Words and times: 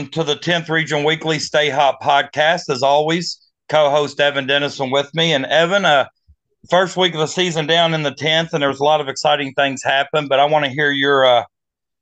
Welcome 0.00 0.12
to 0.12 0.24
the 0.24 0.36
10th 0.36 0.70
Region 0.70 1.04
Weekly 1.04 1.38
Stay 1.38 1.68
Hot 1.68 2.00
podcast. 2.00 2.70
As 2.70 2.82
always, 2.82 3.38
co 3.68 3.90
host 3.90 4.18
Evan 4.18 4.46
Dennison 4.46 4.90
with 4.90 5.14
me. 5.14 5.34
And 5.34 5.44
Evan, 5.44 5.84
uh, 5.84 6.06
first 6.70 6.96
week 6.96 7.12
of 7.12 7.20
the 7.20 7.26
season 7.26 7.66
down 7.66 7.92
in 7.92 8.02
the 8.02 8.14
10th, 8.14 8.54
and 8.54 8.62
there 8.62 8.70
was 8.70 8.80
a 8.80 8.84
lot 8.84 9.02
of 9.02 9.08
exciting 9.08 9.52
things 9.52 9.82
happen. 9.84 10.26
But 10.26 10.40
I 10.40 10.46
want 10.46 10.64
to 10.64 10.70
hear 10.70 10.90
your 10.90 11.26
uh, 11.26 11.44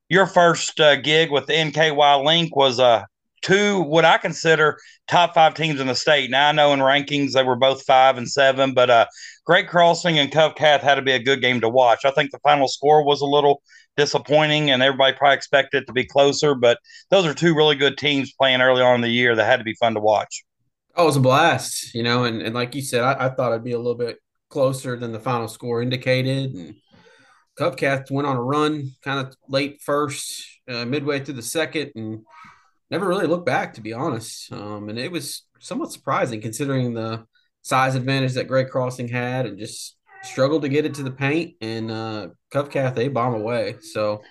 your 0.09 0.27
first 0.27 0.79
uh, 0.79 0.95
gig 0.95 1.33
with 1.33 1.47
the 1.47 1.55
NKY 1.55 2.25
Link 2.25 2.55
was 2.55 2.79
uh, 2.79 3.03
two 3.43 3.81
what 3.81 4.05
I 4.05 4.19
consider 4.19 4.79
top 5.09 5.35
five 5.35 5.55
teams 5.55 5.81
in 5.81 5.89
the 5.89 5.97
state. 5.97 6.31
Now 6.31 6.51
I 6.51 6.53
know 6.53 6.73
in 6.73 6.79
rankings 6.79 7.33
they 7.33 7.43
were 7.43 7.57
both 7.57 7.85
five 7.85 8.17
and 8.17 8.31
seven, 8.31 8.75
but 8.75 8.91
uh, 8.91 9.07
Great 9.45 9.67
Crossing 9.67 10.21
and 10.21 10.31
Covcath 10.31 10.83
had 10.83 10.95
to 10.95 11.03
be 11.03 11.13
a 11.15 11.19
good 11.19 11.41
game 11.41 11.61
to 11.63 11.69
watch. 11.69 12.05
I 12.05 12.13
think 12.13 12.31
the 12.31 12.39
final 12.45 12.69
score 12.69 13.05
was 13.05 13.23
a 13.23 13.27
little 13.27 13.61
disappointing, 13.99 14.71
and 14.71 14.83
everybody 14.83 15.15
probably 15.15 15.37
expected 15.37 15.83
it 15.83 15.87
to 15.87 15.93
be 15.93 16.07
closer. 16.07 16.55
But 16.55 16.79
those 17.11 17.27
are 17.27 17.35
two 17.35 17.55
really 17.55 17.77
good 17.77 17.99
teams 17.99 18.33
playing 18.33 18.63
early 18.63 18.81
on 18.81 18.95
in 18.95 19.01
the 19.03 19.11
year 19.11 19.37
that 19.37 19.45
had 19.45 19.59
to 19.59 19.65
be 19.65 19.75
fun 19.75 19.93
to 19.93 20.01
watch. 20.01 20.45
Oh, 20.97 21.03
it 21.03 21.07
was 21.07 21.17
a 21.17 21.21
blast, 21.21 21.95
you 21.95 22.03
know, 22.03 22.25
and, 22.25 22.41
and 22.41 22.55
like 22.55 22.75
you 22.75 22.83
said, 22.83 23.03
I, 23.03 23.27
I 23.27 23.29
thought 23.29 23.53
it'd 23.53 23.63
be 23.63 23.73
a 23.73 23.79
little 23.79 23.95
bit 23.95 24.19
closer 24.49 24.97
than 24.97 25.13
the 25.13 25.21
final 25.21 25.47
score 25.47 25.83
indicated. 25.83 26.55
And 26.55 26.75
Covcath 27.59 28.11
went 28.11 28.27
on 28.27 28.37
a 28.37 28.43
run, 28.43 28.93
kind 29.03 29.27
of 29.27 29.35
late 29.49 29.83
first, 29.83 30.45
uh, 30.69 30.87
midway 30.87 31.21
through 31.21 31.35
the 31.35 31.43
second, 31.43 31.93
and 31.95 32.25
never 32.91 33.07
really 33.07 33.27
looked 33.27 33.47
back, 33.47 33.75
to 33.75 33.81
be 33.81 33.93
honest. 33.93 34.51
Um, 34.53 34.89
and 34.89 34.99
it 34.99 35.13
was 35.13 35.43
somewhat 35.61 35.93
surprising 35.93 36.41
considering 36.41 36.95
the 36.95 37.27
size 37.63 37.95
advantage 37.95 38.35
that 38.35 38.49
Great 38.49 38.71
Crossing 38.71 39.09
had, 39.09 39.45
and 39.45 39.59
just 39.59 39.98
struggled 40.23 40.63
to 40.63 40.69
get 40.69 40.85
it 40.85 40.95
to 40.95 41.03
the 41.03 41.11
paint. 41.11 41.55
And 41.61 41.91
uh, 41.91 42.29
Covcath 42.53 42.95
they 42.95 43.09
bomb 43.09 43.35
away, 43.35 43.77
so 43.81 44.23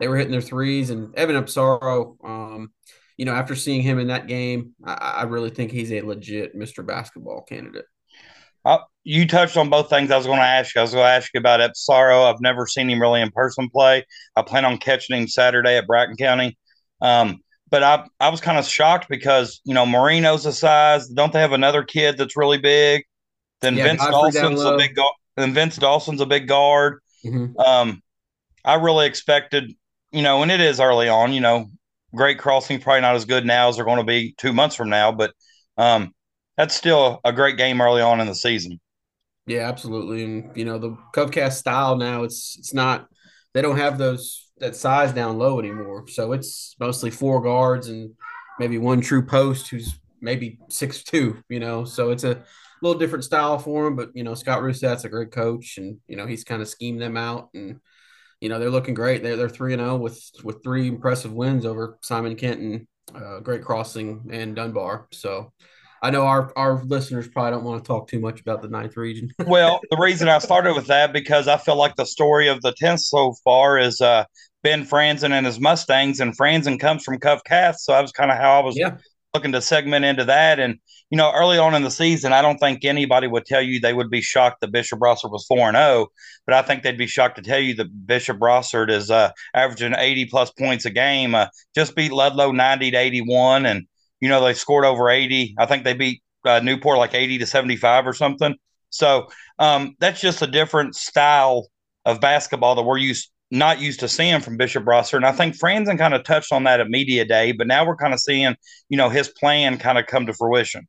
they 0.00 0.08
were 0.08 0.16
hitting 0.16 0.32
their 0.32 0.40
threes. 0.40 0.90
And 0.90 1.14
Evan 1.14 1.36
Ipsaro, 1.36 2.16
um, 2.24 2.72
you 3.16 3.24
know, 3.24 3.34
after 3.34 3.54
seeing 3.54 3.82
him 3.82 3.98
in 3.98 4.08
that 4.08 4.26
game, 4.26 4.74
I, 4.84 4.92
I 4.92 5.22
really 5.24 5.50
think 5.50 5.70
he's 5.70 5.92
a 5.92 6.02
legit 6.02 6.56
Mr. 6.56 6.86
Basketball 6.86 7.42
candidate. 7.42 7.84
Uh, 8.64 8.78
you 9.04 9.26
touched 9.26 9.56
on 9.56 9.70
both 9.70 9.90
things 9.90 10.10
I 10.10 10.16
was 10.16 10.26
going 10.26 10.38
to 10.38 10.44
ask 10.44 10.74
you. 10.74 10.80
I 10.80 10.84
was 10.84 10.92
going 10.92 11.04
to 11.04 11.10
ask 11.10 11.30
you 11.34 11.40
about 11.40 11.60
Ipsaro. 11.60 12.32
I've 12.32 12.40
never 12.40 12.66
seen 12.66 12.88
him 12.88 13.00
really 13.00 13.20
in 13.20 13.30
person 13.30 13.68
play. 13.68 14.04
I 14.36 14.42
plan 14.42 14.64
on 14.64 14.78
catching 14.78 15.16
him 15.16 15.26
Saturday 15.26 15.76
at 15.76 15.86
Bracken 15.86 16.16
County. 16.16 16.56
Um, 17.00 17.40
but 17.70 17.82
I, 17.82 18.06
I 18.20 18.28
was 18.28 18.40
kind 18.40 18.58
of 18.58 18.66
shocked 18.66 19.08
because, 19.08 19.60
you 19.64 19.74
know, 19.74 19.84
Marino's 19.84 20.46
a 20.46 20.52
size. 20.52 21.08
Don't 21.08 21.32
they 21.32 21.40
have 21.40 21.52
another 21.52 21.82
kid 21.82 22.18
that's 22.18 22.36
really 22.36 22.58
big? 22.58 23.04
Then 23.62 23.76
yeah, 23.76 23.84
Vince 23.84 24.06
Dawson's 24.06 24.62
a 24.62 24.76
big 24.76 24.94
guard. 24.94 25.14
Then 25.36 25.54
Vince 25.54 25.76
Dawson's 25.76 26.20
a 26.20 26.26
big 26.26 26.48
guard. 26.48 27.00
Mm-hmm. 27.24 27.58
Um, 27.58 28.02
I 28.64 28.74
really 28.74 29.06
expected, 29.06 29.72
you 30.10 30.22
know, 30.22 30.42
and 30.42 30.50
it 30.50 30.60
is 30.60 30.80
early 30.80 31.08
on, 31.08 31.32
you 31.32 31.40
know, 31.40 31.70
Great 32.14 32.38
Crossing 32.38 32.80
probably 32.80 33.00
not 33.00 33.14
as 33.14 33.24
good 33.24 33.46
now 33.46 33.68
as 33.68 33.76
they're 33.76 33.84
going 33.84 33.98
to 33.98 34.04
be 34.04 34.34
two 34.36 34.52
months 34.52 34.76
from 34.76 34.90
now, 34.90 35.12
but 35.12 35.32
um, 35.78 36.12
that's 36.56 36.74
still 36.74 37.20
a 37.24 37.32
great 37.32 37.56
game 37.56 37.80
early 37.80 38.02
on 38.02 38.20
in 38.20 38.26
the 38.26 38.34
season. 38.34 38.78
Yeah, 39.46 39.68
absolutely. 39.68 40.24
And 40.24 40.56
you 40.56 40.64
know, 40.64 40.78
the 40.78 40.96
Covcath 41.14 41.52
style 41.52 41.96
now 41.96 42.22
it's 42.22 42.56
it's 42.58 42.74
not 42.74 43.08
they 43.54 43.62
don't 43.62 43.78
have 43.78 43.98
those 43.98 44.50
that 44.58 44.76
size 44.76 45.12
down 45.12 45.38
low 45.38 45.58
anymore. 45.58 46.06
So 46.08 46.32
it's 46.32 46.76
mostly 46.78 47.10
four 47.10 47.42
guards 47.42 47.88
and 47.88 48.12
maybe 48.58 48.78
one 48.78 49.00
true 49.00 49.24
post 49.24 49.68
who's 49.68 49.98
maybe 50.20 50.58
six 50.68 51.02
two, 51.02 51.42
you 51.48 51.58
know. 51.58 51.84
So 51.84 52.10
it's 52.10 52.24
a 52.24 52.44
little 52.82 52.98
different 52.98 53.24
style 53.24 53.58
for 53.58 53.86
him, 53.86 53.96
but 53.96 54.10
you 54.14 54.24
know, 54.24 54.34
Scott 54.34 54.62
Ruthsatz's 54.62 55.04
a 55.04 55.08
great 55.08 55.30
coach 55.30 55.78
and 55.78 55.98
you 56.06 56.16
know, 56.16 56.26
he's 56.26 56.44
kind 56.44 56.62
of 56.62 56.68
schemed 56.68 57.00
them 57.00 57.16
out 57.16 57.48
and 57.54 57.80
you 58.42 58.48
know, 58.48 58.58
they're 58.58 58.70
looking 58.70 58.94
great. 58.94 59.22
They're 59.22 59.36
they're 59.36 59.48
three 59.48 59.72
and 59.72 59.80
zero 59.80 59.92
oh 59.92 59.96
with 59.96 60.20
with 60.42 60.64
three 60.64 60.88
impressive 60.88 61.32
wins 61.32 61.64
over 61.64 61.98
Simon 62.02 62.34
Kenton, 62.34 62.88
uh, 63.14 63.38
Great 63.38 63.62
Crossing, 63.62 64.28
and 64.32 64.56
Dunbar. 64.56 65.06
So 65.12 65.52
I 66.02 66.10
know 66.10 66.26
our 66.26 66.52
our 66.56 66.82
listeners 66.82 67.28
probably 67.28 67.52
don't 67.52 67.62
want 67.62 67.84
to 67.84 67.86
talk 67.86 68.08
too 68.08 68.18
much 68.18 68.40
about 68.40 68.60
the 68.60 68.68
ninth 68.68 68.96
region. 68.96 69.30
well, 69.46 69.80
the 69.92 69.96
reason 69.96 70.28
I 70.28 70.40
started 70.40 70.74
with 70.74 70.88
that 70.88 71.12
because 71.12 71.46
I 71.46 71.56
feel 71.56 71.76
like 71.76 71.94
the 71.94 72.04
story 72.04 72.48
of 72.48 72.60
the 72.62 72.74
tenth 72.76 73.02
so 73.02 73.34
far 73.44 73.78
is 73.78 74.00
uh, 74.00 74.24
Ben 74.64 74.84
Franzen 74.84 75.30
and 75.30 75.46
his 75.46 75.60
Mustangs, 75.60 76.18
and 76.18 76.36
Franzen 76.36 76.80
comes 76.80 77.04
from 77.04 77.18
Covcath, 77.18 77.76
so 77.76 77.92
that 77.92 78.02
was 78.02 78.10
kind 78.10 78.32
of 78.32 78.38
how 78.38 78.60
I 78.60 78.64
was 78.64 78.76
yeah. 78.76 78.96
Looking 79.34 79.52
to 79.52 79.62
segment 79.62 80.04
into 80.04 80.24
that. 80.24 80.60
And 80.60 80.78
you 81.10 81.16
know, 81.16 81.32
early 81.34 81.58
on 81.58 81.74
in 81.74 81.82
the 81.82 81.90
season, 81.90 82.32
I 82.32 82.42
don't 82.42 82.58
think 82.58 82.84
anybody 82.84 83.26
would 83.26 83.46
tell 83.46 83.62
you 83.62 83.80
they 83.80 83.94
would 83.94 84.10
be 84.10 84.20
shocked 84.20 84.60
that 84.60 84.72
Bishop 84.72 84.98
Brossart 84.98 85.30
was 85.30 85.46
four 85.46 85.68
and 85.68 85.76
zero, 85.76 85.86
oh, 85.86 86.06
but 86.46 86.54
I 86.54 86.62
think 86.62 86.82
they'd 86.82 86.98
be 86.98 87.06
shocked 87.06 87.36
to 87.36 87.42
tell 87.42 87.60
you 87.60 87.74
that 87.76 88.06
Bishop 88.06 88.38
Brossart 88.38 88.90
is 88.90 89.10
uh, 89.10 89.30
averaging 89.54 89.94
eighty 89.96 90.24
plus 90.26 90.50
points 90.50 90.84
a 90.84 90.90
game. 90.90 91.34
Uh, 91.34 91.46
just 91.74 91.94
beat 91.96 92.12
Ludlow 92.12 92.52
ninety 92.52 92.90
to 92.90 92.96
eighty 92.96 93.20
one, 93.20 93.66
and 93.66 93.86
you 94.22 94.28
know, 94.28 94.42
they 94.42 94.54
scored 94.54 94.84
over 94.84 95.10
80. 95.10 95.56
I 95.58 95.66
think 95.66 95.82
they 95.82 95.94
beat 95.94 96.22
uh, 96.44 96.60
Newport 96.60 96.96
like 96.96 97.12
80 97.12 97.38
to 97.38 97.46
75 97.46 98.06
or 98.06 98.12
something. 98.12 98.54
So 98.88 99.26
um, 99.58 99.96
that's 99.98 100.20
just 100.20 100.42
a 100.42 100.46
different 100.46 100.94
style 100.94 101.66
of 102.04 102.20
basketball 102.20 102.76
that 102.76 102.84
we're 102.84 102.98
used 102.98 103.31
not 103.52 103.80
used 103.80 104.00
to 104.00 104.08
seeing 104.08 104.40
from 104.40 104.56
Bishop 104.56 104.82
Brossart. 104.82 105.18
And 105.18 105.26
I 105.26 105.32
think 105.32 105.58
Franzen 105.58 105.98
kind 105.98 106.14
of 106.14 106.24
touched 106.24 106.52
on 106.52 106.64
that 106.64 106.80
at 106.80 106.88
media 106.88 107.22
day, 107.26 107.52
but 107.52 107.66
now 107.66 107.86
we're 107.86 107.96
kind 107.96 108.14
of 108.14 108.18
seeing, 108.18 108.56
you 108.88 108.96
know, 108.96 109.10
his 109.10 109.28
plan 109.28 109.76
kind 109.76 109.98
of 109.98 110.06
come 110.06 110.24
to 110.24 110.32
fruition. 110.32 110.88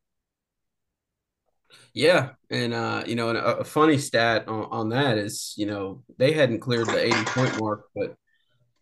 Yeah, 1.94 2.29
and 2.50 2.73
uh, 2.73 3.03
you 3.06 3.16
know, 3.16 3.29
and 3.29 3.38
a, 3.38 3.57
a 3.57 3.63
funny 3.63 3.97
stat 3.97 4.47
on, 4.47 4.63
on, 4.72 4.90
that 4.90 5.18
is, 5.18 5.53
you 5.57 5.68
know, 5.68 6.03
they 6.18 6.31
hadn't 6.31 6.62
cleared 6.62 6.88
the 6.88 7.06
80 7.06 7.25
point 7.25 7.59
mark, 7.59 7.85
but 7.94 8.16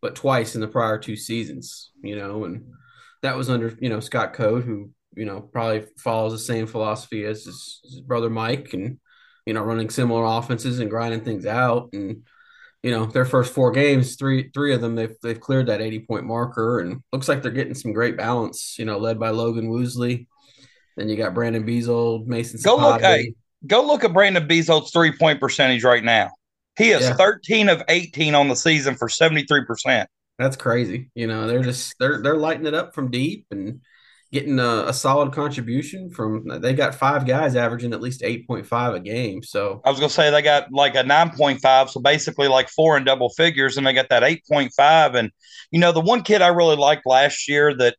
but 0.02 0.16
twice 0.16 0.56
in 0.56 0.62
the 0.62 0.68
prior 0.68 0.97
two 0.97 1.18
seasons, 1.18 1.91
you 2.02 2.16
know, 2.16 2.46
and 2.46 2.64
that 3.22 3.36
was 3.36 3.50
under 3.50 3.75
you 3.81 3.90
know 3.90 4.00
Scott 4.00 4.31
Code, 4.34 4.64
who 4.64 4.91
you 5.16 5.25
know 5.25 5.41
probably 5.41 5.88
follows 5.97 6.31
the 6.31 6.40
same 6.40 6.68
philosophy 6.68 7.25
as 7.25 7.44
his, 7.44 7.81
his, 7.84 8.00
brother 8.00 8.30
Mike, 8.30 8.74
and 8.74 9.00
you 9.46 9.53
know 9.53 9.62
running 9.62 9.90
similar 9.90 10.24
offenses 10.24 10.80
and 10.80 10.90
grinding 10.90 11.25
things 11.25 11.46
out. 11.46 11.90
And 11.91 12.24
you 12.84 12.92
know 12.92 13.06
their 13.06 13.25
first 13.25 13.53
four 13.53 13.72
games, 13.72 14.16
three 14.16 14.50
three 14.53 14.74
of 14.74 14.81
them 14.81 14.96
they've 14.96 15.16
they've 15.22 15.40
cleared 15.40 15.68
that 15.68 15.81
eighty 15.81 16.00
point 16.00 16.25
marker, 16.25 16.80
and 16.80 17.02
looks 17.14 17.28
like 17.28 17.42
they're 17.42 17.52
getting 17.52 17.75
some 17.75 17.94
great 17.94 18.18
balance. 18.18 18.78
You 18.80 18.86
know, 18.86 18.97
led 18.97 19.19
by 19.19 19.30
Logan 19.30 19.69
Woosley. 19.69 20.28
Then 20.97 21.08
you 21.08 21.16
got 21.16 21.34
Brandon 21.34 21.66
Beasold, 21.66 22.25
Mason. 22.25 22.59
Go 22.64 22.78
look, 22.78 23.02
hey, 23.02 23.34
go 23.66 23.86
look 23.86 24.03
at 24.03 24.14
Brandon 24.14 24.47
Beasold's 24.47 24.91
three 24.91 25.16
point 25.16 25.40
percentage 25.40 25.84
right 25.84 26.03
now. 26.03 26.31
He 26.78 26.90
is 26.91 27.02
yeah. 27.02 27.14
13 27.14 27.70
of 27.70 27.84
18 27.90 28.34
on 28.34 28.47
the 28.47 28.56
season 28.56 28.96
for 28.96 29.08
73%. 29.08 30.06
That's 30.40 30.56
crazy. 30.56 31.12
You 31.14 31.28
know, 31.28 31.46
they're 31.47 31.62
just 31.62 31.94
they're 32.00 32.22
they're 32.22 32.38
lighting 32.38 32.66
it 32.66 32.74
up 32.74 32.96
from 32.96 33.12
deep 33.12 33.46
and 33.52 33.81
getting 34.31 34.59
a, 34.59 34.86
a, 34.88 34.94
solid 34.94 35.34
contribution 35.34 36.09
from. 36.09 36.47
They 36.62 36.74
got 36.74 36.96
five 36.96 37.25
guys 37.25 37.56
averaging 37.56 37.94
at 37.94 38.02
least 38.02 38.24
eight 38.24 38.47
point 38.47 38.66
five 38.66 38.94
a 38.94 39.00
game. 39.00 39.44
So 39.44 39.81
I 39.84 39.90
was 39.90 40.00
gonna 40.00 40.09
say 40.09 40.30
they 40.30 40.42
got 40.42 40.72
like 40.72 40.96
a 40.96 41.03
nine 41.03 41.31
point 41.31 41.62
five, 41.62 41.90
so 41.90 42.00
basically 42.00 42.47
like 42.47 42.70
four 42.70 42.97
in 42.97 43.03
double 43.03 43.30
figures, 43.30 43.78
and 43.78 43.86
they 43.86 43.94
got 43.94 44.09
that 44.09 44.24
eight 44.24 44.44
point 44.50 44.72
five. 44.75 45.16
And 45.16 45.31
you 45.72 45.80
know, 45.80 45.91
the 45.91 46.02
one 46.02 46.24
kid 46.24 46.41
I 46.41 46.47
really 46.47 46.78
liked 46.78 47.06
last 47.06 47.47
year 47.47 47.75
that 47.78 47.96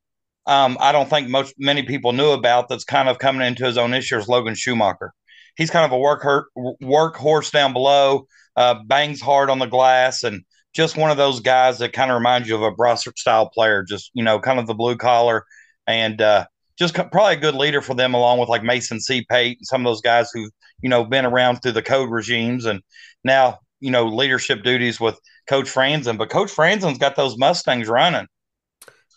um, 0.47 0.77
I 0.81 0.93
don't 0.93 1.09
think 1.09 1.29
most 1.29 1.55
many 1.59 1.83
people 1.83 2.13
knew 2.13 2.31
about 2.31 2.69
that's 2.69 2.85
kind 2.85 3.09
of 3.09 3.19
coming 3.19 3.47
into 3.47 3.65
his 3.65 3.79
own 3.79 3.91
this 3.91 4.11
year 4.11 4.21
is 4.21 4.29
Logan 4.29 4.55
Schumacher. 4.55 5.13
He's 5.57 5.71
kind 5.71 5.85
of 5.85 5.93
a 5.93 5.99
work 5.99 6.23
hurt, 6.23 6.47
work 6.81 7.17
horse 7.17 7.51
down 7.51 7.75
below, 7.75 8.27
uh, 8.57 8.77
bangs 8.87 9.21
hard 9.21 9.51
on 9.51 9.59
the 9.59 9.67
glass, 9.67 10.23
and 10.23 10.45
just 10.73 10.97
one 10.97 11.11
of 11.11 11.19
those 11.19 11.41
guys 11.41 11.79
that 11.79 11.93
kind 11.93 12.11
of 12.11 12.17
reminds 12.17 12.49
you 12.49 12.55
of 12.55 12.63
a 12.63 12.73
Brossart 12.73 13.19
style 13.19 13.51
player, 13.51 13.83
just, 13.83 14.11
you 14.15 14.25
know, 14.25 14.41
kind 14.41 14.59
of 14.59 14.67
the 14.67 14.75
blue 14.75 14.97
collar 14.97 15.45
and 15.87 16.21
uh, 16.21 16.47
just 16.79 16.95
probably 16.95 17.35
a 17.35 17.41
good 17.41 17.55
leader 17.55 17.81
for 17.81 17.95
them, 17.95 18.15
along 18.15 18.39
with 18.39 18.49
like 18.49 18.63
Mason 18.63 19.01
C. 19.01 19.25
Pate 19.29 19.59
and 19.59 19.67
some 19.67 19.81
of 19.81 19.91
those 19.91 20.01
guys 20.01 20.31
who, 20.33 20.51
you 20.81 20.89
know, 20.89 21.05
been 21.05 21.25
around 21.25 21.57
through 21.57 21.73
the 21.73 21.83
code 21.83 22.11
regimes 22.11 22.65
and 22.65 22.81
now, 23.25 23.59
you 23.81 23.91
know, 23.91 24.07
leadership 24.07 24.63
duties 24.63 25.01
with 25.01 25.19
Coach 25.47 25.67
Franzen. 25.67 26.19
But 26.19 26.31
Coach 26.31 26.55
Franzen's 26.55 26.99
got 26.99 27.17
those 27.17 27.39
Mustangs 27.39 27.89
running. 27.89 28.27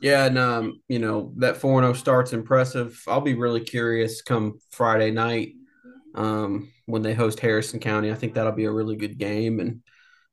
Yeah, 0.01 0.25
and 0.25 0.37
um, 0.37 0.81
you 0.89 0.99
know 0.99 1.31
that 1.37 1.57
four 1.57 1.81
zero 1.81 1.91
oh 1.91 1.93
start's 1.93 2.33
impressive. 2.33 3.01
I'll 3.07 3.21
be 3.21 3.33
really 3.33 3.61
curious 3.61 4.21
come 4.21 4.59
Friday 4.71 5.11
night 5.11 5.53
um, 6.15 6.71
when 6.85 7.01
they 7.01 7.13
host 7.13 7.39
Harrison 7.39 7.79
County. 7.79 8.11
I 8.11 8.15
think 8.15 8.33
that'll 8.33 8.51
be 8.51 8.65
a 8.65 8.71
really 8.71 8.97
good 8.97 9.17
game, 9.17 9.59
and 9.59 9.81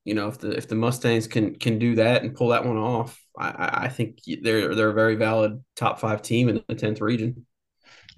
you 0.05 0.15
know, 0.15 0.29
if 0.29 0.39
the 0.39 0.51
if 0.51 0.69
the 0.69 0.75
Mustangs 0.75 1.27
can 1.27 1.55
can 1.55 1.79
do 1.79 1.95
that 1.97 2.23
and 2.23 2.35
pull 2.35 2.49
that 2.49 2.65
one 2.65 2.77
off, 2.77 3.21
I, 3.39 3.85
I 3.85 3.89
think 3.89 4.19
they're 4.43 4.75
they're 4.75 4.91
a 4.91 4.95
very 4.95 5.15
valid 5.15 5.63
top 5.77 6.01
five 6.01 6.23
team 6.23 6.49
in 6.49 6.63
the 6.69 6.75
tenth 6.75 7.01
region. 7.01 7.47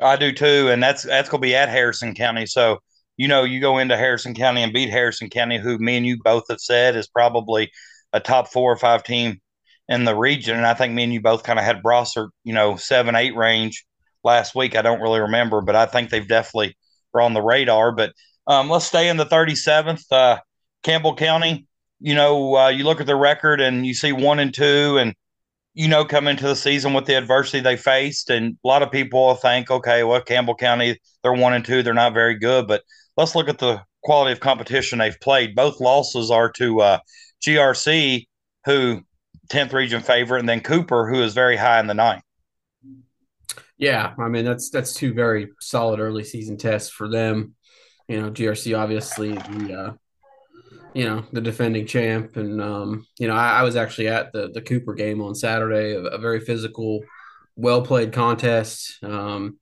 I 0.00 0.16
do 0.16 0.32
too, 0.32 0.68
and 0.70 0.82
that's 0.82 1.02
that's 1.02 1.28
going 1.28 1.40
to 1.40 1.46
be 1.46 1.54
at 1.54 1.68
Harrison 1.68 2.14
County. 2.14 2.46
So 2.46 2.78
you 3.16 3.28
know, 3.28 3.44
you 3.44 3.60
go 3.60 3.78
into 3.78 3.96
Harrison 3.96 4.34
County 4.34 4.62
and 4.62 4.72
beat 4.72 4.90
Harrison 4.90 5.30
County, 5.30 5.58
who 5.58 5.78
me 5.78 5.96
and 5.96 6.06
you 6.06 6.18
both 6.22 6.44
have 6.48 6.60
said 6.60 6.96
is 6.96 7.06
probably 7.06 7.70
a 8.12 8.20
top 8.20 8.48
four 8.48 8.72
or 8.72 8.76
five 8.76 9.04
team 9.04 9.40
in 9.88 10.04
the 10.04 10.16
region. 10.16 10.56
And 10.56 10.66
I 10.66 10.74
think 10.74 10.94
me 10.94 11.04
and 11.04 11.12
you 11.12 11.20
both 11.20 11.44
kind 11.44 11.58
of 11.58 11.64
had 11.64 11.82
Brossart, 11.82 12.30
you 12.42 12.54
know, 12.54 12.76
seven 12.76 13.14
eight 13.14 13.36
range 13.36 13.84
last 14.24 14.54
week. 14.54 14.74
I 14.74 14.82
don't 14.82 15.00
really 15.00 15.20
remember, 15.20 15.60
but 15.60 15.76
I 15.76 15.86
think 15.86 16.10
they've 16.10 16.26
definitely 16.26 16.76
are 17.12 17.20
on 17.20 17.34
the 17.34 17.42
radar. 17.42 17.92
But 17.92 18.12
um, 18.46 18.68
let's 18.68 18.86
stay 18.86 19.08
in 19.08 19.16
the 19.16 19.26
37th. 19.26 20.04
Uh, 20.10 20.38
Campbell 20.82 21.14
County, 21.14 21.66
you 22.04 22.14
know, 22.14 22.54
uh, 22.54 22.68
you 22.68 22.84
look 22.84 23.00
at 23.00 23.06
the 23.06 23.16
record 23.16 23.62
and 23.62 23.86
you 23.86 23.94
see 23.94 24.12
one 24.12 24.38
and 24.38 24.52
two, 24.52 24.98
and 24.98 25.14
you 25.72 25.88
know, 25.88 26.04
come 26.04 26.28
into 26.28 26.46
the 26.46 26.54
season 26.54 26.92
with 26.92 27.06
the 27.06 27.16
adversity 27.16 27.60
they 27.60 27.78
faced. 27.78 28.28
And 28.28 28.58
a 28.62 28.68
lot 28.68 28.82
of 28.82 28.92
people 28.92 29.34
think, 29.36 29.70
okay, 29.70 30.04
well, 30.04 30.20
Campbell 30.20 30.54
County, 30.54 31.00
they're 31.22 31.32
one 31.32 31.54
and 31.54 31.64
two, 31.64 31.82
they're 31.82 31.94
not 31.94 32.12
very 32.12 32.38
good. 32.38 32.68
But 32.68 32.82
let's 33.16 33.34
look 33.34 33.48
at 33.48 33.56
the 33.56 33.82
quality 34.02 34.32
of 34.32 34.40
competition 34.40 34.98
they've 34.98 35.18
played. 35.18 35.54
Both 35.54 35.80
losses 35.80 36.30
are 36.30 36.52
to 36.52 36.82
uh, 36.82 36.98
GRC, 37.42 38.26
who 38.66 39.00
10th 39.48 39.72
region 39.72 40.02
favorite, 40.02 40.40
and 40.40 40.48
then 40.48 40.60
Cooper, 40.60 41.08
who 41.08 41.22
is 41.22 41.32
very 41.32 41.56
high 41.56 41.80
in 41.80 41.86
the 41.86 41.94
ninth. 41.94 42.22
Yeah, 43.78 44.12
I 44.18 44.28
mean 44.28 44.44
that's 44.44 44.68
that's 44.68 44.92
two 44.92 45.14
very 45.14 45.48
solid 45.58 46.00
early 46.00 46.22
season 46.22 46.58
tests 46.58 46.90
for 46.90 47.08
them. 47.08 47.54
You 48.08 48.20
know, 48.20 48.30
GRC 48.30 48.78
obviously 48.78 49.32
the 49.32 49.74
uh, 49.74 49.92
you 50.94 51.04
know 51.04 51.24
the 51.32 51.40
defending 51.40 51.86
champ, 51.86 52.36
and 52.36 52.60
um, 52.60 53.06
you 53.18 53.28
know 53.28 53.34
I, 53.34 53.60
I, 53.60 53.62
was 53.62 53.76
actually 53.76 54.08
at 54.08 54.32
the 54.32 54.50
the 54.52 54.62
Cooper 54.62 54.94
game 54.94 55.20
on 55.20 55.34
Saturday, 55.34 55.92
a, 55.94 56.00
a 56.00 56.18
very 56.18 56.40
physical, 56.40 57.00
well 57.56 57.82
played 57.82 58.12
contest. 58.12 59.02
Um, 59.02 59.58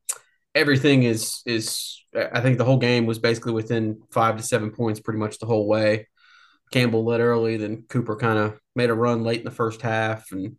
everything 0.54 1.02
is 1.04 1.42
is 1.46 2.02
I 2.14 2.40
think 2.40 2.58
the 2.58 2.64
whole 2.64 2.78
game 2.78 3.06
was 3.06 3.18
basically 3.18 3.52
within 3.52 4.02
five 4.10 4.36
to 4.36 4.42
seven 4.42 4.70
points 4.70 5.00
pretty 5.00 5.18
much 5.18 5.38
the 5.38 5.46
whole 5.46 5.66
way. 5.66 6.08
Campbell 6.70 7.04
led 7.04 7.20
early, 7.20 7.56
then 7.56 7.84
Cooper 7.88 8.16
kind 8.16 8.38
of 8.38 8.58
made 8.74 8.90
a 8.90 8.94
run 8.94 9.24
late 9.24 9.40
in 9.40 9.44
the 9.44 9.50
first 9.50 9.82
half, 9.82 10.30
and 10.32 10.56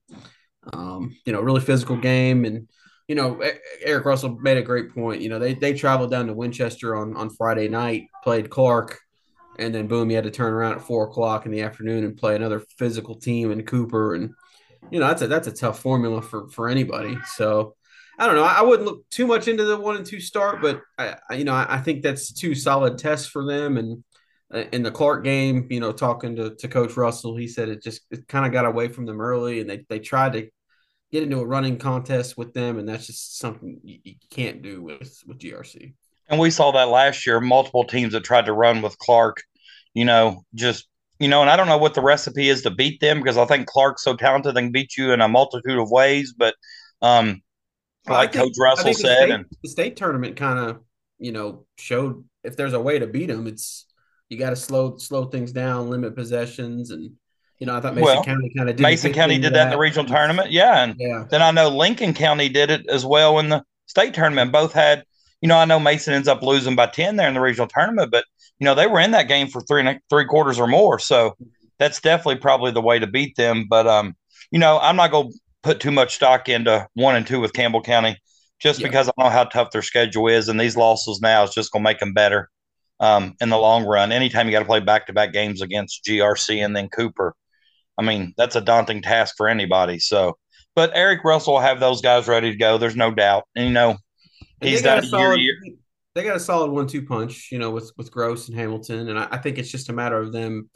um, 0.73 1.15
you 1.25 1.33
know 1.33 1.41
really 1.41 1.61
physical 1.61 1.97
game 1.97 2.45
and 2.45 2.67
you 3.07 3.15
know, 3.15 3.41
Eric 3.81 4.05
Russell 4.05 4.37
made 4.39 4.57
a 4.57 4.61
great 4.61 4.93
point. 4.93 5.21
You 5.21 5.29
know, 5.29 5.39
they 5.39 5.53
they 5.53 5.73
traveled 5.73 6.11
down 6.11 6.27
to 6.27 6.33
Winchester 6.33 6.95
on 6.95 7.15
on 7.15 7.29
Friday 7.29 7.67
night, 7.67 8.07
played 8.23 8.49
Clark, 8.49 8.97
and 9.59 9.73
then 9.73 9.87
boom, 9.87 10.09
you 10.09 10.15
had 10.15 10.25
to 10.25 10.31
turn 10.31 10.53
around 10.53 10.73
at 10.73 10.81
four 10.81 11.05
o'clock 11.05 11.45
in 11.45 11.51
the 11.51 11.61
afternoon 11.61 12.03
and 12.03 12.17
play 12.17 12.35
another 12.35 12.63
physical 12.77 13.15
team 13.15 13.51
in 13.51 13.63
Cooper, 13.63 14.15
and 14.15 14.33
you 14.91 14.99
know 14.99 15.07
that's 15.07 15.21
a 15.21 15.27
that's 15.27 15.47
a 15.47 15.51
tough 15.51 15.79
formula 15.79 16.21
for 16.21 16.47
for 16.49 16.69
anybody. 16.69 17.17
So 17.35 17.75
I 18.17 18.27
don't 18.27 18.35
know. 18.35 18.43
I 18.43 18.61
wouldn't 18.61 18.87
look 18.87 19.09
too 19.09 19.27
much 19.27 19.47
into 19.47 19.63
the 19.63 19.77
one 19.77 19.95
and 19.95 20.05
two 20.05 20.19
start, 20.19 20.61
but 20.61 20.81
I, 20.97 21.15
I 21.29 21.35
you 21.35 21.43
know 21.45 21.53
I, 21.53 21.75
I 21.75 21.77
think 21.79 22.03
that's 22.03 22.31
two 22.31 22.55
solid 22.55 22.97
tests 22.97 23.27
for 23.27 23.45
them. 23.45 23.77
And 23.77 24.03
uh, 24.53 24.65
in 24.71 24.83
the 24.83 24.91
Clark 24.91 25.23
game, 25.23 25.67
you 25.69 25.79
know, 25.79 25.91
talking 25.91 26.35
to, 26.35 26.55
to 26.55 26.67
Coach 26.67 26.95
Russell, 26.95 27.35
he 27.35 27.47
said 27.47 27.69
it 27.69 27.83
just 27.83 28.01
it 28.11 28.27
kind 28.27 28.45
of 28.45 28.51
got 28.51 28.65
away 28.65 28.87
from 28.87 29.05
them 29.05 29.21
early, 29.21 29.61
and 29.61 29.69
they 29.69 29.85
they 29.89 29.99
tried 29.99 30.33
to 30.33 30.49
get 31.11 31.23
into 31.23 31.39
a 31.39 31.45
running 31.45 31.77
contest 31.77 32.37
with 32.37 32.53
them, 32.53 32.79
and 32.79 32.87
that's 32.87 33.07
just 33.07 33.37
something 33.37 33.79
you, 33.83 33.99
you 34.03 34.15
can't 34.29 34.61
do 34.61 34.81
with 34.81 35.23
with 35.27 35.39
GRC. 35.39 35.93
And 36.29 36.39
we 36.39 36.49
saw 36.49 36.71
that 36.71 36.89
last 36.89 37.25
year. 37.25 37.39
Multiple 37.39 37.83
teams 37.83 38.13
that 38.13 38.23
tried 38.23 38.45
to 38.45 38.53
run 38.53 38.81
with 38.81 38.97
Clark, 38.97 39.41
you 39.93 40.05
know, 40.05 40.43
just 40.55 40.87
you 41.19 41.27
know, 41.27 41.41
and 41.41 41.49
I 41.49 41.55
don't 41.55 41.67
know 41.67 41.77
what 41.77 41.93
the 41.93 42.01
recipe 42.01 42.49
is 42.49 42.63
to 42.63 42.71
beat 42.71 42.99
them 42.99 43.19
because 43.19 43.37
I 43.37 43.45
think 43.45 43.67
Clark's 43.67 44.03
so 44.03 44.15
talented 44.15 44.55
they 44.55 44.61
can 44.61 44.71
beat 44.71 44.97
you 44.97 45.11
in 45.11 45.21
a 45.21 45.27
multitude 45.27 45.77
of 45.77 45.91
ways. 45.91 46.33
But 46.35 46.55
um, 47.01 47.41
well, 48.07 48.17
like 48.17 48.33
think, 48.33 48.45
Coach 48.45 48.55
Russell 48.59 48.93
said, 48.93 48.93
the 48.93 48.97
state, 48.97 49.29
and 49.31 49.45
the 49.61 49.69
state 49.69 49.95
tournament 49.95 50.35
kind 50.35 50.59
of 50.59 50.81
you 51.19 51.31
know 51.31 51.65
showed 51.77 52.23
if 52.43 52.57
there's 52.57 52.73
a 52.73 52.81
way 52.81 52.99
to 52.99 53.07
beat 53.07 53.27
them, 53.27 53.47
it's 53.47 53.85
you 54.29 54.37
got 54.37 54.51
to 54.51 54.55
slow 54.55 54.97
slow 54.97 55.25
things 55.25 55.51
down, 55.51 55.89
limit 55.89 56.15
possessions, 56.15 56.91
and 56.91 57.11
you 57.63 57.67
know, 57.67 57.77
I 57.77 57.79
thought 57.79 57.95
Mason 57.95 58.03
well, 58.03 58.23
County 58.25 58.51
kind 58.57 58.69
of 58.69 58.75
did. 58.75 58.83
Mason 58.83 59.13
County 59.13 59.35
did 59.35 59.53
that, 59.53 59.53
that 59.53 59.63
in 59.67 59.69
the 59.69 59.77
regional 59.77 60.05
tournament. 60.05 60.51
Yeah. 60.51 60.83
And 60.83 60.95
yeah. 60.97 61.23
then 61.29 61.41
I 61.41 61.51
know 61.51 61.69
Lincoln 61.69 62.13
County 62.13 62.49
did 62.49 62.69
it 62.69 62.89
as 62.89 63.05
well 63.05 63.39
in 63.39 63.47
the 63.47 63.63
state 63.85 64.13
tournament. 64.13 64.51
Both 64.51 64.73
had, 64.73 65.05
you 65.43 65.49
know, 65.49 65.57
I 65.57 65.65
know 65.65 65.77
Mason 65.77 66.13
ends 66.13 66.29
up 66.29 66.41
losing 66.41 66.77
by 66.77 66.85
10 66.85 67.17
there 67.17 67.27
in 67.27 67.33
the 67.33 67.41
regional 67.41 67.67
tournament, 67.67 68.11
but, 68.11 68.23
you 68.59 68.65
know, 68.65 68.75
they 68.75 68.87
were 68.87 69.01
in 69.01 69.11
that 69.11 69.27
game 69.27 69.49
for 69.49 69.59
three 69.59 69.85
and 69.85 69.99
three 70.09 70.23
quarters 70.23 70.57
or 70.57 70.67
more. 70.67 70.99
So 70.99 71.35
that's 71.79 71.99
definitely 71.99 72.37
probably 72.37 72.71
the 72.71 72.81
way 72.81 72.97
to 72.97 73.07
beat 73.07 73.35
them. 73.35 73.65
But, 73.69 73.85
um, 73.85 74.15
you 74.51 74.59
know, 74.59 74.79
I'm 74.79 74.95
not 74.95 75.11
going 75.11 75.33
to 75.33 75.39
put 75.61 75.81
too 75.81 75.91
much 75.91 76.15
stock 76.15 76.47
into 76.47 76.87
one 76.93 77.17
and 77.17 77.27
two 77.27 77.41
with 77.41 77.51
Campbell 77.51 77.81
County 77.81 78.17
just 78.61 78.79
yeah. 78.79 78.87
because 78.87 79.09
I 79.09 79.11
know 79.21 79.29
how 79.29 79.43
tough 79.43 79.71
their 79.71 79.81
schedule 79.81 80.29
is. 80.29 80.47
And 80.47 80.57
these 80.57 80.77
losses 80.77 81.19
now 81.21 81.43
is 81.43 81.53
just 81.53 81.73
going 81.73 81.83
to 81.83 81.89
make 81.89 81.99
them 81.99 82.13
better 82.13 82.49
um, 83.01 83.35
in 83.41 83.49
the 83.49 83.57
long 83.57 83.83
run. 83.83 84.13
Anytime 84.13 84.45
you 84.45 84.53
got 84.53 84.59
to 84.59 84.65
play 84.65 84.79
back 84.79 85.07
to 85.07 85.13
back 85.13 85.33
games 85.33 85.61
against 85.61 86.05
GRC 86.05 86.63
and 86.63 86.73
then 86.73 86.87
Cooper, 86.87 87.35
I 87.97 88.01
mean, 88.03 88.33
that's 88.37 88.55
a 88.55 88.61
daunting 88.61 89.01
task 89.01 89.35
for 89.35 89.49
anybody. 89.49 89.99
So, 89.99 90.37
but 90.73 90.91
Eric 90.95 91.25
Russell 91.25 91.55
will 91.55 91.59
have 91.59 91.81
those 91.81 92.01
guys 92.01 92.29
ready 92.29 92.51
to 92.51 92.57
go. 92.57 92.77
There's 92.77 92.95
no 92.95 93.11
doubt. 93.11 93.43
And, 93.57 93.67
you 93.67 93.73
know, 93.73 93.97
he's 94.63 94.81
done 94.81 95.03
solid, 95.03 95.39
year, 95.39 95.55
year. 95.63 95.75
They 96.15 96.23
got 96.23 96.35
a 96.35 96.39
solid 96.39 96.71
one-two 96.71 97.05
punch, 97.05 97.49
you 97.51 97.59
know, 97.59 97.71
with 97.71 97.91
with 97.97 98.11
Gross 98.11 98.47
and 98.47 98.57
Hamilton, 98.57 99.09
and 99.09 99.19
I, 99.19 99.27
I 99.31 99.37
think 99.37 99.57
it's 99.57 99.71
just 99.71 99.89
a 99.89 99.93
matter 99.93 100.17
of 100.17 100.31
them 100.31 100.69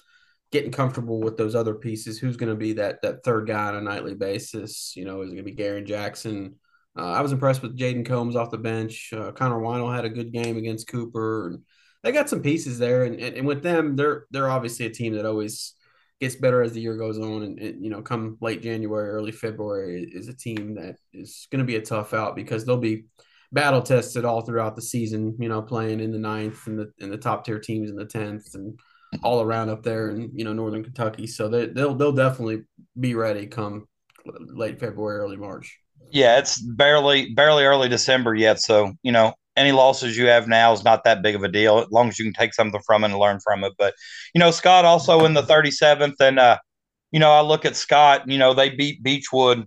getting 0.51 0.71
comfortable 0.71 1.19
with 1.19 1.37
those 1.37 1.55
other 1.55 1.75
pieces. 1.75 2.17
Who's 2.17 2.37
going 2.37 2.49
to 2.49 2.55
be 2.55 2.73
that 2.73 3.01
that 3.01 3.23
third 3.23 3.47
guy 3.47 3.67
on 3.67 3.75
a 3.75 3.81
nightly 3.81 4.15
basis? 4.15 4.93
You 4.95 5.05
know, 5.05 5.21
is 5.21 5.29
it 5.29 5.35
going 5.35 5.45
to 5.45 5.51
be 5.51 5.55
Garen 5.55 5.85
Jackson? 5.85 6.55
Uh, 6.97 7.11
I 7.11 7.21
was 7.21 7.31
impressed 7.31 7.61
with 7.61 7.77
Jaden 7.77 8.05
Combs 8.05 8.35
off 8.35 8.49
the 8.49 8.57
bench. 8.57 9.13
Uh, 9.13 9.31
Connor 9.31 9.59
Weinel 9.59 9.93
had 9.93 10.05
a 10.05 10.09
good 10.09 10.33
game 10.33 10.57
against 10.57 10.87
Cooper, 10.87 11.49
and 11.49 11.63
they 12.01 12.11
got 12.11 12.29
some 12.29 12.41
pieces 12.41 12.79
there. 12.79 13.03
And, 13.03 13.19
and, 13.19 13.37
and 13.37 13.47
with 13.47 13.61
them, 13.61 13.95
they're 13.95 14.25
they're 14.31 14.49
obviously 14.49 14.87
a 14.87 14.89
team 14.89 15.13
that 15.13 15.25
always 15.25 15.75
gets 16.19 16.35
better 16.35 16.63
as 16.63 16.73
the 16.73 16.81
year 16.81 16.97
goes 16.97 17.19
on, 17.19 17.43
and, 17.43 17.59
and, 17.59 17.83
you 17.83 17.91
know, 17.91 18.01
come 18.01 18.37
late 18.41 18.63
January, 18.63 19.09
early 19.09 19.31
February 19.31 20.09
is 20.11 20.27
a 20.27 20.33
team 20.33 20.73
that 20.73 20.95
is 21.13 21.47
going 21.51 21.59
to 21.59 21.65
be 21.65 21.75
a 21.75 21.81
tough 21.81 22.11
out 22.15 22.35
because 22.35 22.65
they'll 22.65 22.77
be 22.77 23.05
battle 23.51 23.81
tested 23.81 24.25
all 24.25 24.41
throughout 24.41 24.75
the 24.75 24.81
season. 24.81 25.35
You 25.39 25.49
know, 25.49 25.61
playing 25.61 25.99
in 25.99 26.11
the 26.11 26.19
ninth 26.19 26.67
and 26.67 26.77
the 26.77 26.91
in 26.99 27.09
the 27.09 27.17
top 27.17 27.45
tier 27.45 27.59
teams 27.59 27.89
in 27.89 27.95
the 27.95 28.05
tenth 28.05 28.55
and 28.55 28.79
all 29.23 29.41
around 29.41 29.69
up 29.69 29.83
there 29.83 30.09
in 30.09 30.31
you 30.33 30.43
know 30.43 30.53
northern 30.53 30.83
Kentucky. 30.83 31.27
So 31.27 31.47
they 31.47 31.67
they'll 31.67 31.95
they'll 31.95 32.11
definitely 32.11 32.63
be 32.99 33.15
ready 33.15 33.47
come 33.47 33.87
late 34.25 34.79
February, 34.79 35.19
early 35.19 35.37
March. 35.37 35.77
Yeah, 36.11 36.39
it's 36.39 36.59
barely 36.61 37.33
barely 37.33 37.65
early 37.65 37.89
December 37.89 38.35
yet, 38.35 38.59
so 38.61 38.93
you 39.03 39.11
know 39.11 39.33
any 39.57 39.71
losses 39.71 40.15
you 40.15 40.27
have 40.27 40.47
now 40.47 40.71
is 40.71 40.83
not 40.83 41.03
that 41.03 41.23
big 41.23 41.35
of 41.35 41.43
a 41.43 41.47
deal 41.47 41.79
as 41.79 41.91
long 41.91 42.07
as 42.07 42.19
you 42.19 42.25
can 42.25 42.33
take 42.33 42.53
something 42.53 42.79
from 42.85 43.03
it 43.03 43.07
and 43.07 43.17
learn 43.17 43.39
from 43.39 43.63
it. 43.63 43.73
But 43.77 43.95
you 44.33 44.39
know, 44.39 44.51
Scott 44.51 44.85
also 44.85 45.25
in 45.25 45.33
the 45.33 45.41
37th, 45.41 46.13
and 46.19 46.39
uh, 46.39 46.59
you 47.11 47.19
know, 47.19 47.31
I 47.31 47.41
look 47.41 47.65
at 47.65 47.75
Scott. 47.75 48.29
You 48.29 48.37
know, 48.37 48.53
they 48.53 48.69
beat 48.69 49.03
Beechwood 49.03 49.65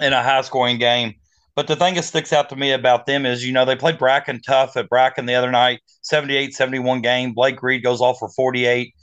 in 0.00 0.12
a 0.12 0.22
high 0.22 0.40
scoring 0.40 0.78
game. 0.78 1.14
But 1.54 1.66
the 1.66 1.76
thing 1.76 1.94
that 1.94 2.04
sticks 2.04 2.32
out 2.32 2.48
to 2.48 2.56
me 2.56 2.72
about 2.72 3.06
them 3.06 3.26
is, 3.26 3.44
you 3.44 3.52
know, 3.52 3.64
they 3.64 3.76
played 3.76 3.98
Bracken 3.98 4.40
tough 4.40 4.76
at 4.76 4.88
Bracken 4.88 5.26
the 5.26 5.34
other 5.34 5.50
night, 5.50 5.80
78 6.02 6.54
71 6.54 7.02
game. 7.02 7.34
Blake 7.34 7.62
Reed 7.62 7.82
goes 7.82 8.00
off 8.00 8.18
for 8.18 8.30
48 8.30 8.94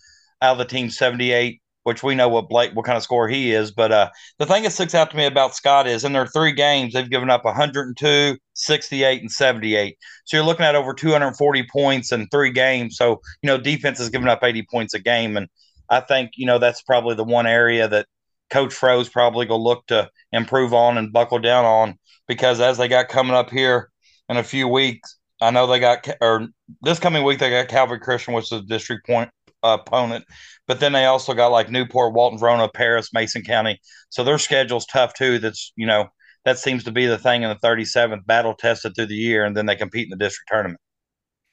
out 0.42 0.54
of 0.54 0.58
the 0.58 0.66
team 0.66 0.90
78 0.90 1.62
which 1.84 2.04
we 2.04 2.14
know 2.14 2.30
what 2.30 2.50
Blake, 2.50 2.76
what 2.76 2.86
kind 2.86 2.98
of 2.98 3.04
score 3.04 3.28
he 3.28 3.52
is. 3.52 3.72
But 3.72 3.92
uh, 3.92 4.10
the 4.38 4.46
thing 4.46 4.62
that 4.62 4.74
sticks 4.74 4.94
out 4.94 5.10
to 5.12 5.18
me 5.18 5.26
about 5.26 5.56
Scott 5.56 5.88
is 5.88 6.04
in 6.04 6.14
their 6.14 6.28
three 6.28 6.52
games, 6.52 6.94
they've 6.94 7.10
given 7.10 7.30
up 7.30 7.46
102, 7.46 8.38
68, 8.54 9.22
and 9.22 9.32
78. 9.32 9.98
So 10.26 10.38
you're 10.38 10.46
looking 10.46 10.66
at 10.66 10.76
over 10.76 10.94
240 10.94 11.68
points 11.72 12.12
in 12.12 12.28
three 12.28 12.52
games. 12.52 12.96
So, 12.98 13.22
you 13.42 13.48
know, 13.48 13.58
defense 13.58 13.98
has 13.98 14.10
given 14.10 14.28
up 14.28 14.44
80 14.44 14.68
points 14.70 14.94
a 14.94 15.00
game. 15.00 15.38
And 15.38 15.48
I 15.90 16.02
think, 16.02 16.32
you 16.36 16.46
know, 16.46 16.60
that's 16.60 16.84
probably 16.84 17.16
the 17.16 17.24
one 17.24 17.48
area 17.48 17.88
that 17.88 18.06
Coach 18.50 18.74
Fro's 18.74 19.10
probably 19.10 19.46
going 19.46 19.60
to 19.60 19.64
look 19.64 19.86
to 19.88 20.10
improve 20.32 20.74
on 20.74 20.98
and 20.98 21.14
buckle 21.14 21.40
down 21.40 21.66
on 21.66 21.98
because 22.28 22.60
as 22.60 22.78
they 22.78 22.88
got 22.88 23.10
coming 23.10 23.34
up 23.34 23.50
here 23.50 23.90
in 24.28 24.38
a 24.38 24.44
few 24.44 24.68
weeks, 24.68 25.18
I 25.42 25.52
know 25.52 25.68
they 25.68 25.80
got, 25.80 26.08
or 26.22 26.48
this 26.82 27.00
coming 27.00 27.24
week, 27.24 27.40
they 27.40 27.50
got 27.50 27.70
Calvary 27.70 28.00
Christian, 28.00 28.34
which 28.34 28.52
is 28.52 28.60
a 28.60 28.62
district 28.62 29.08
point 29.08 29.30
uh, 29.64 29.78
opponent. 29.80 30.26
But 30.68 30.80
then 30.80 30.94
they 30.94 31.06
also 31.06 31.34
got 31.34 31.48
like 31.48 31.70
Newport, 31.70 32.14
Walton, 32.14 32.40
Verona, 32.40 32.70
Paris, 32.70 33.14
Mason 33.14 33.44
County. 33.44 33.80
So 34.10 34.24
their 34.24 34.38
schedule's 34.38 34.86
tough 34.86 35.14
too. 35.14 35.40
That's 35.40 35.74
you 35.76 35.88
know 35.88 36.08
that 36.46 36.58
seems 36.60 36.84
to 36.86 36.92
be 36.92 37.06
the 37.06 37.18
thing 37.18 37.44
in 37.44 37.50
the 37.50 37.56
37th 37.56 38.26
battle 38.26 38.54
tested 38.54 38.94
through 38.96 39.08
the 39.08 39.16
year, 39.16 39.46
and 39.46 39.56
then 39.56 39.66
they 39.66 39.76
compete 39.76 40.06
in 40.06 40.12
the 40.12 40.24
district 40.24 40.50
tournament. 40.50 40.80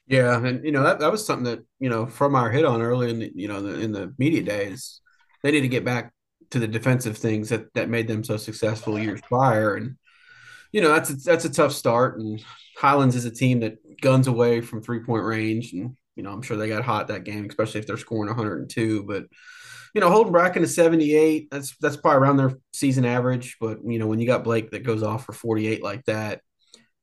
Yeah, 0.07 0.45
and 0.45 0.65
you 0.65 0.73
know 0.73 0.85
that, 0.85 1.01
that 1.01 1.11
was 1.11 1.27
something 1.27 1.45
that 1.45 1.65
you 1.81 1.89
know 1.89 2.07
from 2.07 2.35
our 2.35 2.51
hit 2.51 2.65
on 2.65 2.83
early 2.83 3.11
in 3.11 3.19
the 3.19 3.33
you 3.35 3.49
know 3.49 3.61
the, 3.61 3.81
in 3.81 3.93
the 3.93 4.15
media 4.19 4.43
days, 4.43 5.01
they 5.43 5.51
need 5.51 5.63
to 5.63 5.69
get 5.69 5.85
back 5.85 6.13
to 6.51 6.59
the 6.59 6.69
defensive 6.69 7.19
things 7.19 7.49
that 7.49 7.73
that 7.75 7.89
made 7.89 8.09
them 8.09 8.25
so 8.25 8.37
successful 8.37 8.99
years 8.99 9.21
prior, 9.23 9.75
and 9.75 9.97
you 10.73 10.81
know 10.81 10.93
that's 10.93 11.11
a, 11.11 11.15
that's 11.15 11.45
a 11.45 11.53
tough 11.53 11.73
start. 11.73 12.19
And 12.19 12.43
Highlands 12.77 13.17
is 13.17 13.25
a 13.25 13.31
team 13.31 13.61
that 13.61 14.01
guns 14.01 14.27
away 14.27 14.61
from 14.61 14.83
three 14.83 15.01
point 15.01 15.25
range, 15.25 15.73
and 15.73 15.97
you 16.17 16.23
know, 16.23 16.33
I'm 16.33 16.43
sure 16.43 16.57
they 16.57 16.69
got 16.69 16.85
hot 16.85 17.09
that 17.09 17.25
game, 17.25 17.47
especially 17.49 17.81
if 17.81 17.87
they're 17.87 17.97
scoring 17.97 18.29
102. 18.29 19.05
But 19.05 19.27
you 19.95 20.01
know, 20.01 20.11
holding 20.11 20.33
Bracken 20.33 20.63
to 20.63 20.69
78, 20.69 21.49
that's 21.51 21.77
that's 21.79 21.97
probably 21.97 22.19
around 22.19 22.39
their 22.39 22.55
season 22.73 23.05
average. 23.05 23.57
But 23.61 23.79
you 23.85 23.99
know, 23.99 24.07
when 24.07 24.19
you 24.19 24.27
got 24.27 24.45
Blake 24.45 24.71
that 24.71 24.83
goes 24.83 25.03
off 25.03 25.25
for 25.25 25.33
48 25.33 25.83
like 25.83 26.05
that 26.07 26.41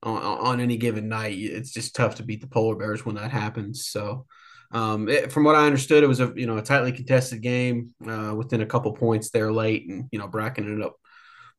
on, 0.02 0.18
on 0.22 0.60
any 0.60 0.78
given 0.78 1.10
night, 1.10 1.38
it's 1.38 1.72
just 1.72 1.96
tough 1.96 2.16
to 2.16 2.24
beat 2.24 2.42
the 2.42 2.48
Polar 2.48 2.76
Bears 2.76 3.06
when 3.06 3.16
that 3.16 3.32
happens. 3.32 3.88
So. 3.88 4.26
Um, 4.74 5.08
it, 5.08 5.32
from 5.32 5.44
what 5.44 5.56
I 5.56 5.65
understood, 5.65 6.03
it 6.03 6.08
was 6.08 6.20
a 6.20 6.34
you 6.36 6.48
know 6.48 6.58
a 6.58 6.62
tightly 6.62 6.92
contested 6.92 7.42
game 7.42 7.94
uh, 8.08 8.34
within 8.36 8.62
a 8.62 8.65
couple 8.65 8.92
points 8.94 9.30
there 9.30 9.51
late, 9.51 9.88
and 9.88 10.10
you 10.12 10.20
know 10.20 10.27
Bracken 10.27 10.65
ended 10.65 10.86
up 10.86 10.96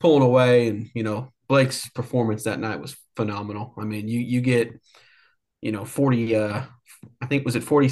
pulling 0.01 0.23
away, 0.23 0.69
and 0.69 0.91
you 0.95 1.03
know 1.05 1.33
Blake's 1.49 1.89
performance 1.91 2.45
that 2.45 2.59
night 2.59 2.81
was 2.81 2.97
phenomenal. 3.17 3.75
I 3.79 3.85
mean, 3.85 4.09
you 4.09 4.21
you 4.21 4.41
get 4.41 4.73
you 5.61 5.73
know 5.73 5.85
40 5.85 6.37
uh 6.37 6.63
I 7.21 7.27
think 7.27 7.45
was 7.45 7.57
it 7.57 7.63
40 7.63 7.89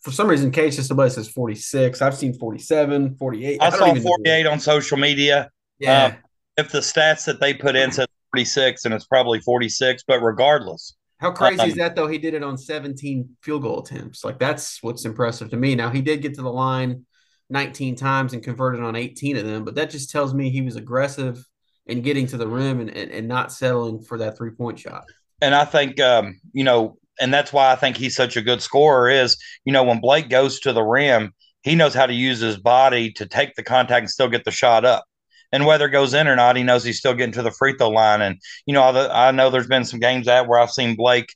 for 0.00 0.10
some 0.10 0.28
reason 0.28 0.50
Case 0.50 0.76
just 0.76 0.88
somebody 0.88 1.10
says 1.10 1.28
46. 1.28 2.02
I've 2.02 2.16
seen 2.16 2.34
47, 2.34 3.16
48. 3.16 3.62
I, 3.62 3.66
I 3.66 3.70
saw 3.70 3.94
48 3.94 4.46
on 4.46 4.58
social 4.58 4.98
media. 4.98 5.50
Yeah. 5.78 6.04
Um, 6.04 6.16
if 6.56 6.72
the 6.72 6.80
stats 6.80 7.24
that 7.26 7.40
they 7.40 7.54
put 7.54 7.76
in 7.76 7.92
said 7.92 8.08
46 8.32 8.84
and 8.84 8.94
it's 8.94 9.06
probably 9.06 9.40
46, 9.40 10.02
but 10.06 10.20
regardless. 10.20 10.96
How 11.22 11.30
crazy 11.30 11.62
um, 11.62 11.68
is 11.68 11.76
that 11.76 11.94
though? 11.94 12.08
He 12.08 12.18
did 12.18 12.34
it 12.34 12.42
on 12.42 12.58
17 12.58 13.36
field 13.42 13.62
goal 13.62 13.80
attempts. 13.80 14.24
Like 14.24 14.40
that's 14.40 14.82
what's 14.82 15.04
impressive 15.04 15.50
to 15.50 15.56
me. 15.56 15.76
Now 15.76 15.88
he 15.88 16.02
did 16.02 16.20
get 16.20 16.34
to 16.34 16.42
the 16.42 16.52
line 16.52 17.06
19 17.48 17.94
times 17.94 18.32
and 18.32 18.42
converted 18.42 18.82
on 18.82 18.96
18 18.96 19.36
of 19.36 19.46
them, 19.46 19.64
but 19.64 19.76
that 19.76 19.88
just 19.88 20.10
tells 20.10 20.34
me 20.34 20.50
he 20.50 20.62
was 20.62 20.74
aggressive 20.74 21.46
in 21.86 22.02
getting 22.02 22.26
to 22.26 22.36
the 22.36 22.48
rim 22.48 22.80
and, 22.80 22.90
and, 22.90 23.12
and 23.12 23.28
not 23.28 23.52
settling 23.52 24.02
for 24.02 24.18
that 24.18 24.36
three 24.36 24.50
point 24.50 24.80
shot. 24.80 25.04
And 25.40 25.54
I 25.54 25.64
think, 25.64 26.00
um, 26.00 26.40
you 26.52 26.64
know, 26.64 26.98
and 27.20 27.32
that's 27.32 27.52
why 27.52 27.70
I 27.70 27.76
think 27.76 27.96
he's 27.96 28.16
such 28.16 28.36
a 28.36 28.42
good 28.42 28.60
scorer 28.60 29.08
is, 29.08 29.36
you 29.64 29.72
know, 29.72 29.84
when 29.84 30.00
Blake 30.00 30.28
goes 30.28 30.58
to 30.60 30.72
the 30.72 30.82
rim, 30.82 31.32
he 31.62 31.76
knows 31.76 31.94
how 31.94 32.06
to 32.06 32.14
use 32.14 32.40
his 32.40 32.58
body 32.58 33.12
to 33.12 33.26
take 33.26 33.54
the 33.54 33.62
contact 33.62 34.00
and 34.00 34.10
still 34.10 34.28
get 34.28 34.44
the 34.44 34.50
shot 34.50 34.84
up. 34.84 35.04
And 35.52 35.66
whether 35.66 35.86
it 35.86 35.90
goes 35.90 36.14
in 36.14 36.28
or 36.28 36.34
not, 36.34 36.56
he 36.56 36.62
knows 36.62 36.82
he's 36.82 36.98
still 36.98 37.14
getting 37.14 37.34
to 37.34 37.42
the 37.42 37.50
free 37.50 37.76
throw 37.76 37.90
line. 37.90 38.22
And, 38.22 38.40
you 38.66 38.72
know, 38.72 38.82
I 38.82 39.30
know 39.32 39.50
there's 39.50 39.66
been 39.66 39.84
some 39.84 40.00
games 40.00 40.26
that 40.26 40.48
where 40.48 40.58
I've 40.58 40.70
seen 40.70 40.96
Blake 40.96 41.34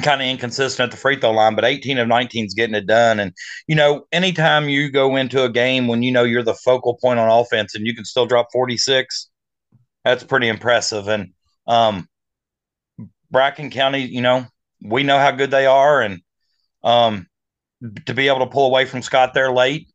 kind 0.00 0.22
of 0.22 0.28
inconsistent 0.28 0.86
at 0.86 0.90
the 0.92 0.96
free 0.96 1.18
throw 1.18 1.32
line, 1.32 1.54
but 1.54 1.64
18 1.64 1.98
of 1.98 2.08
19 2.08 2.46
is 2.46 2.54
getting 2.54 2.76
it 2.76 2.86
done. 2.86 3.18
And, 3.18 3.32
you 3.66 3.74
know, 3.74 4.06
anytime 4.12 4.68
you 4.68 4.90
go 4.90 5.16
into 5.16 5.44
a 5.44 5.50
game 5.50 5.88
when 5.88 6.02
you 6.02 6.12
know 6.12 6.22
you're 6.22 6.42
the 6.42 6.54
focal 6.54 6.96
point 6.96 7.18
on 7.18 7.28
offense 7.28 7.74
and 7.74 7.86
you 7.86 7.94
can 7.94 8.04
still 8.04 8.26
drop 8.26 8.48
46, 8.52 9.28
that's 10.04 10.24
pretty 10.24 10.48
impressive. 10.48 11.08
And, 11.08 11.32
um, 11.66 12.08
Bracken 13.30 13.70
County, 13.70 14.02
you 14.02 14.20
know, 14.20 14.46
we 14.82 15.02
know 15.02 15.18
how 15.18 15.30
good 15.32 15.50
they 15.50 15.66
are. 15.66 16.02
And, 16.02 16.20
um, 16.84 17.26
to 18.06 18.14
be 18.14 18.28
able 18.28 18.40
to 18.40 18.46
pull 18.46 18.66
away 18.66 18.84
from 18.84 19.02
Scott 19.02 19.34
there 19.34 19.52
late 19.52 19.91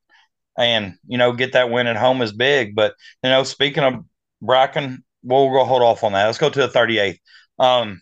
and, 0.58 0.96
you 1.08 1.18
know, 1.18 1.32
get 1.32 1.54
that 1.54 1.70
win 1.70 1.88
at 1.88 1.98
home 1.98 2.22
is 2.22 2.32
big. 2.32 2.76
But, 2.76 2.96
you 3.24 3.30
know, 3.30 3.44
speaking 3.44 3.84
of 3.84 4.04
Bracken, 4.42 5.04
we'll 5.24 5.52
go 5.52 5.64
hold 5.66 5.84
off 5.84 6.04
on 6.04 6.14
that. 6.14 6.26
Let's 6.26 6.38
go 6.38 6.50
to 6.50 6.60
the 6.60 6.68
38th. 6.68 7.20
Um, 7.60 8.02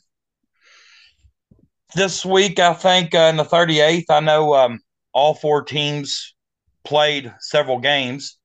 this 1.95 2.25
week, 2.25 2.59
I 2.59 2.73
think 2.73 3.15
uh, 3.15 3.29
in 3.29 3.37
the 3.37 3.43
38th, 3.43 4.05
I 4.09 4.19
know 4.19 4.53
um, 4.53 4.79
all 5.13 5.33
four 5.33 5.63
teams 5.63 6.35
played 6.83 7.33
several 7.39 7.79
games. 7.79 8.37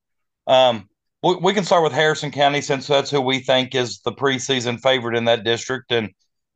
Um, 0.46 0.88
we, 1.22 1.36
we, 1.36 1.54
can 1.54 1.64
start 1.64 1.82
with 1.82 1.92
Harrison 1.92 2.30
County 2.30 2.60
since 2.60 2.86
that's 2.86 3.10
who 3.10 3.20
we 3.20 3.40
think 3.40 3.74
is 3.74 4.00
the 4.00 4.12
preseason 4.12 4.80
favorite 4.80 5.16
in 5.16 5.26
that 5.26 5.44
district. 5.44 5.92
And 5.92 6.10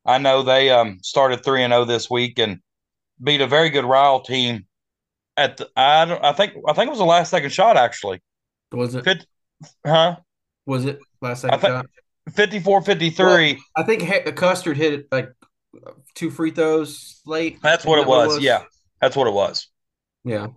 I 0.06 0.18
know 0.18 0.42
they 0.42 0.70
um, 0.70 0.98
started 1.02 1.44
3 1.44 1.64
and 1.64 1.72
0 1.72 1.84
this 1.84 2.08
week 2.08 2.38
and 2.38 2.60
beat 3.22 3.40
a 3.40 3.46
very 3.46 3.70
good 3.70 3.84
Ryle 3.84 4.20
team 4.20 4.66
at 5.36 5.56
the, 5.56 5.68
I 5.76 6.04
don't, 6.04 6.24
I 6.24 6.32
think 6.32 6.54
I 6.66 6.72
think 6.72 6.88
it 6.88 6.90
was 6.90 6.98
the 6.98 7.04
last 7.04 7.30
second 7.30 7.50
shot 7.50 7.76
actually. 7.76 8.22
Was 8.72 8.94
it? 8.94 9.04
50, 9.04 9.26
huh? 9.86 10.16
Was 10.66 10.84
it 10.84 10.98
last 11.20 11.42
second 11.42 11.60
shot? 11.60 11.86
54 12.32 12.82
53. 12.82 13.24
Well, 13.24 13.56
I 13.76 13.82
think 13.82 14.36
Custard 14.36 14.76
hit 14.76 14.92
it 14.92 15.06
like 15.12 15.30
two 16.14 16.30
free 16.30 16.50
throws 16.50 17.20
late. 17.26 17.60
That's 17.62 17.84
what 17.84 17.98
it 17.98 18.06
was. 18.06 18.34
was. 18.34 18.42
Yeah. 18.42 18.64
That's 19.00 19.16
what 19.16 19.26
it 19.26 19.34
was. 19.34 19.68
Yeah. 20.24 20.48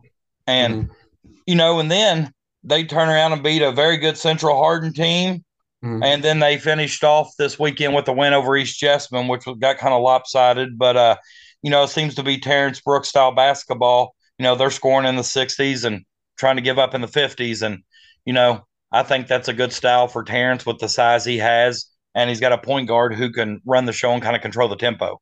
And 0.46 0.86
mm-hmm. 0.86 1.32
you 1.46 1.56
know, 1.56 1.80
and 1.80 1.92
then 1.92 2.32
they 2.64 2.84
turn 2.84 3.10
around 3.10 3.34
and 3.34 3.44
beat 3.44 3.62
a 3.62 3.72
very 3.72 3.98
good 3.98 4.18
Central 4.18 4.58
Hardin 4.58 4.94
team. 4.94 5.44
Mm-hmm. 5.84 6.04
And 6.04 6.24
then 6.24 6.40
they 6.40 6.58
finished 6.58 7.04
off 7.04 7.34
this 7.38 7.60
weekend 7.60 7.94
with 7.94 8.08
a 8.08 8.14
win 8.14 8.34
over 8.34 8.58
East 8.58 8.80
Jessamine, 8.80 9.28
which 9.28 9.46
got 9.60 9.78
kind 9.78 9.94
of 9.94 10.02
lopsided. 10.02 10.78
But 10.78 10.98
uh, 10.98 11.16
you 11.62 11.70
know, 11.70 11.84
it 11.84 11.90
seems 11.90 12.16
to 12.16 12.24
be 12.24 12.40
Terrence 12.40 12.82
Brooks 12.82 13.10
style 13.10 13.32
basketball 13.32 14.16
you 14.38 14.44
know, 14.44 14.56
they're 14.56 14.72
scoring 14.72 15.08
in 15.08 15.16
the 15.16 15.22
60s 15.22 15.86
and 15.86 16.04
trying 16.38 16.58
to 16.58 16.62
give 16.62 16.80
up 16.80 16.94
in 16.94 17.02
the 17.02 17.08
50s. 17.08 17.62
And, 17.64 17.84
you 18.26 18.34
know, 18.34 18.66
I 18.92 19.04
think 19.04 19.28
that's 19.28 19.48
a 19.48 19.54
good 19.54 19.74
style 19.74 20.08
for 20.08 20.24
Terrence 20.24 20.66
with 20.66 20.80
the 20.80 20.90
size 20.90 21.26
he 21.26 21.38
has. 21.38 21.88
And 22.16 22.30
he's 22.30 22.40
got 22.40 22.54
a 22.54 22.58
point 22.58 22.88
guard 22.88 23.16
who 23.16 23.32
can 23.32 23.62
run 23.66 23.86
the 23.86 23.94
show 23.94 24.12
and 24.12 24.24
kind 24.24 24.36
of 24.36 24.42
control 24.42 24.70
the 24.70 24.76
tempo. 24.76 25.20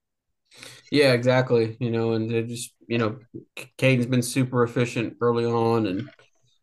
Yeah, 0.91 1.13
exactly. 1.13 1.75
You 1.79 1.91
know, 1.91 2.13
and 2.13 2.31
it 2.31 2.48
just, 2.48 2.74
you 2.88 2.98
know, 2.98 3.19
Caden's 3.77 4.05
been 4.05 4.22
super 4.22 4.63
efficient 4.63 5.17
early 5.19 5.45
on. 5.45 5.88
And, 5.88 6.10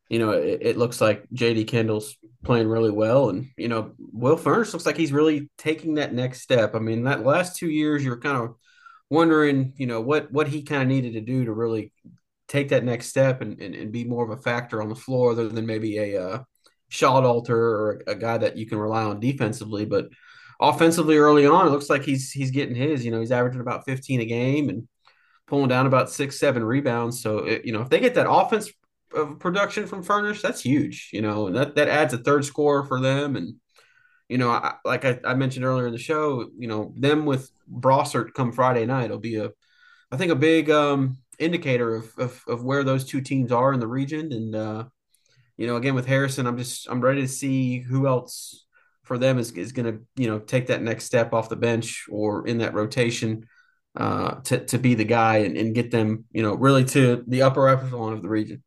you 0.08 0.18
know, 0.18 0.30
it, 0.30 0.58
it 0.62 0.76
looks 0.78 1.00
like 1.00 1.26
JD 1.34 1.66
Kendall's 1.68 2.16
playing 2.44 2.68
really 2.68 2.90
well. 2.90 3.30
And, 3.30 3.48
you 3.56 3.68
know, 3.68 3.92
Will 3.98 4.36
Furnish 4.36 4.72
looks 4.72 4.86
like 4.86 4.96
he's 4.96 5.12
really 5.12 5.50
taking 5.58 5.94
that 5.94 6.14
next 6.14 6.42
step. 6.42 6.74
I 6.74 6.78
mean, 6.78 7.04
that 7.04 7.26
last 7.26 7.56
two 7.56 7.68
years, 7.68 8.04
you're 8.04 8.20
kind 8.20 8.36
of 8.36 8.54
wondering, 9.10 9.74
you 9.76 9.86
know, 9.86 10.00
what, 10.00 10.32
what 10.32 10.48
he 10.48 10.62
kind 10.62 10.82
of 10.82 10.88
needed 10.88 11.14
to 11.14 11.20
do 11.20 11.44
to 11.44 11.52
really 11.52 11.92
take 12.48 12.68
that 12.70 12.84
next 12.84 13.06
step 13.06 13.40
and, 13.40 13.60
and, 13.60 13.74
and 13.74 13.92
be 13.92 14.04
more 14.04 14.24
of 14.24 14.30
a 14.36 14.42
factor 14.42 14.82
on 14.82 14.88
the 14.88 14.94
floor 14.94 15.32
other 15.32 15.48
than 15.48 15.66
maybe 15.66 15.98
a 15.98 16.22
uh, 16.22 16.42
shot 16.88 17.24
alter 17.24 17.56
or 17.56 18.02
a 18.06 18.14
guy 18.14 18.38
that 18.38 18.56
you 18.56 18.66
can 18.66 18.78
rely 18.78 19.04
on 19.04 19.20
defensively. 19.20 19.84
But 19.84 20.08
offensively 20.60 21.16
early 21.16 21.46
on, 21.46 21.66
it 21.66 21.70
looks 21.70 21.90
like 21.90 22.02
he's 22.02 22.30
he's 22.30 22.50
getting 22.50 22.74
his. 22.74 23.04
You 23.04 23.10
know, 23.10 23.20
he's 23.20 23.32
averaging 23.32 23.60
about 23.60 23.84
15 23.84 24.20
a 24.20 24.24
game 24.26 24.68
and 24.68 24.88
pulling 25.46 25.68
down 25.68 25.86
about 25.86 26.10
six, 26.10 26.38
seven 26.38 26.64
rebounds. 26.64 27.22
So, 27.22 27.38
it, 27.38 27.64
you 27.64 27.72
know, 27.72 27.82
if 27.82 27.90
they 27.90 28.00
get 28.00 28.14
that 28.14 28.30
offense 28.30 28.70
production 29.38 29.86
from 29.86 30.02
Furnish, 30.02 30.40
that's 30.40 30.62
huge, 30.62 31.10
you 31.12 31.20
know, 31.20 31.46
and 31.46 31.56
that, 31.56 31.74
that 31.76 31.88
adds 31.88 32.14
a 32.14 32.18
third 32.18 32.44
score 32.44 32.86
for 32.86 33.00
them. 33.00 33.36
And, 33.36 33.56
you 34.28 34.38
know, 34.38 34.50
I, 34.50 34.74
like 34.84 35.04
I, 35.04 35.18
I, 35.24 35.34
mentioned 35.34 35.64
earlier 35.64 35.86
in 35.86 35.92
the 35.92 35.98
show, 35.98 36.48
you 36.58 36.68
know, 36.68 36.94
them 36.96 37.26
with 37.26 37.50
Brossart 37.70 38.32
come 38.32 38.52
Friday 38.52 38.86
night 38.86 39.06
it'll 39.06 39.18
be 39.18 39.36
a, 39.36 39.50
I 40.10 40.16
think 40.16 40.32
a 40.32 40.36
big, 40.36 40.70
um, 40.70 41.18
indicator 41.38 41.94
of, 41.96 42.12
of, 42.18 42.42
of 42.46 42.64
where 42.64 42.84
those 42.84 43.04
two 43.04 43.20
teams 43.20 43.52
are 43.52 43.72
in 43.72 43.80
the 43.80 43.86
region. 43.86 44.32
And 44.32 44.54
uh, 44.54 44.84
you 45.56 45.66
know, 45.66 45.76
again 45.76 45.94
with 45.94 46.06
Harrison, 46.06 46.46
I'm 46.46 46.58
just 46.58 46.88
I'm 46.88 47.00
ready 47.00 47.22
to 47.22 47.28
see 47.28 47.80
who 47.80 48.06
else 48.06 48.66
for 49.02 49.18
them 49.18 49.38
is 49.38 49.52
is 49.52 49.72
going 49.72 49.92
to 49.92 50.02
you 50.16 50.28
know 50.28 50.38
take 50.38 50.68
that 50.68 50.82
next 50.82 51.04
step 51.04 51.32
off 51.32 51.48
the 51.48 51.56
bench 51.56 52.06
or 52.10 52.46
in 52.46 52.58
that 52.58 52.74
rotation 52.74 53.46
uh, 53.96 54.36
to 54.42 54.64
to 54.66 54.78
be 54.78 54.94
the 54.94 55.04
guy 55.04 55.38
and, 55.38 55.56
and 55.56 55.74
get 55.74 55.90
them 55.90 56.24
you 56.32 56.42
know 56.42 56.54
really 56.54 56.84
to 56.84 57.24
the 57.26 57.42
upper 57.42 57.68
echelon 57.68 58.12
of 58.12 58.22
the 58.22 58.28
region. 58.28 58.62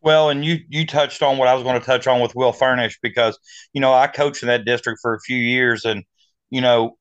Well, 0.00 0.30
and 0.30 0.44
you 0.44 0.58
you 0.68 0.86
touched 0.86 1.22
on 1.22 1.38
what 1.38 1.48
I 1.48 1.54
was 1.54 1.62
going 1.62 1.78
to 1.78 1.86
touch 1.86 2.06
on 2.06 2.20
with 2.20 2.34
Will 2.34 2.52
Furnish 2.52 2.98
because 3.02 3.38
you 3.72 3.80
know 3.80 3.92
I 3.92 4.06
coached 4.06 4.42
in 4.42 4.48
that 4.48 4.64
district 4.64 5.00
for 5.00 5.14
a 5.14 5.20
few 5.20 5.38
years, 5.38 5.84
and 5.84 6.04
you 6.50 6.60
know 6.60 6.96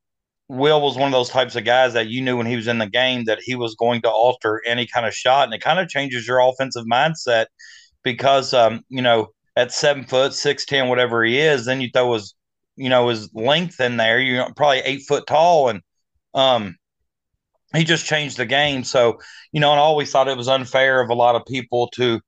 Will 0.54 0.82
was 0.82 0.98
one 0.98 1.08
of 1.08 1.12
those 1.14 1.30
types 1.30 1.56
of 1.56 1.66
guys 1.66 1.94
that 1.94 2.08
you 2.08 2.22
knew 2.22 2.38
when 2.38 2.46
he 2.46 2.56
was 2.56 2.68
in 2.68 2.78
the 2.78 2.88
game 2.88 3.26
that 3.26 3.40
he 3.42 3.56
was 3.56 3.76
going 3.76 4.02
to 4.04 4.10
alter 4.10 4.62
any 4.66 4.86
kind 4.86 5.06
of 5.06 5.14
shot, 5.14 5.46
and 5.46 5.54
it 5.54 5.62
kind 5.62 5.80
of 5.80 5.90
changes 5.90 6.28
your 6.28 6.40
offensive 6.40 6.86
mindset 6.86 7.48
because 8.04 8.54
um, 8.54 8.82
you 8.90 9.02
know 9.02 9.30
at 9.56 9.72
seven 9.72 10.04
foot 10.04 10.34
six 10.34 10.66
ten 10.66 10.90
whatever 10.90 11.24
he 11.24 11.40
is, 11.40 11.66
then 11.66 11.82
you 11.82 11.90
throw 11.92 12.14
his 12.14 12.36
you 12.76 12.90
know 12.90 13.08
his 13.10 13.34
length 13.34 13.80
in 13.80 13.98
there. 13.98 14.20
You're 14.20 14.54
probably 14.54 14.80
eight 14.80 15.04
foot 15.08 15.26
tall, 15.26 15.70
and 15.70 15.82
um, 16.34 16.76
he 17.76 17.84
just 17.84 18.06
changed 18.06 18.38
the 18.38 18.46
game. 18.46 18.84
So 18.84 19.20
you 19.52 19.60
know, 19.60 19.72
and 19.72 19.80
I 19.80 19.84
always 19.84 20.12
thought 20.12 20.28
it 20.28 20.38
was 20.38 20.48
unfair 20.48 21.02
of 21.02 21.10
a 21.10 21.16
lot 21.16 21.36
of 21.36 21.46
people 21.46 21.90
to 21.96 22.22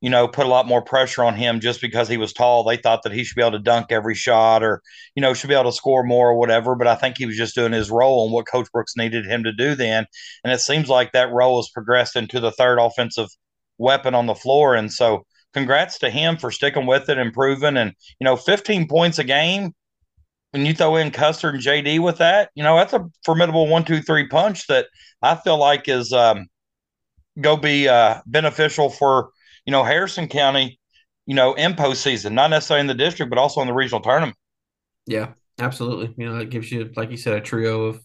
you 0.00 0.08
know, 0.08 0.26
put 0.26 0.46
a 0.46 0.48
lot 0.48 0.66
more 0.66 0.80
pressure 0.80 1.22
on 1.22 1.34
him 1.34 1.60
just 1.60 1.80
because 1.80 2.08
he 2.08 2.16
was 2.16 2.32
tall. 2.32 2.64
They 2.64 2.78
thought 2.78 3.02
that 3.02 3.12
he 3.12 3.22
should 3.22 3.36
be 3.36 3.42
able 3.42 3.52
to 3.52 3.58
dunk 3.58 3.92
every 3.92 4.14
shot 4.14 4.62
or, 4.62 4.82
you 5.14 5.20
know, 5.20 5.34
should 5.34 5.48
be 5.48 5.54
able 5.54 5.70
to 5.70 5.76
score 5.76 6.02
more 6.02 6.30
or 6.30 6.38
whatever. 6.38 6.74
But 6.74 6.86
I 6.86 6.94
think 6.94 7.18
he 7.18 7.26
was 7.26 7.36
just 7.36 7.54
doing 7.54 7.72
his 7.72 7.90
role 7.90 8.24
and 8.24 8.32
what 8.32 8.48
Coach 8.48 8.68
Brooks 8.72 8.96
needed 8.96 9.26
him 9.26 9.44
to 9.44 9.52
do 9.52 9.74
then. 9.74 10.06
And 10.42 10.52
it 10.52 10.60
seems 10.60 10.88
like 10.88 11.12
that 11.12 11.32
role 11.32 11.58
has 11.58 11.68
progressed 11.68 12.16
into 12.16 12.40
the 12.40 12.50
third 12.52 12.78
offensive 12.78 13.28
weapon 13.76 14.14
on 14.14 14.24
the 14.24 14.34
floor. 14.34 14.74
And 14.74 14.90
so 14.90 15.26
congrats 15.52 15.98
to 15.98 16.08
him 16.08 16.38
for 16.38 16.50
sticking 16.50 16.86
with 16.86 17.10
it, 17.10 17.18
improving. 17.18 17.76
And, 17.76 17.92
you 18.18 18.24
know, 18.24 18.36
15 18.36 18.88
points 18.88 19.18
a 19.18 19.24
game, 19.24 19.74
when 20.52 20.64
you 20.64 20.72
throw 20.72 20.96
in 20.96 21.10
Custard 21.10 21.56
and 21.56 21.62
JD 21.62 22.00
with 22.00 22.18
that, 22.18 22.50
you 22.54 22.64
know, 22.64 22.74
that's 22.74 22.94
a 22.94 23.04
formidable 23.24 23.68
one, 23.68 23.84
two, 23.84 24.00
three 24.00 24.26
punch 24.28 24.66
that 24.68 24.86
I 25.20 25.34
feel 25.36 25.58
like 25.58 25.88
is 25.88 26.12
um, 26.12 26.46
go 27.38 27.58
be 27.58 27.86
uh, 27.86 28.22
beneficial 28.24 28.88
for– 28.88 29.28
you 29.70 29.72
know, 29.72 29.84
Harrison 29.84 30.26
County, 30.26 30.80
you 31.26 31.36
know, 31.36 31.54
in 31.54 31.74
postseason, 31.74 32.32
not 32.32 32.50
necessarily 32.50 32.80
in 32.80 32.88
the 32.88 32.94
district, 32.94 33.30
but 33.30 33.38
also 33.38 33.60
in 33.60 33.68
the 33.68 33.72
regional 33.72 34.00
tournament. 34.00 34.36
Yeah, 35.06 35.34
absolutely. 35.60 36.12
You 36.18 36.28
know, 36.28 36.40
it 36.40 36.50
gives 36.50 36.72
you, 36.72 36.90
like 36.96 37.12
you 37.12 37.16
said, 37.16 37.34
a 37.34 37.40
trio 37.40 37.84
of 37.84 38.00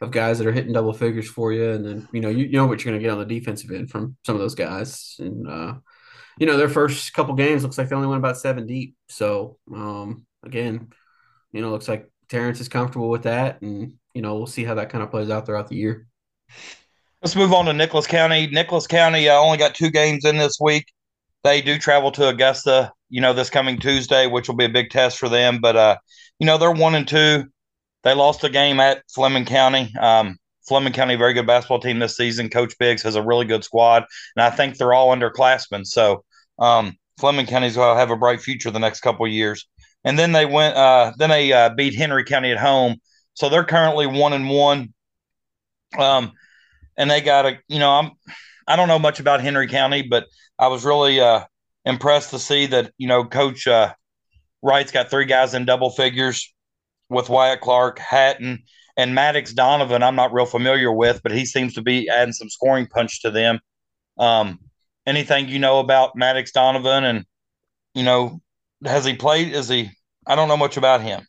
of 0.00 0.12
guys 0.12 0.38
that 0.38 0.46
are 0.46 0.52
hitting 0.52 0.72
double 0.72 0.92
figures 0.92 1.28
for 1.28 1.52
you, 1.52 1.70
and 1.70 1.84
then 1.84 2.08
you 2.12 2.20
know 2.20 2.28
you, 2.28 2.44
you 2.44 2.52
know 2.52 2.68
what 2.68 2.84
you're 2.84 2.92
going 2.92 3.02
to 3.02 3.04
get 3.04 3.10
on 3.10 3.18
the 3.18 3.40
defensive 3.40 3.72
end 3.72 3.90
from 3.90 4.16
some 4.24 4.36
of 4.36 4.40
those 4.40 4.54
guys, 4.54 5.16
and 5.18 5.48
uh, 5.48 5.74
you 6.38 6.46
know 6.46 6.56
their 6.56 6.68
first 6.68 7.12
couple 7.14 7.34
games 7.34 7.64
looks 7.64 7.78
like 7.78 7.88
they 7.88 7.96
only 7.96 8.06
went 8.06 8.20
about 8.20 8.38
seven 8.38 8.64
deep. 8.64 8.94
So 9.08 9.58
um, 9.74 10.24
again, 10.44 10.92
you 11.50 11.62
know, 11.62 11.70
looks 11.70 11.88
like 11.88 12.08
Terrence 12.28 12.60
is 12.60 12.68
comfortable 12.68 13.08
with 13.08 13.24
that, 13.24 13.60
and 13.60 13.94
you 14.14 14.22
know 14.22 14.36
we'll 14.36 14.46
see 14.46 14.62
how 14.62 14.74
that 14.74 14.90
kind 14.90 15.02
of 15.02 15.10
plays 15.10 15.30
out 15.30 15.46
throughout 15.46 15.66
the 15.66 15.76
year. 15.76 16.06
Let's 17.22 17.36
move 17.36 17.52
on 17.52 17.66
to 17.66 17.72
Nicholas 17.72 18.08
County. 18.08 18.48
Nicholas 18.48 18.88
County 18.88 19.28
uh, 19.28 19.36
only 19.38 19.56
got 19.56 19.76
two 19.76 19.90
games 19.90 20.24
in 20.24 20.38
this 20.38 20.58
week. 20.60 20.92
They 21.44 21.62
do 21.62 21.78
travel 21.78 22.10
to 22.12 22.28
Augusta, 22.28 22.92
you 23.10 23.20
know, 23.20 23.32
this 23.32 23.48
coming 23.48 23.78
Tuesday, 23.78 24.26
which 24.26 24.48
will 24.48 24.56
be 24.56 24.64
a 24.64 24.68
big 24.68 24.90
test 24.90 25.18
for 25.18 25.28
them. 25.28 25.60
But 25.60 25.76
uh, 25.76 25.96
you 26.40 26.46
know, 26.46 26.58
they're 26.58 26.72
one 26.72 26.96
and 26.96 27.06
two. 27.06 27.44
They 28.02 28.14
lost 28.14 28.42
a 28.42 28.48
game 28.48 28.80
at 28.80 29.04
Fleming 29.08 29.44
County. 29.44 29.94
Um, 30.00 30.36
Fleming 30.66 30.92
County, 30.92 31.14
very 31.14 31.32
good 31.32 31.46
basketball 31.46 31.78
team 31.78 32.00
this 32.00 32.16
season. 32.16 32.50
Coach 32.50 32.76
Biggs 32.78 33.04
has 33.04 33.14
a 33.14 33.22
really 33.22 33.44
good 33.44 33.62
squad, 33.62 34.04
and 34.34 34.42
I 34.44 34.50
think 34.50 34.76
they're 34.76 34.92
all 34.92 35.14
underclassmen. 35.14 35.86
So 35.86 36.24
um, 36.58 36.96
Fleming 37.20 37.46
County's 37.46 37.76
going 37.76 37.94
to 37.94 38.00
have 38.00 38.10
a 38.10 38.16
bright 38.16 38.40
future 38.40 38.72
the 38.72 38.80
next 38.80 38.98
couple 38.98 39.28
years. 39.28 39.68
and 40.02 40.18
then 40.18 40.32
they 40.32 40.46
went. 40.46 40.76
Uh, 40.76 41.12
then 41.18 41.30
they 41.30 41.52
uh, 41.52 41.70
beat 41.70 41.94
Henry 41.94 42.24
County 42.24 42.50
at 42.50 42.58
home, 42.58 42.96
so 43.34 43.48
they're 43.48 43.62
currently 43.62 44.08
one 44.08 44.32
and 44.32 44.50
one. 44.50 44.92
Um, 45.96 46.32
and 46.96 47.10
they 47.10 47.20
got 47.20 47.46
a. 47.46 47.58
You 47.68 47.78
know, 47.78 47.90
I'm. 47.90 48.10
I 48.66 48.76
don't 48.76 48.88
know 48.88 48.98
much 48.98 49.20
about 49.20 49.40
Henry 49.40 49.68
County, 49.68 50.02
but 50.02 50.26
I 50.58 50.68
was 50.68 50.84
really 50.84 51.20
uh, 51.20 51.44
impressed 51.84 52.30
to 52.30 52.38
see 52.38 52.66
that 52.66 52.92
you 52.98 53.08
know 53.08 53.24
Coach 53.24 53.66
uh, 53.66 53.94
Wright's 54.62 54.92
got 54.92 55.10
three 55.10 55.24
guys 55.24 55.54
in 55.54 55.64
double 55.64 55.90
figures 55.90 56.52
with 57.08 57.28
Wyatt 57.28 57.60
Clark, 57.60 57.98
Hatton, 57.98 58.62
and 58.96 59.14
Maddox 59.14 59.52
Donovan. 59.52 60.02
I'm 60.02 60.16
not 60.16 60.32
real 60.32 60.46
familiar 60.46 60.92
with, 60.92 61.22
but 61.22 61.32
he 61.32 61.44
seems 61.44 61.74
to 61.74 61.82
be 61.82 62.08
adding 62.08 62.32
some 62.32 62.48
scoring 62.48 62.86
punch 62.86 63.22
to 63.22 63.30
them. 63.30 63.60
Um, 64.18 64.60
anything 65.06 65.48
you 65.48 65.58
know 65.58 65.80
about 65.80 66.16
Maddox 66.16 66.52
Donovan, 66.52 67.04
and 67.04 67.24
you 67.94 68.04
know, 68.04 68.40
has 68.84 69.04
he 69.04 69.14
played? 69.14 69.52
Is 69.52 69.68
he? 69.68 69.90
I 70.26 70.34
don't 70.34 70.48
know 70.48 70.56
much 70.56 70.76
about 70.76 71.02
him. 71.02 71.26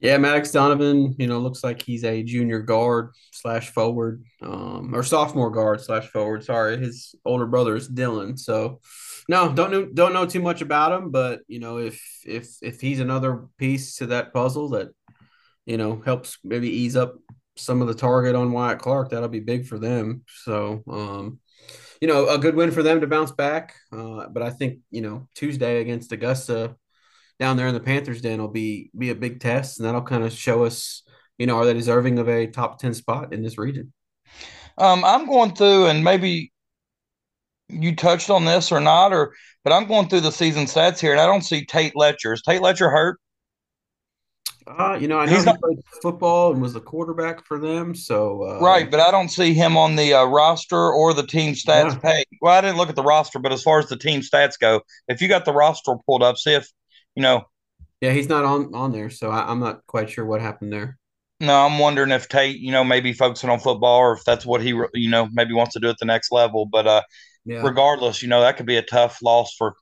Yeah, 0.00 0.18
Maddox 0.18 0.52
Donovan, 0.52 1.14
you 1.18 1.26
know, 1.26 1.38
looks 1.38 1.64
like 1.64 1.80
he's 1.80 2.04
a 2.04 2.22
junior 2.22 2.60
guard 2.60 3.12
slash 3.32 3.70
forward, 3.70 4.22
um, 4.42 4.94
or 4.94 5.02
sophomore 5.02 5.50
guard 5.50 5.80
slash 5.80 6.06
forward. 6.08 6.44
Sorry, 6.44 6.76
his 6.76 7.14
older 7.24 7.46
brother 7.46 7.74
is 7.76 7.88
Dylan. 7.88 8.38
So, 8.38 8.80
no, 9.28 9.52
don't 9.52 9.70
know 9.70 9.86
don't 9.86 10.12
know 10.12 10.26
too 10.26 10.42
much 10.42 10.60
about 10.60 10.92
him, 10.92 11.10
but 11.10 11.40
you 11.48 11.60
know, 11.60 11.78
if 11.78 11.98
if 12.26 12.48
if 12.60 12.80
he's 12.80 13.00
another 13.00 13.46
piece 13.56 13.96
to 13.96 14.06
that 14.08 14.34
puzzle 14.34 14.68
that 14.70 14.88
you 15.64 15.78
know 15.78 16.02
helps 16.04 16.38
maybe 16.44 16.68
ease 16.68 16.94
up 16.96 17.14
some 17.56 17.80
of 17.80 17.88
the 17.88 17.94
target 17.94 18.34
on 18.34 18.52
Wyatt 18.52 18.80
Clark, 18.80 19.10
that'll 19.10 19.30
be 19.30 19.40
big 19.40 19.66
for 19.66 19.78
them. 19.78 20.24
So, 20.44 20.82
um, 20.90 21.40
you 22.02 22.08
know, 22.08 22.28
a 22.28 22.36
good 22.36 22.54
win 22.54 22.70
for 22.70 22.82
them 22.82 23.00
to 23.00 23.06
bounce 23.06 23.32
back. 23.32 23.74
Uh, 23.90 24.26
but 24.28 24.42
I 24.42 24.50
think 24.50 24.80
you 24.90 25.00
know 25.00 25.26
Tuesday 25.34 25.80
against 25.80 26.12
Augusta 26.12 26.76
down 27.38 27.56
there 27.56 27.68
in 27.68 27.74
the 27.74 27.80
Panthers 27.80 28.20
den 28.20 28.40
will 28.40 28.48
be 28.48 28.90
be 28.96 29.10
a 29.10 29.14
big 29.14 29.40
test, 29.40 29.78
and 29.78 29.86
that'll 29.86 30.02
kind 30.02 30.24
of 30.24 30.32
show 30.32 30.64
us, 30.64 31.02
you 31.38 31.46
know, 31.46 31.56
are 31.56 31.66
they 31.66 31.74
deserving 31.74 32.18
of 32.18 32.28
a 32.28 32.46
top 32.46 32.78
ten 32.78 32.94
spot 32.94 33.32
in 33.32 33.42
this 33.42 33.58
region? 33.58 33.92
Um, 34.78 35.04
I'm 35.04 35.26
going 35.26 35.54
through, 35.54 35.86
and 35.86 36.04
maybe 36.04 36.52
you 37.68 37.96
touched 37.96 38.30
on 38.30 38.44
this 38.44 38.72
or 38.72 38.80
not, 38.80 39.12
or 39.12 39.34
but 39.64 39.72
I'm 39.72 39.86
going 39.86 40.08
through 40.08 40.20
the 40.20 40.32
season 40.32 40.64
stats 40.64 41.00
here, 41.00 41.12
and 41.12 41.20
I 41.20 41.26
don't 41.26 41.42
see 41.42 41.64
Tate 41.64 41.96
Letcher. 41.96 42.32
Is 42.32 42.42
Tate 42.42 42.62
Letcher 42.62 42.90
hurt? 42.90 43.18
Uh, 44.66 44.98
you 45.00 45.06
know, 45.06 45.18
I 45.18 45.26
know 45.26 45.32
He's 45.32 45.44
he 45.44 45.46
not, 45.46 45.60
played 45.60 45.78
football 46.02 46.52
and 46.52 46.60
was 46.60 46.72
the 46.72 46.80
quarterback 46.80 47.44
for 47.46 47.60
them. 47.60 47.94
So 47.94 48.42
uh, 48.42 48.58
right, 48.60 48.90
but 48.90 48.98
I 48.98 49.12
don't 49.12 49.28
see 49.28 49.54
him 49.54 49.76
on 49.76 49.94
the 49.94 50.14
uh, 50.14 50.24
roster 50.24 50.92
or 50.92 51.14
the 51.14 51.26
team 51.26 51.54
stats 51.54 51.92
yeah. 51.92 51.98
page. 51.98 52.26
Well, 52.40 52.52
I 52.52 52.60
didn't 52.62 52.76
look 52.76 52.88
at 52.88 52.96
the 52.96 53.02
roster, 53.02 53.38
but 53.38 53.52
as 53.52 53.62
far 53.62 53.78
as 53.78 53.88
the 53.88 53.96
team 53.96 54.22
stats 54.22 54.58
go, 54.60 54.80
if 55.06 55.22
you 55.22 55.28
got 55.28 55.44
the 55.44 55.52
roster 55.52 55.94
pulled 56.04 56.24
up, 56.24 56.36
see 56.36 56.54
if 56.54 56.68
you 57.16 57.22
know. 57.22 57.44
Yeah, 58.00 58.12
he's 58.12 58.28
not 58.28 58.44
on 58.44 58.74
on 58.74 58.92
there, 58.92 59.10
so 59.10 59.30
I, 59.30 59.50
I'm 59.50 59.60
not 59.60 59.86
quite 59.86 60.10
sure 60.10 60.24
what 60.24 60.40
happened 60.40 60.72
there. 60.72 60.98
No, 61.40 61.66
I'm 61.66 61.78
wondering 61.78 62.12
if 62.12 62.28
Tate, 62.28 62.58
you 62.58 62.70
know, 62.70 62.84
maybe 62.84 63.12
focusing 63.12 63.50
on 63.50 63.58
football, 63.58 63.98
or 63.98 64.12
if 64.12 64.24
that's 64.24 64.46
what 64.46 64.62
he, 64.62 64.68
you 64.94 65.10
know, 65.10 65.28
maybe 65.32 65.52
wants 65.52 65.74
to 65.74 65.80
do 65.80 65.88
at 65.88 65.98
the 65.98 66.06
next 66.06 66.32
level. 66.32 66.66
But 66.66 66.86
uh, 66.86 67.02
yeah. 67.44 67.62
regardless, 67.62 68.22
you 68.22 68.28
know, 68.28 68.40
that 68.40 68.56
could 68.56 68.66
be 68.66 68.76
a 68.76 68.82
tough 68.82 69.18
loss 69.22 69.54
for 69.54 69.74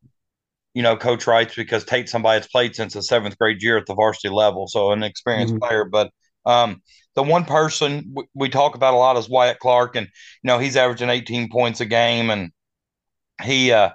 you 0.75 0.83
know, 0.83 0.97
Coach 0.97 1.26
Wright's 1.26 1.55
because 1.55 1.85
Tate's 1.85 2.11
somebody 2.11 2.38
that's 2.38 2.50
played 2.50 2.75
since 2.75 2.95
the 2.95 3.03
seventh 3.03 3.38
grade 3.38 3.62
year 3.62 3.79
at 3.79 3.87
the 3.87 3.95
varsity 3.95 4.29
level, 4.29 4.67
so 4.67 4.91
an 4.91 5.05
experienced 5.05 5.55
mm-hmm. 5.55 5.62
player. 5.62 5.85
But 5.85 6.11
um, 6.44 6.83
the 7.14 7.23
one 7.23 7.44
person 7.44 8.09
w- 8.12 8.29
we 8.35 8.49
talk 8.49 8.75
about 8.75 8.94
a 8.94 8.97
lot 8.97 9.16
is 9.16 9.29
Wyatt 9.29 9.61
Clark, 9.61 9.94
and 9.94 10.07
you 10.07 10.49
know 10.49 10.59
he's 10.59 10.77
averaging 10.77 11.11
18 11.11 11.49
points 11.49 11.81
a 11.81 11.87
game, 11.87 12.29
and 12.29 12.51
he 13.40 13.70
uh, 13.70 13.90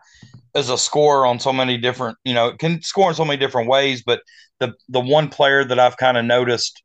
is 0.65 0.69
a 0.69 0.77
scorer 0.77 1.25
on 1.25 1.39
so 1.39 1.53
many 1.53 1.77
different, 1.77 2.17
you 2.23 2.33
know, 2.33 2.55
can 2.55 2.81
score 2.81 3.09
in 3.09 3.15
so 3.15 3.25
many 3.25 3.37
different 3.37 3.69
ways. 3.69 4.03
But 4.05 4.21
the 4.59 4.73
the 4.89 4.99
one 4.99 5.29
player 5.29 5.63
that 5.63 5.79
I've 5.79 5.97
kind 5.97 6.17
of 6.17 6.25
noticed 6.25 6.81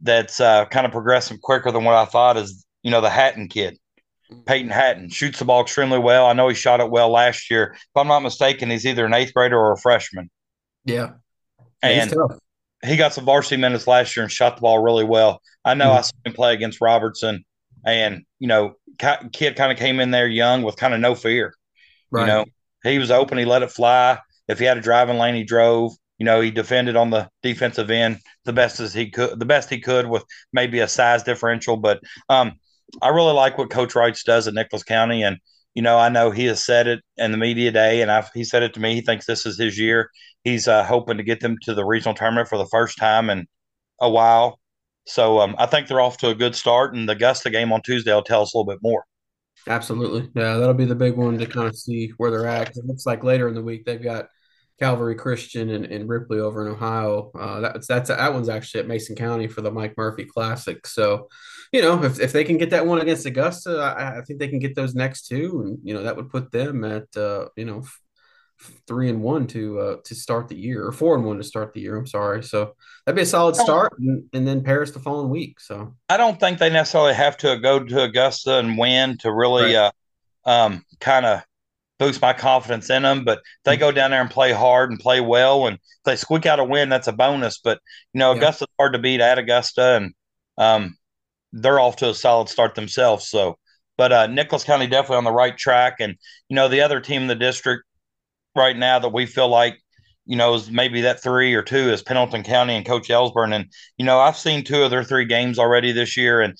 that's 0.00 0.40
uh, 0.40 0.66
kind 0.66 0.86
of 0.86 0.92
progressing 0.92 1.38
quicker 1.42 1.72
than 1.72 1.84
what 1.84 1.94
I 1.94 2.04
thought 2.04 2.36
is 2.36 2.64
you 2.82 2.90
know 2.90 3.00
the 3.00 3.10
Hatton 3.10 3.48
kid. 3.48 3.78
Peyton 4.44 4.70
Hatton 4.70 5.08
shoots 5.08 5.38
the 5.38 5.44
ball 5.44 5.62
extremely 5.62 5.98
well. 5.98 6.26
I 6.26 6.32
know 6.32 6.48
he 6.48 6.54
shot 6.54 6.80
it 6.80 6.90
well 6.90 7.10
last 7.10 7.50
year. 7.50 7.72
If 7.74 7.96
I'm 7.96 8.08
not 8.08 8.20
mistaken, 8.20 8.70
he's 8.70 8.86
either 8.86 9.06
an 9.06 9.14
eighth 9.14 9.32
grader 9.32 9.58
or 9.58 9.72
a 9.72 9.78
freshman. 9.78 10.30
Yeah. 10.84 11.12
And 11.82 12.12
he 12.84 12.96
got 12.96 13.12
some 13.12 13.24
varsity 13.24 13.56
minutes 13.56 13.86
last 13.86 14.16
year 14.16 14.24
and 14.24 14.32
shot 14.32 14.56
the 14.56 14.62
ball 14.62 14.82
really 14.82 15.04
well. 15.04 15.40
I 15.64 15.74
know 15.74 15.90
mm-hmm. 15.90 15.98
I 15.98 16.00
saw 16.02 16.16
him 16.24 16.32
play 16.32 16.54
against 16.54 16.80
Robertson, 16.80 17.44
and, 17.84 18.24
you 18.38 18.48
know, 18.48 18.74
kid 19.32 19.56
kind 19.56 19.72
of 19.72 19.78
came 19.78 20.00
in 20.00 20.10
there 20.10 20.28
young 20.28 20.62
with 20.62 20.76
kind 20.76 20.94
of 20.94 21.00
no 21.00 21.14
fear. 21.14 21.54
Right. 22.10 22.22
You 22.22 22.26
know, 22.26 22.44
he 22.84 22.98
was 22.98 23.10
open, 23.10 23.38
he 23.38 23.44
let 23.44 23.62
it 23.62 23.70
fly. 23.70 24.18
If 24.48 24.58
he 24.58 24.64
had 24.64 24.78
a 24.78 24.82
driving 24.82 25.18
lane, 25.18 25.34
he 25.34 25.44
drove. 25.44 25.92
You 26.18 26.24
know, 26.24 26.40
he 26.40 26.50
defended 26.50 26.96
on 26.96 27.10
the 27.10 27.28
defensive 27.42 27.90
end 27.90 28.20
the 28.44 28.52
best 28.52 28.80
as 28.80 28.94
he 28.94 29.10
could, 29.10 29.38
the 29.38 29.44
best 29.44 29.68
he 29.68 29.80
could 29.80 30.06
with 30.06 30.24
maybe 30.52 30.80
a 30.80 30.88
size 30.88 31.22
differential. 31.22 31.76
But 31.76 32.00
um, 32.28 32.52
I 33.02 33.08
really 33.08 33.34
like 33.34 33.58
what 33.58 33.70
Coach 33.70 33.94
Wrights 33.94 34.22
does 34.22 34.46
at 34.48 34.54
Nicholas 34.54 34.82
County, 34.82 35.22
and 35.22 35.38
you 35.74 35.82
know, 35.82 35.98
I 35.98 36.08
know 36.08 36.30
he 36.30 36.46
has 36.46 36.64
said 36.64 36.86
it 36.86 37.00
in 37.18 37.32
the 37.32 37.38
media 37.38 37.70
day, 37.70 38.00
and 38.00 38.10
I've, 38.10 38.30
he 38.32 38.44
said 38.44 38.62
it 38.62 38.72
to 38.74 38.80
me. 38.80 38.94
He 38.94 39.02
thinks 39.02 39.26
this 39.26 39.44
is 39.44 39.58
his 39.58 39.78
year. 39.78 40.10
He's 40.42 40.68
uh, 40.68 40.84
hoping 40.84 41.18
to 41.18 41.22
get 41.22 41.40
them 41.40 41.56
to 41.64 41.74
the 41.74 41.84
regional 41.84 42.14
tournament 42.14 42.48
for 42.48 42.56
the 42.56 42.66
first 42.66 42.96
time 42.96 43.28
in 43.28 43.46
a 44.00 44.08
while. 44.08 44.58
So 45.06 45.40
um, 45.40 45.54
I 45.58 45.66
think 45.66 45.86
they're 45.86 46.00
off 46.00 46.16
to 46.18 46.30
a 46.30 46.34
good 46.34 46.54
start, 46.56 46.94
and 46.94 47.08
the 47.08 47.12
Augusta 47.12 47.50
game 47.50 47.72
on 47.72 47.82
Tuesday 47.82 48.14
will 48.14 48.22
tell 48.22 48.42
us 48.42 48.54
a 48.54 48.58
little 48.58 48.72
bit 48.72 48.80
more. 48.82 49.04
Absolutely, 49.68 50.30
yeah, 50.34 50.56
that'll 50.58 50.74
be 50.74 50.84
the 50.84 50.94
big 50.94 51.16
one 51.16 51.38
to 51.38 51.46
kind 51.46 51.66
of 51.66 51.76
see 51.76 52.08
where 52.18 52.30
they're 52.30 52.46
at. 52.46 52.76
It 52.76 52.84
looks 52.84 53.04
like 53.04 53.24
later 53.24 53.48
in 53.48 53.54
the 53.54 53.62
week 53.62 53.84
they've 53.84 54.02
got 54.02 54.28
Calvary 54.78 55.16
Christian 55.16 55.70
and, 55.70 55.86
and 55.86 56.08
Ripley 56.08 56.38
over 56.38 56.64
in 56.64 56.72
Ohio. 56.72 57.32
Uh, 57.36 57.60
that's 57.60 57.86
that's 57.88 58.08
that 58.08 58.32
one's 58.32 58.48
actually 58.48 58.80
at 58.80 58.86
Mason 58.86 59.16
County 59.16 59.48
for 59.48 59.62
the 59.62 59.70
Mike 59.72 59.94
Murphy 59.96 60.24
Classic. 60.24 60.86
So, 60.86 61.28
you 61.72 61.82
know, 61.82 62.00
if, 62.04 62.20
if 62.20 62.32
they 62.32 62.44
can 62.44 62.58
get 62.58 62.70
that 62.70 62.86
one 62.86 63.00
against 63.00 63.26
Augusta, 63.26 63.78
I, 63.78 64.18
I 64.18 64.22
think 64.22 64.38
they 64.38 64.48
can 64.48 64.60
get 64.60 64.76
those 64.76 64.94
next 64.94 65.26
two, 65.26 65.62
and 65.64 65.78
you 65.82 65.94
know 65.94 66.04
that 66.04 66.16
would 66.16 66.30
put 66.30 66.52
them 66.52 66.84
at 66.84 67.04
uh, 67.16 67.46
you 67.56 67.64
know 67.64 67.82
three 68.86 69.08
and 69.08 69.22
one 69.22 69.46
to 69.48 69.78
uh, 69.78 69.96
to 70.04 70.14
start 70.14 70.48
the 70.48 70.56
year, 70.56 70.86
or 70.86 70.92
four 70.92 71.14
and 71.14 71.24
one 71.24 71.38
to 71.38 71.44
start 71.44 71.72
the 71.72 71.80
year. 71.80 71.96
I'm 71.96 72.06
sorry. 72.06 72.42
So 72.42 72.74
that'd 73.04 73.16
be 73.16 73.22
a 73.22 73.26
solid 73.26 73.56
start, 73.56 73.92
and, 73.98 74.24
and 74.32 74.46
then 74.46 74.62
Paris 74.62 74.90
the 74.90 74.98
following 74.98 75.30
week. 75.30 75.60
So 75.60 75.94
I 76.08 76.16
don't 76.16 76.40
think 76.40 76.58
they 76.58 76.70
necessarily 76.70 77.14
have 77.14 77.36
to 77.38 77.58
go 77.58 77.82
to 77.82 78.02
Augusta 78.02 78.58
and 78.58 78.78
win 78.78 79.18
to 79.18 79.32
really 79.32 79.74
right. 79.74 79.92
uh, 80.46 80.48
um, 80.48 80.84
kind 81.00 81.26
of 81.26 81.42
boost 81.98 82.20
my 82.20 82.32
confidence 82.32 82.90
in 82.90 83.02
them. 83.02 83.24
But 83.24 83.42
they 83.64 83.72
mm-hmm. 83.72 83.80
go 83.80 83.92
down 83.92 84.10
there 84.10 84.20
and 84.20 84.30
play 84.30 84.52
hard 84.52 84.90
and 84.90 85.00
play 85.00 85.20
well, 85.20 85.66
and 85.66 85.76
if 85.76 86.04
they 86.04 86.16
squeak 86.16 86.46
out 86.46 86.60
a 86.60 86.64
win, 86.64 86.88
that's 86.88 87.08
a 87.08 87.12
bonus. 87.12 87.58
But 87.58 87.80
you 88.12 88.18
know, 88.18 88.32
Augusta's 88.32 88.68
yeah. 88.70 88.82
hard 88.82 88.92
to 88.94 88.98
beat 88.98 89.20
at 89.20 89.38
Augusta, 89.38 89.96
and 89.96 90.14
um, 90.58 90.96
they're 91.52 91.80
off 91.80 91.96
to 91.96 92.10
a 92.10 92.14
solid 92.14 92.48
start 92.48 92.74
themselves. 92.74 93.28
So, 93.28 93.58
but 93.96 94.12
uh, 94.12 94.26
Nicholas 94.26 94.64
County 94.64 94.86
definitely 94.86 95.18
on 95.18 95.24
the 95.24 95.32
right 95.32 95.56
track, 95.56 95.96
and 96.00 96.16
you 96.48 96.56
know, 96.56 96.68
the 96.68 96.80
other 96.80 97.00
team 97.00 97.22
in 97.22 97.28
the 97.28 97.34
district 97.34 97.84
right 98.56 98.76
now 98.76 98.98
that 98.98 99.12
we 99.12 99.26
feel 99.26 99.48
like. 99.48 99.78
You 100.28 100.34
know, 100.34 100.54
is 100.54 100.68
maybe 100.72 101.02
that 101.02 101.22
three 101.22 101.54
or 101.54 101.62
two 101.62 101.76
is 101.76 102.02
Pendleton 102.02 102.42
County 102.42 102.74
and 102.74 102.84
Coach 102.84 103.10
Ellsburn. 103.10 103.54
And, 103.54 103.66
you 103.96 104.04
know, 104.04 104.18
I've 104.18 104.36
seen 104.36 104.64
two 104.64 104.82
of 104.82 104.90
their 104.90 105.04
three 105.04 105.24
games 105.24 105.56
already 105.56 105.92
this 105.92 106.16
year. 106.16 106.40
And 106.40 106.58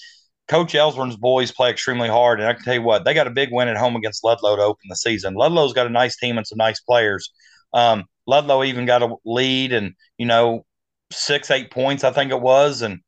Coach 0.48 0.74
Ellsburn's 0.74 1.16
boys 1.16 1.50
play 1.50 1.70
extremely 1.70 2.08
hard, 2.08 2.38
and 2.38 2.48
I 2.48 2.54
can 2.54 2.62
tell 2.62 2.74
you 2.74 2.82
what, 2.82 3.04
they 3.04 3.14
got 3.14 3.26
a 3.26 3.30
big 3.30 3.48
win 3.50 3.68
at 3.68 3.76
home 3.76 3.96
against 3.96 4.22
Ludlow 4.22 4.56
to 4.56 4.62
open 4.62 4.84
the 4.88 4.96
season. 4.96 5.34
Ludlow's 5.34 5.72
got 5.72 5.86
a 5.86 5.90
nice 5.90 6.16
team 6.16 6.38
and 6.38 6.46
some 6.46 6.58
nice 6.58 6.80
players. 6.80 7.32
Um, 7.72 8.04
Ludlow 8.26 8.62
even 8.62 8.86
got 8.86 9.02
a 9.02 9.14
lead, 9.24 9.72
and 9.72 9.94
you 10.18 10.26
know, 10.26 10.64
six 11.10 11.50
eight 11.50 11.70
points 11.70 12.04
I 12.04 12.12
think 12.12 12.30
it 12.30 12.40
was, 12.40 12.82
and 12.82 13.00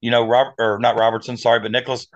you 0.00 0.10
know, 0.10 0.24
Robert 0.24 0.54
or 0.58 0.78
not 0.78 0.96
Robertson, 0.96 1.36
sorry, 1.36 1.60
but 1.60 1.72
Nicholas. 1.72 2.06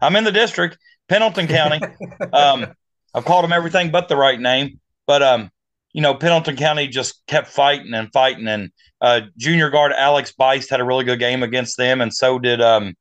I'm 0.00 0.14
in 0.14 0.24
the 0.24 0.32
district, 0.32 0.78
Pendleton 1.08 1.48
County. 1.48 1.80
um, 2.32 2.66
I've 3.14 3.24
called 3.24 3.44
him 3.44 3.52
everything 3.52 3.90
but 3.90 4.08
the 4.08 4.16
right 4.16 4.38
name, 4.38 4.78
but 5.06 5.22
um, 5.22 5.50
you 5.92 6.02
know, 6.02 6.14
Pendleton 6.14 6.56
County 6.56 6.88
just 6.88 7.22
kept 7.26 7.48
fighting 7.48 7.94
and 7.94 8.12
fighting, 8.12 8.46
and 8.48 8.70
uh, 9.00 9.22
junior 9.36 9.70
guard 9.70 9.92
Alex 9.92 10.32
Beist 10.38 10.70
had 10.70 10.80
a 10.80 10.84
really 10.84 11.04
good 11.04 11.18
game 11.18 11.42
against 11.42 11.76
them, 11.76 12.00
and 12.00 12.12
so 12.12 12.38
did 12.38 12.60
um, 12.60 12.94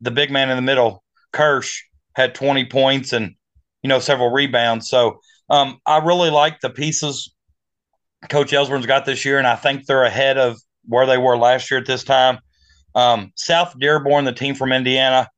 the 0.00 0.10
big 0.10 0.30
man 0.30 0.50
in 0.50 0.56
the 0.56 0.62
middle, 0.62 1.02
Kirsch, 1.32 1.82
had 2.14 2.34
20 2.34 2.66
points 2.66 3.12
and 3.12 3.34
you 3.82 3.88
know 3.88 3.98
several 3.98 4.30
rebounds. 4.30 4.88
So 4.88 5.20
um, 5.48 5.78
I 5.86 5.98
really 5.98 6.30
like 6.30 6.60
the 6.60 6.70
pieces 6.70 7.32
Coach 8.28 8.52
Ellsburn's 8.52 8.86
got 8.86 9.04
this 9.04 9.24
year, 9.24 9.38
and 9.38 9.46
I 9.46 9.56
think 9.56 9.86
they're 9.86 10.04
ahead 10.04 10.38
of 10.38 10.60
where 10.84 11.06
they 11.06 11.18
were 11.18 11.36
last 11.36 11.70
year 11.70 11.80
at 11.80 11.86
this 11.86 12.04
time. 12.04 12.38
Um, 12.94 13.32
South 13.36 13.74
Dearborn, 13.78 14.24
the 14.24 14.32
team 14.32 14.54
from 14.54 14.72
Indiana, 14.72 15.28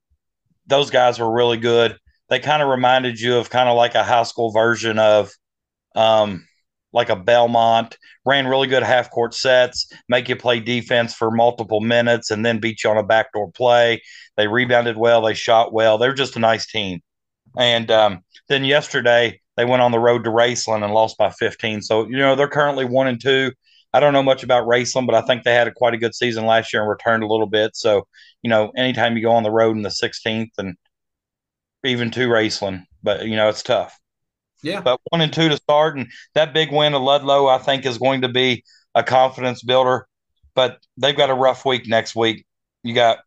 those 0.66 0.90
guys 0.90 1.18
were 1.18 1.33
really 1.33 1.57
good. 1.57 1.96
They 2.29 2.40
kind 2.40 2.62
of 2.62 2.68
reminded 2.68 3.20
you 3.20 3.37
of 3.37 3.50
kind 3.50 3.68
of 3.68 3.77
like 3.77 3.94
a 3.94 4.05
high 4.05 4.22
school 4.24 4.50
version 4.50 4.98
of 4.98 5.31
um, 5.94 6.46
like 6.92 7.09
a 7.09 7.16
Belmont, 7.16 7.98
ran 8.24 8.46
really 8.46 8.68
good 8.68 8.83
half 8.83 9.11
court 9.11 9.35
sets, 9.35 9.92
make 10.09 10.28
you 10.28 10.37
play 10.37 10.61
defense 10.61 11.12
for 11.12 11.30
multiple 11.30 11.80
minutes, 11.80 12.30
and 12.30 12.46
then 12.46 12.61
beat 12.61 12.85
you 12.85 12.90
on 12.90 12.96
a 12.96 13.02
backdoor 13.02 13.50
play. 13.50 14.00
They 14.37 14.46
rebounded 14.46 14.96
well, 14.96 15.22
they 15.22 15.35
shot 15.35 15.72
well. 15.72 15.98
They're 15.98 16.14
just 16.14 16.37
a 16.37 16.40
nice 16.40 16.66
team. 16.66 17.00
And 17.59 17.90
um, 17.90 18.20
then 18.48 18.64
yesterday 18.64 19.40
they 19.57 19.64
went 19.64 19.83
on 19.83 19.92
the 19.92 19.98
road 19.98 20.24
to 20.24 20.30
Raceland 20.30 20.85
and 20.85 20.94
lost 20.94 21.18
by 21.18 21.30
15. 21.30 21.83
So 21.83 22.09
you 22.09 22.16
know 22.16 22.37
they're 22.37 22.48
currently 22.48 22.85
one 22.85 23.09
and 23.09 23.20
two. 23.20 23.52
I 23.92 24.00
don't 24.00 24.12
know 24.12 24.24
much 24.24 24.42
about 24.42 24.66
Raceland, 24.66 25.07
but 25.07 25.14
I 25.14 25.22
think 25.22 25.44
they 25.44 25.54
had 25.54 25.68
a 25.68 25.72
quite 25.72 25.94
a 25.94 25.98
good 25.98 26.16
season 26.16 26.46
last 26.46 26.72
year 26.72 26.83
and 26.83 26.90
returned 26.90 27.22
a 27.22 27.28
little 27.28 27.46
bit. 27.46 27.76
So, 27.76 28.09
you 28.42 28.50
know, 28.50 28.72
anytime 28.76 29.16
you 29.16 29.22
go 29.22 29.30
on 29.30 29.44
the 29.44 29.52
road 29.52 29.76
in 29.76 29.83
the 29.83 29.88
16th 29.88 30.50
and 30.59 30.76
even 31.85 32.11
to 32.11 32.28
Raceland, 32.28 32.87
but 33.04 33.26
you 33.26 33.37
know, 33.37 33.48
it's 33.48 33.62
tough. 33.62 33.96
Yeah. 34.64 34.81
But 34.81 35.00
one 35.11 35.20
and 35.20 35.33
two 35.33 35.48
to 35.48 35.57
start, 35.57 35.96
and 35.96 36.11
that 36.35 36.55
big 36.55 36.72
win 36.72 36.94
of 36.94 37.03
Ludlow, 37.03 37.46
I 37.46 37.59
think, 37.59 37.85
is 37.85 37.98
going 37.98 38.22
to 38.22 38.29
be 38.29 38.64
a 38.94 39.03
confidence 39.03 39.62
builder. 39.62 40.07
But 40.55 40.79
they've 40.96 41.16
got 41.16 41.31
a 41.31 41.35
rough 41.35 41.64
week 41.64 41.87
next 41.87 42.16
week. 42.16 42.46
You 42.83 42.94
got 42.94 43.18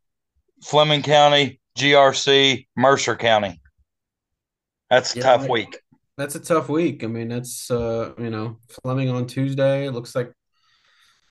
Fleming 0.63 1.04
County, 1.04 1.60
GRC, 1.78 2.65
Mercer 2.76 3.15
County. 3.15 3.62
That's 4.89 5.15
a 5.15 5.19
yeah, 5.19 5.23
tough 5.23 5.47
week. 5.47 5.78
That's 6.17 6.36
a 6.36 6.39
tough 6.39 6.69
week. 6.69 7.04
I 7.04 7.08
mean, 7.08 7.28
that's 7.28 7.69
uh, 7.69 8.13
you 8.17 8.32
know, 8.32 8.58
Fleming 8.82 9.10
on 9.10 9.28
Tuesday. 9.28 9.86
It 9.86 9.91
looks 9.91 10.15
like 10.15 10.34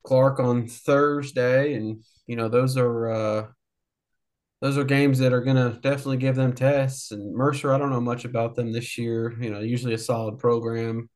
Clark 0.05 0.38
on 0.38 0.69
Thursday, 0.69 1.75
and 1.75 2.05
you 2.29 2.37
know, 2.37 2.49
those 2.49 2.77
are 2.77 3.11
uh 3.11 3.47
those 4.66 4.76
are 4.76 4.83
games 4.85 5.20
that 5.20 5.33
are 5.33 5.42
going 5.42 5.57
to 5.57 5.79
definitely 5.79 6.16
give 6.16 6.35
them 6.35 6.52
tests. 6.52 7.12
And 7.12 7.33
Mercer, 7.33 7.72
I 7.72 7.79
don't 7.79 7.90
know 7.90 8.00
much 8.00 8.24
about 8.24 8.57
them 8.57 8.72
this 8.72 8.98
year. 8.98 9.33
You 9.40 9.50
know, 9.50 9.61
usually 9.61 9.94
a 9.94 9.98
solid 9.98 10.40
program. 10.40 11.09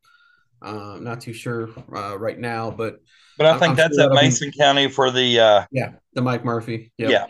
Uh, 0.62 0.98
not 1.00 1.20
too 1.20 1.32
sure 1.32 1.68
uh, 1.92 2.16
right 2.16 2.38
now, 2.38 2.70
but 2.70 3.00
but 3.36 3.46
I 3.46 3.58
think 3.58 3.70
I'm 3.70 3.76
that's 3.76 3.96
sure 3.96 4.06
at 4.06 4.12
Mason 4.12 4.50
be, 4.50 4.56
County 4.56 4.88
for 4.88 5.10
the 5.10 5.40
uh, 5.40 5.64
yeah 5.72 5.94
the 6.12 6.22
Mike 6.22 6.44
Murphy. 6.44 6.92
Yep. 6.98 7.10
Yeah, 7.10 7.26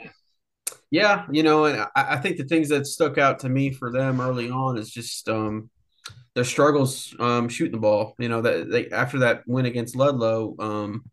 yeah. 0.91 1.27
You 1.31 1.43
know, 1.43 1.65
and 1.65 1.81
I, 1.81 1.89
I, 1.97 2.17
think 2.19 2.37
the 2.37 2.45
things 2.45 2.69
that 2.69 2.87
stuck 2.87 3.17
out 3.17 3.39
to 3.39 3.49
me 3.49 3.73
for 3.73 3.91
them 3.91 4.21
early 4.21 4.51
on 4.51 4.77
is 4.77 4.91
just 4.91 5.27
um, 5.27 5.71
their 6.35 6.45
struggles 6.45 7.15
um, 7.19 7.49
shooting 7.49 7.73
the 7.73 7.79
ball. 7.79 8.15
You 8.19 8.29
know 8.29 8.43
that 8.43 8.69
they 8.71 8.91
after 8.91 9.21
that 9.21 9.45
win 9.47 9.65
against 9.65 9.97
Ludlow. 9.97 10.57
Um, 10.59 11.05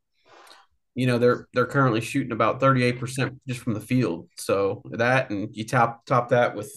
you 0.98 1.06
know 1.06 1.20
they're 1.20 1.48
they're 1.54 1.68
currently 1.68 2.02
shooting 2.02 2.32
about 2.32 2.60
38% 2.60 3.40
just 3.48 3.60
from 3.60 3.76
the 3.76 3.80
field. 3.80 4.30
So 4.38 4.82
that 4.92 5.30
and 5.30 5.56
you 5.56 5.64
top 5.64 6.06
top 6.08 6.30
that 6.30 6.56
with 6.56 6.74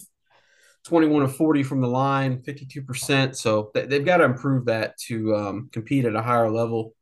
21 0.85 1.23
of 1.23 1.35
40 1.35 1.63
from 1.63 1.81
the 1.81 1.87
line 1.87 2.41
52% 2.41 3.35
so 3.35 3.69
they, 3.73 3.81
have 3.81 4.05
got 4.05 4.17
to 4.17 4.23
improve 4.23 4.65
that 4.65 4.97
to 4.97 5.35
um, 5.35 5.69
compete 5.71 6.05
at 6.05 6.15
a 6.15 6.21
higher 6.23 6.49
level 6.49 6.95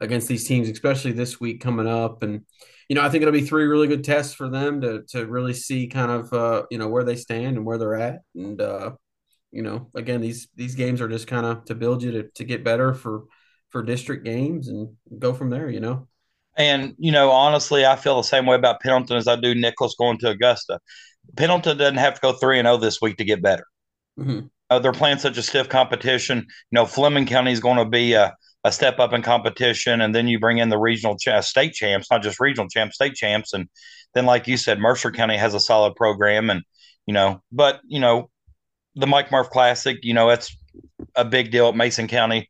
against 0.00 0.26
these 0.28 0.46
teams 0.46 0.68
especially 0.68 1.12
this 1.12 1.40
week 1.40 1.60
coming 1.62 1.88
up. 1.88 2.22
And 2.22 2.42
you 2.90 2.94
know 2.94 3.02
i 3.02 3.08
think 3.08 3.22
it'll 3.22 3.32
be 3.32 3.40
three 3.40 3.64
really 3.64 3.88
good 3.88 4.04
tests 4.04 4.34
for 4.34 4.50
them 4.50 4.82
to 4.82 5.02
to 5.08 5.26
really 5.26 5.54
see 5.54 5.88
kind 5.88 6.10
of 6.10 6.32
uh, 6.34 6.64
you 6.70 6.76
know 6.76 6.88
where 6.88 7.04
they 7.04 7.16
stand 7.16 7.56
and 7.56 7.64
where 7.64 7.78
they're 7.78 7.94
at. 7.94 8.20
And 8.34 8.60
uh, 8.60 8.92
you 9.50 9.62
know 9.62 9.90
again 9.94 10.20
these 10.20 10.48
these 10.54 10.74
games 10.74 11.00
are 11.00 11.08
just 11.08 11.26
kind 11.26 11.46
of 11.46 11.64
to 11.64 11.74
build 11.74 12.02
you 12.02 12.12
to, 12.12 12.22
to 12.34 12.44
get 12.44 12.64
better 12.64 12.92
for 12.92 13.24
for 13.70 13.82
district 13.82 14.26
games 14.26 14.68
and 14.68 14.90
go 15.18 15.32
from 15.32 15.48
there 15.50 15.70
you 15.70 15.80
know 15.80 16.06
and, 16.56 16.94
you 16.98 17.12
know, 17.12 17.30
honestly, 17.30 17.84
I 17.84 17.96
feel 17.96 18.16
the 18.16 18.22
same 18.22 18.46
way 18.46 18.56
about 18.56 18.80
Pendleton 18.80 19.16
as 19.16 19.28
I 19.28 19.36
do 19.36 19.54
Nicholas 19.54 19.94
going 19.98 20.18
to 20.18 20.30
Augusta. 20.30 20.80
Pendleton 21.36 21.76
doesn't 21.76 21.98
have 21.98 22.14
to 22.14 22.20
go 22.20 22.32
3 22.32 22.58
and 22.60 22.66
0 22.66 22.78
this 22.78 23.00
week 23.00 23.16
to 23.18 23.24
get 23.24 23.42
better. 23.42 23.64
Mm-hmm. 24.18 24.46
Uh, 24.70 24.78
they're 24.78 24.92
playing 24.92 25.18
such 25.18 25.38
a 25.38 25.42
stiff 25.42 25.68
competition. 25.68 26.38
You 26.38 26.44
know, 26.72 26.86
Fleming 26.86 27.26
County 27.26 27.52
is 27.52 27.60
going 27.60 27.76
to 27.76 27.84
be 27.84 28.14
a, 28.14 28.34
a, 28.64 28.72
step 28.72 28.98
up 28.98 29.12
in 29.12 29.22
competition. 29.22 30.00
And 30.00 30.14
then 30.14 30.26
you 30.26 30.40
bring 30.40 30.58
in 30.58 30.70
the 30.70 30.78
regional 30.78 31.16
ch- 31.16 31.42
state 31.42 31.72
champs, 31.72 32.10
not 32.10 32.22
just 32.22 32.40
regional 32.40 32.68
champs, 32.68 32.96
state 32.96 33.14
champs. 33.14 33.52
And 33.52 33.68
then, 34.14 34.26
like 34.26 34.48
you 34.48 34.56
said, 34.56 34.80
Mercer 34.80 35.12
County 35.12 35.36
has 35.36 35.54
a 35.54 35.60
solid 35.60 35.94
program. 35.94 36.50
And, 36.50 36.62
you 37.06 37.14
know, 37.14 37.42
but, 37.52 37.80
you 37.86 38.00
know, 38.00 38.30
the 38.96 39.06
Mike 39.06 39.30
Murph 39.30 39.50
Classic, 39.50 39.98
you 40.02 40.14
know, 40.14 40.30
it's 40.30 40.56
a 41.14 41.24
big 41.24 41.50
deal 41.50 41.68
at 41.68 41.76
Mason 41.76 42.08
County 42.08 42.48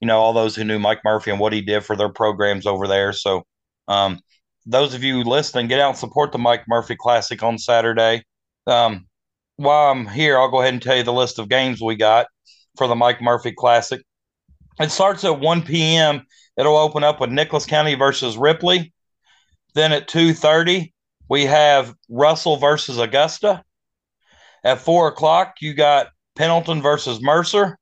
you 0.00 0.06
know 0.06 0.18
all 0.18 0.32
those 0.32 0.54
who 0.54 0.64
knew 0.64 0.78
Mike 0.78 1.00
Murphy 1.04 1.30
and 1.30 1.40
what 1.40 1.52
he 1.52 1.60
did 1.60 1.84
for 1.84 1.96
their 1.96 2.08
programs 2.08 2.66
over 2.66 2.86
there. 2.86 3.12
So, 3.12 3.44
um, 3.88 4.20
those 4.66 4.94
of 4.94 5.04
you 5.04 5.22
listening, 5.22 5.68
get 5.68 5.80
out 5.80 5.90
and 5.90 5.98
support 5.98 6.32
the 6.32 6.38
Mike 6.38 6.64
Murphy 6.68 6.96
Classic 6.96 7.42
on 7.42 7.58
Saturday. 7.58 8.24
Um, 8.66 9.06
while 9.56 9.92
I'm 9.92 10.06
here, 10.06 10.38
I'll 10.38 10.50
go 10.50 10.60
ahead 10.60 10.74
and 10.74 10.82
tell 10.82 10.96
you 10.96 11.02
the 11.02 11.12
list 11.12 11.38
of 11.38 11.48
games 11.48 11.80
we 11.80 11.96
got 11.96 12.26
for 12.76 12.88
the 12.88 12.96
Mike 12.96 13.22
Murphy 13.22 13.52
Classic. 13.52 14.02
It 14.78 14.90
starts 14.90 15.24
at 15.24 15.40
1 15.40 15.62
p.m. 15.62 16.26
It'll 16.58 16.76
open 16.76 17.04
up 17.04 17.20
with 17.20 17.30
Nicholas 17.30 17.64
County 17.64 17.94
versus 17.94 18.36
Ripley. 18.36 18.92
Then 19.74 19.92
at 19.92 20.08
2:30, 20.08 20.92
we 21.28 21.44
have 21.44 21.94
Russell 22.08 22.56
versus 22.56 22.98
Augusta. 22.98 23.62
At 24.64 24.80
four 24.80 25.08
o'clock, 25.08 25.56
you 25.60 25.74
got 25.74 26.08
Pendleton 26.34 26.82
versus 26.82 27.20
Mercer. 27.22 27.78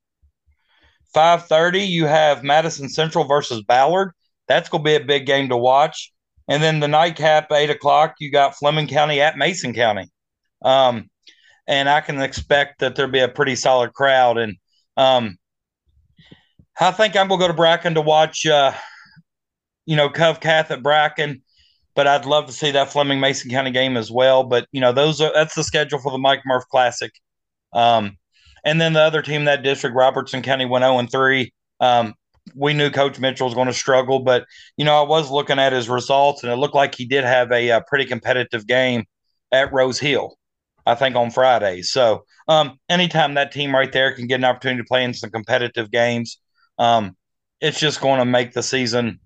5:30, 1.14 1.86
you 1.88 2.06
have 2.06 2.42
Madison 2.42 2.88
Central 2.88 3.24
versus 3.24 3.62
Ballard. 3.62 4.12
That's 4.48 4.68
going 4.68 4.82
to 4.84 4.88
be 4.88 4.96
a 4.96 5.04
big 5.04 5.26
game 5.26 5.48
to 5.48 5.56
watch. 5.56 6.12
And 6.48 6.62
then 6.62 6.80
the 6.80 6.88
nightcap, 6.88 7.50
eight 7.52 7.70
o'clock, 7.70 8.16
you 8.18 8.30
got 8.30 8.56
Fleming 8.56 8.86
County 8.86 9.20
at 9.20 9.38
Mason 9.38 9.72
County. 9.72 10.10
Um, 10.62 11.08
and 11.66 11.88
I 11.88 12.00
can 12.00 12.20
expect 12.20 12.80
that 12.80 12.94
there'll 12.94 13.10
be 13.10 13.20
a 13.20 13.28
pretty 13.28 13.56
solid 13.56 13.94
crowd. 13.94 14.36
And 14.36 14.56
um, 14.96 15.38
I 16.78 16.90
think 16.90 17.16
I'm 17.16 17.28
going 17.28 17.40
to 17.40 17.44
go 17.44 17.48
to 17.48 17.54
Bracken 17.54 17.94
to 17.94 18.02
watch, 18.02 18.46
uh, 18.46 18.72
you 19.86 19.96
know, 19.96 20.10
Cov 20.10 20.40
Cath 20.40 20.70
at 20.70 20.82
Bracken. 20.82 21.42
But 21.94 22.08
I'd 22.08 22.26
love 22.26 22.46
to 22.46 22.52
see 22.52 22.72
that 22.72 22.90
Fleming 22.90 23.20
Mason 23.20 23.50
County 23.50 23.70
game 23.70 23.96
as 23.96 24.10
well. 24.10 24.42
But 24.42 24.66
you 24.72 24.80
know, 24.80 24.92
those 24.92 25.20
are 25.20 25.30
that's 25.32 25.54
the 25.54 25.62
schedule 25.62 26.00
for 26.00 26.10
the 26.10 26.18
Mike 26.18 26.42
Murph 26.44 26.64
Classic. 26.68 27.12
Um, 27.72 28.18
and 28.64 28.80
then 28.80 28.92
the 28.92 29.00
other 29.00 29.22
team 29.22 29.44
that 29.44 29.62
district, 29.62 29.94
Robertson 29.94 30.42
County, 30.42 30.64
went 30.64 30.84
0 30.84 30.98
and 30.98 31.10
3. 31.10 31.52
Um, 31.80 32.14
we 32.54 32.74
knew 32.74 32.90
Coach 32.90 33.18
Mitchell 33.18 33.46
was 33.46 33.54
going 33.54 33.66
to 33.66 33.72
struggle, 33.72 34.20
but 34.20 34.46
you 34.76 34.84
know 34.84 35.02
I 35.02 35.06
was 35.06 35.30
looking 35.30 35.58
at 35.58 35.72
his 35.72 35.88
results, 35.88 36.42
and 36.42 36.52
it 36.52 36.56
looked 36.56 36.74
like 36.74 36.94
he 36.94 37.06
did 37.06 37.24
have 37.24 37.50
a, 37.52 37.70
a 37.70 37.80
pretty 37.82 38.04
competitive 38.04 38.66
game 38.66 39.04
at 39.52 39.72
Rose 39.72 39.98
Hill, 39.98 40.36
I 40.86 40.94
think 40.94 41.16
on 41.16 41.30
Friday. 41.30 41.82
So 41.82 42.24
um, 42.48 42.78
anytime 42.88 43.34
that 43.34 43.52
team 43.52 43.74
right 43.74 43.90
there 43.90 44.12
can 44.14 44.26
get 44.26 44.36
an 44.36 44.44
opportunity 44.44 44.82
to 44.82 44.88
play 44.88 45.04
in 45.04 45.14
some 45.14 45.30
competitive 45.30 45.90
games, 45.90 46.38
um, 46.78 47.16
it's 47.60 47.80
just 47.80 48.00
going 48.00 48.18
to 48.18 48.24
make 48.24 48.52
the 48.52 48.62
season, 48.62 49.20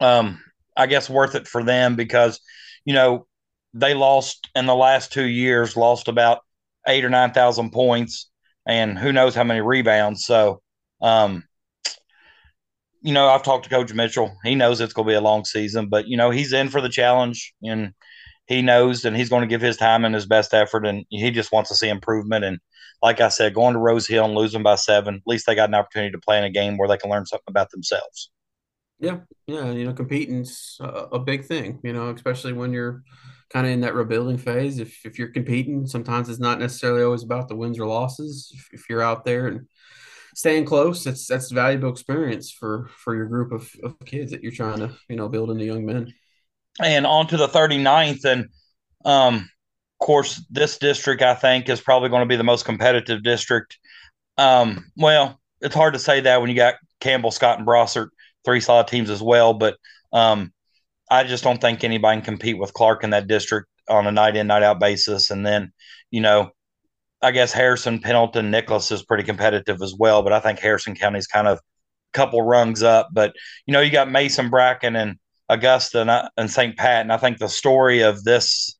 um, 0.00 0.42
I 0.76 0.86
guess, 0.86 1.08
worth 1.08 1.34
it 1.34 1.46
for 1.46 1.62
them 1.62 1.94
because 1.94 2.40
you 2.84 2.94
know 2.94 3.26
they 3.74 3.94
lost 3.94 4.48
in 4.54 4.66
the 4.66 4.74
last 4.74 5.12
two 5.12 5.26
years, 5.26 5.76
lost 5.76 6.08
about 6.08 6.40
eight 6.88 7.04
or 7.04 7.10
nine 7.10 7.32
thousand 7.32 7.70
points, 7.70 8.30
and 8.66 8.98
who 8.98 9.12
knows 9.12 9.34
how 9.34 9.44
many 9.44 9.60
rebounds. 9.60 10.24
So, 10.24 10.62
um, 11.00 11.44
you 13.00 13.12
know, 13.12 13.28
I've 13.28 13.44
talked 13.44 13.64
to 13.64 13.70
Coach 13.70 13.92
Mitchell. 13.92 14.36
He 14.42 14.54
knows 14.54 14.80
it's 14.80 14.92
going 14.92 15.06
to 15.06 15.12
be 15.12 15.16
a 15.16 15.20
long 15.20 15.44
season, 15.44 15.88
but 15.88 16.08
you 16.08 16.16
know, 16.16 16.30
he's 16.30 16.52
in 16.52 16.68
for 16.68 16.80
the 16.80 16.88
challenge, 16.88 17.54
and 17.62 17.92
he 18.46 18.62
knows, 18.62 19.04
and 19.04 19.16
he's 19.16 19.28
going 19.28 19.42
to 19.42 19.46
give 19.46 19.60
his 19.60 19.76
time 19.76 20.04
and 20.04 20.14
his 20.14 20.26
best 20.26 20.54
effort, 20.54 20.86
and 20.86 21.04
he 21.10 21.30
just 21.30 21.52
wants 21.52 21.70
to 21.70 21.76
see 21.76 21.88
improvement. 21.88 22.44
And 22.44 22.58
like 23.02 23.20
I 23.20 23.28
said, 23.28 23.54
going 23.54 23.74
to 23.74 23.78
Rose 23.78 24.06
Hill 24.06 24.24
and 24.24 24.34
losing 24.34 24.62
by 24.62 24.74
seven, 24.74 25.16
at 25.16 25.22
least 25.26 25.46
they 25.46 25.54
got 25.54 25.68
an 25.68 25.74
opportunity 25.74 26.12
to 26.12 26.18
play 26.18 26.38
in 26.38 26.44
a 26.44 26.50
game 26.50 26.78
where 26.78 26.88
they 26.88 26.96
can 26.96 27.10
learn 27.10 27.26
something 27.26 27.44
about 27.46 27.70
themselves. 27.70 28.30
Yeah, 28.98 29.18
yeah, 29.46 29.70
you 29.70 29.84
know, 29.84 29.92
competing's 29.92 30.76
a, 30.80 30.86
a 31.12 31.18
big 31.20 31.44
thing. 31.44 31.78
You 31.84 31.92
know, 31.92 32.10
especially 32.10 32.52
when 32.52 32.72
you're 32.72 33.04
kind 33.50 33.66
of 33.66 33.72
in 33.72 33.80
that 33.80 33.94
rebuilding 33.94 34.38
phase. 34.38 34.78
If 34.78 35.04
if 35.04 35.18
you're 35.18 35.28
competing, 35.28 35.86
sometimes 35.86 36.28
it's 36.28 36.40
not 36.40 36.58
necessarily 36.58 37.02
always 37.02 37.22
about 37.22 37.48
the 37.48 37.56
wins 37.56 37.78
or 37.78 37.86
losses. 37.86 38.52
If, 38.54 38.68
if 38.72 38.90
you're 38.90 39.02
out 39.02 39.24
there 39.24 39.48
and 39.48 39.66
staying 40.34 40.64
close, 40.64 41.04
that's 41.04 41.26
that's 41.26 41.50
valuable 41.50 41.90
experience 41.90 42.50
for 42.50 42.88
for 42.96 43.14
your 43.14 43.26
group 43.26 43.52
of, 43.52 43.70
of 43.82 43.96
kids 44.04 44.30
that 44.32 44.42
you're 44.42 44.52
trying 44.52 44.78
to 44.80 44.90
you 45.08 45.16
know 45.16 45.28
build 45.28 45.50
into 45.50 45.64
young 45.64 45.84
men. 45.84 46.12
And 46.80 47.06
on 47.06 47.26
to 47.28 47.36
the 47.36 47.48
39th, 47.48 48.24
and 48.24 48.48
um, 49.04 49.34
of 50.00 50.06
course, 50.06 50.44
this 50.50 50.78
district 50.78 51.22
I 51.22 51.34
think 51.34 51.68
is 51.68 51.80
probably 51.80 52.08
going 52.08 52.22
to 52.22 52.32
be 52.32 52.36
the 52.36 52.44
most 52.44 52.64
competitive 52.64 53.22
district. 53.24 53.78
Um, 54.36 54.92
well, 54.96 55.40
it's 55.60 55.74
hard 55.74 55.94
to 55.94 55.98
say 55.98 56.20
that 56.20 56.40
when 56.40 56.50
you 56.50 56.56
got 56.56 56.76
Campbell, 57.00 57.32
Scott, 57.32 57.58
and 57.58 57.66
Brossart, 57.66 58.10
three 58.44 58.60
solid 58.60 58.86
teams 58.86 59.10
as 59.10 59.20
well, 59.20 59.54
but 59.54 59.76
um, 60.12 60.52
I 61.10 61.24
just 61.24 61.44
don't 61.44 61.60
think 61.60 61.84
anybody 61.84 62.20
can 62.20 62.24
compete 62.24 62.58
with 62.58 62.74
Clark 62.74 63.04
in 63.04 63.10
that 63.10 63.26
district 63.26 63.68
on 63.88 64.06
a 64.06 64.12
night 64.12 64.36
in, 64.36 64.46
night 64.46 64.62
out 64.62 64.80
basis. 64.80 65.30
And 65.30 65.44
then, 65.44 65.72
you 66.10 66.20
know, 66.20 66.50
I 67.22 67.30
guess 67.30 67.52
Harrison, 67.52 68.00
Pendleton, 68.00 68.50
Nicholas 68.50 68.92
is 68.92 69.04
pretty 69.04 69.24
competitive 69.24 69.82
as 69.82 69.94
well, 69.98 70.22
but 70.22 70.32
I 70.32 70.40
think 70.40 70.58
Harrison 70.58 70.94
County 70.94 71.18
is 71.18 71.26
kind 71.26 71.48
of 71.48 71.58
a 71.58 71.60
couple 72.12 72.42
rungs 72.42 72.82
up. 72.82 73.08
But, 73.12 73.34
you 73.66 73.72
know, 73.72 73.80
you 73.80 73.90
got 73.90 74.10
Mason 74.10 74.50
Bracken 74.50 74.94
and 74.96 75.16
Augusta 75.48 76.02
and, 76.02 76.30
and 76.36 76.50
St. 76.50 76.76
Pat. 76.76 77.02
And 77.02 77.12
I 77.12 77.16
think 77.16 77.38
the 77.38 77.48
story 77.48 78.02
of 78.02 78.22
this 78.22 78.78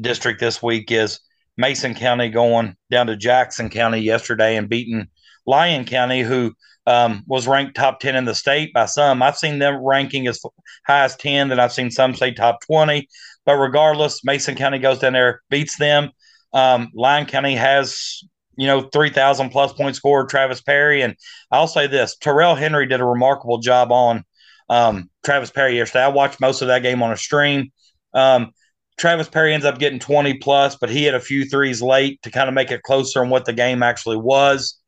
district 0.00 0.40
this 0.40 0.62
week 0.62 0.90
is 0.90 1.20
Mason 1.56 1.94
County 1.94 2.28
going 2.28 2.74
down 2.90 3.06
to 3.06 3.16
Jackson 3.16 3.70
County 3.70 4.00
yesterday 4.00 4.56
and 4.56 4.68
beating 4.68 5.08
Lyon 5.46 5.84
County, 5.84 6.22
who 6.22 6.52
um, 6.86 7.22
was 7.26 7.46
ranked 7.46 7.76
top 7.76 8.00
10 8.00 8.16
in 8.16 8.24
the 8.24 8.34
state 8.34 8.72
by 8.72 8.86
some. 8.86 9.22
I've 9.22 9.36
seen 9.36 9.58
them 9.58 9.84
ranking 9.84 10.26
as 10.26 10.40
high 10.86 11.04
as 11.04 11.16
10, 11.16 11.50
and 11.50 11.60
I've 11.60 11.72
seen 11.72 11.90
some 11.90 12.14
say 12.14 12.32
top 12.32 12.60
20. 12.66 13.08
But 13.44 13.56
regardless, 13.56 14.24
Mason 14.24 14.54
County 14.54 14.78
goes 14.78 14.98
down 14.98 15.12
there, 15.12 15.42
beats 15.50 15.76
them. 15.76 16.10
Um, 16.52 16.90
Lyon 16.94 17.26
County 17.26 17.54
has, 17.54 18.22
you 18.56 18.66
know, 18.66 18.82
3,000 18.82 19.50
plus 19.50 19.72
point 19.72 19.96
scorer 19.96 20.26
Travis 20.26 20.60
Perry. 20.60 21.02
And 21.02 21.16
I'll 21.50 21.68
say 21.68 21.86
this 21.86 22.16
Terrell 22.16 22.54
Henry 22.54 22.86
did 22.86 23.00
a 23.00 23.04
remarkable 23.04 23.58
job 23.58 23.92
on 23.92 24.24
um, 24.68 25.10
Travis 25.24 25.50
Perry 25.50 25.76
yesterday. 25.76 26.04
I 26.04 26.08
watched 26.08 26.40
most 26.40 26.62
of 26.62 26.68
that 26.68 26.82
game 26.82 27.02
on 27.02 27.12
a 27.12 27.16
stream. 27.16 27.72
Um, 28.14 28.52
Travis 28.98 29.28
Perry 29.28 29.54
ends 29.54 29.64
up 29.64 29.78
getting 29.78 29.98
20 29.98 30.34
plus, 30.38 30.76
but 30.76 30.90
he 30.90 31.04
had 31.04 31.14
a 31.14 31.20
few 31.20 31.44
threes 31.44 31.80
late 31.80 32.20
to 32.22 32.30
kind 32.30 32.48
of 32.48 32.54
make 32.54 32.70
it 32.70 32.82
closer 32.82 33.20
on 33.20 33.30
what 33.30 33.46
the 33.46 33.52
game 33.52 33.82
actually 33.82 34.18
was. 34.18 34.79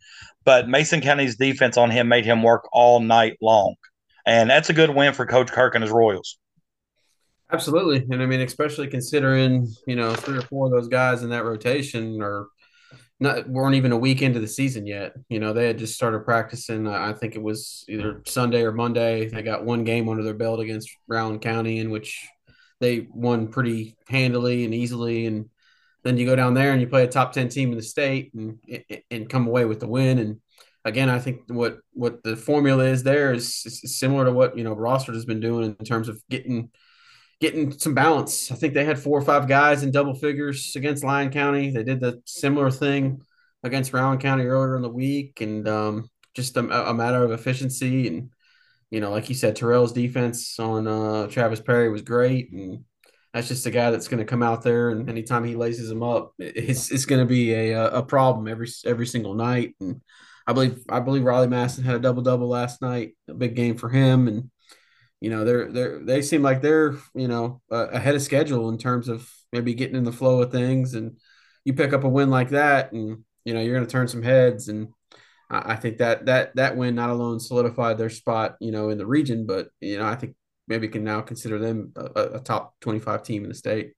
But 0.45 0.69
Mason 0.69 1.01
County's 1.01 1.37
defense 1.37 1.77
on 1.77 1.91
him 1.91 2.09
made 2.09 2.25
him 2.25 2.43
work 2.43 2.69
all 2.73 3.01
night 3.01 3.39
long. 3.41 3.77
And 4.27 4.51
that's 4.51 4.71
a 4.71 4.73
good 4.73 4.91
win 4.91 5.15
for 5.15 5.27
Coach 5.27 5.51
Kirk 5.51 5.75
and 5.75 5.83
his 5.83 5.91
Royals. 5.91 6.39
Absolutely. 7.53 8.07
And 8.11 8.23
I 8.23 8.27
mean, 8.27 8.41
especially 8.41 8.89
considering, 8.89 9.69
you 9.87 9.97
know, 9.97 10.15
three 10.15 10.39
or 10.39 10.43
four 10.43 10.67
of 10.67 10.73
those 10.73 10.89
guys 10.89 11.23
in 11.23 11.31
that 11.31 11.45
rotation 11.45 12.23
are 12.23 12.47
not 13.21 13.49
weren't 13.49 13.75
even 13.75 13.93
a 13.93 13.97
week 13.97 14.23
into 14.23 14.41
the 14.41 14.49
season 14.49 14.87
yet. 14.87 15.13
You 15.29 15.39
know, 15.39 15.53
they 15.53 15.67
had 15.67 15.79
just 15.79 15.95
started 15.95 16.25
practicing. 16.25 16.89
I 16.89 17.13
think 17.13 17.37
it 17.37 17.43
was 17.43 17.85
either 17.89 18.23
Sunday 18.27 18.63
or 18.63 18.73
Monday. 18.73 19.29
They 19.29 19.43
got 19.43 19.65
one 19.65 19.85
game 19.85 20.09
under 20.09 20.23
their 20.23 20.35
belt 20.35 20.61
against 20.61 20.91
Rowan 21.07 21.39
County 21.39 21.79
in 21.79 21.91
which 21.91 22.27
they 22.81 23.07
won 23.13 23.49
pretty 23.49 23.97
handily 24.09 24.65
and 24.65 24.75
easily. 24.75 25.27
And 25.27 25.51
then 26.05 26.17
you 26.17 26.27
go 26.27 26.37
down 26.37 26.55
there 26.55 26.73
and 26.73 26.81
you 26.81 26.87
play 26.87 27.05
a 27.05 27.09
top 27.09 27.33
10 27.33 27.49
team 27.49 27.71
in 27.71 27.77
the 27.77 27.83
state 27.83 28.33
and, 28.35 28.59
and 29.11 29.29
come 29.29 29.47
away 29.47 29.65
with 29.65 29.81
the 29.81 29.87
win. 29.87 30.19
And 30.19 30.41
again, 30.85 31.09
I 31.09 31.19
think 31.19 31.43
what, 31.49 31.79
what 31.93 32.23
the 32.23 32.37
formula 32.37 32.85
is 32.85 33.03
there 33.03 33.33
is, 33.33 33.63
is 33.65 33.99
similar 33.99 34.25
to 34.25 34.33
what, 34.33 34.57
you 34.57 34.65
know, 34.65 34.75
Brossart 34.75 35.15
has 35.15 35.25
been 35.25 35.41
doing 35.41 35.77
in 35.79 35.85
terms 35.85 36.09
of 36.09 36.21
getting, 36.29 36.71
getting 37.41 37.73
some 37.73 37.95
balance. 37.95 38.51
I 38.51 38.57
think 38.57 38.75
they 38.75 38.85
had 38.85 38.99
four 38.99 39.19
or 39.19 39.23
five 39.23 39.47
guys 39.47 39.83
in 39.83 39.91
double 39.91 40.15
figures 40.15 40.75
against 40.75 41.05
Lyon 41.05 41.31
County. 41.31 41.71
They 41.71 41.85
did 41.85 42.01
the 42.01 42.21
similar 42.27 42.71
thing 42.71 43.21
against 43.63 43.93
Rowan 43.93 44.19
County 44.19 44.45
earlier 44.45 44.77
in 44.77 44.83
the 44.83 44.89
week. 44.89 45.41
And, 45.41 45.69
um, 45.69 46.09
just 46.35 46.57
a, 46.57 46.89
a 46.89 46.95
matter 46.95 47.23
of 47.23 47.31
efficiency 47.31 48.09
and, 48.09 48.31
you 48.93 49.01
know, 49.01 49.11
like 49.11 49.31
you 49.31 49.35
said, 49.35 49.57
Terrell's 49.57 49.93
defense 49.93 50.59
on 50.59 50.87
uh, 50.87 51.27
Travis 51.29 51.61
Perry 51.61 51.89
was 51.89 52.03
great, 52.03 52.53
and 52.53 52.85
that's 53.33 53.49
just 53.49 53.67
a 53.67 53.71
guy 53.71 53.91
that's 53.91 54.09
going 54.09 54.19
to 54.19 54.27
come 54.27 54.43
out 54.43 54.63
there, 54.63 54.91
and 54.91 55.09
anytime 55.09 55.45
he 55.45 55.57
laces 55.57 55.91
him 55.91 56.03
up, 56.03 56.33
it's 56.39 56.91
it's 56.91 57.07
going 57.07 57.21
to 57.21 57.27
be 57.27 57.53
a 57.55 57.89
a 57.89 58.03
problem 58.03 58.47
every 58.47 58.69
every 58.85 59.07
single 59.07 59.35
night. 59.35 59.75
And 59.81 60.03
I 60.47 60.53
believe 60.53 60.81
I 60.89 61.01
believe 61.01 61.25
Riley 61.25 61.49
Masson 61.49 61.85
had 61.85 61.97
a 61.97 62.01
double 62.01 62.23
double 62.23 62.49
last 62.49 62.83
night, 62.83 63.17
a 63.29 63.35
big 63.35 63.57
game 63.57 63.77
for 63.77 63.89
him, 63.89 64.29
and 64.29 64.51
you 65.21 65.31
know 65.31 65.45
they're 65.45 65.73
they're 65.73 66.05
they 66.05 66.21
seem 66.21 66.43
like 66.43 66.61
they're 66.61 66.97
you 67.15 67.29
know 67.29 67.63
uh, 67.71 67.89
ahead 67.89 68.15
of 68.15 68.23
schedule 68.23 68.69
in 68.69 68.77
terms 68.77 69.09
of 69.09 69.31
maybe 69.53 69.75
getting 69.75 69.97
in 69.97 70.05
the 70.05 70.13
flow 70.13 70.43
of 70.43 70.53
things, 70.53 70.95
and 70.95 71.19
you 71.65 71.73
pick 71.73 71.93
up 71.93 72.05
a 72.05 72.09
win 72.09 72.29
like 72.29 72.51
that, 72.51 72.93
and 72.93 73.25
you 73.45 73.55
know 73.55 73.61
you're 73.61 73.75
going 73.75 73.87
to 73.87 73.93
turn 73.93 74.09
some 74.09 74.23
heads. 74.23 74.69
And 74.69 74.89
I 75.49 75.77
think 75.77 75.99
that 75.99 76.27
that 76.27 76.57
that 76.57 76.77
win 76.77 76.95
not 76.95 77.11
alone 77.11 77.41
solidified 77.41 77.99
their 77.99 78.11
spot, 78.11 78.57
you 78.61 78.73
know, 78.73 78.89
in 78.89 78.99
the 78.99 79.07
region, 79.07 79.47
but 79.47 79.69
you 79.81 79.99
know, 79.99 80.07
I 80.07 80.17
think 80.17 80.35
maybe 80.73 80.89
can 80.89 81.05
now 81.05 81.21
consider 81.21 81.59
them 81.59 81.93
a, 81.97 82.23
a 82.35 82.41
top 82.41 82.75
twenty-five 82.81 83.23
team 83.23 83.43
in 83.45 83.51
the 83.51 83.55
state. 83.55 83.93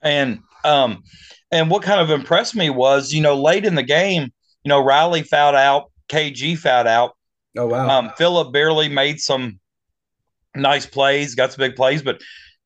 And 0.00 0.38
um, 0.64 1.02
and 1.50 1.68
what 1.68 1.82
kind 1.82 2.00
of 2.00 2.10
impressed 2.10 2.54
me 2.54 2.70
was, 2.70 3.12
you 3.12 3.20
know, 3.20 3.40
late 3.40 3.64
in 3.64 3.74
the 3.74 3.82
game, 3.82 4.22
you 4.64 4.68
know, 4.68 4.80
Riley 4.80 5.22
fouled 5.22 5.56
out, 5.56 5.90
KG 6.08 6.56
fouled 6.56 6.86
out. 6.86 7.16
Oh 7.58 7.66
wow! 7.66 7.88
Um, 7.90 8.12
Philip 8.16 8.52
barely 8.52 8.88
made 8.88 9.20
some 9.20 9.58
nice 10.54 10.86
plays, 10.86 11.34
got 11.34 11.52
some 11.52 11.58
big 11.58 11.74
plays, 11.74 12.02
but 12.02 12.20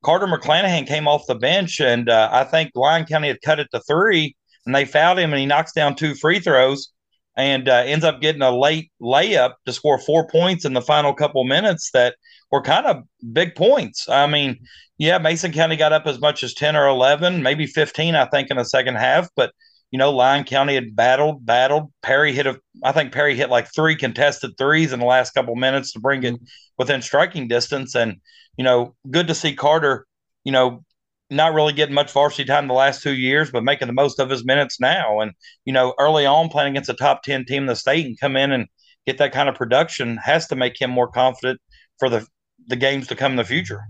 Carter 0.05 0.27
McClanahan 0.27 0.87
came 0.87 1.09
off 1.09 1.27
the 1.27 1.35
bench, 1.35 1.81
and 1.81 2.11
uh, 2.11 2.29
I 2.31 2.45
think 2.45 2.73
Lyon 2.75 3.07
County 3.07 3.29
had 3.29 3.41
cut 3.41 3.59
it 3.59 3.69
to 3.73 3.81
three, 3.81 4.37
and 4.67 4.75
they 4.75 4.85
fouled 4.85 5.19
him, 5.19 5.33
and 5.33 5.41
he 5.41 5.47
knocks 5.47 5.73
down 5.73 5.95
two 5.95 6.15
free 6.15 6.41
throws 6.41 6.91
and 7.37 7.69
uh, 7.69 7.83
ends 7.85 8.05
up 8.05 8.21
getting 8.21 8.43
a 8.43 8.57
late 8.57 8.91
layup 9.01 9.55
to 9.67 9.73
score 9.73 9.99
four 9.99 10.27
points 10.29 10.65
in 10.65 10.73
the 10.73 10.83
final 10.83 11.13
couple 11.13 11.45
minutes 11.45 11.91
that 11.93 12.17
were 12.51 12.63
kind 12.63 12.87
of 12.87 13.03
big 13.33 13.55
points. 13.55 14.09
I 14.09 14.27
mean, 14.27 14.59
yeah, 14.99 15.19
Mason 15.19 15.53
County 15.53 15.77
got 15.77 15.93
up 15.93 16.07
as 16.07 16.21
much 16.21 16.45
as 16.45 16.55
10 16.55 16.77
or 16.77 16.87
11, 16.87 17.43
maybe 17.43 17.67
15, 17.67 18.15
I 18.15 18.27
think, 18.27 18.51
in 18.51 18.57
the 18.57 18.65
second 18.65 18.95
half. 18.97 19.29
But, 19.35 19.53
you 19.91 19.99
know, 19.99 20.13
Lyon 20.13 20.45
County 20.45 20.75
had 20.75 20.95
battled, 20.95 21.45
battled. 21.45 21.93
Perry 22.03 22.33
hit 22.33 22.47
a, 22.47 22.61
I 22.85 22.93
think 22.93 23.13
Perry 23.13 23.35
hit 23.35 23.51
like 23.51 23.75
three 23.75 23.97
contested 23.97 24.57
threes 24.57 24.93
in 24.93 25.01
the 25.01 25.07
last 25.07 25.33
couple 25.33 25.57
minutes 25.57 25.93
to 25.93 26.01
bring 26.01 26.23
it 26.23 26.41
within 26.79 27.03
striking 27.03 27.49
distance. 27.49 27.97
And, 27.97 28.21
you 28.57 28.65
know, 28.65 28.95
good 29.11 29.27
to 29.27 29.35
see 29.35 29.55
Carter, 29.55 30.07
you 30.45 30.53
know, 30.53 30.85
not 31.31 31.55
really 31.55 31.73
getting 31.73 31.95
much 31.95 32.13
varsity 32.13 32.45
time 32.45 32.69
the 32.69 32.75
last 32.75 33.03
two 33.03 33.15
years, 33.15 33.51
but 33.51 33.65
making 33.65 33.89
the 33.89 33.95
most 33.95 34.21
of 34.21 34.31
his 34.31 34.45
minutes 34.45 34.81
now. 34.81 35.21
And, 35.21 35.33
you 35.65 35.73
know, 35.73 35.95
early 35.99 36.27
on 36.27 36.49
playing 36.49 36.73
against 36.73 36.91
a 36.91 36.95
top 36.95 37.23
10 37.23 37.47
team 37.47 37.63
in 37.63 37.67
the 37.67 37.77
state 37.77 38.07
and 38.07 38.19
come 38.21 38.37
in 38.37 38.53
and 38.53 38.67
get 39.07 39.19
that 39.19 39.33
kind 39.33 39.49
of 39.49 39.55
production 39.55 40.17
has 40.19 40.47
to 40.49 40.57
make 40.57 40.81
him 40.81 40.91
more 40.91 41.09
confident 41.09 41.61
for 41.99 42.09
the, 42.09 42.27
the 42.67 42.77
games 42.77 43.07
to 43.09 43.17
come 43.17 43.33
in 43.33 43.37
the 43.37 43.45
future. 43.45 43.83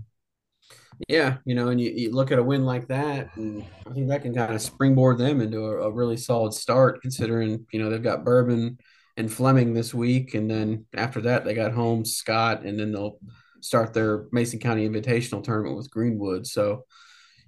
Yeah, 1.09 1.37
you 1.45 1.55
know, 1.55 1.67
and 1.67 1.79
you, 1.79 1.91
you 1.91 2.11
look 2.11 2.31
at 2.31 2.39
a 2.39 2.43
win 2.43 2.65
like 2.65 2.87
that, 2.87 3.35
and 3.35 3.65
I 3.85 3.91
think 3.91 4.07
that 4.07 4.21
can 4.21 4.33
kind 4.33 4.53
of 4.53 4.61
springboard 4.61 5.17
them 5.17 5.41
into 5.41 5.59
a, 5.65 5.89
a 5.89 5.91
really 5.91 6.15
solid 6.15 6.53
start, 6.53 7.01
considering, 7.01 7.65
you 7.73 7.79
know, 7.79 7.89
they've 7.89 8.01
got 8.01 8.23
Bourbon 8.23 8.77
and 9.17 9.31
Fleming 9.31 9.73
this 9.73 9.93
week. 9.93 10.33
And 10.33 10.49
then 10.49 10.85
after 10.95 11.21
that, 11.21 11.45
they 11.45 11.53
got 11.53 11.73
Holmes, 11.73 12.15
Scott, 12.15 12.63
and 12.63 12.79
then 12.79 12.91
they'll 12.91 13.19
start 13.61 13.93
their 13.93 14.25
Mason 14.31 14.59
County 14.59 14.87
Invitational 14.87 15.43
tournament 15.43 15.77
with 15.77 15.91
Greenwood. 15.91 16.47
So, 16.47 16.85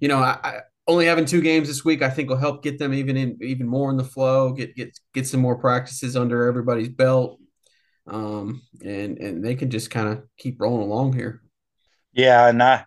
you 0.00 0.08
know, 0.08 0.18
I, 0.18 0.38
I, 0.42 0.60
only 0.86 1.06
having 1.06 1.26
two 1.26 1.42
games 1.42 1.68
this 1.68 1.84
week, 1.84 2.02
I 2.02 2.08
think 2.08 2.30
will 2.30 2.36
help 2.36 2.62
get 2.62 2.78
them 2.78 2.94
even 2.94 3.16
in 3.16 3.38
even 3.42 3.68
more 3.68 3.90
in 3.90 3.96
the 3.96 4.04
flow, 4.04 4.52
get 4.52 4.74
get 4.74 4.98
get 5.12 5.26
some 5.26 5.40
more 5.40 5.58
practices 5.58 6.16
under 6.16 6.46
everybody's 6.46 6.88
belt, 6.88 7.38
um, 8.06 8.62
and 8.82 9.18
and 9.18 9.44
they 9.44 9.54
can 9.54 9.70
just 9.70 9.90
kind 9.90 10.08
of 10.08 10.22
keep 10.38 10.60
rolling 10.60 10.82
along 10.82 11.12
here. 11.12 11.42
Yeah, 12.12 12.48
and 12.48 12.62
I, 12.62 12.84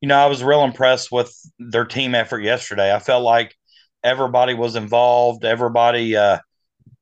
you 0.00 0.08
know, 0.08 0.18
I 0.18 0.26
was 0.26 0.42
real 0.42 0.64
impressed 0.64 1.12
with 1.12 1.32
their 1.58 1.84
team 1.84 2.14
effort 2.14 2.40
yesterday. 2.40 2.92
I 2.92 2.98
felt 2.98 3.22
like 3.22 3.54
everybody 4.02 4.54
was 4.54 4.74
involved. 4.74 5.44
Everybody, 5.44 6.16
uh, 6.16 6.38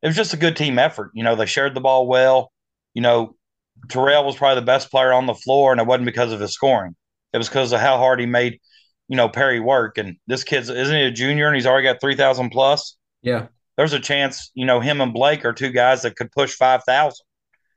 it 0.02 0.06
was 0.06 0.16
just 0.16 0.34
a 0.34 0.38
good 0.38 0.56
team 0.56 0.78
effort. 0.78 1.12
You 1.14 1.24
know, 1.24 1.34
they 1.34 1.46
shared 1.46 1.74
the 1.74 1.80
ball 1.80 2.06
well. 2.06 2.52
You 2.92 3.00
know, 3.00 3.36
Terrell 3.88 4.24
was 4.24 4.36
probably 4.36 4.60
the 4.60 4.66
best 4.66 4.90
player 4.90 5.12
on 5.14 5.26
the 5.26 5.34
floor, 5.34 5.72
and 5.72 5.80
it 5.80 5.86
wasn't 5.86 6.06
because 6.06 6.32
of 6.32 6.40
his 6.40 6.52
scoring. 6.52 6.94
It 7.32 7.38
was 7.38 7.48
because 7.48 7.72
of 7.72 7.80
how 7.80 7.96
hard 7.96 8.20
he 8.20 8.26
made 8.26 8.60
you 9.12 9.16
know 9.16 9.28
Perry 9.28 9.60
work. 9.60 9.98
And 9.98 10.16
this 10.26 10.42
kid's 10.42 10.70
isn't 10.70 10.96
he 10.96 11.02
a 11.02 11.10
junior 11.10 11.46
and 11.46 11.54
he's 11.54 11.66
already 11.66 11.86
got 11.86 12.00
three 12.00 12.16
thousand 12.16 12.48
plus? 12.48 12.96
Yeah, 13.20 13.48
there's 13.76 13.92
a 13.92 14.00
chance 14.00 14.50
you 14.54 14.64
know 14.64 14.80
him 14.80 15.02
and 15.02 15.12
Blake 15.12 15.44
are 15.44 15.52
two 15.52 15.70
guys 15.70 16.00
that 16.02 16.16
could 16.16 16.32
push 16.32 16.54
five 16.54 16.82
thousand. 16.84 17.22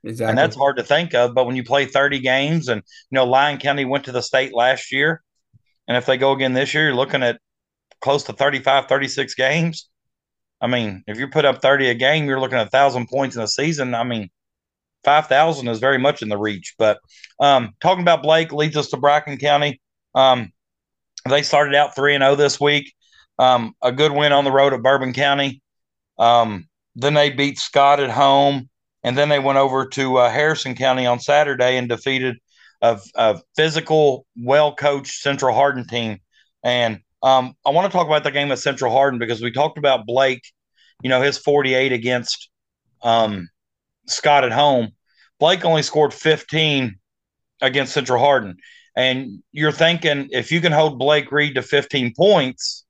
Exactly, 0.06 0.30
and 0.30 0.38
that's 0.38 0.56
hard 0.56 0.78
to 0.78 0.84
think 0.84 1.14
of. 1.14 1.36
But 1.36 1.46
when 1.46 1.58
you 1.58 1.66
play 1.66 1.88
thirty 1.88 2.20
games, 2.20 2.70
and 2.70 2.82
you 3.12 3.16
know 3.18 3.26
Lyon 3.26 3.58
County 3.58 3.84
went 3.84 4.06
to 4.06 4.14
the 4.14 4.22
state 4.22 4.56
last 4.56 4.94
year, 4.94 5.22
and 5.90 5.98
if 5.98 6.06
they 6.06 6.16
go 6.16 6.32
again 6.32 6.54
this 6.54 6.74
year, 6.74 6.86
you're 6.86 6.96
looking 6.96 7.22
at 7.22 7.42
close 8.00 8.24
to 8.24 8.34
35, 8.34 8.88
36 8.88 9.36
games. 9.36 9.90
I 10.62 10.68
mean, 10.68 11.04
if 11.06 11.20
you 11.20 11.28
put 11.28 11.44
up 11.44 11.62
30 11.62 11.90
a 11.90 11.96
game, 11.96 12.28
you're 12.28 12.40
looking 12.40 12.58
at 12.60 12.68
a 12.68 12.70
thousand 12.70 13.08
points 13.08 13.36
in 13.36 13.42
a 13.42 13.48
season. 13.48 13.94
I 13.94 14.06
mean, 14.06 14.30
5,000 15.04 15.68
is 15.68 15.80
very 15.80 15.98
much 15.98 16.22
in 16.22 16.30
the 16.30 16.38
reach. 16.38 16.76
But 16.78 17.00
um, 17.42 17.74
talking 17.82 18.04
about 18.04 18.24
Blake 18.24 18.54
leads 18.54 18.78
us 18.78 18.90
to 18.92 18.98
Bracken 18.98 19.38
County. 19.38 19.82
Um, 20.14 20.54
they 21.32 21.44
started 21.44 21.76
out 21.76 21.96
3 21.96 22.16
and 22.16 22.24
0 22.24 22.36
this 22.36 22.60
week. 22.60 22.94
Um, 23.38 23.74
a 23.82 23.92
good 23.92 24.12
win 24.12 24.32
on 24.32 24.44
the 24.44 24.52
road 24.52 24.74
at 24.74 24.82
Bourbon 24.82 25.14
County. 25.14 25.62
Um, 26.18 26.68
then 26.96 27.14
they 27.14 27.30
beat 27.30 27.60
Scott 27.60 28.00
at 28.00 28.10
home. 28.10 28.70
And 29.04 29.16
then 29.16 29.30
they 29.30 29.38
went 29.40 29.60
over 29.60 29.86
to 29.86 30.18
uh, 30.18 30.32
Harrison 30.32 30.74
County 30.74 31.06
on 31.06 31.20
Saturday 31.20 31.78
and 31.78 31.88
defeated 31.88 32.38
a, 32.82 33.00
a 33.16 33.40
physical, 33.56 34.26
well 34.36 34.74
coached 34.74 35.22
Central 35.22 35.54
Hardin 35.54 35.86
team. 35.86 36.18
And 36.64 37.02
um, 37.22 37.54
I 37.66 37.70
want 37.70 37.92
to 37.92 37.96
talk 37.96 38.08
about 38.08 38.24
the 38.24 38.32
game 38.32 38.52
at 38.52 38.58
Central 38.58 38.92
Hardin 38.92 39.20
because 39.20 39.44
we 39.44 39.52
talked 39.52 39.78
about 39.78 40.08
Blake, 40.08 40.42
you 41.04 41.10
know, 41.10 41.22
his 41.22 41.38
48 41.38 41.92
against 41.92 42.50
um, 43.04 43.48
Scott 44.08 44.44
at 44.44 44.52
home. 44.52 44.90
Blake 45.40 45.64
only 45.66 45.84
scored 45.84 46.14
15 46.14 46.96
against 47.62 47.94
Central 47.94 48.20
Hardin. 48.20 48.58
And 48.96 49.44
you're 49.52 49.72
thinking 49.72 50.30
if 50.32 50.52
you 50.52 50.62
can 50.62 50.72
hold 50.72 51.00
Blake 51.00 51.32
Reed 51.32 51.56
to 51.56 51.62
15 51.62 52.14
points, 52.16 52.86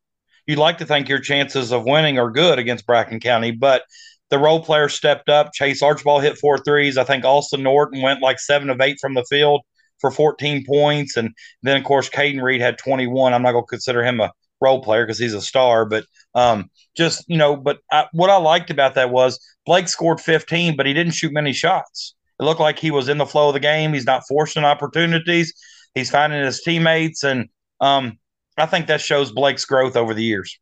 you'd 0.46 0.60
like 0.60 0.78
to 0.78 0.86
think 0.86 1.10
your 1.10 1.20
chances 1.20 1.72
of 1.72 1.86
winning 1.86 2.20
are 2.20 2.30
good 2.30 2.60
against 2.60 2.86
Bracken 2.86 3.20
County. 3.20 3.52
But 3.52 3.84
the 4.30 4.40
role 4.40 4.64
player 4.64 4.90
stepped 4.90 5.30
up. 5.30 5.54
Chase 5.54 5.82
Archibald 5.82 6.24
hit 6.24 6.38
four 6.38 6.58
threes. 6.58 6.98
I 6.98 7.04
think 7.04 7.26
Austin 7.26 7.64
Norton 7.64 8.02
went 8.02 8.22
like 8.22 8.40
seven 8.40 8.70
of 8.70 8.82
eight 8.82 8.98
from 9.00 9.14
the 9.14 9.26
field 9.26 9.62
for 10.00 10.12
14 10.12 10.66
points. 10.66 11.18
And 11.18 11.34
then, 11.64 11.78
of 11.78 11.84
course, 11.84 12.10
Caden 12.10 12.42
Reed 12.42 12.62
had 12.62 12.78
21. 12.78 13.34
I'm 13.34 13.42
not 13.42 13.52
going 13.52 13.64
to 13.64 13.68
consider 13.70 14.04
him 14.04 14.20
a 14.20 14.32
role 14.62 14.82
player 14.82 15.06
because 15.06 15.20
he's 15.20 15.34
a 15.34 15.42
star. 15.42 15.86
But 15.86 16.06
um, 16.34 16.70
just, 16.98 17.24
you 17.28 17.38
know, 17.38 17.56
but 17.56 17.80
I, 17.92 18.08
what 18.14 18.30
I 18.30 18.38
liked 18.38 18.70
about 18.70 18.96
that 18.96 19.12
was 19.12 19.40
Blake 19.66 19.88
scored 19.88 20.20
15, 20.20 20.76
but 20.76 20.86
he 20.86 20.94
didn't 20.94 21.14
shoot 21.14 21.34
many 21.34 21.54
shots. 21.54 22.16
It 22.40 22.44
looked 22.44 22.60
like 22.60 22.78
he 22.80 22.92
was 22.92 23.10
in 23.10 23.18
the 23.18 23.26
flow 23.26 23.48
of 23.48 23.54
the 23.54 23.60
game. 23.60 23.94
He's 23.94 24.06
not 24.06 24.28
forcing 24.28 24.66
opportunities. 24.66 25.54
He's 25.96 26.12
finding 26.12 26.44
his 26.44 26.62
teammates, 26.62 27.24
and 27.24 27.50
um, 27.82 28.20
I 28.58 28.66
think 28.66 28.88
that 28.88 29.02
shows 29.02 29.32
Blake's 29.32 29.66
growth 29.66 29.96
over 29.96 30.14
the 30.14 30.24
years. 30.24 30.60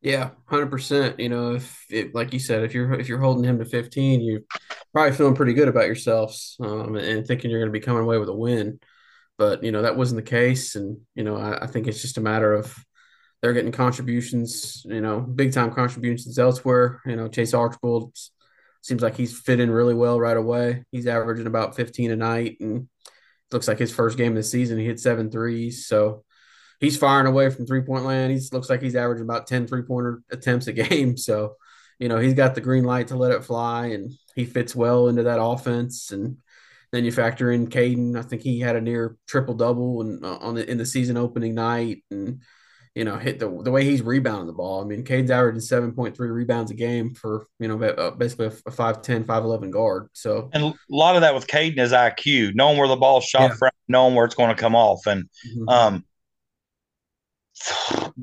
Yeah, 0.00 0.30
hundred 0.46 0.70
percent. 0.70 1.18
You 1.18 1.28
know, 1.28 1.54
if 1.54 1.84
it, 1.90 2.14
like 2.14 2.32
you 2.32 2.38
said, 2.38 2.62
if 2.62 2.72
you're 2.72 2.94
if 2.94 3.08
you're 3.08 3.18
holding 3.18 3.44
him 3.44 3.58
to 3.58 3.64
fifteen, 3.64 4.20
you're 4.20 4.42
probably 4.92 5.16
feeling 5.16 5.34
pretty 5.34 5.54
good 5.54 5.68
about 5.68 5.86
yourselves 5.86 6.56
um, 6.60 6.94
and 6.94 7.26
thinking 7.26 7.50
you're 7.50 7.60
going 7.60 7.72
to 7.72 7.78
be 7.78 7.84
coming 7.84 8.04
away 8.04 8.18
with 8.18 8.28
a 8.28 8.34
win. 8.34 8.78
But 9.36 9.64
you 9.64 9.72
know 9.72 9.82
that 9.82 9.96
wasn't 9.96 10.24
the 10.24 10.30
case, 10.30 10.76
and 10.76 10.98
you 11.14 11.24
know 11.24 11.36
I, 11.36 11.64
I 11.64 11.66
think 11.66 11.88
it's 11.88 12.00
just 12.00 12.18
a 12.18 12.22
matter 12.22 12.54
of 12.54 12.76
they're 13.42 13.52
getting 13.52 13.72
contributions, 13.72 14.82
you 14.84 15.00
know, 15.00 15.20
big 15.20 15.52
time 15.52 15.72
contributions 15.72 16.38
elsewhere. 16.38 17.00
You 17.06 17.16
know, 17.16 17.28
Chase 17.28 17.54
Archibald 17.54 18.16
seems 18.82 19.02
like 19.02 19.16
he's 19.16 19.38
fit 19.38 19.60
in 19.60 19.70
really 19.70 19.94
well 19.94 20.18
right 20.18 20.36
away. 20.36 20.84
He's 20.90 21.06
averaging 21.06 21.46
about 21.46 21.76
15 21.76 22.10
a 22.10 22.16
night 22.16 22.56
and 22.60 22.88
looks 23.52 23.68
like 23.68 23.78
his 23.78 23.94
first 23.94 24.18
game 24.18 24.32
of 24.32 24.36
the 24.36 24.42
season, 24.42 24.78
he 24.78 24.84
hit 24.84 25.00
seven 25.00 25.30
threes. 25.30 25.86
So 25.86 26.24
he's 26.80 26.96
firing 26.96 27.26
away 27.26 27.50
from 27.50 27.66
three 27.66 27.82
point 27.82 28.04
land. 28.04 28.32
He 28.32 28.40
looks 28.52 28.70
like 28.70 28.82
he's 28.82 28.96
averaging 28.96 29.24
about 29.24 29.46
10 29.46 29.66
three 29.66 29.82
pointer 29.82 30.22
attempts 30.30 30.66
a 30.66 30.72
game. 30.74 31.16
So, 31.16 31.56
you 31.98 32.08
know, 32.08 32.18
he's 32.18 32.34
got 32.34 32.54
the 32.54 32.60
green 32.60 32.84
light 32.84 33.08
to 33.08 33.16
let 33.16 33.32
it 33.32 33.44
fly 33.44 33.86
and 33.86 34.12
he 34.34 34.44
fits 34.44 34.74
well 34.74 35.08
into 35.08 35.24
that 35.24 35.42
offense. 35.42 36.12
And 36.12 36.38
then 36.92 37.04
you 37.04 37.12
factor 37.12 37.50
in 37.50 37.68
Caden. 37.68 38.16
I 38.16 38.22
think 38.22 38.42
he 38.42 38.60
had 38.60 38.76
a 38.76 38.80
near 38.80 39.16
triple 39.26 39.54
double 39.54 40.00
and 40.00 40.24
uh, 40.24 40.38
on 40.38 40.54
the 40.54 40.68
in 40.68 40.78
the 40.78 40.86
season 40.86 41.16
opening 41.16 41.54
night. 41.54 42.04
And 42.10 42.42
you 42.94 43.04
know, 43.04 43.16
hit 43.16 43.38
the 43.38 43.48
the 43.62 43.70
way 43.70 43.84
he's 43.84 44.02
rebounding 44.02 44.46
the 44.46 44.52
ball. 44.52 44.82
I 44.82 44.84
mean, 44.84 45.04
Caden's 45.04 45.30
averaging 45.30 45.60
seven 45.60 45.92
point 45.92 46.16
three 46.16 46.28
rebounds 46.28 46.70
a 46.70 46.74
game 46.74 47.14
for 47.14 47.46
you 47.58 47.68
know 47.68 47.82
uh, 47.82 48.10
basically 48.12 48.46
a 48.46 48.50
5'10", 48.50 49.24
5'11 49.24 49.70
guard. 49.70 50.08
So 50.12 50.50
and 50.52 50.64
a 50.64 50.74
lot 50.90 51.16
of 51.16 51.22
that 51.22 51.34
with 51.34 51.46
Caden 51.46 51.78
is 51.78 51.92
IQ, 51.92 52.54
knowing 52.54 52.78
where 52.78 52.88
the 52.88 52.96
ball's 52.96 53.24
shot 53.24 53.50
yeah. 53.50 53.56
from, 53.56 53.70
knowing 53.88 54.14
where 54.14 54.24
it's 54.24 54.34
going 54.34 54.54
to 54.54 54.60
come 54.60 54.74
off, 54.74 55.06
and 55.06 55.24
mm-hmm. 55.24 55.68
um, 55.68 56.04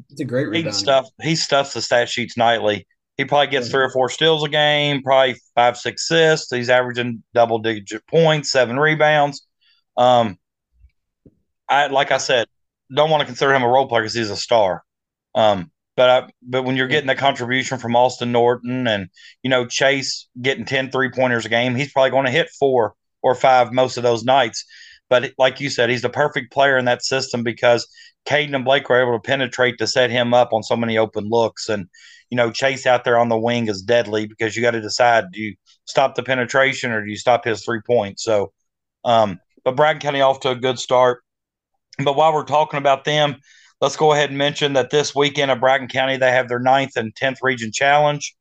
it's 0.09 0.21
a 0.21 0.25
great 0.25 0.47
rebound. 0.47 0.75
stuff. 0.75 1.07
He 1.21 1.35
stuffs 1.35 1.73
the 1.73 1.81
stat 1.81 2.09
sheets 2.09 2.37
nightly. 2.37 2.87
He 3.17 3.25
probably 3.25 3.47
gets 3.47 3.67
yeah. 3.67 3.71
three 3.71 3.83
or 3.83 3.89
four 3.91 4.09
steals 4.09 4.43
a 4.43 4.49
game, 4.49 5.01
probably 5.01 5.39
five, 5.55 5.77
six 5.77 6.03
assists. 6.03 6.53
He's 6.53 6.69
averaging 6.69 7.23
double 7.33 7.59
digit 7.59 8.05
points, 8.07 8.51
seven 8.51 8.77
rebounds. 8.77 9.45
Um, 9.95 10.37
I 11.69 11.87
like 11.87 12.11
I 12.11 12.17
said, 12.17 12.47
don't 12.93 13.09
want 13.09 13.21
to 13.21 13.25
consider 13.25 13.53
him 13.53 13.63
a 13.63 13.67
role 13.67 13.87
player 13.87 14.03
because 14.03 14.13
he's 14.13 14.29
a 14.29 14.37
star. 14.37 14.83
Um, 15.33 15.71
but 15.95 16.09
I, 16.09 16.29
but 16.41 16.63
when 16.63 16.75
you're 16.75 16.87
getting 16.87 17.07
the 17.07 17.15
contribution 17.15 17.77
from 17.77 17.95
Austin 17.95 18.31
Norton 18.31 18.87
and 18.87 19.09
you 19.43 19.49
know 19.49 19.65
Chase 19.65 20.27
getting 20.41 20.65
10 20.65 20.91
three 20.91 21.09
pointers 21.09 21.45
a 21.45 21.49
game, 21.49 21.75
he's 21.75 21.91
probably 21.91 22.11
going 22.11 22.25
to 22.25 22.31
hit 22.31 22.49
four 22.59 22.95
or 23.21 23.35
five 23.35 23.71
most 23.71 23.97
of 23.97 24.03
those 24.03 24.23
nights. 24.23 24.65
But 25.09 25.31
like 25.37 25.61
you 25.61 25.69
said, 25.69 25.89
he's 25.89 26.01
the 26.01 26.09
perfect 26.09 26.51
player 26.51 26.77
in 26.77 26.85
that 26.85 27.03
system 27.03 27.43
because 27.43 27.87
Caden 28.27 28.55
and 28.55 28.65
Blake 28.65 28.89
were 28.89 29.01
able 29.01 29.17
to 29.17 29.21
penetrate 29.21 29.77
to 29.77 29.87
set 29.87 30.09
him 30.09 30.33
up 30.33 30.51
on 30.51 30.63
so 30.63 30.75
many 30.75 30.97
open 30.97 31.29
looks. 31.29 31.69
And 31.69 31.87
you 32.29 32.35
know 32.35 32.51
Chase 32.51 32.85
out 32.85 33.03
there 33.03 33.17
on 33.17 33.29
the 33.29 33.37
wing 33.37 33.67
is 33.67 33.81
deadly 33.81 34.25
because 34.25 34.55
you 34.55 34.61
got 34.61 34.71
to 34.71 34.81
decide 34.81 35.25
do 35.31 35.41
you 35.41 35.55
stop 35.85 36.15
the 36.15 36.23
penetration 36.23 36.91
or 36.91 37.03
do 37.03 37.09
you 37.09 37.17
stop 37.17 37.45
his 37.45 37.63
three 37.63 37.81
points. 37.81 38.23
So, 38.23 38.51
um, 39.03 39.39
but 39.63 39.75
Bracken 39.75 40.01
County 40.01 40.21
off 40.21 40.41
to 40.41 40.49
a 40.49 40.55
good 40.55 40.79
start. 40.79 41.23
But 42.03 42.15
while 42.15 42.33
we're 42.33 42.43
talking 42.43 42.77
about 42.77 43.05
them, 43.05 43.37
let's 43.81 43.95
go 43.95 44.13
ahead 44.13 44.29
and 44.29 44.37
mention 44.37 44.73
that 44.73 44.89
this 44.89 45.15
weekend 45.15 45.51
at 45.51 45.59
Bracken 45.59 45.87
County, 45.87 46.17
they 46.17 46.31
have 46.31 46.49
their 46.49 46.59
ninth 46.59 46.95
and 46.95 47.13
10th 47.15 47.37
region 47.41 47.71
challenge. 47.71 48.35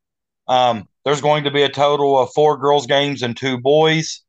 Um, 0.49 0.89
there's 1.05 1.21
going 1.21 1.45
to 1.45 1.51
be 1.51 1.63
a 1.63 1.69
total 1.69 2.19
of 2.19 2.33
four 2.35 2.57
girls' 2.57 2.87
games 2.87 3.23
and 3.23 3.37
two 3.37 3.59
boys. 3.59 4.23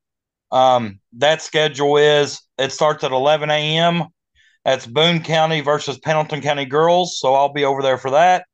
Um, 0.52 1.00
that 1.14 1.42
schedule 1.42 1.98
is 1.98 2.42
it 2.58 2.72
starts 2.72 3.04
at 3.04 3.12
11 3.12 3.50
a.m. 3.50 4.06
That's 4.64 4.86
Boone 4.86 5.22
County 5.22 5.62
versus 5.62 5.98
Pendleton 6.00 6.42
County 6.42 6.66
girls. 6.66 7.20
So 7.20 7.34
I'll 7.34 7.54
be 7.54 7.66
over 7.66 7.82
there 7.82 7.98
for 7.98 8.12
that. 8.12 8.46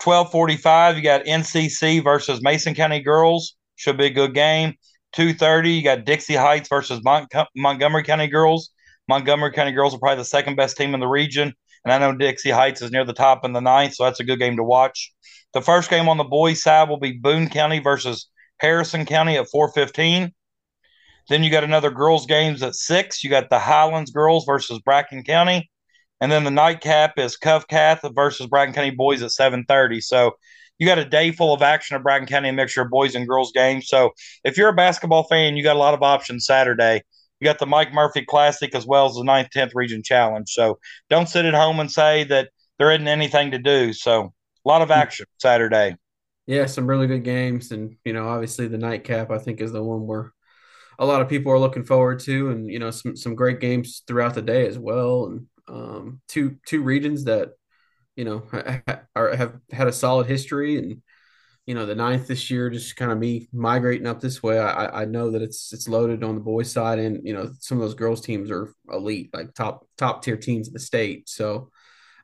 12:45, 0.00 0.96
you 0.96 1.02
got 1.02 1.26
NCC 1.26 2.00
versus 2.00 2.42
Mason 2.42 2.74
County 2.74 3.00
girls. 3.00 3.54
Should 3.76 3.96
be 3.96 4.06
a 4.06 4.10
good 4.10 4.34
game. 4.34 4.74
2:30, 5.12 5.76
you 5.76 5.82
got 5.82 6.04
Dixie 6.04 6.34
Heights 6.34 6.68
versus 6.68 7.00
Mont- 7.04 7.32
Montgomery 7.54 8.02
County 8.02 8.26
girls. 8.26 8.70
Montgomery 9.08 9.52
County 9.52 9.72
girls 9.72 9.94
are 9.94 9.98
probably 9.98 10.18
the 10.18 10.24
second 10.24 10.56
best 10.56 10.76
team 10.76 10.94
in 10.94 11.00
the 11.00 11.08
region. 11.08 11.54
And 11.84 11.92
I 11.92 11.98
know 11.98 12.16
Dixie 12.16 12.50
Heights 12.50 12.82
is 12.82 12.92
near 12.92 13.04
the 13.04 13.12
top 13.12 13.44
in 13.44 13.52
the 13.52 13.60
ninth, 13.60 13.94
so 13.94 14.04
that's 14.04 14.20
a 14.20 14.24
good 14.24 14.38
game 14.38 14.56
to 14.56 14.64
watch. 14.64 15.12
The 15.52 15.60
first 15.60 15.90
game 15.90 16.08
on 16.08 16.16
the 16.16 16.24
boys' 16.24 16.62
side 16.62 16.88
will 16.88 16.98
be 16.98 17.12
Boone 17.12 17.48
County 17.48 17.80
versus 17.80 18.28
Harrison 18.58 19.04
County 19.04 19.36
at 19.36 19.48
415. 19.50 20.32
Then 21.28 21.42
you 21.42 21.50
got 21.50 21.64
another 21.64 21.90
girls' 21.90 22.26
games 22.26 22.62
at 22.62 22.74
six. 22.74 23.22
You 23.22 23.30
got 23.30 23.50
the 23.50 23.58
Highlands 23.58 24.10
girls 24.10 24.44
versus 24.44 24.78
Bracken 24.80 25.24
County. 25.24 25.70
And 26.20 26.30
then 26.30 26.44
the 26.44 26.50
nightcap 26.50 27.18
is 27.18 27.36
Covcath 27.36 28.14
versus 28.14 28.46
Bracken 28.46 28.74
County 28.74 28.90
boys 28.90 29.22
at 29.22 29.32
730. 29.32 30.00
So 30.00 30.32
you 30.78 30.86
got 30.86 30.98
a 30.98 31.04
day 31.04 31.32
full 31.32 31.52
of 31.52 31.62
action 31.62 31.96
at 31.96 32.02
Bracken 32.02 32.28
County, 32.28 32.48
a 32.48 32.52
mixture 32.52 32.82
of 32.82 32.90
boys 32.90 33.14
and 33.14 33.28
girls 33.28 33.52
games. 33.52 33.88
So 33.88 34.12
if 34.44 34.56
you're 34.56 34.68
a 34.68 34.74
basketball 34.74 35.24
fan, 35.24 35.56
you 35.56 35.64
got 35.64 35.76
a 35.76 35.80
lot 35.80 35.94
of 35.94 36.02
options 36.02 36.46
Saturday 36.46 37.02
you 37.42 37.48
got 37.48 37.58
the 37.58 37.66
Mike 37.66 37.92
Murphy 37.92 38.24
Classic 38.24 38.72
as 38.72 38.86
well 38.86 39.06
as 39.06 39.14
the 39.14 39.24
9th, 39.24 39.50
10th 39.50 39.72
Region 39.74 40.00
Challenge. 40.00 40.48
So 40.48 40.78
don't 41.10 41.28
sit 41.28 41.44
at 41.44 41.54
home 41.54 41.80
and 41.80 41.90
say 41.90 42.22
that 42.24 42.50
there 42.78 42.92
isn't 42.92 43.08
anything 43.08 43.50
to 43.50 43.58
do. 43.58 43.92
So 43.92 44.32
a 44.64 44.68
lot 44.68 44.80
of 44.80 44.90
mm. 44.90 44.96
action 44.96 45.26
Saturday. 45.38 45.96
Yeah, 46.46 46.66
some 46.66 46.86
really 46.86 47.08
good 47.08 47.24
games. 47.24 47.72
And, 47.72 47.96
you 48.04 48.12
know, 48.12 48.28
obviously 48.28 48.68
the 48.68 48.78
nightcap, 48.78 49.32
I 49.32 49.38
think, 49.38 49.60
is 49.60 49.72
the 49.72 49.82
one 49.82 50.06
where 50.06 50.32
a 51.00 51.04
lot 51.04 51.20
of 51.20 51.28
people 51.28 51.50
are 51.50 51.58
looking 51.58 51.82
forward 51.82 52.20
to. 52.20 52.50
And, 52.50 52.70
you 52.70 52.78
know, 52.78 52.92
some, 52.92 53.16
some 53.16 53.34
great 53.34 53.58
games 53.58 54.04
throughout 54.06 54.34
the 54.34 54.42
day 54.42 54.68
as 54.68 54.78
well. 54.78 55.26
And 55.26 55.46
um, 55.66 56.20
two, 56.28 56.58
two 56.64 56.82
regions 56.82 57.24
that, 57.24 57.50
you 58.14 58.24
know, 58.24 58.44
are, 59.16 59.34
have 59.34 59.58
had 59.72 59.88
a 59.88 59.92
solid 59.92 60.28
history 60.28 60.78
and, 60.78 61.02
you 61.66 61.74
know 61.74 61.86
the 61.86 61.94
ninth 61.94 62.26
this 62.26 62.50
year 62.50 62.70
just 62.70 62.96
kind 62.96 63.12
of 63.12 63.18
me 63.18 63.48
migrating 63.52 64.06
up 64.06 64.20
this 64.20 64.42
way. 64.42 64.58
I, 64.58 65.02
I 65.02 65.04
know 65.04 65.30
that 65.30 65.42
it's 65.42 65.72
it's 65.72 65.88
loaded 65.88 66.24
on 66.24 66.34
the 66.34 66.40
boys 66.40 66.72
side 66.72 66.98
and 66.98 67.20
you 67.26 67.32
know 67.32 67.52
some 67.60 67.78
of 67.78 67.82
those 67.82 67.94
girls 67.94 68.20
teams 68.20 68.50
are 68.50 68.74
elite 68.92 69.30
like 69.32 69.54
top 69.54 69.86
top 69.96 70.22
tier 70.22 70.36
teams 70.36 70.68
in 70.68 70.74
the 70.74 70.80
state. 70.80 71.28
So 71.28 71.70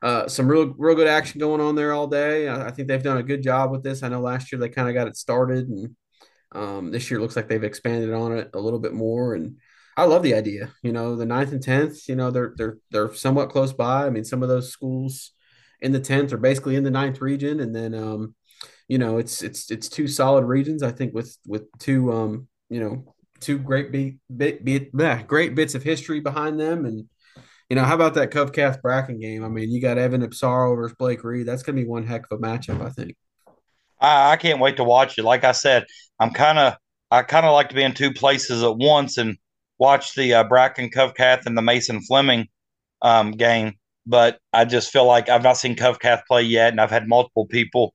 uh, 0.01 0.27
some 0.27 0.47
real 0.47 0.73
real 0.77 0.95
good 0.95 1.07
action 1.07 1.39
going 1.39 1.61
on 1.61 1.75
there 1.75 1.93
all 1.93 2.07
day. 2.07 2.47
I, 2.47 2.67
I, 2.67 2.71
think 2.71 2.87
they've 2.87 3.03
done 3.03 3.17
a 3.17 3.23
good 3.23 3.43
job 3.43 3.71
with 3.71 3.83
this. 3.83 4.01
I 4.01 4.09
know 4.09 4.21
last 4.21 4.51
year 4.51 4.59
they 4.59 4.69
kind 4.69 4.87
of 4.87 4.93
got 4.93 5.07
it 5.07 5.17
started 5.17 5.67
and 5.67 5.95
um, 6.53 6.91
this 6.91 7.11
year 7.11 7.19
looks 7.19 7.35
like 7.35 7.47
they've 7.47 7.63
expanded 7.63 8.13
on 8.13 8.37
it 8.37 8.49
a 8.53 8.59
little 8.59 8.79
bit 8.79 8.93
more. 8.93 9.35
And 9.35 9.57
I 9.95 10.03
love 10.05 10.23
the 10.23 10.35
idea 10.35 10.73
you 10.83 10.91
know 10.91 11.15
the 11.15 11.25
ninth 11.25 11.51
and 11.51 11.61
tenth 11.61 12.07
you 12.09 12.15
know 12.15 12.31
they're 12.31 12.53
they're 12.57 12.77
they're 12.91 13.13
somewhat 13.13 13.51
close 13.51 13.71
by. 13.71 14.05
I 14.05 14.09
mean 14.09 14.25
some 14.25 14.43
of 14.43 14.49
those 14.49 14.71
schools 14.71 15.31
in 15.81 15.93
the 15.93 15.99
tenth 15.99 16.33
are 16.33 16.37
basically 16.37 16.75
in 16.75 16.83
the 16.83 16.91
ninth 16.91 17.21
region. 17.21 17.59
And 17.59 17.73
then 17.73 17.93
um, 17.93 18.35
you 18.89 18.97
know, 18.97 19.19
it's 19.19 19.41
it's 19.43 19.71
it's 19.71 19.87
two 19.87 20.07
solid 20.07 20.43
regions. 20.45 20.83
I 20.83 20.91
think 20.91 21.13
with 21.13 21.37
with 21.47 21.65
two 21.77 22.11
um, 22.11 22.47
you 22.69 22.79
know, 22.79 23.13
two 23.39 23.59
great 23.59 23.91
beat 23.91 24.17
bit, 24.35 24.65
bleh, 24.65 25.25
great 25.27 25.55
bits 25.55 25.75
of 25.75 25.83
history 25.83 26.19
behind 26.19 26.59
them. 26.59 26.85
And 26.85 27.07
you 27.69 27.75
know, 27.75 27.83
how 27.83 27.93
about 27.93 28.15
that 28.15 28.31
Covcath 28.31 28.81
Bracken 28.81 29.19
game? 29.19 29.45
I 29.45 29.47
mean, 29.47 29.71
you 29.71 29.79
got 29.79 29.99
Evan 29.99 30.27
Ipsaro 30.27 30.75
versus 30.75 30.95
Blake 30.97 31.23
Reed. 31.23 31.45
That's 31.45 31.61
gonna 31.61 31.75
be 31.75 31.87
one 31.87 32.05
heck 32.05 32.25
of 32.29 32.39
a 32.39 32.41
matchup, 32.41 32.83
I 32.83 32.89
think. 32.89 33.15
I, 34.01 34.31
I 34.31 34.37
can't 34.37 34.59
wait 34.59 34.77
to 34.77 34.83
watch 34.83 35.19
it. 35.19 35.23
Like 35.23 35.43
I 35.43 35.51
said, 35.51 35.85
I'm 36.19 36.31
kind 36.31 36.57
of 36.57 36.75
I 37.11 37.21
kind 37.21 37.45
of 37.45 37.53
like 37.53 37.69
to 37.69 37.75
be 37.75 37.83
in 37.83 37.93
two 37.93 38.11
places 38.11 38.63
at 38.63 38.75
once 38.75 39.19
and 39.19 39.37
watch 39.77 40.15
the 40.15 40.33
uh, 40.33 40.43
Bracken 40.45 40.89
Covcath 40.89 41.45
and 41.45 41.55
the 41.55 41.61
Mason 41.61 42.01
Fleming 42.01 42.47
um, 43.03 43.31
game. 43.33 43.75
But 44.07 44.39
I 44.51 44.65
just 44.65 44.91
feel 44.91 45.05
like 45.05 45.29
I've 45.29 45.43
not 45.43 45.57
seen 45.57 45.75
Covcath 45.75 46.23
play 46.27 46.41
yet, 46.41 46.73
and 46.73 46.81
I've 46.81 46.89
had 46.89 47.07
multiple 47.07 47.45
people 47.45 47.93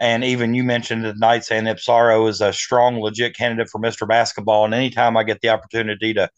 and 0.00 0.24
even 0.24 0.54
you 0.54 0.64
mentioned 0.64 1.04
tonight 1.04 1.44
saying 1.44 1.64
Ipsaro 1.64 2.28
is 2.28 2.40
a 2.40 2.52
strong, 2.52 3.00
legit 3.00 3.36
candidate 3.36 3.68
for 3.68 3.80
Mr. 3.80 4.06
Basketball. 4.06 4.64
And 4.64 4.74
anytime 4.74 5.16
I 5.16 5.22
get 5.22 5.40
the 5.40 5.50
opportunity 5.50 6.14
to 6.14 6.28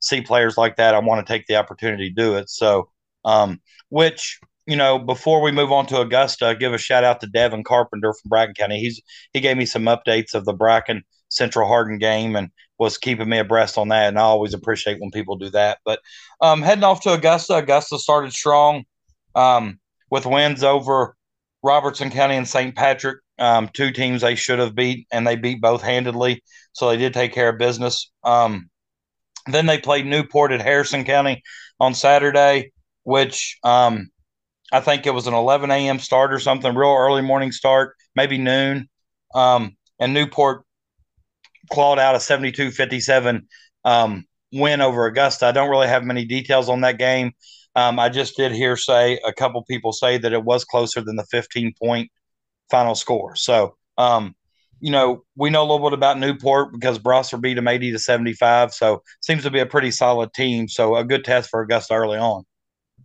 see 0.00 0.20
players 0.20 0.58
like 0.58 0.76
that, 0.76 0.94
I 0.94 0.98
want 0.98 1.26
to 1.26 1.32
take 1.32 1.46
the 1.46 1.56
opportunity 1.56 2.10
to 2.10 2.14
do 2.14 2.34
it. 2.36 2.50
So, 2.50 2.90
um, 3.24 3.60
which 3.88 4.38
you 4.66 4.76
know, 4.76 4.98
before 4.98 5.42
we 5.42 5.52
move 5.52 5.72
on 5.72 5.86
to 5.86 6.00
Augusta, 6.00 6.56
give 6.58 6.72
a 6.72 6.78
shout 6.78 7.04
out 7.04 7.20
to 7.20 7.26
Devin 7.26 7.64
Carpenter 7.64 8.14
from 8.14 8.28
Bracken 8.28 8.54
County. 8.54 8.80
He's 8.80 9.00
he 9.32 9.40
gave 9.40 9.56
me 9.56 9.66
some 9.66 9.84
updates 9.84 10.34
of 10.34 10.44
the 10.44 10.54
Bracken 10.54 11.02
Central 11.28 11.68
Hardin 11.68 11.98
game 11.98 12.36
and 12.36 12.50
was 12.78 12.96
keeping 12.96 13.28
me 13.28 13.38
abreast 13.38 13.76
on 13.76 13.88
that. 13.88 14.08
And 14.08 14.18
I 14.18 14.22
always 14.22 14.54
appreciate 14.54 15.00
when 15.00 15.10
people 15.10 15.36
do 15.36 15.50
that. 15.50 15.78
But 15.84 16.00
um, 16.40 16.62
heading 16.62 16.84
off 16.84 17.02
to 17.02 17.12
Augusta, 17.12 17.56
Augusta 17.56 17.98
started 17.98 18.32
strong 18.32 18.84
um, 19.34 19.78
with 20.10 20.26
wins 20.26 20.64
over 20.64 21.16
Robertson 21.64 22.10
County 22.10 22.36
and 22.36 22.46
St. 22.46 22.76
Patrick, 22.76 23.20
um, 23.38 23.70
two 23.72 23.90
teams 23.90 24.20
they 24.20 24.34
should 24.34 24.58
have 24.58 24.74
beat, 24.74 25.08
and 25.10 25.26
they 25.26 25.34
beat 25.34 25.62
both 25.62 25.82
handedly. 25.82 26.42
So 26.74 26.88
they 26.88 26.98
did 26.98 27.14
take 27.14 27.32
care 27.32 27.48
of 27.48 27.58
business. 27.58 28.12
Um, 28.22 28.68
then 29.46 29.66
they 29.66 29.78
played 29.78 30.04
Newport 30.06 30.52
at 30.52 30.60
Harrison 30.60 31.04
County 31.04 31.42
on 31.80 31.94
Saturday, 31.94 32.72
which 33.04 33.58
um, 33.64 34.10
I 34.72 34.80
think 34.80 35.06
it 35.06 35.14
was 35.14 35.26
an 35.26 35.34
11 35.34 35.70
a.m. 35.70 35.98
start 35.98 36.34
or 36.34 36.38
something, 36.38 36.74
real 36.74 36.94
early 36.94 37.22
morning 37.22 37.50
start, 37.50 37.96
maybe 38.14 38.36
noon. 38.36 38.88
Um, 39.34 39.76
and 39.98 40.12
Newport 40.12 40.64
clawed 41.72 41.98
out 41.98 42.14
a 42.14 42.20
72 42.20 42.72
57 42.72 43.48
um, 43.86 44.24
win 44.52 44.82
over 44.82 45.06
Augusta. 45.06 45.46
I 45.46 45.52
don't 45.52 45.70
really 45.70 45.88
have 45.88 46.04
many 46.04 46.26
details 46.26 46.68
on 46.68 46.82
that 46.82 46.98
game. 46.98 47.32
Um, 47.76 47.98
I 47.98 48.08
just 48.08 48.36
did 48.36 48.52
hear 48.52 48.76
say 48.76 49.18
a 49.26 49.32
couple 49.32 49.62
people 49.64 49.92
say 49.92 50.18
that 50.18 50.32
it 50.32 50.44
was 50.44 50.64
closer 50.64 51.00
than 51.00 51.16
the 51.16 51.24
15 51.24 51.74
point 51.80 52.10
final 52.70 52.94
score. 52.94 53.34
So, 53.36 53.76
um, 53.98 54.34
you 54.80 54.90
know, 54.90 55.24
we 55.36 55.50
know 55.50 55.62
a 55.62 55.68
little 55.68 55.88
bit 55.88 55.94
about 55.94 56.18
Newport 56.18 56.72
because 56.72 56.98
Brossart 56.98 57.40
beat 57.40 57.54
them 57.54 57.68
80 57.68 57.92
to 57.92 57.98
75. 57.98 58.72
So, 58.72 59.02
seems 59.20 59.42
to 59.44 59.50
be 59.50 59.60
a 59.60 59.66
pretty 59.66 59.90
solid 59.90 60.32
team. 60.34 60.68
So, 60.68 60.96
a 60.96 61.04
good 61.04 61.24
test 61.24 61.50
for 61.50 61.62
Augusta 61.62 61.94
early 61.94 62.18
on. 62.18 62.44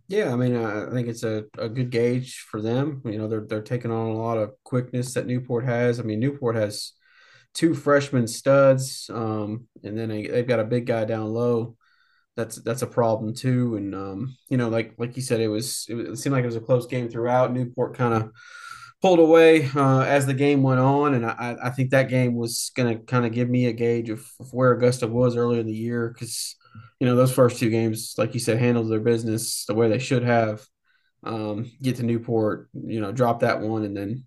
Yeah, 0.08 0.32
I 0.32 0.36
mean, 0.36 0.56
I 0.56 0.90
think 0.90 1.06
it's 1.06 1.22
a, 1.22 1.44
a 1.56 1.68
good 1.68 1.90
gauge 1.90 2.44
for 2.50 2.60
them. 2.60 3.00
You 3.04 3.18
know, 3.18 3.28
they're 3.28 3.46
they're 3.46 3.62
taking 3.62 3.92
on 3.92 4.08
a 4.08 4.16
lot 4.16 4.38
of 4.38 4.52
quickness 4.64 5.14
that 5.14 5.26
Newport 5.26 5.64
has. 5.64 6.00
I 6.00 6.02
mean, 6.02 6.18
Newport 6.18 6.56
has 6.56 6.92
two 7.54 7.74
freshman 7.74 8.26
studs, 8.26 9.08
um, 9.12 9.68
and 9.84 9.96
then 9.96 10.08
they, 10.08 10.26
they've 10.26 10.46
got 10.46 10.60
a 10.60 10.64
big 10.64 10.86
guy 10.86 11.04
down 11.04 11.26
low. 11.26 11.76
That's 12.40 12.56
that's 12.62 12.82
a 12.82 12.86
problem 12.86 13.34
too. 13.34 13.76
And 13.76 13.94
um, 13.94 14.36
you 14.48 14.56
know, 14.56 14.68
like 14.68 14.94
like 14.98 15.16
you 15.16 15.22
said, 15.22 15.40
it 15.40 15.48
was 15.48 15.86
it, 15.88 16.18
seemed 16.18 16.32
like 16.32 16.42
it 16.42 16.46
was 16.46 16.56
a 16.56 16.60
close 16.60 16.86
game 16.86 17.08
throughout. 17.08 17.52
Newport 17.52 17.96
kind 17.96 18.14
of 18.14 18.30
pulled 19.02 19.18
away 19.18 19.68
uh, 19.74 20.00
as 20.00 20.26
the 20.26 20.34
game 20.34 20.62
went 20.62 20.80
on, 20.80 21.14
and 21.14 21.26
I, 21.26 21.56
I 21.62 21.70
think 21.70 21.90
that 21.90 22.08
game 22.08 22.34
was 22.34 22.70
going 22.74 22.98
to 22.98 23.04
kind 23.04 23.24
of 23.24 23.32
give 23.32 23.48
me 23.48 23.66
a 23.66 23.72
gauge 23.72 24.10
of, 24.10 24.26
of 24.38 24.52
where 24.52 24.72
Augusta 24.72 25.06
was 25.06 25.36
earlier 25.36 25.60
in 25.60 25.66
the 25.66 25.72
year 25.72 26.10
because 26.10 26.56
you 26.98 27.06
know, 27.06 27.16
those 27.16 27.32
first 27.32 27.58
two 27.58 27.70
games, 27.70 28.14
like 28.18 28.34
you 28.34 28.40
said, 28.40 28.58
handled 28.58 28.90
their 28.90 29.00
business 29.00 29.64
the 29.66 29.74
way 29.74 29.88
they 29.88 29.98
should 29.98 30.22
have. 30.22 30.64
Um, 31.22 31.70
get 31.82 31.96
to 31.96 32.02
Newport, 32.02 32.70
you 32.72 33.00
know, 33.00 33.12
drop 33.12 33.40
that 33.40 33.60
one, 33.60 33.84
and 33.84 33.96
then, 33.96 34.24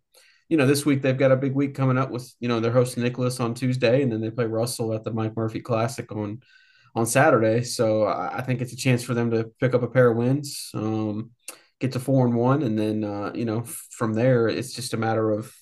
you 0.47 0.57
know, 0.57 0.67
this 0.67 0.85
week 0.85 1.01
they've 1.01 1.17
got 1.17 1.31
a 1.31 1.35
big 1.35 1.55
week 1.55 1.73
coming 1.73 1.97
up 1.97 2.11
with, 2.11 2.31
you 2.39 2.47
know, 2.47 2.59
they're 2.59 2.71
hosting 2.71 3.01
Nicholas 3.01 3.39
on 3.39 3.55
Tuesday, 3.55 4.03
and 4.03 4.11
then 4.11 4.21
they 4.21 4.29
play 4.29 4.45
Russell 4.45 4.93
at 4.93 5.03
the 5.03 5.11
Mike 5.11 5.35
Murphy 5.35 5.59
Classic 5.59 6.11
on 6.11 6.41
on 6.95 7.05
Saturday. 7.05 7.63
So 7.63 8.05
I 8.05 8.41
think 8.41 8.61
it's 8.61 8.73
a 8.73 8.77
chance 8.77 9.03
for 9.03 9.13
them 9.13 9.31
to 9.31 9.51
pick 9.59 9.73
up 9.73 9.83
a 9.83 9.87
pair 9.87 10.11
of 10.11 10.17
wins, 10.17 10.69
um, 10.73 11.31
get 11.79 11.91
to 11.93 11.99
four 11.99 12.25
and 12.25 12.35
one, 12.35 12.61
and 12.63 12.77
then 12.77 13.03
uh, 13.03 13.31
you 13.33 13.45
know 13.45 13.63
from 13.91 14.13
there 14.13 14.47
it's 14.47 14.73
just 14.73 14.93
a 14.93 14.97
matter 14.97 15.31
of 15.31 15.53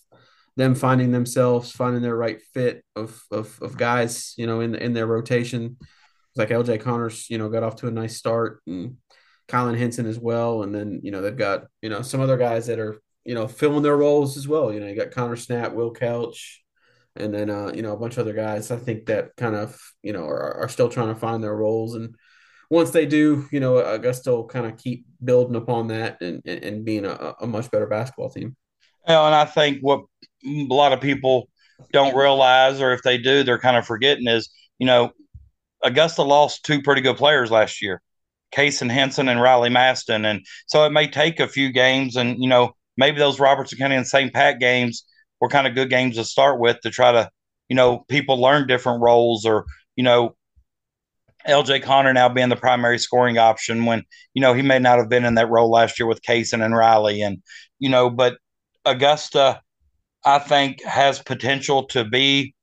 them 0.58 0.76
finding 0.76 1.12
themselves, 1.12 1.72
finding 1.72 2.02
their 2.02 2.16
right 2.16 2.42
fit 2.54 2.84
of 2.96 3.22
of, 3.32 3.58
of 3.62 3.78
guys, 3.78 4.34
you 4.38 4.48
know, 4.48 4.60
in 4.60 4.76
in 4.76 4.94
their 4.94 5.08
rotation 5.08 5.78
like 6.36 6.50
LJ 6.50 6.82
Connors, 6.82 7.30
you 7.30 7.38
know, 7.38 7.50
got 7.50 7.64
off 7.64 7.78
to 7.78 7.88
a 7.88 7.92
nice 7.92 8.18
start 8.18 8.62
and 8.68 8.98
Colin 9.48 9.76
Henson 9.76 10.06
as 10.06 10.20
well. 10.20 10.64
And 10.64 10.74
then, 10.74 11.02
you 11.04 11.12
know, 11.12 11.22
they've 11.22 11.36
got, 11.36 11.66
you 11.82 11.90
know, 11.90 12.02
some 12.02 12.22
other 12.22 12.38
guys 12.38 12.68
that 12.68 12.80
are, 12.80 13.02
you 13.26 13.36
know, 13.36 13.48
filling 13.48 13.84
their 13.84 13.98
roles 13.98 14.38
as 14.38 14.48
well. 14.48 14.72
You 14.72 14.80
know, 14.80 14.88
you 14.88 14.96
got 14.96 15.12
Connor 15.12 15.36
Snap, 15.36 15.74
Will 15.74 15.92
Couch, 15.92 16.64
and 17.16 17.34
then, 17.34 17.50
uh, 17.50 17.72
you 17.74 17.82
know, 17.82 17.94
a 17.94 17.98
bunch 17.98 18.14
of 18.14 18.20
other 18.20 18.34
guys. 18.34 18.72
I 18.72 18.78
think 18.78 19.06
that 19.08 19.36
kind 19.36 19.56
of, 19.56 19.80
you 20.02 20.14
know, 20.14 20.24
are, 20.24 20.56
are 20.62 20.70
still 20.70 20.90
trying 20.90 21.14
to 21.14 21.20
find 21.20 21.44
their 21.44 21.56
roles. 21.56 21.96
And 21.96 22.16
once 22.70 22.92
they 22.92 23.06
do, 23.06 23.48
you 23.52 23.60
know, 23.60 23.78
Augusta 23.78 24.32
will 24.32 24.48
kind 24.48 24.66
of 24.66 24.78
keep 24.78 25.06
building 25.24 25.56
upon 25.56 25.88
that 25.88 26.22
and, 26.22 26.42
and, 26.46 26.64
and 26.64 26.86
being 26.86 27.06
a, 27.06 27.36
a 27.42 27.48
much 27.48 27.70
better 27.70 27.88
basketball 27.88 28.30
team. 28.30 28.56
Well, 29.08 29.26
and 29.26 29.36
I 29.36 29.46
think 29.46 29.80
what 29.82 30.06
a 30.46 30.66
lot 30.70 30.94
of 30.94 31.02
people 31.02 31.50
don't 31.92 32.16
realize, 32.16 32.80
or 32.80 32.94
if 32.94 33.02
they 33.02 33.18
do, 33.18 33.44
they're 33.44 33.60
kind 33.60 33.78
of 33.78 33.86
forgetting 33.86 34.28
is, 34.28 34.50
you 34.80 34.88
know, 34.88 35.12
Augusta 35.84 36.22
lost 36.22 36.64
two 36.64 36.82
pretty 36.82 37.02
good 37.02 37.18
players 37.18 37.52
last 37.52 37.82
year, 37.82 38.02
Kaysen 38.54 38.90
Henson 38.90 39.28
and 39.28 39.42
Riley 39.42 39.70
Maston. 39.70 40.26
And 40.26 40.46
so 40.68 40.86
it 40.86 40.92
may 40.92 41.08
take 41.08 41.40
a 41.40 41.48
few 41.48 41.72
games 41.72 42.16
and, 42.16 42.38
you 42.42 42.48
know, 42.48 42.76
maybe 42.98 43.18
those 43.18 43.40
Robertson 43.40 43.80
County 43.80 43.96
and 43.96 44.08
St. 44.08 44.32
Pat 44.32 44.60
games 44.60 45.06
were 45.42 45.50
kind 45.50 45.68
of 45.68 45.76
good 45.76 45.90
games 45.90 46.16
to 46.16 46.24
start 46.24 46.60
with 46.60 46.80
to 46.82 46.92
try 46.92 47.12
to, 47.12 47.30
you 47.68 47.76
know, 47.76 48.06
people 48.08 48.40
learn 48.40 48.68
different 48.68 49.02
roles 49.02 49.46
or, 49.46 49.66
you 49.96 50.04
know, 50.04 50.36
LJ 51.48 51.82
Connor 51.84 52.14
now 52.14 52.30
being 52.30 52.50
the 52.50 52.56
primary 52.56 53.00
scoring 53.00 53.40
option 53.40 53.86
when, 53.86 54.04
you 54.34 54.42
know, 54.42 54.54
he 54.54 54.62
may 54.62 54.80
not 54.80 55.00
have 55.00 55.10
been 55.10 55.26
in 55.26 55.36
that 55.36 55.50
role 55.50 55.72
last 55.72 56.00
year 56.00 56.08
with 56.08 56.22
Kaysen 56.22 56.64
and 56.64 56.76
Riley. 56.76 57.22
And, 57.24 57.42
you 57.80 57.90
know, 57.90 58.10
but 58.10 58.38
Augusta, 58.86 59.62
I 60.24 60.40
think, 60.40 60.84
has 60.84 61.20
potential 61.20 61.86
to 61.88 62.06
be 62.06 62.54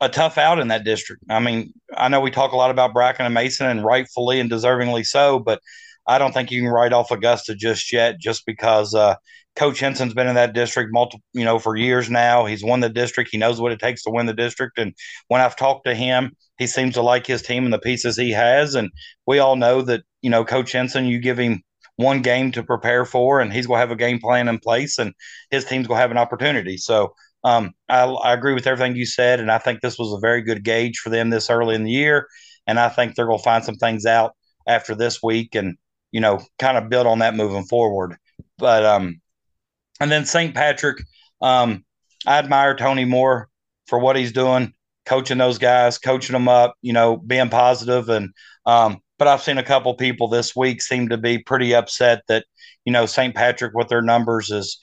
a 0.00 0.08
tough 0.08 0.38
out 0.38 0.58
in 0.58 0.68
that 0.68 0.84
district. 0.84 1.24
I 1.28 1.40
mean, 1.40 1.72
I 1.96 2.08
know 2.08 2.20
we 2.20 2.30
talk 2.30 2.52
a 2.52 2.56
lot 2.56 2.70
about 2.70 2.92
Bracken 2.92 3.26
and 3.26 3.34
Mason, 3.34 3.66
and 3.66 3.84
rightfully 3.84 4.40
and 4.40 4.50
deservingly 4.50 5.04
so, 5.04 5.38
but 5.38 5.60
I 6.06 6.18
don't 6.18 6.32
think 6.32 6.50
you 6.50 6.62
can 6.62 6.70
write 6.70 6.92
off 6.92 7.10
Augusta 7.10 7.54
just 7.54 7.92
yet, 7.92 8.20
just 8.20 8.46
because 8.46 8.94
uh, 8.94 9.16
Coach 9.56 9.80
Henson's 9.80 10.14
been 10.14 10.26
in 10.26 10.34
that 10.34 10.52
district 10.52 10.92
multiple, 10.92 11.24
you 11.32 11.44
know, 11.44 11.58
for 11.58 11.76
years 11.76 12.10
now. 12.10 12.44
He's 12.44 12.62
won 12.62 12.80
the 12.80 12.90
district. 12.90 13.30
He 13.32 13.38
knows 13.38 13.60
what 13.60 13.72
it 13.72 13.80
takes 13.80 14.02
to 14.02 14.10
win 14.10 14.26
the 14.26 14.34
district. 14.34 14.78
And 14.78 14.94
when 15.28 15.40
I've 15.40 15.56
talked 15.56 15.86
to 15.86 15.94
him, 15.94 16.36
he 16.58 16.66
seems 16.66 16.94
to 16.94 17.02
like 17.02 17.26
his 17.26 17.42
team 17.42 17.64
and 17.64 17.72
the 17.72 17.78
pieces 17.78 18.16
he 18.16 18.30
has. 18.32 18.74
And 18.74 18.90
we 19.26 19.38
all 19.38 19.56
know 19.56 19.82
that, 19.82 20.02
you 20.20 20.30
know, 20.30 20.44
Coach 20.44 20.72
Henson, 20.72 21.06
you 21.06 21.18
give 21.18 21.38
him 21.38 21.62
one 21.96 22.20
game 22.20 22.52
to 22.52 22.62
prepare 22.62 23.04
for, 23.04 23.40
and 23.40 23.52
he's 23.52 23.66
going 23.66 23.78
to 23.78 23.80
have 23.80 23.90
a 23.90 23.96
game 23.96 24.18
plan 24.18 24.48
in 24.48 24.58
place, 24.58 24.98
and 24.98 25.14
his 25.50 25.64
team's 25.64 25.86
going 25.86 25.96
to 25.96 26.02
have 26.02 26.10
an 26.10 26.18
opportunity. 26.18 26.76
So 26.76 27.14
um, 27.42 27.72
I, 27.88 28.04
I, 28.04 28.34
agree 28.34 28.52
with 28.52 28.66
everything 28.66 28.96
you 28.96 29.06
said, 29.06 29.40
and 29.40 29.50
I 29.50 29.58
think 29.58 29.80
this 29.80 29.98
was 29.98 30.12
a 30.12 30.20
very 30.20 30.42
good 30.42 30.62
gauge 30.62 30.98
for 30.98 31.10
them 31.10 31.30
this 31.30 31.48
early 31.48 31.74
in 31.74 31.84
the 31.84 31.90
year. 31.90 32.28
And 32.66 32.78
I 32.78 32.88
think 32.88 33.14
they're 33.14 33.26
going 33.26 33.38
to 33.38 33.44
find 33.44 33.64
some 33.64 33.76
things 33.76 34.04
out 34.04 34.34
after 34.66 34.94
this 34.94 35.22
week, 35.22 35.54
and 35.54 35.76
you 36.12 36.20
know, 36.20 36.40
kind 36.58 36.76
of 36.76 36.90
build 36.90 37.06
on 37.06 37.20
that 37.20 37.34
moving 37.34 37.64
forward. 37.64 38.16
But 38.58 38.84
um, 38.84 39.20
and 40.00 40.10
then 40.10 40.24
St. 40.24 40.54
Patrick, 40.54 40.98
um, 41.40 41.84
I 42.26 42.38
admire 42.38 42.74
Tony 42.74 43.04
Moore 43.04 43.48
for 43.86 43.98
what 43.98 44.16
he's 44.16 44.32
doing, 44.32 44.72
coaching 45.04 45.38
those 45.38 45.58
guys, 45.58 45.98
coaching 45.98 46.34
them 46.34 46.48
up, 46.48 46.74
you 46.82 46.92
know, 46.92 47.16
being 47.16 47.48
positive 47.48 48.08
and 48.08 48.30
um, 48.66 48.98
but 49.18 49.28
I've 49.28 49.42
seen 49.42 49.56
a 49.56 49.62
couple 49.62 49.94
people 49.94 50.28
this 50.28 50.54
week 50.54 50.82
seem 50.82 51.08
to 51.08 51.16
be 51.16 51.38
pretty 51.38 51.74
upset 51.74 52.22
that 52.28 52.44
you 52.84 52.92
know 52.92 53.06
St. 53.06 53.34
Patrick 53.34 53.74
with 53.74 53.88
their 53.88 54.02
numbers 54.02 54.50
is 54.50 54.78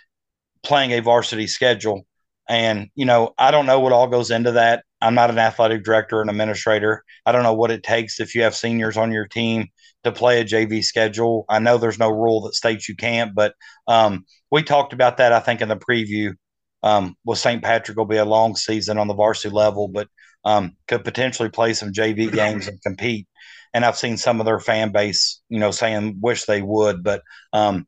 playing 0.64 0.92
a 0.92 1.02
varsity 1.02 1.48
schedule 1.48 2.06
and, 2.50 2.90
you 2.96 3.06
know, 3.06 3.34
I 3.38 3.52
don't 3.52 3.66
know 3.66 3.80
what 3.80 3.94
all 3.94 4.08
goes 4.08 4.32
into 4.32 4.52
that. 4.54 4.84
I'm 5.02 5.16
not 5.16 5.30
an 5.30 5.40
athletic 5.40 5.84
director 5.84 6.22
and 6.22 6.30
administrator. 6.30 7.04
I 7.26 7.32
don't 7.32 7.44
know 7.44 7.54
what 7.54 7.72
it 7.72 7.84
takes 7.84 8.20
if 8.20 8.36
you 8.36 8.44
have 8.44 8.56
seniors 8.56 8.98
on 8.98 9.12
your 9.12 9.28
team 9.28 9.70
to 10.04 10.12
play 10.12 10.40
a 10.40 10.46
JV 10.46 10.84
schedule. 10.84 11.46
I 11.50 11.60
know 11.60 11.78
there's 11.78 12.00
no 12.00 12.10
rule 12.10 12.42
that 12.42 12.56
states 12.56 12.90
you 12.90 12.96
can't, 12.96 13.34
but 13.34 13.54
um, 13.88 14.26
we 14.52 14.64
talked 14.64 14.94
about 14.94 15.18
that, 15.18 15.34
I 15.34 15.40
think, 15.40 15.62
in 15.62 15.70
the 15.70 15.78
preview. 15.78 16.34
Um, 16.82 17.16
with 17.24 17.40
St. 17.40 17.64
Patrick 17.64 17.98
will 17.98 18.06
be 18.06 18.18
a 18.18 18.26
long 18.26 18.58
season 18.58 18.98
on 18.98 19.08
the 19.08 19.14
varsity 19.14 19.54
level, 19.56 19.88
but 19.88 20.10
um, 20.44 20.76
could 20.88 21.06
potentially 21.06 21.50
play 21.50 21.74
some 21.74 21.94
JV 21.94 22.32
games 22.34 22.68
and 22.68 22.82
compete. 22.82 23.28
And 23.74 23.86
I've 23.86 23.98
seen 23.98 24.18
some 24.18 24.40
of 24.40 24.46
their 24.46 24.60
fan 24.60 24.92
base, 24.92 25.42
you 25.50 25.60
know, 25.60 25.72
saying 25.72 26.18
wish 26.22 26.46
they 26.46 26.62
would, 26.62 27.04
but 27.04 27.22
um, 27.54 27.88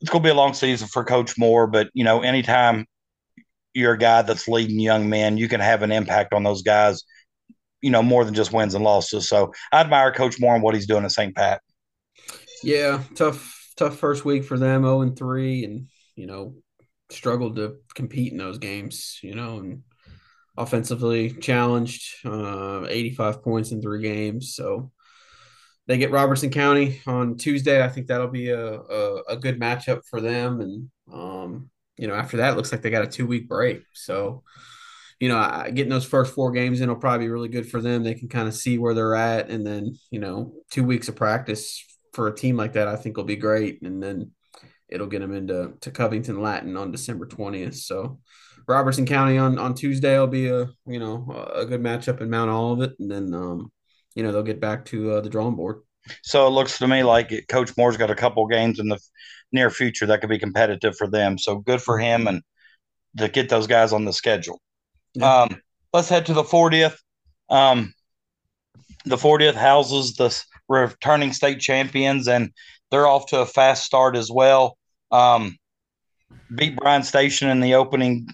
it's 0.00 0.10
going 0.10 0.22
to 0.22 0.26
be 0.26 0.30
a 0.30 0.34
long 0.34 0.54
season 0.54 0.88
for 0.88 1.04
Coach 1.04 1.38
Moore. 1.38 1.66
But 1.66 1.88
you 1.94 2.04
know, 2.04 2.20
anytime 2.20 2.86
you're 3.74 3.94
a 3.94 3.98
guy 3.98 4.22
that's 4.22 4.48
leading 4.48 4.78
young 4.78 5.08
men, 5.08 5.38
you 5.38 5.48
can 5.48 5.60
have 5.60 5.82
an 5.82 5.92
impact 5.92 6.32
on 6.32 6.42
those 6.42 6.62
guys, 6.62 7.02
you 7.82 7.90
know, 7.90 8.02
more 8.02 8.24
than 8.24 8.34
just 8.34 8.52
wins 8.52 8.74
and 8.74 8.84
losses. 8.84 9.28
So 9.28 9.52
I 9.72 9.80
admire 9.80 10.12
Coach 10.12 10.40
Moore 10.40 10.54
and 10.54 10.62
what 10.62 10.74
he's 10.74 10.86
doing 10.86 11.04
at 11.04 11.12
St. 11.12 11.34
Pat. 11.34 11.60
Yeah, 12.62 13.02
tough, 13.14 13.72
tough 13.76 13.98
first 13.98 14.24
week 14.24 14.44
for 14.44 14.58
them, 14.58 14.82
0 14.82 15.02
and 15.02 15.16
3, 15.16 15.64
and, 15.64 15.88
you 16.14 16.26
know, 16.26 16.54
struggled 17.10 17.56
to 17.56 17.76
compete 17.94 18.32
in 18.32 18.38
those 18.38 18.58
games, 18.58 19.18
you 19.22 19.34
know, 19.34 19.58
and 19.58 19.82
offensively 20.56 21.32
challenged, 21.32 22.24
uh, 22.24 22.86
85 22.88 23.42
points 23.42 23.72
in 23.72 23.82
three 23.82 24.02
games. 24.02 24.54
So 24.54 24.90
they 25.86 25.98
get 25.98 26.10
Robertson 26.10 26.50
County 26.50 27.00
on 27.06 27.36
Tuesday. 27.36 27.84
I 27.84 27.88
think 27.88 28.06
that'll 28.06 28.28
be 28.28 28.50
a, 28.50 28.80
a, 28.80 29.22
a 29.28 29.36
good 29.36 29.60
matchup 29.60 30.00
for 30.08 30.20
them. 30.20 30.60
And, 30.60 30.90
um, 31.12 31.70
you 31.96 32.08
know, 32.08 32.14
after 32.14 32.38
that, 32.38 32.56
looks 32.56 32.72
like 32.72 32.82
they 32.82 32.90
got 32.90 33.04
a 33.04 33.08
two 33.08 33.26
week 33.26 33.48
break. 33.48 33.82
So, 33.92 34.42
you 35.20 35.28
know, 35.28 35.64
getting 35.72 35.90
those 35.90 36.04
first 36.04 36.34
four 36.34 36.50
games 36.50 36.80
in 36.80 36.88
will 36.88 36.96
probably 36.96 37.26
be 37.26 37.30
really 37.30 37.48
good 37.48 37.68
for 37.68 37.80
them. 37.80 38.02
They 38.02 38.14
can 38.14 38.28
kind 38.28 38.48
of 38.48 38.54
see 38.54 38.78
where 38.78 38.94
they're 38.94 39.14
at. 39.14 39.48
And 39.48 39.66
then, 39.66 39.96
you 40.10 40.20
know, 40.20 40.52
two 40.70 40.84
weeks 40.84 41.08
of 41.08 41.16
practice 41.16 41.82
for 42.12 42.28
a 42.28 42.34
team 42.34 42.56
like 42.56 42.74
that, 42.74 42.88
I 42.88 42.96
think 42.96 43.16
will 43.16 43.24
be 43.24 43.36
great. 43.36 43.80
And 43.82 44.02
then 44.02 44.32
it'll 44.88 45.06
get 45.06 45.20
them 45.20 45.34
into 45.34 45.74
to 45.80 45.90
Covington 45.90 46.42
Latin 46.42 46.76
on 46.76 46.92
December 46.92 47.26
20th. 47.26 47.76
So, 47.76 48.20
Robertson 48.68 49.06
County 49.06 49.38
on, 49.38 49.58
on 49.58 49.74
Tuesday 49.74 50.18
will 50.18 50.26
be 50.26 50.48
a, 50.48 50.68
you 50.86 50.98
know, 50.98 51.50
a 51.54 51.64
good 51.64 51.80
matchup 51.80 52.20
in 52.20 52.28
Mount 52.28 52.50
Olivet. 52.50 52.94
And 52.98 53.10
then, 53.10 53.32
um, 53.32 53.70
you 54.14 54.22
know, 54.22 54.32
they'll 54.32 54.42
get 54.42 54.60
back 54.60 54.84
to 54.86 55.12
uh, 55.12 55.20
the 55.20 55.30
drawing 55.30 55.54
board. 55.54 55.82
So 56.22 56.46
it 56.46 56.50
looks 56.50 56.78
to 56.78 56.88
me 56.88 57.02
like 57.02 57.32
Coach 57.48 57.76
Moore's 57.76 57.96
got 57.96 58.10
a 58.10 58.14
couple 58.14 58.46
games 58.46 58.80
in 58.80 58.88
the 58.88 58.98
near 59.52 59.70
future 59.70 60.06
that 60.06 60.20
could 60.20 60.30
be 60.30 60.38
competitive 60.38 60.96
for 60.96 61.08
them. 61.08 61.38
So 61.38 61.56
good 61.56 61.80
for 61.80 61.98
him 61.98 62.26
and 62.26 62.42
to 63.18 63.28
get 63.28 63.48
those 63.48 63.66
guys 63.66 63.92
on 63.92 64.04
the 64.04 64.12
schedule. 64.12 64.60
Um, 65.22 65.60
let's 65.92 66.08
head 66.08 66.26
to 66.26 66.34
the 66.34 66.42
40th. 66.42 66.96
Um, 67.48 67.92
the 69.04 69.16
40th 69.16 69.54
houses 69.54 70.14
the 70.14 70.36
returning 70.68 71.32
state 71.32 71.60
champions, 71.60 72.28
and 72.28 72.50
they're 72.90 73.06
off 73.06 73.26
to 73.26 73.40
a 73.40 73.46
fast 73.46 73.84
start 73.84 74.16
as 74.16 74.30
well. 74.30 74.76
Um, 75.10 75.56
beat 76.54 76.76
Bryan 76.76 77.02
Station 77.02 77.48
in 77.48 77.60
the 77.60 77.74
opening 77.74 78.28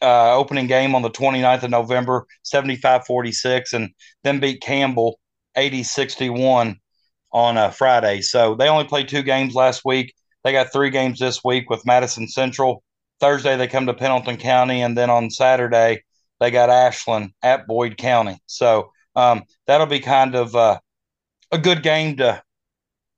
uh, 0.00 0.36
opening 0.36 0.68
game 0.68 0.94
on 0.94 1.02
the 1.02 1.10
29th 1.10 1.64
of 1.64 1.70
November, 1.70 2.24
75-46, 2.44 3.72
and 3.72 3.90
then 4.22 4.38
beat 4.38 4.60
Campbell 4.60 5.18
80-61 5.56 6.76
on 7.32 7.56
a 7.56 7.72
Friday. 7.72 8.20
So 8.20 8.54
they 8.54 8.68
only 8.68 8.84
played 8.84 9.08
two 9.08 9.22
games 9.22 9.56
last 9.56 9.84
week. 9.84 10.14
They 10.44 10.52
got 10.52 10.72
three 10.72 10.90
games 10.90 11.18
this 11.18 11.42
week 11.42 11.68
with 11.68 11.84
Madison 11.84 12.28
Central 12.28 12.84
Thursday 13.20 13.56
they 13.56 13.66
come 13.66 13.86
to 13.86 13.94
Pendleton 13.94 14.36
County, 14.36 14.82
and 14.82 14.96
then 14.96 15.10
on 15.10 15.30
Saturday 15.30 16.02
they 16.40 16.50
got 16.50 16.70
Ashland 16.70 17.32
at 17.42 17.66
Boyd 17.66 17.96
County. 17.96 18.38
So 18.46 18.92
um, 19.16 19.42
that'll 19.66 19.86
be 19.86 20.00
kind 20.00 20.34
of 20.34 20.54
uh, 20.54 20.78
a 21.50 21.58
good 21.58 21.82
game 21.82 22.16
to 22.18 22.42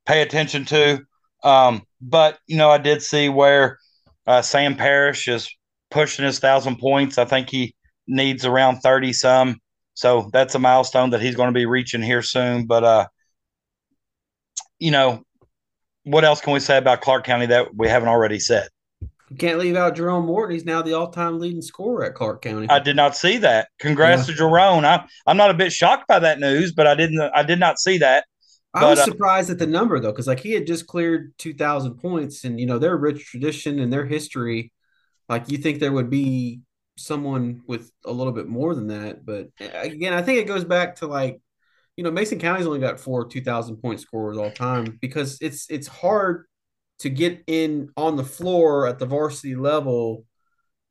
pay 0.06 0.22
attention 0.22 0.64
to. 0.66 1.00
Um, 1.42 1.82
but 2.00 2.38
you 2.46 2.56
know, 2.56 2.70
I 2.70 2.78
did 2.78 3.02
see 3.02 3.28
where 3.28 3.78
uh, 4.26 4.42
Sam 4.42 4.76
Parrish 4.76 5.28
is 5.28 5.48
pushing 5.90 6.24
his 6.24 6.38
thousand 6.38 6.78
points. 6.78 7.18
I 7.18 7.24
think 7.24 7.50
he 7.50 7.74
needs 8.06 8.44
around 8.44 8.80
thirty 8.80 9.12
some. 9.12 9.60
So 9.94 10.30
that's 10.32 10.54
a 10.54 10.58
milestone 10.58 11.10
that 11.10 11.20
he's 11.20 11.36
going 11.36 11.48
to 11.48 11.58
be 11.58 11.66
reaching 11.66 12.02
here 12.02 12.22
soon. 12.22 12.66
But 12.66 12.84
uh, 12.84 13.06
you 14.78 14.90
know, 14.90 15.22
what 16.04 16.24
else 16.24 16.40
can 16.40 16.52
we 16.52 16.60
say 16.60 16.78
about 16.78 17.02
Clark 17.02 17.24
County 17.24 17.46
that 17.46 17.74
we 17.74 17.88
haven't 17.88 18.08
already 18.08 18.38
said? 18.38 18.68
You 19.30 19.36
can't 19.36 19.58
leave 19.58 19.76
out 19.76 19.96
Jerone 19.96 20.26
Morton. 20.26 20.54
He's 20.54 20.64
now 20.64 20.82
the 20.82 20.94
all-time 20.94 21.38
leading 21.38 21.62
scorer 21.62 22.04
at 22.04 22.14
Clark 22.14 22.42
County. 22.42 22.68
I 22.68 22.80
did 22.80 22.96
not 22.96 23.16
see 23.16 23.38
that. 23.38 23.68
Congrats 23.78 24.28
yeah. 24.28 24.34
to 24.34 24.42
Jerone. 24.42 24.84
I, 24.84 25.04
I'm 25.24 25.36
not 25.36 25.50
a 25.50 25.54
bit 25.54 25.72
shocked 25.72 26.08
by 26.08 26.18
that 26.18 26.40
news, 26.40 26.72
but 26.72 26.88
I 26.88 26.96
didn't. 26.96 27.20
I 27.20 27.44
did 27.44 27.60
not 27.60 27.78
see 27.78 27.98
that. 27.98 28.24
I 28.74 28.90
was 28.90 28.98
uh, 28.98 29.04
surprised 29.04 29.48
at 29.50 29.58
the 29.58 29.66
number 29.66 29.98
though, 30.00 30.12
because 30.12 30.26
like 30.26 30.40
he 30.40 30.52
had 30.52 30.66
just 30.66 30.86
cleared 30.86 31.32
two 31.38 31.54
thousand 31.54 31.94
points, 31.94 32.44
and 32.44 32.58
you 32.58 32.66
know 32.66 32.78
their 32.78 32.96
rich 32.96 33.24
tradition 33.24 33.78
and 33.78 33.92
their 33.92 34.04
history. 34.04 34.72
Like 35.28 35.48
you 35.48 35.58
think 35.58 35.78
there 35.78 35.92
would 35.92 36.10
be 36.10 36.60
someone 36.96 37.62
with 37.66 37.90
a 38.04 38.12
little 38.12 38.32
bit 38.32 38.48
more 38.48 38.74
than 38.74 38.88
that, 38.88 39.24
but 39.24 39.48
again, 39.58 40.12
I 40.12 40.22
think 40.22 40.38
it 40.38 40.46
goes 40.46 40.64
back 40.64 40.96
to 40.96 41.06
like, 41.06 41.40
you 41.96 42.04
know, 42.04 42.10
Mason 42.10 42.38
County's 42.38 42.66
only 42.66 42.80
got 42.80 43.00
four 43.00 43.26
two 43.26 43.40
thousand 43.40 43.76
point 43.76 44.00
scorers 44.00 44.36
all 44.36 44.50
time 44.50 44.98
because 45.00 45.38
it's 45.40 45.70
it's 45.70 45.86
hard 45.86 46.46
to 47.00 47.10
get 47.10 47.42
in 47.46 47.90
on 47.96 48.16
the 48.16 48.24
floor 48.24 48.86
at 48.86 48.98
the 48.98 49.06
varsity 49.06 49.56
level 49.56 50.24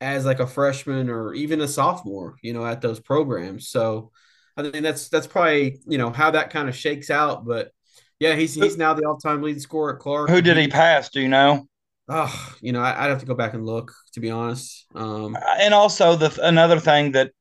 as 0.01 0.26
like 0.26 0.39
a 0.39 0.47
freshman 0.47 1.10
or 1.10 1.34
even 1.34 1.62
a 1.62 1.68
sophomore, 1.68 2.38
you 2.41 2.53
know, 2.53 2.66
at 2.66 2.82
those 2.82 2.99
programs. 2.99 3.70
So 3.70 4.12
I 4.57 4.64
think 4.64 4.84
that's 4.84 5.10
that's 5.10 5.28
probably 5.28 5.80
you 5.88 5.97
know 5.97 6.12
how 6.12 6.32
that 6.32 6.49
kind 6.49 6.68
of 6.68 6.76
shakes 6.76 7.10
out. 7.10 7.45
But 7.45 7.72
yeah, 8.20 8.36
he's 8.36 8.53
he's 8.53 8.78
now 8.78 8.93
the 8.93 9.05
all 9.05 9.18
time 9.18 9.41
leading 9.41 9.62
scorer 9.62 9.95
at 9.95 9.99
Clark. 9.99 10.30
Who 10.30 10.41
did 10.41 10.57
he 10.57 10.68
pass? 10.68 11.10
Do 11.10 11.22
you 11.22 11.30
know? 11.30 11.68
Oh, 12.07 12.55
you 12.60 12.72
know, 12.72 12.82
I, 12.82 13.03
would 13.03 13.12
have 13.12 13.20
to 13.20 13.28
go 13.28 13.36
back 13.36 13.53
and 13.53 13.66
look 13.66 13.93
to 14.14 14.20
be 14.20 14.32
honest. 14.32 14.88
Um, 14.95 15.38
and 15.60 15.74
also 15.74 16.16
the 16.16 16.38
another 16.41 16.80
thing 16.80 17.12
that 17.12 17.32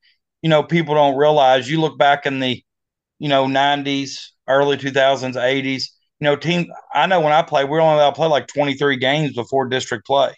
you 0.43 0.51
know 0.51 0.63
people 0.63 0.95
don't 0.95 1.17
realize, 1.17 1.71
you 1.71 1.81
look 1.81 1.99
back 1.99 2.27
in 2.27 2.39
the 2.39 2.63
you 3.19 3.29
know 3.29 3.47
'90s, 3.47 4.33
early 4.47 4.77
2000s, 4.77 5.37
'80s. 5.37 5.85
You 6.21 6.25
know, 6.25 6.37
team. 6.37 6.73
I 6.93 7.07
know 7.07 7.21
when 7.21 7.33
I 7.33 7.43
play, 7.43 7.65
we 7.65 7.79
are 7.79 7.81
only 7.81 7.97
allowed 7.97 8.11
to 8.11 8.17
play 8.17 8.29
like 8.29 8.47
23 8.49 8.97
games 8.97 9.35
before 9.35 9.69
district 9.69 10.07
play. 10.07 10.35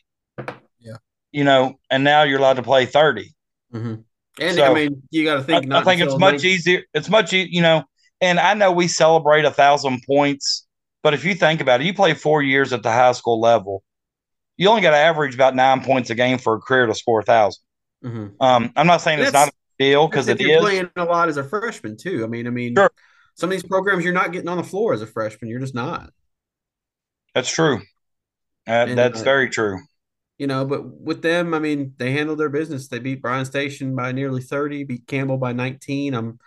Yeah. 0.78 0.96
You 1.32 1.44
know, 1.44 1.78
and 1.90 2.04
now 2.04 2.22
you're 2.22 2.38
allowed 2.38 2.56
to 2.56 2.62
play 2.62 2.86
30. 2.86 3.34
Mm-hmm. 3.72 3.94
And 4.40 4.56
so, 4.56 4.64
I 4.64 4.74
mean, 4.74 5.02
you 5.10 5.24
got 5.24 5.36
to 5.36 5.42
think. 5.42 5.72
I, 5.72 5.80
I 5.80 5.84
think 5.84 6.00
it's 6.00 6.18
much 6.18 6.44
easier. 6.44 6.82
It's 6.94 7.08
much, 7.08 7.32
you 7.32 7.62
know, 7.62 7.84
and 8.20 8.38
I 8.38 8.54
know 8.54 8.72
we 8.72 8.88
celebrate 8.88 9.44
a 9.44 9.50
thousand 9.50 10.02
points, 10.06 10.66
but 11.02 11.14
if 11.14 11.24
you 11.24 11.34
think 11.34 11.60
about 11.60 11.80
it, 11.80 11.86
you 11.86 11.94
play 11.94 12.14
four 12.14 12.42
years 12.42 12.72
at 12.72 12.82
the 12.82 12.90
high 12.90 13.12
school 13.12 13.40
level, 13.40 13.82
you 14.56 14.68
only 14.68 14.82
got 14.82 14.90
to 14.90 14.96
average 14.96 15.34
about 15.34 15.54
nine 15.54 15.82
points 15.82 16.10
a 16.10 16.14
game 16.14 16.38
for 16.38 16.54
a 16.54 16.60
career 16.60 16.86
to 16.86 16.94
score 16.94 17.20
a 17.20 17.24
1000 17.24 17.62
mm-hmm. 18.04 18.42
um, 18.42 18.72
I'm 18.76 18.86
not 18.86 19.00
saying 19.00 19.20
it's 19.20 19.32
not 19.32 19.48
a 19.48 19.52
deal 19.78 20.06
because 20.06 20.28
it 20.28 20.38
you're 20.38 20.56
is. 20.56 20.60
playing 20.60 20.90
a 20.96 21.04
lot 21.04 21.28
as 21.30 21.38
a 21.38 21.44
freshman 21.44 21.96
too. 21.96 22.24
I 22.24 22.26
mean, 22.26 22.46
I 22.46 22.50
mean, 22.50 22.74
sure. 22.76 22.90
Some 23.40 23.50
of 23.50 23.52
these 23.52 23.62
programs 23.62 24.04
you're 24.04 24.12
not 24.12 24.32
getting 24.32 24.48
on 24.48 24.58
the 24.58 24.62
floor 24.62 24.92
as 24.92 25.02
a 25.02 25.06
freshman. 25.06 25.50
You're 25.50 25.60
just 25.60 25.74
not. 25.74 26.10
That's 27.34 27.50
true. 27.50 27.76
Uh, 28.68 28.86
and, 28.88 28.98
that's 28.98 29.20
uh, 29.20 29.24
very 29.24 29.48
true 29.48 29.78
you 30.40 30.46
know, 30.46 30.64
but 30.64 30.98
with 30.98 31.20
them, 31.20 31.52
I 31.52 31.58
mean, 31.58 31.92
they 31.98 32.12
handled 32.12 32.38
their 32.38 32.48
business. 32.48 32.88
They 32.88 32.98
beat 32.98 33.20
Bryan 33.20 33.44
Station 33.44 33.94
by 33.94 34.12
nearly 34.12 34.40
30, 34.40 34.84
beat 34.84 35.06
Campbell 35.06 35.36
by 35.36 35.52
19. 35.52 36.14
I'm 36.14 36.38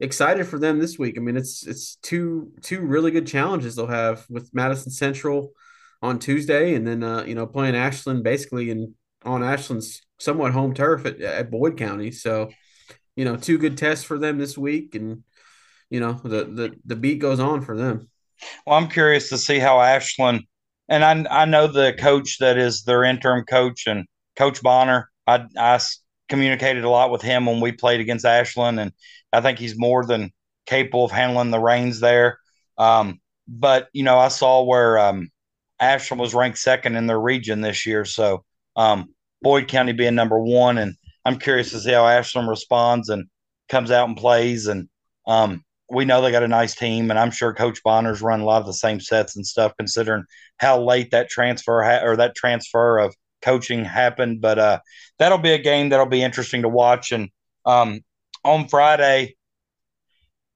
excited 0.00 0.46
for 0.46 0.58
them 0.58 0.78
this 0.78 0.98
week. 0.98 1.16
I 1.16 1.22
mean, 1.22 1.34
it's 1.34 1.66
it's 1.66 1.96
two 2.02 2.52
two 2.60 2.82
really 2.82 3.10
good 3.10 3.26
challenges 3.26 3.74
they'll 3.74 3.86
have 3.86 4.26
with 4.28 4.52
Madison 4.52 4.92
Central 4.92 5.52
on 6.02 6.18
Tuesday 6.18 6.74
and 6.74 6.86
then 6.86 7.02
uh, 7.02 7.24
you 7.24 7.34
know, 7.34 7.46
playing 7.46 7.74
Ashland 7.74 8.22
basically 8.22 8.68
in 8.68 8.94
on 9.24 9.42
Ashland's 9.42 10.02
somewhat 10.18 10.52
home 10.52 10.74
turf 10.74 11.06
at, 11.06 11.18
at 11.22 11.50
Boyd 11.50 11.78
County. 11.78 12.10
So, 12.10 12.50
you 13.16 13.24
know, 13.24 13.36
two 13.36 13.56
good 13.56 13.78
tests 13.78 14.04
for 14.04 14.18
them 14.18 14.36
this 14.36 14.58
week 14.58 14.94
and 14.94 15.24
you 15.90 16.00
know, 16.00 16.20
the 16.24 16.44
the 16.44 16.76
the 16.84 16.96
beat 16.96 17.18
goes 17.18 17.40
on 17.40 17.62
for 17.62 17.76
them. 17.76 18.08
Well, 18.66 18.76
I'm 18.76 18.88
curious 18.88 19.28
to 19.30 19.38
see 19.38 19.58
how 19.58 19.80
Ashland 19.80 20.44
and 20.88 21.04
I 21.04 21.42
I 21.42 21.44
know 21.44 21.66
the 21.66 21.94
coach 21.98 22.38
that 22.38 22.56
is 22.56 22.82
their 22.82 23.04
interim 23.04 23.44
coach 23.44 23.86
and 23.86 24.06
Coach 24.36 24.62
Bonner. 24.62 25.10
I 25.26 25.44
I 25.56 25.78
communicated 26.28 26.84
a 26.84 26.90
lot 26.90 27.10
with 27.10 27.22
him 27.22 27.46
when 27.46 27.60
we 27.60 27.72
played 27.72 28.00
against 28.00 28.24
Ashland, 28.24 28.80
and 28.80 28.92
I 29.32 29.40
think 29.40 29.58
he's 29.58 29.78
more 29.78 30.04
than 30.04 30.32
capable 30.66 31.04
of 31.04 31.10
handling 31.10 31.50
the 31.50 31.60
reins 31.60 32.00
there. 32.00 32.38
Um, 32.76 33.20
but 33.46 33.88
you 33.92 34.02
know, 34.02 34.18
I 34.18 34.28
saw 34.28 34.62
where 34.62 34.98
um, 34.98 35.30
Ashland 35.80 36.20
was 36.20 36.34
ranked 36.34 36.58
second 36.58 36.96
in 36.96 37.06
their 37.06 37.20
region 37.20 37.60
this 37.60 37.86
year, 37.86 38.04
so 38.04 38.44
um, 38.76 39.14
Boyd 39.42 39.68
County 39.68 39.92
being 39.92 40.14
number 40.14 40.40
one, 40.40 40.78
and 40.78 40.94
I'm 41.24 41.38
curious 41.38 41.70
to 41.72 41.80
see 41.80 41.92
how 41.92 42.06
Ashland 42.06 42.48
responds 42.48 43.08
and 43.10 43.26
comes 43.68 43.90
out 43.90 44.08
and 44.08 44.16
plays. 44.16 44.66
And 44.66 44.88
um, 45.26 45.64
we 45.90 46.04
know 46.04 46.20
they 46.20 46.30
got 46.30 46.42
a 46.42 46.48
nice 46.48 46.74
team, 46.74 47.10
and 47.10 47.18
I'm 47.18 47.30
sure 47.30 47.54
Coach 47.54 47.82
Bonner's 47.82 48.20
run 48.20 48.40
a 48.40 48.44
lot 48.44 48.60
of 48.60 48.66
the 48.66 48.74
same 48.74 49.00
sets 49.00 49.36
and 49.36 49.46
stuff, 49.46 49.72
considering 49.78 50.24
how 50.58 50.82
late 50.82 51.10
that 51.12 51.30
transfer 51.30 51.82
ha- 51.82 52.04
or 52.04 52.16
that 52.16 52.34
transfer 52.34 52.98
of 52.98 53.14
coaching 53.42 53.84
happened. 53.84 54.40
But 54.40 54.58
uh, 54.58 54.80
that'll 55.18 55.38
be 55.38 55.52
a 55.52 55.58
game 55.58 55.88
that'll 55.88 56.06
be 56.06 56.22
interesting 56.22 56.62
to 56.62 56.68
watch. 56.68 57.12
And 57.12 57.30
um, 57.64 58.00
on 58.44 58.68
Friday, 58.68 59.36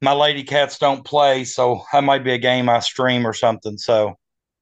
my 0.02 0.12
Lady 0.12 0.42
Cats 0.42 0.78
don't 0.78 1.04
play, 1.04 1.44
so 1.44 1.82
that 1.92 2.04
might 2.04 2.24
be 2.24 2.32
a 2.32 2.38
game 2.38 2.68
I 2.68 2.80
stream 2.80 3.26
or 3.26 3.32
something. 3.32 3.78
So, 3.78 4.16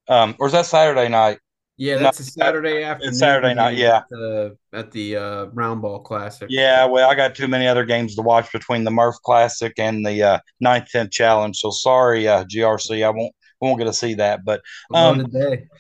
um, 0.09 0.37
or 0.39 0.47
is 0.47 0.53
that 0.53 0.67
Saturday 0.67 1.09
night? 1.09 1.39
Yeah, 1.81 1.97
that's 1.97 2.21
no, 2.21 2.25
a 2.25 2.45
Saturday 2.45 2.83
afternoon. 2.83 3.15
Saturday 3.15 3.55
night, 3.55 3.79
yeah. 3.79 3.97
At 3.97 4.09
the, 4.11 4.57
at 4.75 4.91
the 4.91 5.17
uh, 5.17 5.45
Round 5.47 5.81
Ball 5.81 6.01
Classic. 6.01 6.47
Yeah, 6.51 6.85
well, 6.85 7.09
I 7.09 7.15
got 7.15 7.35
too 7.35 7.49
many 7.49 7.67
other 7.67 7.87
games 7.87 8.15
to 8.17 8.23
watch 8.23 8.53
between 8.53 8.85
the 8.85 8.91
Murph 8.91 9.17
Classic 9.25 9.73
and 9.79 10.05
the 10.05 10.23
uh, 10.23 10.39
9th 10.63 10.89
10th 10.95 11.11
Challenge. 11.11 11.57
So 11.57 11.71
sorry, 11.71 12.29
uh, 12.29 12.45
GRC, 12.45 13.03
I 13.03 13.09
won't 13.09 13.35
won't 13.63 13.79
get 13.79 13.87
to 13.87 13.95
see 13.95 14.13
that. 14.17 14.45
But 14.45 14.61
um, 14.93 15.27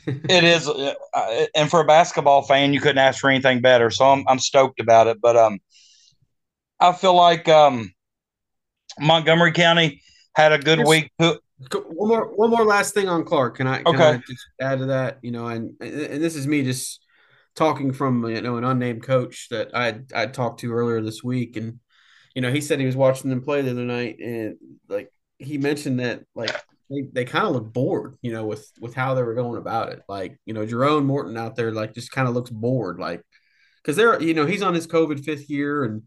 it 0.06 0.44
is, 0.44 0.66
uh, 0.66 1.46
and 1.54 1.68
for 1.68 1.80
a 1.80 1.86
basketball 1.86 2.42
fan, 2.44 2.72
you 2.72 2.80
couldn't 2.80 2.96
ask 2.96 3.20
for 3.20 3.28
anything 3.28 3.60
better. 3.60 3.90
So 3.90 4.06
I'm 4.06 4.24
I'm 4.26 4.38
stoked 4.38 4.80
about 4.80 5.06
it. 5.06 5.20
But 5.20 5.36
um, 5.36 5.58
I 6.80 6.92
feel 6.92 7.14
like 7.14 7.46
um, 7.46 7.92
Montgomery 8.98 9.52
County 9.52 10.00
had 10.34 10.52
a 10.52 10.58
good 10.58 10.86
week. 10.86 11.10
One 11.72 12.08
more, 12.08 12.34
one 12.34 12.50
more 12.50 12.64
last 12.64 12.94
thing 12.94 13.08
on 13.08 13.24
Clark. 13.24 13.56
Can 13.56 13.66
I? 13.66 13.82
Can 13.82 13.94
okay. 13.94 14.04
I 14.04 14.16
just 14.26 14.46
add 14.60 14.78
to 14.78 14.86
that? 14.86 15.18
You 15.22 15.30
know, 15.30 15.46
and 15.48 15.74
and 15.80 16.22
this 16.22 16.34
is 16.34 16.46
me 16.46 16.62
just 16.62 17.00
talking 17.54 17.92
from 17.92 18.24
you 18.26 18.40
know 18.40 18.56
an 18.56 18.64
unnamed 18.64 19.02
coach 19.02 19.48
that 19.50 19.70
I 19.74 20.00
I 20.14 20.26
talked 20.26 20.60
to 20.60 20.72
earlier 20.72 21.02
this 21.02 21.22
week, 21.22 21.56
and 21.56 21.78
you 22.34 22.42
know 22.42 22.50
he 22.50 22.60
said 22.60 22.80
he 22.80 22.86
was 22.86 22.96
watching 22.96 23.28
them 23.28 23.42
play 23.42 23.60
the 23.60 23.72
other 23.72 23.84
night, 23.84 24.18
and 24.20 24.56
like 24.88 25.12
he 25.38 25.58
mentioned 25.58 26.00
that 26.00 26.22
like 26.34 26.50
they, 26.88 27.02
they 27.12 27.24
kind 27.24 27.46
of 27.46 27.52
look 27.52 27.72
bored, 27.72 28.16
you 28.22 28.32
know, 28.32 28.46
with 28.46 28.70
with 28.80 28.94
how 28.94 29.14
they 29.14 29.22
were 29.22 29.34
going 29.34 29.58
about 29.58 29.90
it. 29.90 30.02
Like 30.08 30.38
you 30.46 30.54
know, 30.54 30.66
Jerone 30.66 31.04
Morton 31.04 31.36
out 31.36 31.56
there 31.56 31.72
like 31.72 31.94
just 31.94 32.10
kind 32.10 32.28
of 32.28 32.34
looks 32.34 32.50
bored, 32.50 32.98
like 32.98 33.22
because 33.82 33.96
they're 33.96 34.20
you 34.22 34.34
know 34.34 34.46
he's 34.46 34.62
on 34.62 34.74
his 34.74 34.86
COVID 34.86 35.24
fifth 35.24 35.50
year 35.50 35.84
and 35.84 36.02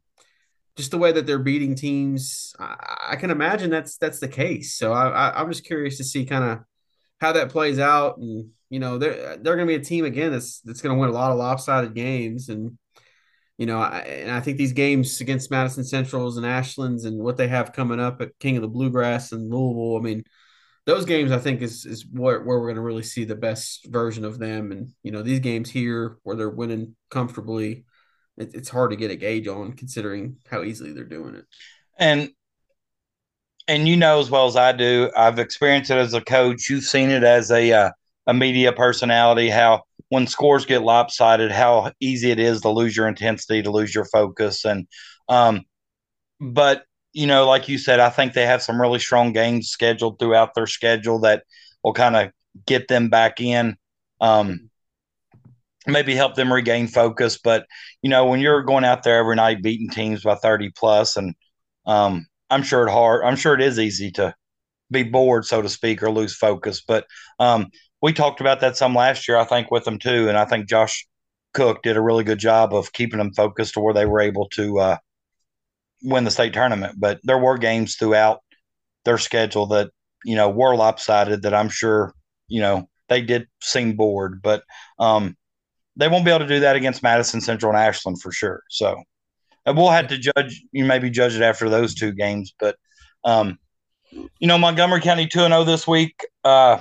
just 0.76 0.92
the 0.92 0.98
way 0.98 1.12
that 1.12 1.26
they're 1.26 1.40
beating 1.40 1.76
teams, 1.76 2.56
I, 2.60 3.08
I 3.12 3.16
can 3.16 3.32
imagine 3.32 3.70
that's 3.70 3.98
that's 3.98 4.20
the 4.20 4.28
case. 4.28 4.76
So 4.76 4.92
I, 4.94 5.40
I'm 5.40 5.50
just 5.50 5.66
curious 5.66 5.98
to 5.98 6.04
see 6.04 6.26
kind 6.26 6.44
of 6.44 6.60
how 7.22 7.34
that 7.34 7.50
plays 7.50 7.80
out, 7.80 8.18
and 8.18 8.50
you 8.70 8.80
know 8.80 8.98
they're 8.98 9.38
they're 9.38 9.56
going 9.56 9.68
to 9.68 9.78
be 9.78 9.82
a 9.82 9.84
team 9.84 10.06
again 10.06 10.32
that's 10.32 10.62
that's 10.62 10.82
going 10.82 10.96
to 10.96 11.00
win 11.00 11.10
a 11.10 11.14
lot 11.14 11.32
of 11.32 11.38
lopsided 11.38 11.94
games, 11.94 12.50
and 12.50 12.78
you 13.58 13.66
know 13.66 13.80
I, 13.80 14.00
and 14.00 14.32
I 14.32 14.40
think 14.40 14.58
these 14.58 14.74
games 14.74 15.22
against 15.22 15.52
Madison 15.52 15.84
Centrals 15.84 16.38
and 16.38 16.46
Ashlands 16.46 17.06
and 17.06 17.22
what 17.22 17.38
they 17.38 17.48
have 17.48 17.74
coming 17.74 18.00
up 18.00 18.22
at 18.22 18.38
King 18.40 18.56
of 18.58 18.64
the 18.64 18.68
Bluegrass 18.68 19.32
and 19.32 19.52
Louisville, 19.52 19.98
I 19.98 20.02
mean 20.02 20.24
those 20.86 21.06
games 21.06 21.32
I 21.32 21.40
think 21.40 21.62
is 21.62 21.86
is 21.86 22.06
where, 22.12 22.42
where 22.42 22.60
we're 22.60 22.68
going 22.68 22.76
to 22.76 22.82
really 22.82 23.04
see 23.04 23.26
the 23.26 23.36
best 23.36 23.86
version 23.92 24.26
of 24.26 24.40
them, 24.40 24.72
and 24.72 24.90
you 25.04 25.12
know 25.12 25.22
these 25.22 25.40
games 25.40 25.70
here 25.70 26.18
where 26.24 26.36
they're 26.36 26.50
winning 26.50 26.96
comfortably 27.12 27.86
it, 28.38 28.52
it's 28.54 28.70
hard 28.70 28.92
to 28.92 28.96
get 28.98 29.12
a 29.12 29.16
gauge 29.16 29.48
on 29.48 29.74
considering 29.74 30.38
how 30.50 30.64
easily 30.64 30.92
they're 30.94 31.04
doing 31.04 31.36
it. 31.36 31.46
And 31.98 32.30
and 33.68 33.88
you 33.88 33.96
know 33.96 34.20
as 34.20 34.30
well 34.30 34.46
as 34.48 34.56
I 34.56 34.72
do, 34.72 35.10
I've 35.16 35.40
experienced 35.40 35.92
it 35.92 35.98
as 35.98 36.14
a 36.14 36.22
coach. 36.22 36.70
You've 36.70 36.84
seen 36.84 37.10
it 37.10 37.24
as 37.24 37.52
a 37.52 37.72
uh, 37.72 37.92
a 38.28 38.34
media 38.34 38.74
personality. 38.74 39.50
How 39.50 39.84
when 40.10 40.28
scores 40.28 40.66
get 40.66 40.84
lopsided, 40.84 41.52
how 41.52 41.92
easy 42.00 42.32
it 42.32 42.40
is 42.40 42.62
to 42.62 42.70
lose 42.70 42.96
your 42.96 43.08
intensity, 43.08 43.62
to 43.62 43.72
lose 43.72 43.94
your 43.94 44.06
focus, 44.06 44.66
and 44.66 44.88
um, 45.30 45.62
but 46.40 46.84
you 47.14 47.28
know, 47.28 47.46
like 47.46 47.70
you 47.70 47.78
said, 47.78 48.00
I 48.00 48.10
think 48.10 48.34
they 48.34 48.46
have 48.46 48.64
some 48.64 48.82
really 48.82 49.00
strong 49.00 49.34
games 49.34 49.70
scheduled 49.70 50.18
throughout 50.20 50.56
their 50.56 50.68
schedule 50.68 51.20
that 51.20 51.44
will 51.84 51.94
kind 51.94 52.16
of 52.16 52.32
get 52.66 52.88
them 52.88 53.10
back 53.10 53.40
in. 53.40 53.78
Um, 54.20 54.70
maybe 55.88 56.16
help 56.16 56.36
them 56.36 56.52
regain 56.52 56.88
focus. 56.88 57.40
But 57.44 57.66
you 58.02 58.10
know, 58.10 58.26
when 58.26 58.40
you're 58.40 58.64
going 58.64 58.86
out 58.86 59.04
there 59.04 59.18
every 59.18 59.36
night 59.36 59.64
beating 59.64 59.90
teams 59.90 60.24
by 60.24 60.36
30 60.36 60.72
plus, 60.76 61.18
and 61.18 61.36
um, 61.86 62.26
I'm 62.50 62.64
sure 62.64 62.88
it 62.88 62.92
hard. 62.92 63.24
I'm 63.24 63.36
sure 63.36 63.54
it 63.54 63.62
is 63.62 63.80
easy 63.80 64.12
to 64.12 64.34
be 64.92 65.04
bored, 65.04 65.46
so 65.46 65.62
to 65.62 65.70
speak, 65.70 66.04
or 66.04 66.12
lose 66.12 66.36
focus. 66.36 66.82
But 66.88 67.06
um, 67.40 67.70
we 68.02 68.14
talked 68.14 68.42
about 68.42 68.60
that 68.62 68.78
some 68.78 68.94
last 68.96 69.28
year, 69.28 69.38
I 69.38 69.46
think, 69.46 69.72
with 69.72 69.86
them 69.86 70.00
too, 70.00 70.30
and 70.30 70.38
I 70.38 70.46
think 70.46 70.68
Josh 70.68 71.08
Cook 71.54 71.84
did 71.84 71.98
a 71.98 72.02
really 72.02 72.24
good 72.24 72.40
job 72.40 72.74
of 72.74 72.94
keeping 72.94 73.20
them 73.20 73.34
focused 73.34 73.76
to 73.76 73.80
where 73.80 73.94
they 73.94 74.06
were 74.06 74.22
able 74.22 74.50
to 74.50 74.80
uh, 74.80 74.98
win 76.02 76.24
the 76.24 76.32
state 76.32 76.54
tournament. 76.54 76.96
But 77.00 77.20
there 77.24 77.38
were 77.38 77.58
games 77.58 77.96
throughout 77.96 78.42
their 79.06 79.18
schedule 79.18 79.68
that 79.68 79.92
you 80.26 80.36
know 80.36 80.50
were 80.50 80.76
lopsided 80.76 81.44
that 81.44 81.54
I'm 81.54 81.70
sure 81.70 82.14
you 82.48 82.62
know 82.62 82.90
they 83.10 83.22
did 83.22 83.48
seem 83.62 83.96
bored, 83.96 84.42
but 84.42 84.64
um, 85.00 85.36
they 85.96 86.08
won't 86.08 86.26
be 86.26 86.32
able 86.32 86.40
to 86.40 86.48
do 86.48 86.62
that 86.62 86.76
against 86.76 87.04
Madison 87.04 87.42
Central 87.42 87.72
and 87.72 87.80
Ashland 87.80 88.22
for 88.22 88.32
sure. 88.32 88.64
So 88.70 89.02
we'll 89.66 89.90
have 89.90 90.08
to 90.08 90.18
judge 90.18 90.64
you 90.72 90.86
maybe 90.86 91.10
judge 91.10 91.36
it 91.36 91.42
after 91.42 91.70
those 91.70 91.94
two 91.96 92.12
games, 92.12 92.54
but 92.60 92.76
um, 93.24 93.58
you 94.12 94.48
know 94.48 94.58
Montgomery 94.58 95.02
County 95.02 95.28
two 95.28 95.42
and 95.42 95.52
zero 95.52 95.62
oh 95.62 95.64
this 95.64 95.88
week. 95.88 96.26
Uh, 96.44 96.80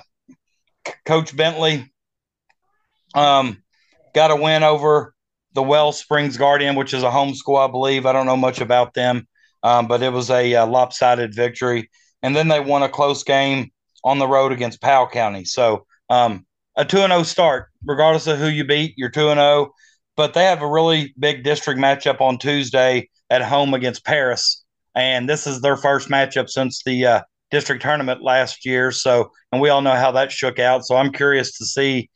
Coach 1.05 1.37
Bentley 1.37 1.93
um, 3.15 3.63
got 4.15 4.31
a 4.31 4.37
win 4.37 4.63
over 4.63 5.15
the 5.55 5.63
Wells 5.63 5.99
Springs 5.99 6.37
Guardian, 6.37 6.77
which 6.77 6.95
is 6.95 7.03
a 7.03 7.11
home 7.11 7.35
school, 7.35 7.57
I 7.57 7.69
believe. 7.69 8.07
I 8.07 8.13
don't 8.13 8.27
know 8.27 8.37
much 8.37 8.61
about 8.61 8.95
them, 8.95 9.29
um, 9.63 9.87
but 9.87 10.03
it 10.03 10.13
was 10.13 10.31
a, 10.31 10.53
a, 10.53 10.65
lopsided 10.65 11.35
victory. 11.35 11.91
And 12.23 12.35
then 12.35 12.49
they 12.49 12.61
won 12.61 12.83
a 12.83 12.89
close 12.89 13.23
game 13.23 13.71
on 14.05 14.19
the 14.19 14.27
road 14.27 14.53
against 14.53 14.81
Powell 14.81 15.09
County. 15.09 15.45
So 15.45 15.87
um, 16.09 16.47
a 16.77 16.85
2 16.85 16.97
0 16.97 17.23
start, 17.23 17.69
regardless 17.85 18.27
of 18.27 18.39
who 18.39 18.49
you 18.49 18.65
beat, 18.65 18.95
you're 18.97 19.11
2 19.11 19.21
0. 19.21 19.73
But 20.17 20.35
they 20.35 20.45
have 20.45 20.63
a 20.63 20.71
really 20.71 21.15
big 21.19 21.43
district 21.43 21.81
matchup 21.81 22.21
on 22.21 22.39
Tuesday 22.39 23.09
at 23.31 23.43
home 23.43 23.75
against 23.75 24.05
Paris. 24.05 24.63
And 24.95 25.29
this 25.29 25.47
is 25.47 25.63
their 25.63 25.77
first 25.77 26.09
matchup 26.09 26.51
since 26.51 26.83
the 26.85 27.07
uh, 27.07 27.21
district 27.51 27.83
tournament 27.83 28.23
last 28.23 28.67
year. 28.67 28.93
So, 28.93 29.31
and 29.53 29.61
we 29.61 29.71
all 29.71 29.81
know 29.81 29.95
how 29.95 30.13
that 30.13 30.31
shook 30.31 30.59
out. 30.59 30.85
So 30.85 30.97
I'm 30.97 31.13
curious 31.13 31.57
to 31.59 31.65
see 31.65 32.11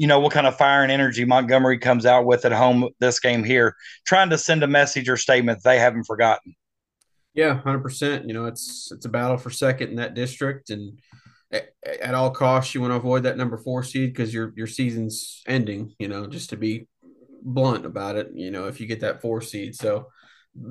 you 0.00 0.06
know 0.06 0.18
what 0.18 0.32
kind 0.32 0.46
of 0.46 0.56
fire 0.56 0.82
and 0.82 0.90
energy 0.90 1.26
Montgomery 1.26 1.76
comes 1.76 2.06
out 2.06 2.24
with 2.24 2.46
at 2.46 2.52
home 2.52 2.88
this 3.00 3.20
game 3.20 3.44
here, 3.44 3.76
trying 4.06 4.30
to 4.30 4.38
send 4.38 4.62
a 4.62 4.66
message 4.66 5.10
or 5.10 5.18
statement 5.18 5.62
they 5.62 5.78
haven't 5.78 6.04
forgotten. 6.04 6.54
Yeah, 7.34 7.60
hundred 7.60 7.80
percent. 7.80 8.26
You 8.26 8.32
know, 8.32 8.46
it's 8.46 8.90
it's 8.92 9.04
a 9.04 9.10
battle 9.10 9.36
for 9.36 9.50
second 9.50 9.90
in 9.90 9.96
that 9.96 10.14
district, 10.14 10.70
and 10.70 10.98
at, 11.52 12.14
all 12.14 12.30
costs, 12.30 12.74
you 12.74 12.80
want 12.80 12.92
to 12.92 12.96
avoid 12.96 13.24
that 13.24 13.36
number 13.36 13.58
four 13.58 13.82
seed 13.82 14.12
because 14.12 14.32
your 14.32 14.52
your 14.56 14.66
season's 14.66 15.42
ending. 15.46 15.94
You 15.98 16.08
know, 16.08 16.26
just 16.26 16.50
to 16.50 16.56
be 16.56 16.88
blunt 17.42 17.86
about 17.86 18.16
it. 18.16 18.30
You 18.34 18.50
know, 18.50 18.66
if 18.66 18.80
you 18.80 18.86
get 18.86 19.00
that 19.00 19.20
four 19.20 19.40
seed, 19.40 19.74
so 19.74 20.08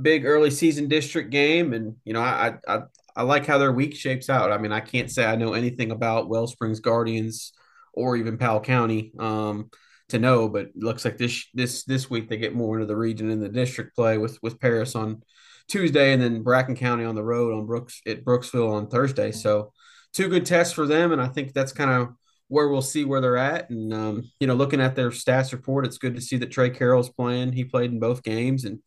big 0.02 0.26
early 0.26 0.52
season 0.52 0.88
district 0.88 1.32
game, 1.32 1.74
and 1.74 1.96
you 2.06 2.14
know, 2.14 2.22
I 2.22 2.56
I 2.68 2.80
I 3.16 3.24
like 3.24 3.46
how 3.46 3.58
their 3.58 3.74
week 3.74 3.96
shapes 3.96 4.30
out. 4.30 4.52
I 4.52 4.58
mean, 4.58 4.72
I 4.72 4.80
can't 4.80 5.12
say 5.12 5.26
I 5.26 5.36
know 5.36 5.54
anything 5.54 5.92
about 5.92 6.30
Wellsprings 6.30 6.80
Guardians 6.80 7.54
or 7.94 8.16
even 8.16 8.38
Powell 8.38 8.62
County 8.62 9.12
um, 9.20 9.70
to 10.10 10.20
know. 10.20 10.48
But 10.48 10.70
looks 10.76 11.04
like 11.06 11.18
this 11.18 11.46
this 11.54 11.84
this 11.84 12.10
week 12.10 12.30
they 12.30 12.38
get 12.38 12.56
more 12.56 12.76
into 12.76 12.88
the 12.88 12.96
region 12.96 13.30
and 13.30 13.42
the 13.42 13.50
district 13.50 13.96
play 13.96 14.18
with 14.18 14.38
with 14.42 14.60
Paris 14.60 14.96
on 14.96 15.22
Tuesday, 15.68 16.14
and 16.14 16.22
then 16.22 16.44
Bracken 16.44 16.76
County 16.76 17.04
on 17.04 17.16
the 17.16 17.24
road 17.24 17.54
on 17.54 17.66
Brooks 17.66 18.02
at 18.08 18.24
Brooksville 18.24 18.72
on 18.72 18.88
Thursday. 18.88 19.32
So 19.32 19.74
two 20.14 20.28
good 20.28 20.46
tests 20.46 20.74
for 20.74 20.86
them, 20.88 21.12
and 21.12 21.22
I 21.22 21.28
think 21.28 21.54
that's 21.54 21.72
kind 21.72 21.92
of 21.92 22.10
where 22.48 22.68
we'll 22.68 22.82
see 22.82 23.06
where 23.06 23.22
they're 23.22 23.38
at. 23.38 23.70
And 23.70 23.94
um, 23.94 24.24
you 24.40 24.48
know, 24.48 24.56
looking 24.56 24.82
at 24.82 24.96
their 24.96 25.10
stats 25.10 25.52
report, 25.52 25.86
it's 25.86 25.98
good 25.98 26.16
to 26.16 26.22
see 26.22 26.38
that 26.38 26.52
Trey 26.52 26.70
Carroll's 26.70 27.10
playing. 27.10 27.54
He 27.54 27.64
played 27.64 27.92
in 27.92 28.00
both 28.00 28.24
games, 28.24 28.66
and 28.66 28.80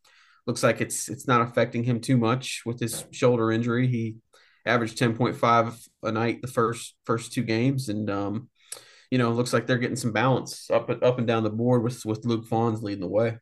looks 0.46 0.62
like 0.62 0.80
it's 0.80 1.08
it's 1.08 1.26
not 1.26 1.42
affecting 1.42 1.84
him 1.84 2.00
too 2.00 2.16
much 2.16 2.62
with 2.66 2.80
his 2.80 3.04
shoulder 3.12 3.52
injury. 3.52 3.86
He 3.86 4.16
averaged 4.66 4.98
ten 4.98 5.16
point 5.16 5.36
five 5.36 5.78
a 6.02 6.12
night 6.12 6.42
the 6.42 6.48
first 6.48 6.94
first 7.04 7.32
two 7.32 7.42
games, 7.42 7.88
and 7.88 8.10
um, 8.10 8.48
you 9.10 9.18
know, 9.18 9.30
looks 9.30 9.52
like 9.52 9.66
they're 9.66 9.78
getting 9.78 9.96
some 9.96 10.12
balance 10.12 10.70
up 10.70 10.90
up 10.90 11.18
and 11.18 11.26
down 11.26 11.42
the 11.42 11.50
board 11.50 11.82
with 11.82 12.04
with 12.04 12.24
Luke 12.24 12.46
Fawns 12.46 12.82
leading 12.82 13.00
the 13.00 13.08
way. 13.08 13.38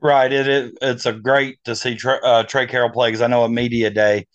Right. 0.00 0.32
It, 0.32 0.48
it 0.48 0.78
it's 0.80 1.06
a 1.06 1.12
great 1.12 1.58
to 1.64 1.76
see 1.76 1.94
Trey, 1.94 2.18
uh, 2.22 2.44
Trey 2.44 2.66
Carroll 2.66 2.90
play 2.90 3.08
because 3.08 3.20
I 3.20 3.26
know 3.26 3.44
at 3.44 3.50
media 3.50 3.90
day, 3.90 4.26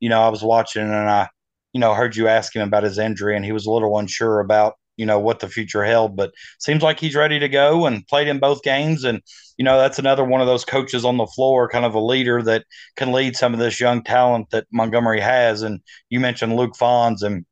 you 0.00 0.08
know, 0.08 0.20
I 0.20 0.30
was 0.30 0.42
watching 0.42 0.82
and 0.82 0.92
I, 0.94 1.28
you 1.72 1.80
know, 1.80 1.94
heard 1.94 2.16
you 2.16 2.28
ask 2.28 2.54
him 2.54 2.62
about 2.62 2.82
his 2.82 2.98
injury 2.98 3.36
and 3.36 3.44
he 3.44 3.52
was 3.52 3.66
a 3.66 3.70
little 3.70 3.98
unsure 3.98 4.40
about 4.40 4.74
you 4.98 5.06
know 5.06 5.18
what 5.18 5.40
the 5.40 5.48
future 5.48 5.82
held, 5.84 6.16
but 6.16 6.32
seems 6.58 6.82
like 6.82 7.00
he's 7.00 7.14
ready 7.14 7.38
to 7.38 7.48
go 7.48 7.86
and 7.86 8.06
played 8.06 8.28
in 8.28 8.38
both 8.38 8.62
games. 8.62 9.04
And 9.04 9.22
you 9.56 9.64
know 9.64 9.78
that's 9.78 9.98
another 9.98 10.24
one 10.24 10.40
of 10.40 10.46
those 10.46 10.64
coaches 10.64 11.04
on 11.04 11.16
the 11.16 11.26
floor, 11.26 11.68
kind 11.68 11.84
of 11.84 11.94
a 11.94 12.00
leader 12.00 12.42
that 12.42 12.64
can 12.96 13.12
lead 13.12 13.36
some 13.36 13.54
of 13.54 13.60
this 13.60 13.80
young 13.80 14.02
talent 14.02 14.50
that 14.50 14.66
Montgomery 14.72 15.20
has. 15.20 15.62
And 15.62 15.80
you 16.10 16.20
mentioned 16.20 16.56
Luke 16.56 16.76
Fawns 16.76 17.22
and 17.22 17.46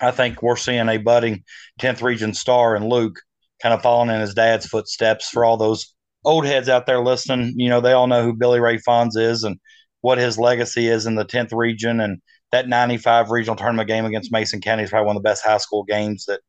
I 0.00 0.10
think 0.10 0.42
we're 0.42 0.56
seeing 0.56 0.88
a 0.88 0.98
budding 0.98 1.44
10th 1.80 2.02
region 2.02 2.34
star 2.34 2.76
in 2.76 2.88
Luke 2.88 3.18
kind 3.62 3.74
of 3.74 3.82
following 3.82 4.10
in 4.10 4.20
his 4.20 4.34
dad's 4.34 4.66
footsteps 4.66 5.30
for 5.30 5.44
all 5.44 5.56
those 5.56 5.94
old 6.24 6.44
heads 6.44 6.68
out 6.68 6.86
there 6.86 7.02
listening. 7.02 7.54
You 7.56 7.70
know, 7.70 7.80
they 7.80 7.92
all 7.92 8.06
know 8.06 8.22
who 8.22 8.34
Billy 8.34 8.60
Ray 8.60 8.78
Fawns 8.78 9.16
is 9.16 9.44
and 9.44 9.58
what 10.02 10.18
his 10.18 10.38
legacy 10.38 10.88
is 10.88 11.06
in 11.06 11.14
the 11.14 11.24
10th 11.24 11.52
region. 11.52 12.00
And 12.00 12.20
that 12.56 12.68
95 12.68 13.30
regional 13.30 13.56
tournament 13.56 13.88
game 13.88 14.04
against 14.04 14.32
Mason 14.32 14.60
County 14.60 14.82
is 14.82 14.90
probably 14.90 15.06
one 15.06 15.16
of 15.16 15.22
the 15.22 15.28
best 15.28 15.44
high 15.44 15.58
school 15.58 15.84
games 15.84 16.24
that, 16.26 16.40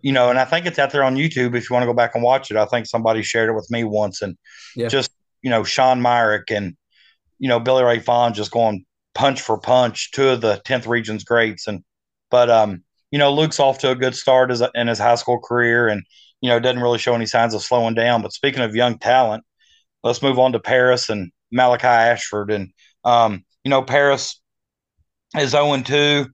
you 0.00 0.12
know, 0.12 0.30
and 0.30 0.38
I 0.38 0.44
think 0.44 0.66
it's 0.66 0.78
out 0.78 0.90
there 0.90 1.04
on 1.04 1.16
YouTube 1.16 1.56
if 1.56 1.68
you 1.68 1.74
want 1.74 1.82
to 1.82 1.86
go 1.86 1.94
back 1.94 2.14
and 2.14 2.24
watch 2.24 2.50
it. 2.50 2.56
I 2.56 2.64
think 2.66 2.86
somebody 2.86 3.22
shared 3.22 3.50
it 3.50 3.54
with 3.54 3.70
me 3.70 3.84
once 3.84 4.22
and 4.22 4.36
yeah. 4.76 4.88
just, 4.88 5.10
you 5.42 5.50
know, 5.50 5.64
Sean 5.64 6.00
Myrick 6.00 6.50
and, 6.50 6.76
you 7.38 7.48
know, 7.48 7.60
Billy 7.60 7.84
Ray 7.84 7.98
Fawns 7.98 8.36
just 8.36 8.50
going 8.50 8.84
punch 9.14 9.40
for 9.40 9.58
punch, 9.58 10.12
two 10.12 10.28
of 10.28 10.40
the 10.40 10.60
10th 10.64 10.86
region's 10.86 11.24
greats. 11.24 11.66
And, 11.66 11.82
but 12.30 12.48
um, 12.48 12.82
you 13.12 13.18
know, 13.18 13.32
Luke's 13.32 13.60
off 13.60 13.78
to 13.80 13.90
a 13.90 13.94
good 13.94 14.16
start 14.16 14.50
as 14.50 14.62
a, 14.62 14.70
in 14.74 14.88
his 14.88 14.98
high 14.98 15.14
school 15.14 15.38
career, 15.38 15.86
and 15.86 16.02
you 16.40 16.48
know, 16.48 16.58
doesn't 16.58 16.82
really 16.82 16.98
show 16.98 17.14
any 17.14 17.26
signs 17.26 17.54
of 17.54 17.62
slowing 17.62 17.94
down. 17.94 18.22
But 18.22 18.32
speaking 18.32 18.62
of 18.62 18.74
young 18.74 18.98
talent, 18.98 19.44
let's 20.02 20.22
move 20.22 20.38
on 20.38 20.52
to 20.52 20.58
Paris 20.58 21.10
and 21.10 21.30
Malachi 21.52 21.86
Ashford. 21.86 22.50
And 22.50 22.72
um, 23.04 23.44
you 23.64 23.68
know, 23.68 23.82
Paris 23.82 24.40
is 25.38 25.50
0 25.50 25.82
2. 25.82 26.26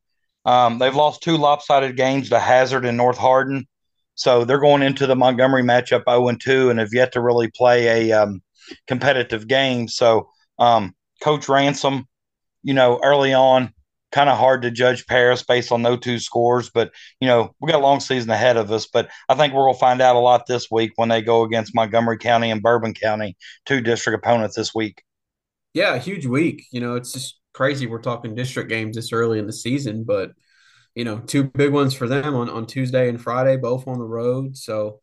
Um, 0.44 0.78
they've 0.78 0.94
lost 0.94 1.22
two 1.22 1.36
lopsided 1.36 1.96
games 1.96 2.30
to 2.30 2.38
Hazard 2.38 2.84
and 2.84 2.96
North 2.96 3.18
Hardin. 3.18 3.66
So 4.14 4.44
they're 4.44 4.59
going 4.59 4.82
into 4.82 5.07
the 5.07 5.16
Montgomery 5.16 5.62
matchup 5.62 6.05
0 6.09 6.36
2 6.40 6.70
and 6.70 6.78
have 6.78 6.92
yet 6.92 7.12
to 7.12 7.20
really 7.20 7.51
play 7.51 8.11
a 8.11 8.22
um, 8.22 8.42
competitive 8.86 9.46
game. 9.46 9.88
So, 9.88 10.28
um, 10.59 10.94
Coach 11.22 11.49
Ransom, 11.49 12.07
you 12.62 12.74
know, 12.74 13.01
early 13.03 13.32
on, 13.32 13.72
kind 14.11 14.30
of 14.30 14.38
hard 14.38 14.62
to 14.62 14.70
judge 14.70 15.07
Paris 15.07 15.42
based 15.42 15.72
on 15.72 15.82
those 15.82 16.01
two 16.01 16.18
scores. 16.18 16.70
But 16.70 16.92
you 17.20 17.28
know, 17.28 17.55
we 17.61 17.70
got 17.70 17.78
a 17.78 17.82
long 17.82 18.01
season 18.01 18.30
ahead 18.30 18.57
of 18.57 18.70
us. 18.70 18.86
But 18.86 19.11
I 19.28 19.34
think 19.34 19.53
we're 19.53 19.66
gonna 19.66 19.78
find 19.78 20.01
out 20.01 20.16
a 20.16 20.20
lot 20.20 20.46
this 20.46 20.70
week 20.70 20.92
when 20.96 21.09
they 21.09 21.22
go 21.22 21.42
against 21.42 21.74
Montgomery 21.74 22.18
County 22.18 22.51
and 22.51 22.62
Bourbon 22.62 22.94
County, 22.94 23.36
two 23.66 23.80
district 23.80 24.24
opponents 24.24 24.57
this 24.57 24.74
week. 24.74 25.03
Yeah, 25.74 25.99
huge 25.99 26.26
week. 26.26 26.64
You 26.72 26.80
know, 26.80 26.94
it's 26.96 27.12
just 27.12 27.38
crazy. 27.59 27.88
We're 27.88 28.00
talking 28.00 28.36
district 28.36 28.68
games 28.68 28.94
this 28.94 29.12
early 29.12 29.40
in 29.40 29.48
the 29.48 29.52
season, 29.52 30.04
but 30.04 30.30
you 30.94 31.04
know, 31.04 31.18
two 31.18 31.42
big 31.42 31.72
ones 31.72 31.92
for 31.92 32.06
them 32.06 32.36
on 32.36 32.48
on 32.48 32.66
Tuesday 32.66 33.09
and 33.09 33.20
Friday, 33.20 33.56
both 33.56 33.88
on 33.88 33.98
the 33.98 34.04
road. 34.04 34.56
So 34.56 35.00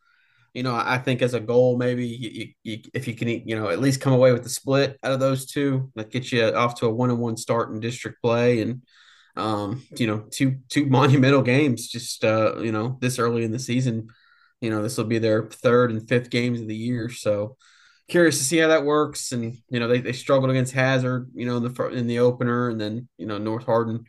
you 0.54 0.64
know, 0.64 0.74
I 0.74 0.98
think 1.00 1.22
as 1.22 1.34
a 1.34 1.42
goal, 1.42 1.78
maybe 1.78 2.08
you, 2.08 2.48
you, 2.64 2.80
if 2.94 3.10
you 3.10 3.14
can, 3.14 3.28
you 3.28 3.58
know, 3.58 3.68
at 3.68 3.82
least 3.82 4.00
come 4.00 4.14
away 4.14 4.32
with 4.32 4.44
the 4.44 4.50
split 4.50 4.98
out 5.04 5.12
of 5.12 5.20
those 5.20 5.48
two, 5.48 5.92
that 5.96 6.12
gets 6.12 6.32
you 6.32 6.46
off 6.46 6.76
to 6.76 6.86
a 6.86 6.94
one 6.94 7.12
on 7.12 7.18
one 7.18 7.36
start 7.36 7.72
in 7.72 7.82
district 7.82 8.22
play, 8.22 8.62
and 8.62 8.84
um, 9.36 9.84
you 9.98 10.08
know, 10.08 10.20
two 10.32 10.60
two 10.70 10.86
monumental 11.00 11.42
games 11.42 11.90
just 11.90 12.24
uh, 12.24 12.60
you 12.60 12.72
know 12.72 12.98
this 13.02 13.20
early 13.20 13.44
in 13.44 13.52
the 13.52 13.60
season. 13.60 14.08
You 14.62 14.70
know, 14.70 14.82
this 14.82 14.98
will 14.98 15.04
be 15.04 15.20
their 15.20 15.50
third 15.50 15.92
and 15.92 16.08
fifth 16.08 16.30
games 16.30 16.62
of 16.62 16.70
the 16.70 16.76
year, 16.76 17.10
so 17.10 17.58
curious 18.08 18.38
to 18.38 18.44
see 18.44 18.58
how 18.58 18.68
that 18.70 18.86
works. 18.86 19.32
And 19.32 19.58
you 19.70 19.80
know, 19.80 19.88
they, 19.88 20.00
they 20.00 20.14
struggled 20.14 20.52
against 20.52 20.74
Hazard, 20.74 21.32
you 21.34 21.46
know, 21.46 21.58
in 21.58 21.64
the 21.64 21.88
in 21.90 22.08
the 22.08 22.20
opener, 22.20 22.70
and 22.70 22.80
then 22.80 23.08
you 23.18 23.26
know 23.26 23.38
North 23.38 23.66
Hardin 23.66 24.06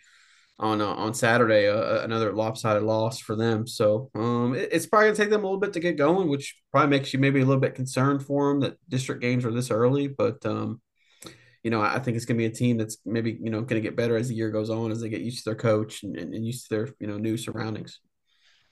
on 0.58 0.80
uh, 0.80 0.86
on 0.86 1.14
Saturday, 1.14 1.68
uh, 1.68 2.02
another 2.02 2.32
lopsided 2.32 2.82
loss 2.82 3.18
for 3.18 3.36
them. 3.36 3.66
So 3.66 4.10
um, 4.14 4.54
it, 4.54 4.70
it's 4.72 4.86
probably 4.86 5.08
gonna 5.08 5.16
take 5.16 5.30
them 5.30 5.42
a 5.42 5.46
little 5.46 5.60
bit 5.60 5.72
to 5.74 5.80
get 5.80 5.96
going, 5.96 6.28
which 6.28 6.56
probably 6.72 6.96
makes 6.96 7.12
you 7.12 7.18
maybe 7.18 7.40
a 7.40 7.44
little 7.44 7.60
bit 7.60 7.74
concerned 7.74 8.24
for 8.24 8.48
them 8.48 8.60
that 8.60 8.78
district 8.88 9.20
games 9.20 9.44
are 9.44 9.52
this 9.52 9.70
early. 9.70 10.08
But 10.08 10.44
um, 10.46 10.80
you 11.62 11.70
know, 11.70 11.82
I 11.82 11.98
think 11.98 12.16
it's 12.16 12.26
gonna 12.26 12.38
be 12.38 12.46
a 12.46 12.50
team 12.50 12.78
that's 12.78 12.98
maybe 13.04 13.38
you 13.40 13.50
know 13.50 13.62
gonna 13.62 13.80
get 13.80 13.96
better 13.96 14.16
as 14.16 14.28
the 14.28 14.34
year 14.34 14.50
goes 14.50 14.70
on 14.70 14.90
as 14.90 15.00
they 15.00 15.08
get 15.08 15.20
used 15.20 15.44
to 15.44 15.50
their 15.50 15.56
coach 15.56 16.02
and, 16.02 16.16
and, 16.16 16.34
and 16.34 16.46
used 16.46 16.68
to 16.68 16.74
their 16.74 16.88
you 16.98 17.06
know 17.06 17.18
new 17.18 17.36
surroundings. 17.36 18.00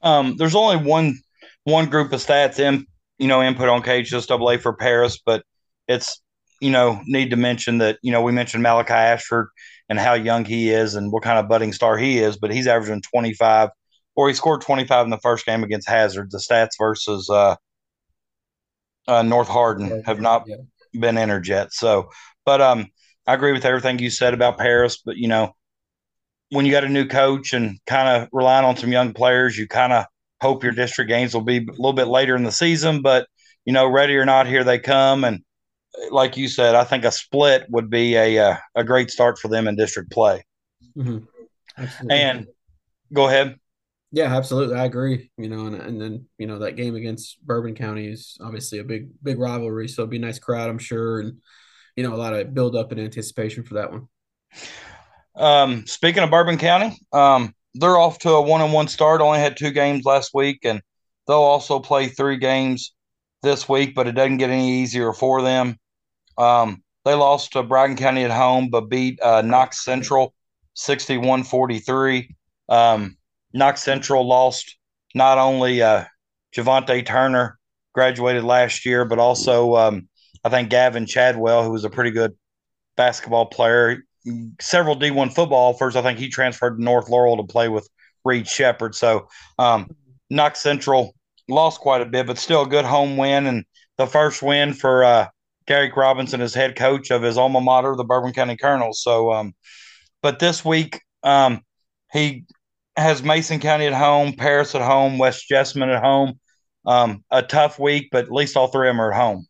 Um, 0.02 0.36
there's 0.36 0.54
only 0.54 0.76
one 0.76 1.18
one 1.64 1.90
group 1.90 2.12
of 2.12 2.20
stats 2.20 2.58
in 2.58 2.86
you 3.18 3.28
know 3.28 3.42
input 3.42 3.68
on 3.68 3.82
KHSAA 3.82 4.60
for 4.60 4.74
Paris, 4.74 5.20
but 5.24 5.44
it's 5.88 6.20
you 6.60 6.70
know 6.70 7.00
need 7.06 7.30
to 7.30 7.36
mention 7.36 7.78
that 7.78 7.98
you 8.02 8.12
know 8.12 8.22
we 8.22 8.32
mentioned 8.32 8.62
Malachi 8.62 8.92
Ashford 8.92 9.48
and 9.88 9.98
how 9.98 10.14
young 10.14 10.44
he 10.44 10.70
is 10.70 10.94
and 10.94 11.12
what 11.12 11.22
kind 11.22 11.38
of 11.38 11.48
budding 11.48 11.72
star 11.72 11.96
he 11.96 12.18
is, 12.18 12.36
but 12.36 12.52
he's 12.52 12.66
averaging 12.66 13.02
25 13.02 13.70
or 14.16 14.28
he 14.28 14.34
scored 14.34 14.60
25 14.60 15.04
in 15.04 15.10
the 15.10 15.18
first 15.18 15.44
game 15.44 15.64
against 15.64 15.88
Hazard. 15.88 16.30
The 16.30 16.38
stats 16.38 16.70
versus 16.78 17.28
uh, 17.28 17.56
uh, 19.06 19.22
North 19.22 19.48
Hardin 19.48 20.02
have 20.04 20.20
not 20.20 20.44
yeah. 20.46 20.56
been 20.92 21.18
entered 21.18 21.46
yet. 21.46 21.72
So, 21.72 22.08
but 22.44 22.60
um, 22.60 22.88
I 23.26 23.34
agree 23.34 23.52
with 23.52 23.64
everything 23.64 23.98
you 23.98 24.10
said 24.10 24.34
about 24.34 24.58
Paris. 24.58 24.98
But 25.04 25.16
you 25.16 25.28
know, 25.28 25.54
when 26.50 26.64
you 26.64 26.72
got 26.72 26.84
a 26.84 26.88
new 26.88 27.06
coach 27.06 27.52
and 27.52 27.78
kind 27.86 28.08
of 28.08 28.28
relying 28.32 28.64
on 28.64 28.76
some 28.76 28.92
young 28.92 29.12
players, 29.12 29.58
you 29.58 29.66
kind 29.66 29.92
of 29.92 30.06
hope 30.44 30.62
your 30.62 30.72
district 30.72 31.08
games 31.08 31.32
will 31.32 31.40
be 31.40 31.56
a 31.56 31.72
little 31.72 31.92
bit 31.94 32.08
later 32.08 32.36
in 32.36 32.44
the 32.44 32.52
season. 32.52 33.02
But 33.02 33.26
you 33.64 33.72
know, 33.72 33.88
ready 33.88 34.14
or 34.16 34.26
not, 34.26 34.46
here 34.46 34.62
they 34.62 34.78
come. 34.78 35.24
And 35.24 35.42
like 36.10 36.36
you 36.36 36.48
said, 36.48 36.74
I 36.74 36.84
think 36.84 37.04
a 37.04 37.10
split 37.10 37.66
would 37.70 37.88
be 37.88 38.14
a 38.14 38.36
a, 38.36 38.50
uh, 38.50 38.56
a 38.74 38.84
great 38.84 39.10
start 39.10 39.38
for 39.38 39.48
them 39.48 39.66
in 39.68 39.76
district 39.76 40.10
play. 40.10 40.44
Mm-hmm. 40.96 42.10
And 42.10 42.46
go 43.12 43.26
ahead. 43.28 43.56
Yeah, 44.12 44.36
absolutely. 44.36 44.76
I 44.76 44.84
agree. 44.84 45.30
You 45.36 45.48
know, 45.48 45.66
and, 45.66 45.74
and 45.74 46.00
then, 46.00 46.26
you 46.38 46.46
know, 46.46 46.60
that 46.60 46.76
game 46.76 46.94
against 46.94 47.44
Bourbon 47.44 47.74
County 47.74 48.06
is 48.06 48.38
obviously 48.40 48.78
a 48.78 48.84
big, 48.84 49.08
big 49.22 49.40
rivalry. 49.40 49.88
So 49.88 50.02
it'll 50.02 50.10
be 50.10 50.18
a 50.18 50.20
nice 50.20 50.38
crowd, 50.38 50.70
I'm 50.70 50.78
sure. 50.78 51.20
And, 51.20 51.38
you 51.96 52.04
know, 52.04 52.14
a 52.14 52.16
lot 52.16 52.34
of 52.34 52.54
build 52.54 52.76
up 52.76 52.92
and 52.92 53.00
anticipation 53.00 53.64
for 53.64 53.74
that 53.74 53.90
one. 53.90 54.08
Um, 55.34 55.86
speaking 55.86 56.22
of 56.22 56.30
Bourbon 56.30 56.58
County, 56.58 56.96
um, 57.12 57.54
they're 57.74 57.98
off 57.98 58.18
to 58.20 58.30
a 58.30 58.42
one 58.42 58.60
on 58.60 58.72
one 58.72 58.88
start. 58.88 59.20
Only 59.20 59.40
had 59.40 59.56
two 59.56 59.70
games 59.70 60.04
last 60.04 60.32
week, 60.34 60.60
and 60.64 60.80
they'll 61.26 61.36
also 61.36 61.78
play 61.80 62.06
three 62.06 62.36
games 62.36 62.94
this 63.42 63.68
week, 63.68 63.94
but 63.94 64.06
it 64.06 64.12
doesn't 64.12 64.38
get 64.38 64.50
any 64.50 64.82
easier 64.82 65.12
for 65.12 65.42
them. 65.42 65.76
Um, 66.38 66.82
they 67.04 67.14
lost 67.14 67.52
to 67.52 67.62
Bracken 67.62 67.96
County 67.96 68.24
at 68.24 68.30
home, 68.30 68.70
but 68.70 68.88
beat 68.88 69.20
uh, 69.22 69.42
Knox 69.42 69.84
Central 69.84 70.34
61 70.74 71.44
43. 71.44 72.34
Um, 72.68 73.16
Knox 73.52 73.82
Central 73.82 74.26
lost 74.26 74.76
not 75.14 75.38
only 75.38 75.82
uh, 75.82 76.04
Javante 76.56 77.04
Turner, 77.04 77.58
graduated 77.94 78.44
last 78.44 78.84
year, 78.84 79.04
but 79.04 79.18
also 79.18 79.76
um, 79.76 80.08
I 80.42 80.48
think 80.48 80.70
Gavin 80.70 81.06
Chadwell, 81.06 81.62
who 81.64 81.70
was 81.70 81.84
a 81.84 81.90
pretty 81.90 82.10
good 82.10 82.32
basketball 82.96 83.46
player. 83.46 84.02
Several 84.60 84.96
D1 84.96 85.34
football 85.34 85.72
offers. 85.74 85.96
I 85.96 86.02
think 86.02 86.18
he 86.18 86.28
transferred 86.28 86.76
to 86.76 86.82
North 86.82 87.08
Laurel 87.08 87.36
to 87.36 87.44
play 87.44 87.68
with 87.68 87.88
Reed 88.24 88.48
Sheppard. 88.48 88.94
So 88.94 89.28
um, 89.58 89.90
Knox 90.30 90.60
Central 90.60 91.14
lost 91.48 91.80
quite 91.80 92.00
a 92.00 92.06
bit, 92.06 92.26
but 92.26 92.38
still 92.38 92.62
a 92.62 92.68
good 92.68 92.84
home 92.84 93.16
win 93.16 93.46
and 93.46 93.64
the 93.98 94.06
first 94.06 94.42
win 94.42 94.72
for 94.72 95.04
uh, 95.04 95.28
Robinson 95.68 96.40
as 96.40 96.54
head 96.54 96.76
coach 96.76 97.10
of 97.10 97.22
his 97.22 97.38
alma 97.38 97.60
mater, 97.60 97.94
the 97.96 98.04
Bourbon 98.04 98.32
County 98.32 98.56
Colonels. 98.56 99.02
So, 99.02 99.32
um, 99.32 99.54
but 100.22 100.38
this 100.38 100.64
week 100.64 101.00
um, 101.22 101.62
he 102.12 102.44
has 102.96 103.22
Mason 103.22 103.60
County 103.60 103.86
at 103.86 103.92
home, 103.92 104.34
Paris 104.34 104.74
at 104.74 104.82
home, 104.82 105.18
West 105.18 105.48
Jessamine 105.48 105.90
at 105.90 106.02
home. 106.02 106.38
Um, 106.86 107.24
a 107.30 107.42
tough 107.42 107.78
week, 107.78 108.08
but 108.12 108.26
at 108.26 108.32
least 108.32 108.56
all 108.56 108.68
three 108.68 108.88
of 108.88 108.94
them 108.94 109.00
are 109.00 109.12
at 109.12 109.18
home. 109.18 109.46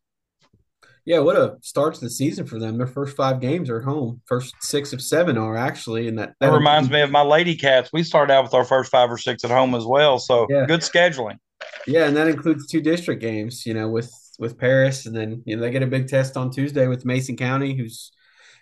Yeah, 1.06 1.18
what 1.18 1.36
a 1.36 1.56
start 1.60 1.94
to 1.94 2.00
the 2.00 2.10
season 2.10 2.46
for 2.46 2.58
them. 2.58 2.78
Their 2.78 2.86
first 2.86 3.14
five 3.16 3.40
games 3.40 3.68
are 3.68 3.78
at 3.78 3.84
home. 3.84 4.22
First 4.24 4.54
six 4.60 4.92
of 4.92 5.02
seven 5.02 5.36
are 5.36 5.56
actually, 5.56 6.08
and 6.08 6.18
that, 6.18 6.34
that, 6.40 6.50
that 6.50 6.56
reminds 6.56 6.88
me 6.88 7.02
of 7.02 7.10
my 7.10 7.20
Lady 7.20 7.54
Cats. 7.56 7.90
We 7.92 8.02
started 8.02 8.32
out 8.32 8.44
with 8.44 8.54
our 8.54 8.64
first 8.64 8.90
five 8.90 9.10
or 9.10 9.18
six 9.18 9.44
at 9.44 9.50
home 9.50 9.74
as 9.74 9.84
well. 9.84 10.18
So 10.18 10.46
yeah. 10.48 10.64
good 10.66 10.80
scheduling. 10.80 11.36
Yeah, 11.86 12.06
and 12.06 12.16
that 12.16 12.28
includes 12.28 12.66
two 12.66 12.80
district 12.80 13.20
games. 13.20 13.66
You 13.66 13.74
know, 13.74 13.88
with 13.88 14.12
with 14.38 14.58
Paris, 14.58 15.04
and 15.04 15.14
then 15.14 15.42
you 15.44 15.56
know 15.56 15.62
they 15.62 15.70
get 15.70 15.82
a 15.82 15.86
big 15.86 16.08
test 16.08 16.36
on 16.36 16.50
Tuesday 16.50 16.86
with 16.86 17.04
Mason 17.04 17.36
County, 17.36 17.76
who's 17.76 18.10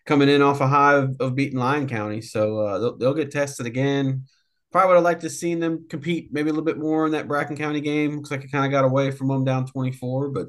coming 0.05 0.29
in 0.29 0.43
off 0.43 0.61
a 0.61 0.67
high 0.67 0.95
of, 0.95 1.17
of 1.21 1.37
beating 1.37 1.61
Lyon 1.61 1.89
County. 1.89 2.21
So 2.21 2.59
uh, 2.59 2.79
they'll, 2.79 2.97
they'll 2.99 3.15
get 3.15 3.31
tested 3.31 3.67
again 3.67 4.25
probably 4.73 4.89
would 4.89 4.95
have 4.95 5.05
liked 5.05 5.21
to 5.21 5.31
seen 5.31 5.61
them 5.61 5.87
compete 5.89 6.33
maybe 6.33 6.49
a 6.49 6.53
little 6.53 6.65
bit 6.65 6.79
more 6.79 7.05
in 7.05 7.13
that 7.13 7.29
Bracken 7.29 7.57
County 7.57 7.81
game. 7.81 8.17
Looks 8.17 8.31
like 8.31 8.43
it 8.43 8.51
kind 8.51 8.65
of 8.65 8.73
got 8.73 8.87
away 8.87 9.11
from 9.11 9.29
them 9.29 9.45
down 9.45 9.67
24, 9.67 10.31
but 10.31 10.49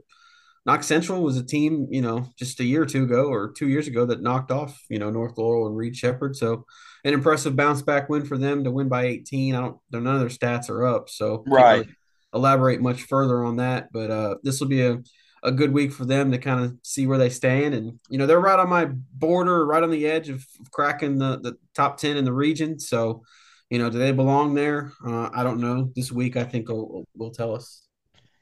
Knox 0.66 0.88
Central 0.88 1.22
was 1.22 1.38
a 1.38 1.46
team, 1.46 1.88
you 1.92 2.02
know, 2.02 2.26
just 2.38 2.60
a 2.60 2.64
year 2.64 2.84
or 2.84 2.86
two 2.86 3.04
ago 3.04 3.26
or 3.26 3.52
two 3.52 3.68
years 3.68 3.88
ago 3.88 4.06
that 4.06 4.22
knocked 4.22 4.50
off, 4.50 4.82
you 4.90 4.98
know, 4.98 5.10
North 5.10 5.38
Laurel 5.38 5.68
and 5.68 5.76
Reed 5.76 5.96
Sheppard. 5.96 6.36
So 6.36 6.66
an 7.04 7.14
impressive 7.14 7.56
bounce 7.56 7.82
back 7.82 8.08
win 8.08 8.26
for 8.26 8.38
them 8.38 8.64
to 8.64 8.72
win 8.72 8.88
by 8.88 9.06
18. 9.06 9.56
I 9.56 9.60
don't, 9.60 9.78
none 9.92 10.08
of 10.08 10.22
their 10.22 10.30
stats 10.30 10.70
are 10.70 10.86
up. 10.86 11.10
So 11.10 11.44
right. 11.48 11.80
Really 11.80 11.96
elaborate 12.34 12.82
much 12.82 13.04
further 13.04 13.44
on 13.44 13.58
that, 13.58 13.90
but 13.92 14.10
uh, 14.10 14.36
this 14.44 14.60
will 14.60 14.68
be 14.68 14.82
a, 14.82 15.00
a 15.44 15.52
good 15.52 15.72
week 15.72 15.92
for 15.92 16.06
them 16.06 16.32
to 16.32 16.38
kind 16.38 16.64
of 16.64 16.76
see 16.84 17.06
where 17.06 17.18
they 17.18 17.30
stand. 17.30 17.74
And, 17.76 18.00
you 18.10 18.18
know, 18.18 18.26
they're 18.26 18.40
right 18.40 18.60
on 18.60 18.70
my 18.70 18.86
border, 18.86 19.66
right 19.66 19.84
on 19.84 19.92
the 19.92 20.08
edge 20.08 20.30
of, 20.30 20.44
cracking 20.72 21.20
the, 21.20 21.40
the 21.40 21.58
top 21.76 21.98
10 21.98 22.18
in 22.18 22.26
the 22.26 22.34
region. 22.34 22.80
So, 22.80 23.24
you 23.70 23.80
know, 23.80 23.90
do 23.90 23.98
they 23.98 24.12
belong 24.12 24.56
there? 24.56 24.92
Uh, 25.06 25.30
I 25.34 25.44
don't 25.44 25.60
know. 25.60 25.92
This 25.96 26.12
week, 26.12 26.38
I 26.38 26.44
think 26.44 26.70
will 26.70 27.06
will 27.16 27.32
tell 27.32 27.56
us. 27.56 27.88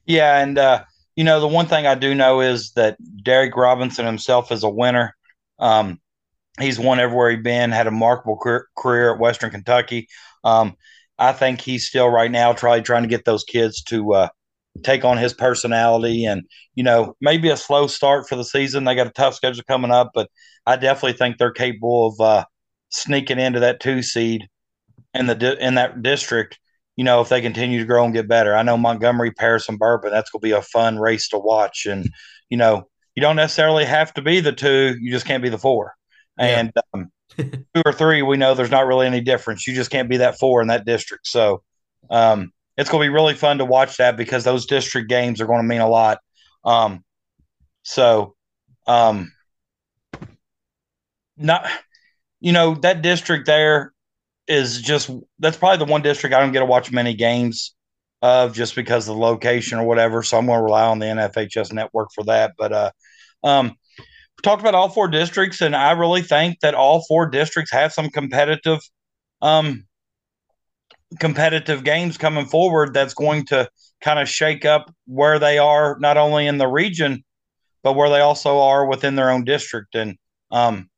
Yeah, 0.06 0.40
and 0.40 0.58
uh, 0.58 0.84
you 1.22 1.26
know, 1.26 1.40
the 1.40 1.48
one 1.48 1.68
thing 1.68 1.86
I 1.86 1.94
do 1.94 2.16
know 2.16 2.42
is 2.42 2.72
that 2.72 2.98
Derek 3.24 3.56
Robinson 3.56 4.08
himself 4.08 4.52
is 4.52 4.64
a 4.64 4.70
winner. 4.72 5.16
Um, 5.60 6.02
he's 6.60 6.80
won 6.80 7.00
everywhere 7.00 7.30
he's 7.30 7.44
been. 7.44 7.70
Had 7.70 7.86
a 7.86 7.92
remarkable 7.92 8.40
career, 8.76 9.14
at 9.14 9.20
Western 9.20 9.52
Kentucky. 9.52 10.08
Um, 10.44 10.76
I 11.20 11.32
think 11.34 11.62
he's 11.62 11.88
still 11.88 12.10
right 12.10 12.32
now 12.32 12.54
trying 12.54 12.84
trying 12.84 13.04
to 13.04 13.08
get 13.08 13.24
those 13.24 13.44
kids 13.44 13.84
to 13.84 14.16
uh, 14.16 14.28
take 14.84 15.06
on 15.06 15.20
his 15.20 15.32
personality 15.32 16.26
and 16.26 16.42
you 16.74 16.84
know 16.84 17.16
maybe 17.22 17.50
a 17.50 17.56
slow 17.56 17.86
start 17.86 18.28
for 18.28 18.36
the 18.36 18.44
season. 18.44 18.86
They 18.86 18.96
got 18.96 19.06
a 19.06 19.12
tough 19.12 19.36
schedule 19.36 19.64
coming 19.68 19.92
up, 19.92 20.14
but 20.16 20.28
I 20.66 20.76
definitely 20.76 21.20
think 21.20 21.38
they're 21.38 21.52
capable 21.52 22.08
of 22.08 22.20
uh, 22.20 22.46
sneaking 22.90 23.38
into 23.38 23.60
that 23.60 23.80
two 23.80 24.02
seed 24.02 24.48
in 25.14 25.28
the 25.28 25.58
in 25.64 25.76
that 25.76 26.02
district, 26.02 26.58
you 26.96 27.04
know, 27.04 27.22
if 27.22 27.30
they 27.30 27.42
continue 27.42 27.80
to 27.80 27.86
grow 27.86 28.04
and 28.04 28.14
get 28.14 28.28
better. 28.28 28.56
I 28.56 28.64
know 28.64 28.78
Montgomery, 28.78 29.32
Paris, 29.32 29.70
and 29.70 29.80
Bourbon. 29.80 30.12
That's 30.12 30.30
going 30.30 30.42
to 30.42 30.46
be 30.46 30.52
a 30.52 30.62
fun 30.62 31.00
race 31.00 31.30
to 31.30 31.38
watch, 31.38 31.86
and 31.86 32.10
you 32.50 32.58
know, 32.58 32.88
you 33.16 33.22
don't 33.22 33.36
necessarily 33.36 33.86
have 33.86 34.14
to 34.16 34.22
be 34.22 34.40
the 34.40 34.52
two. 34.52 34.96
You 35.00 35.12
just 35.12 35.26
can't 35.26 35.44
be 35.44 35.50
the 35.50 35.58
four. 35.58 35.96
Yeah. 36.38 36.60
And 36.60 36.74
um, 36.94 37.12
two 37.38 37.82
or 37.86 37.94
three, 37.94 38.22
we 38.22 38.38
know 38.38 38.54
there's 38.54 38.72
not 38.72 38.88
really 38.88 39.08
any 39.08 39.22
difference. 39.22 39.68
You 39.68 39.74
just 39.74 39.92
can't 39.92 40.10
be 40.10 40.18
that 40.18 40.40
four 40.40 40.62
in 40.62 40.68
that 40.68 40.86
district. 40.86 41.28
So 41.28 41.64
um, 42.10 42.52
it's 42.78 42.90
going 42.90 43.02
to 43.02 43.10
be 43.10 43.14
really 43.14 43.34
fun 43.34 43.58
to 43.60 43.66
watch 43.66 43.98
that 43.98 44.18
because 44.18 44.44
those 44.44 44.66
district 44.66 45.10
games 45.10 45.42
are 45.42 45.46
going 45.46 45.62
to 45.62 45.68
mean 45.68 45.82
a 45.82 45.90
lot. 45.90 46.20
Um, 46.64 47.04
so, 47.84 48.36
um, 48.88 49.32
not 51.38 51.68
you 52.40 52.52
know 52.52 52.76
that 52.76 53.02
district 53.02 53.48
there 53.48 53.94
is 54.52 54.82
just 54.82 55.10
that's 55.40 55.56
probably 55.56 55.78
the 55.78 55.90
one 55.90 56.02
district 56.02 56.36
I 56.36 56.42
don't 56.42 56.52
get 56.52 56.60
to 56.60 56.66
watch 56.66 56.92
many 56.92 57.14
games 57.14 57.74
of 58.22 58.54
just 58.54 58.76
because 58.76 59.08
of 59.08 59.16
the 59.16 59.22
location 59.22 59.80
or 59.80 59.86
whatever. 59.86 60.22
So 60.24 60.38
I'm 60.38 60.46
going 60.46 60.60
to 60.60 60.64
rely 60.64 60.86
on 60.86 61.00
the 61.00 61.06
NFHS 61.06 61.72
network 61.72 62.10
for 62.14 62.26
that. 62.26 62.54
But 62.58 62.74
uh, 62.74 62.92
um, 63.44 63.76
talked 64.44 64.62
about 64.62 64.76
all 64.76 64.90
four 64.90 65.08
districts, 65.08 65.62
and 65.62 65.76
I 65.76 65.92
really 65.92 66.22
think 66.22 66.60
that 66.60 66.76
all 66.76 67.04
four 67.08 67.28
districts 67.28 67.72
have 67.72 67.94
some 67.94 68.10
competitive, 68.10 68.80
um, 69.42 69.88
competitive 71.20 71.84
games 71.84 72.18
coming 72.18 72.46
forward. 72.46 72.94
That's 72.94 73.14
going 73.14 73.46
to 73.48 73.70
kind 74.02 74.20
of 74.20 74.28
shake 74.28 74.66
up 74.66 74.94
where 75.06 75.40
they 75.40 75.58
are, 75.58 75.98
not 76.00 76.18
only 76.18 76.46
in 76.46 76.58
the 76.58 76.68
region, 76.68 77.24
but 77.84 77.94
where 77.94 78.10
they 78.10 78.20
also 78.20 78.60
are 78.60 78.86
within 78.86 79.16
their 79.16 79.32
own 79.32 79.46
district. 79.46 79.96
And 79.96 80.18
um, 80.52 80.90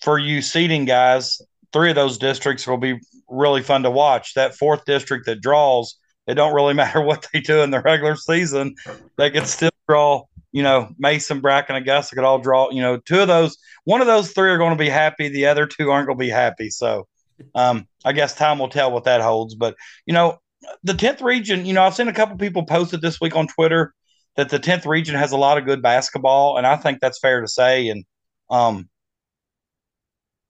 for 0.00 0.18
you 0.18 0.40
seating 0.40 0.84
guys, 0.84 1.40
three 1.72 1.90
of 1.90 1.96
those 1.96 2.18
districts 2.18 2.66
will 2.66 2.78
be 2.78 3.00
really 3.28 3.62
fun 3.62 3.82
to 3.82 3.90
watch. 3.90 4.34
That 4.34 4.54
fourth 4.54 4.84
district 4.84 5.26
that 5.26 5.40
draws, 5.40 5.96
it 6.26 6.34
don't 6.34 6.54
really 6.54 6.74
matter 6.82 7.00
what 7.00 7.26
they 7.32 7.40
do 7.40 7.62
in 7.62 7.70
the 7.70 7.80
regular 7.80 8.16
season. 8.16 8.74
They 9.16 9.30
can 9.30 9.46
still 9.46 9.70
draw, 9.88 10.24
you 10.52 10.62
know, 10.62 10.90
Mason, 10.98 11.40
Bracken, 11.40 11.76
Augusta 11.76 12.14
could 12.14 12.24
all 12.24 12.38
draw, 12.38 12.70
you 12.70 12.82
know, 12.82 12.98
two 12.98 13.20
of 13.20 13.28
those, 13.28 13.56
one 13.84 14.00
of 14.00 14.06
those 14.06 14.32
three 14.32 14.50
are 14.50 14.58
going 14.58 14.76
to 14.76 14.82
be 14.82 14.90
happy. 14.90 15.28
The 15.28 15.46
other 15.46 15.66
two 15.66 15.90
aren't 15.90 16.06
going 16.06 16.18
to 16.18 16.24
be 16.24 16.30
happy. 16.30 16.70
So 16.70 17.06
um, 17.54 17.86
I 18.04 18.12
guess 18.12 18.34
time 18.34 18.58
will 18.58 18.68
tell 18.68 18.92
what 18.92 19.04
that 19.04 19.20
holds. 19.20 19.54
But, 19.54 19.76
you 20.06 20.14
know, 20.14 20.38
the 20.84 20.92
10th 20.92 21.22
region, 21.22 21.66
you 21.66 21.72
know, 21.72 21.82
I've 21.82 21.94
seen 21.94 22.08
a 22.08 22.12
couple 22.12 22.36
people 22.36 22.64
posted 22.64 23.00
this 23.00 23.20
week 23.20 23.34
on 23.34 23.48
Twitter 23.48 23.94
that 24.36 24.48
the 24.48 24.60
10th 24.60 24.86
region 24.86 25.14
has 25.16 25.32
a 25.32 25.36
lot 25.36 25.58
of 25.58 25.64
good 25.64 25.82
basketball. 25.82 26.56
And 26.56 26.66
I 26.66 26.76
think 26.76 27.00
that's 27.00 27.18
fair 27.18 27.40
to 27.40 27.48
say. 27.48 27.88
And, 27.88 28.04
um, 28.50 28.88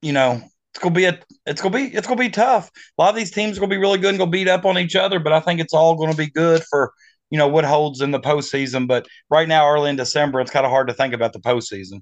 you 0.02 0.12
know, 0.12 0.42
it's 0.72 0.82
gonna 0.82 0.94
be 0.94 1.04
a 1.04 1.18
it's 1.44 1.60
gonna 1.60 1.76
be 1.76 1.94
it's 1.94 2.06
gonna 2.06 2.18
be 2.18 2.30
tough. 2.30 2.70
A 2.98 3.02
lot 3.02 3.10
of 3.10 3.16
these 3.16 3.30
teams 3.30 3.56
are 3.56 3.60
gonna 3.60 3.70
be 3.70 3.76
really 3.76 3.98
good 3.98 4.10
and 4.10 4.18
gonna 4.18 4.30
beat 4.30 4.48
up 4.48 4.64
on 4.64 4.78
each 4.78 4.96
other, 4.96 5.18
but 5.18 5.32
I 5.32 5.40
think 5.40 5.60
it's 5.60 5.74
all 5.74 5.96
gonna 5.96 6.14
be 6.14 6.30
good 6.30 6.62
for 6.64 6.92
you 7.30 7.38
know 7.38 7.46
what 7.46 7.64
holds 7.64 8.00
in 8.00 8.10
the 8.10 8.20
postseason. 8.20 8.88
But 8.88 9.06
right 9.28 9.46
now, 9.46 9.68
early 9.68 9.90
in 9.90 9.96
December, 9.96 10.40
it's 10.40 10.50
kind 10.50 10.64
of 10.64 10.72
hard 10.72 10.88
to 10.88 10.94
think 10.94 11.12
about 11.12 11.34
the 11.34 11.40
postseason. 11.40 12.00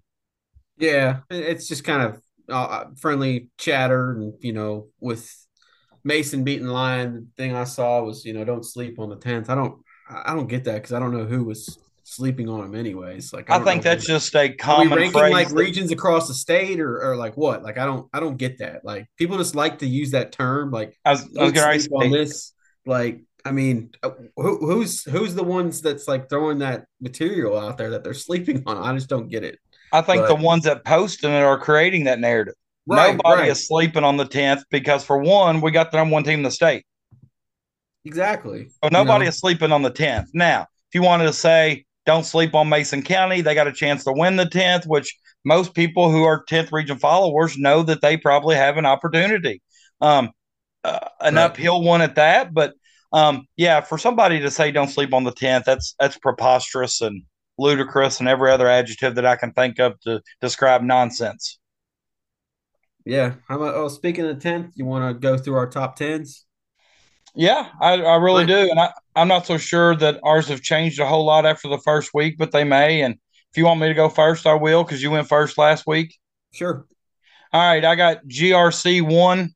Yeah, 0.78 1.20
it's 1.30 1.66
just 1.66 1.82
kind 1.82 2.02
of 2.02 2.22
uh, 2.48 2.84
friendly 2.96 3.48
chatter, 3.58 4.12
and 4.12 4.34
you 4.38 4.52
know, 4.52 4.86
with 5.00 5.28
Mason 6.04 6.44
beating 6.44 6.68
Lyon, 6.68 7.14
the 7.36 7.42
thing 7.42 7.56
I 7.56 7.64
saw 7.64 8.04
was 8.04 8.24
you 8.24 8.32
know 8.32 8.44
don't 8.44 8.64
sleep 8.64 9.00
on 9.00 9.08
the 9.08 9.16
tenth. 9.16 9.50
I 9.50 9.56
don't 9.56 9.82
I 10.08 10.32
don't 10.34 10.48
get 10.48 10.62
that 10.64 10.74
because 10.74 10.92
I 10.92 11.00
don't 11.00 11.12
know 11.12 11.26
who 11.26 11.42
was 11.42 11.76
sleeping 12.10 12.48
on 12.48 12.60
them 12.60 12.74
anyways. 12.74 13.32
Like 13.32 13.50
I, 13.50 13.56
I 13.56 13.64
think 13.64 13.82
that's 13.82 14.06
just 14.06 14.34
a 14.34 14.52
common 14.52 14.98
ranking 14.98 15.32
like 15.32 15.48
that... 15.48 15.54
regions 15.54 15.92
across 15.92 16.28
the 16.28 16.34
state 16.34 16.80
or, 16.80 17.02
or 17.02 17.16
like 17.16 17.36
what? 17.36 17.62
Like 17.62 17.78
I 17.78 17.86
don't 17.86 18.08
I 18.12 18.20
don't 18.20 18.36
get 18.36 18.58
that. 18.58 18.84
Like 18.84 19.06
people 19.16 19.38
just 19.38 19.54
like 19.54 19.78
to 19.78 19.86
use 19.86 20.10
that 20.10 20.32
term. 20.32 20.70
Like 20.70 20.98
I 21.04 21.12
was, 21.12 21.22
I 21.38 21.44
was 21.44 21.52
going 21.52 21.80
to 21.80 21.90
on 21.90 22.10
this. 22.10 22.52
Like 22.84 23.22
I 23.44 23.52
mean, 23.52 23.90
uh, 24.02 24.10
who, 24.36 24.58
who's 24.58 25.02
who's 25.04 25.34
the 25.34 25.44
ones 25.44 25.80
that's 25.80 26.08
like 26.08 26.28
throwing 26.28 26.58
that 26.58 26.86
material 27.00 27.58
out 27.58 27.78
there 27.78 27.90
that 27.90 28.04
they're 28.04 28.14
sleeping 28.14 28.62
on? 28.66 28.78
I 28.78 28.94
just 28.94 29.08
don't 29.08 29.28
get 29.28 29.44
it. 29.44 29.58
I 29.92 30.02
think 30.02 30.22
but, 30.22 30.28
the 30.28 30.34
ones 30.34 30.64
that 30.64 30.84
posting 30.84 31.30
it 31.30 31.42
are 31.42 31.58
creating 31.58 32.04
that 32.04 32.20
narrative. 32.20 32.54
Right, 32.86 33.16
Nobody 33.16 33.42
right. 33.42 33.50
is 33.50 33.66
sleeping 33.66 34.04
on 34.04 34.16
the 34.16 34.24
tenth 34.24 34.64
because, 34.70 35.04
for 35.04 35.18
one, 35.18 35.60
we 35.60 35.70
got 35.70 35.90
the 35.90 35.98
number 35.98 36.14
one 36.14 36.24
team 36.24 36.40
in 36.40 36.42
the 36.42 36.50
state. 36.50 36.84
Exactly. 38.04 38.68
So 38.82 38.88
nobody 38.90 39.24
you 39.24 39.26
know? 39.26 39.28
is 39.28 39.38
sleeping 39.38 39.72
on 39.72 39.82
the 39.82 39.90
tenth. 39.90 40.30
Now, 40.32 40.62
if 40.62 40.94
you 40.94 41.02
wanted 41.02 41.24
to 41.24 41.32
say 41.32 41.84
don't 42.06 42.24
sleep 42.24 42.54
on 42.54 42.68
Mason 42.68 43.02
County, 43.02 43.40
they 43.40 43.54
got 43.54 43.68
a 43.68 43.72
chance 43.72 44.04
to 44.04 44.12
win 44.12 44.36
the 44.36 44.46
tenth, 44.46 44.86
which 44.86 45.16
most 45.44 45.74
people 45.74 46.10
who 46.10 46.24
are 46.24 46.44
tenth 46.44 46.72
region 46.72 46.98
followers 46.98 47.56
know 47.58 47.82
that 47.82 48.00
they 48.00 48.16
probably 48.16 48.56
have 48.56 48.76
an 48.76 48.86
opportunity. 48.86 49.62
Um, 50.00 50.30
uh, 50.82 50.98
an 51.20 51.34
right. 51.34 51.44
uphill 51.44 51.82
one 51.82 52.00
at 52.00 52.14
that, 52.14 52.54
but 52.54 52.74
um, 53.12 53.46
yeah, 53.56 53.80
for 53.80 53.98
somebody 53.98 54.40
to 54.40 54.50
say 54.50 54.70
don't 54.70 54.88
sleep 54.88 55.12
on 55.12 55.24
the 55.24 55.32
tenth, 55.32 55.64
that's 55.66 55.94
that's 55.98 56.16
preposterous 56.18 57.00
and 57.00 57.22
ludicrous 57.58 58.20
and 58.20 58.28
every 58.28 58.50
other 58.50 58.68
adjective 58.68 59.16
that 59.16 59.26
I 59.26 59.36
can 59.36 59.52
think 59.52 59.78
of 59.78 60.00
to 60.00 60.22
describe 60.40 60.82
nonsense. 60.82 61.58
Yeah. 63.04 63.34
How 63.48 63.56
about 63.56 63.74
oh 63.74 63.88
speaking 63.88 64.26
of 64.26 64.38
tenth, 64.40 64.72
you 64.76 64.84
want 64.84 65.14
to 65.14 65.18
go 65.18 65.36
through 65.36 65.56
our 65.56 65.68
top 65.68 65.96
tens? 65.96 66.46
Yeah, 67.34 67.68
I, 67.80 67.94
I 67.94 68.16
really 68.16 68.46
do. 68.46 68.56
And 68.70 68.78
I, 68.78 68.92
I'm 69.14 69.28
not 69.28 69.46
so 69.46 69.56
sure 69.56 69.94
that 69.96 70.20
ours 70.22 70.48
have 70.48 70.62
changed 70.62 70.98
a 70.98 71.06
whole 71.06 71.24
lot 71.24 71.46
after 71.46 71.68
the 71.68 71.78
first 71.78 72.12
week, 72.12 72.36
but 72.38 72.52
they 72.52 72.64
may. 72.64 73.02
And 73.02 73.14
if 73.14 73.56
you 73.56 73.64
want 73.64 73.80
me 73.80 73.88
to 73.88 73.94
go 73.94 74.08
first, 74.08 74.46
I 74.46 74.54
will 74.54 74.84
because 74.84 75.02
you 75.02 75.10
went 75.10 75.28
first 75.28 75.56
last 75.56 75.86
week. 75.86 76.18
Sure. 76.52 76.86
All 77.52 77.60
right. 77.60 77.84
I 77.84 77.94
got 77.94 78.24
GRC 78.26 79.02
one, 79.02 79.54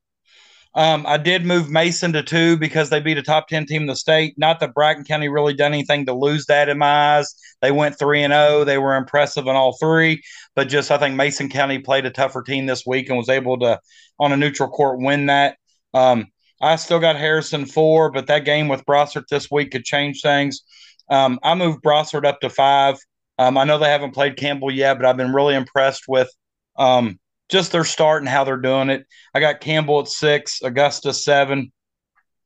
um, 0.75 1.05
I 1.07 1.15
did 1.15 1.45
move 1.45 1.69
Mason 1.69 2.11
to 2.13 2.21
two 2.21 2.57
because 2.57 2.89
they 2.89 2.99
beat 2.99 3.17
a 3.17 3.23
top 3.23 3.47
10 3.47 3.65
team 3.65 3.83
in 3.83 3.87
the 3.87 3.95
state. 3.95 4.37
Not 4.37 4.59
that 4.59 4.73
Bracken 4.73 5.05
County 5.05 5.29
really 5.29 5.53
done 5.53 5.73
anything 5.73 6.05
to 6.05 6.13
lose 6.13 6.45
that 6.47 6.67
in 6.67 6.77
my 6.77 7.17
eyes. 7.17 7.33
They 7.61 7.71
went 7.71 7.97
3 7.97 8.23
and 8.23 8.33
0. 8.33 8.65
They 8.65 8.77
were 8.77 8.95
impressive 8.95 9.47
in 9.47 9.55
all 9.55 9.77
three, 9.77 10.21
but 10.53 10.67
just 10.67 10.91
I 10.91 10.97
think 10.97 11.15
Mason 11.15 11.47
County 11.47 11.79
played 11.79 12.05
a 12.05 12.11
tougher 12.11 12.43
team 12.43 12.65
this 12.65 12.85
week 12.85 13.07
and 13.07 13.17
was 13.17 13.29
able 13.29 13.57
to, 13.59 13.79
on 14.19 14.33
a 14.33 14.37
neutral 14.37 14.67
court, 14.67 14.99
win 14.99 15.27
that. 15.27 15.55
Um, 15.93 16.27
I 16.61 16.77
still 16.77 16.99
got 16.99 17.17
Harrison 17.17 17.65
four, 17.65 18.11
but 18.11 18.27
that 18.27 18.45
game 18.45 18.67
with 18.67 18.85
Brossart 18.85 19.27
this 19.29 19.51
week 19.51 19.71
could 19.71 19.83
change 19.83 20.21
things. 20.21 20.61
Um, 21.09 21.39
I 21.43 21.53
moved 21.55 21.83
Brossart 21.83 22.25
up 22.25 22.39
to 22.41 22.49
five. 22.49 22.97
Um, 23.37 23.57
I 23.57 23.65
know 23.65 23.77
they 23.77 23.89
haven't 23.89 24.13
played 24.13 24.37
Campbell 24.37 24.71
yet, 24.71 24.95
but 24.97 25.05
I've 25.05 25.17
been 25.17 25.33
really 25.33 25.55
impressed 25.55 26.03
with 26.07 26.29
um, 26.77 27.19
just 27.49 27.71
their 27.71 27.83
start 27.83 28.21
and 28.21 28.29
how 28.29 28.43
they're 28.43 28.57
doing 28.57 28.89
it. 28.89 29.05
I 29.33 29.39
got 29.39 29.59
Campbell 29.59 29.99
at 29.99 30.07
six, 30.07 30.61
Augusta 30.61 31.13
seven. 31.13 31.71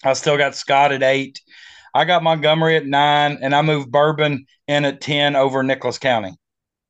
I 0.04 0.14
still 0.14 0.38
got 0.38 0.56
Scott 0.56 0.92
at 0.92 1.04
eight. 1.04 1.40
I 1.94 2.06
got 2.06 2.24
Montgomery 2.24 2.78
at 2.78 2.86
nine, 2.86 3.40
and 3.42 3.54
I 3.56 3.62
moved 3.62 3.92
Bourbon 3.92 4.46
in 4.68 4.86
at 4.86 5.02
ten 5.02 5.36
over 5.36 5.64
Nicholas 5.64 6.00
County. 6.00 6.36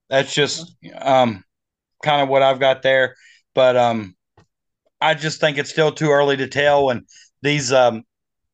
That's 0.09 0.33
just 0.33 0.75
um, 0.97 1.43
kind 2.03 2.21
of 2.21 2.29
what 2.29 2.43
I've 2.43 2.59
got 2.59 2.81
there. 2.81 3.15
But 3.53 3.77
um, 3.77 4.15
I 5.01 5.13
just 5.13 5.39
think 5.39 5.57
it's 5.57 5.69
still 5.69 5.91
too 5.91 6.09
early 6.09 6.37
to 6.37 6.47
tell, 6.47 6.89
and 6.89 7.03
these 7.41 7.71
um, 7.71 8.03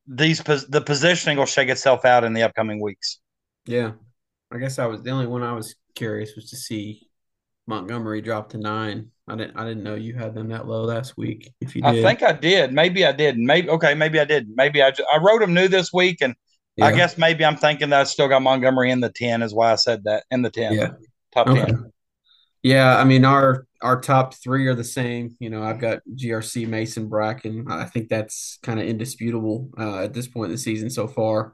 these 0.07 0.39
the 0.39 0.83
positioning 0.85 1.37
will 1.37 1.45
shake 1.45 1.69
itself 1.69 2.05
out 2.05 2.23
in 2.23 2.33
the 2.33 2.43
upcoming 2.43 2.81
weeks. 2.81 3.19
Yeah, 3.65 3.93
I 4.51 4.57
guess 4.57 4.79
I 4.79 4.85
was 4.85 5.01
the 5.01 5.11
only 5.11 5.27
one 5.27 5.43
I 5.43 5.53
was 5.53 5.75
curious 5.95 6.35
was 6.35 6.49
to 6.51 6.55
see 6.55 7.07
Montgomery 7.67 8.21
drop 8.21 8.49
to 8.49 8.57
nine. 8.57 9.11
I 9.27 9.35
didn't. 9.35 9.57
I 9.57 9.67
didn't 9.67 9.83
know 9.83 9.95
you 9.95 10.13
had 10.13 10.35
them 10.35 10.49
that 10.49 10.67
low 10.67 10.83
last 10.83 11.17
week. 11.17 11.51
If 11.59 11.75
you 11.75 11.81
did, 11.81 11.89
I 11.89 12.01
think 12.01 12.21
I 12.21 12.31
did. 12.31 12.71
Maybe 12.73 13.05
I 13.05 13.11
did. 13.11 13.37
Maybe 13.37 13.69
okay. 13.69 13.95
Maybe 13.95 14.19
I 14.19 14.25
did. 14.25 14.47
Maybe 14.55 14.83
I. 14.83 14.91
Just, 14.91 15.09
I 15.11 15.17
wrote 15.17 15.39
them 15.39 15.53
new 15.53 15.67
this 15.67 15.91
week, 15.91 16.17
and 16.21 16.35
yeah. 16.75 16.85
I 16.85 16.91
guess 16.91 17.17
maybe 17.17 17.43
I'm 17.43 17.57
thinking 17.57 17.89
that 17.89 18.01
I 18.01 18.03
still 18.03 18.27
got 18.27 18.43
Montgomery 18.43 18.91
in 18.91 18.99
the 18.99 19.09
ten. 19.09 19.41
Is 19.41 19.53
why 19.53 19.71
I 19.71 19.75
said 19.75 20.03
that 20.03 20.25
in 20.29 20.43
the 20.43 20.51
ten. 20.51 20.73
Yeah, 20.73 20.91
top 21.33 21.47
okay. 21.47 21.65
ten. 21.65 21.91
Yeah, 22.61 22.97
I 22.97 23.03
mean 23.03 23.25
our 23.25 23.64
our 23.82 23.99
top 23.99 24.34
three 24.36 24.67
are 24.67 24.76
the 24.76 24.84
same. 24.84 25.36
You 25.39 25.49
know, 25.49 25.63
I've 25.63 25.80
got 25.80 25.99
GRC, 26.15 26.67
Mason, 26.67 27.07
Bracken. 27.07 27.65
I 27.69 27.86
think 27.86 28.09
that's 28.09 28.57
kind 28.63 28.80
of 28.80 28.88
indisputable 28.88 29.69
uh, 29.78 30.03
at 30.03 30.13
this 30.13 30.28
point 30.28 30.47
in 30.47 30.51
the 30.51 30.57
season 30.57 30.89
so 30.89 31.07
far. 31.07 31.53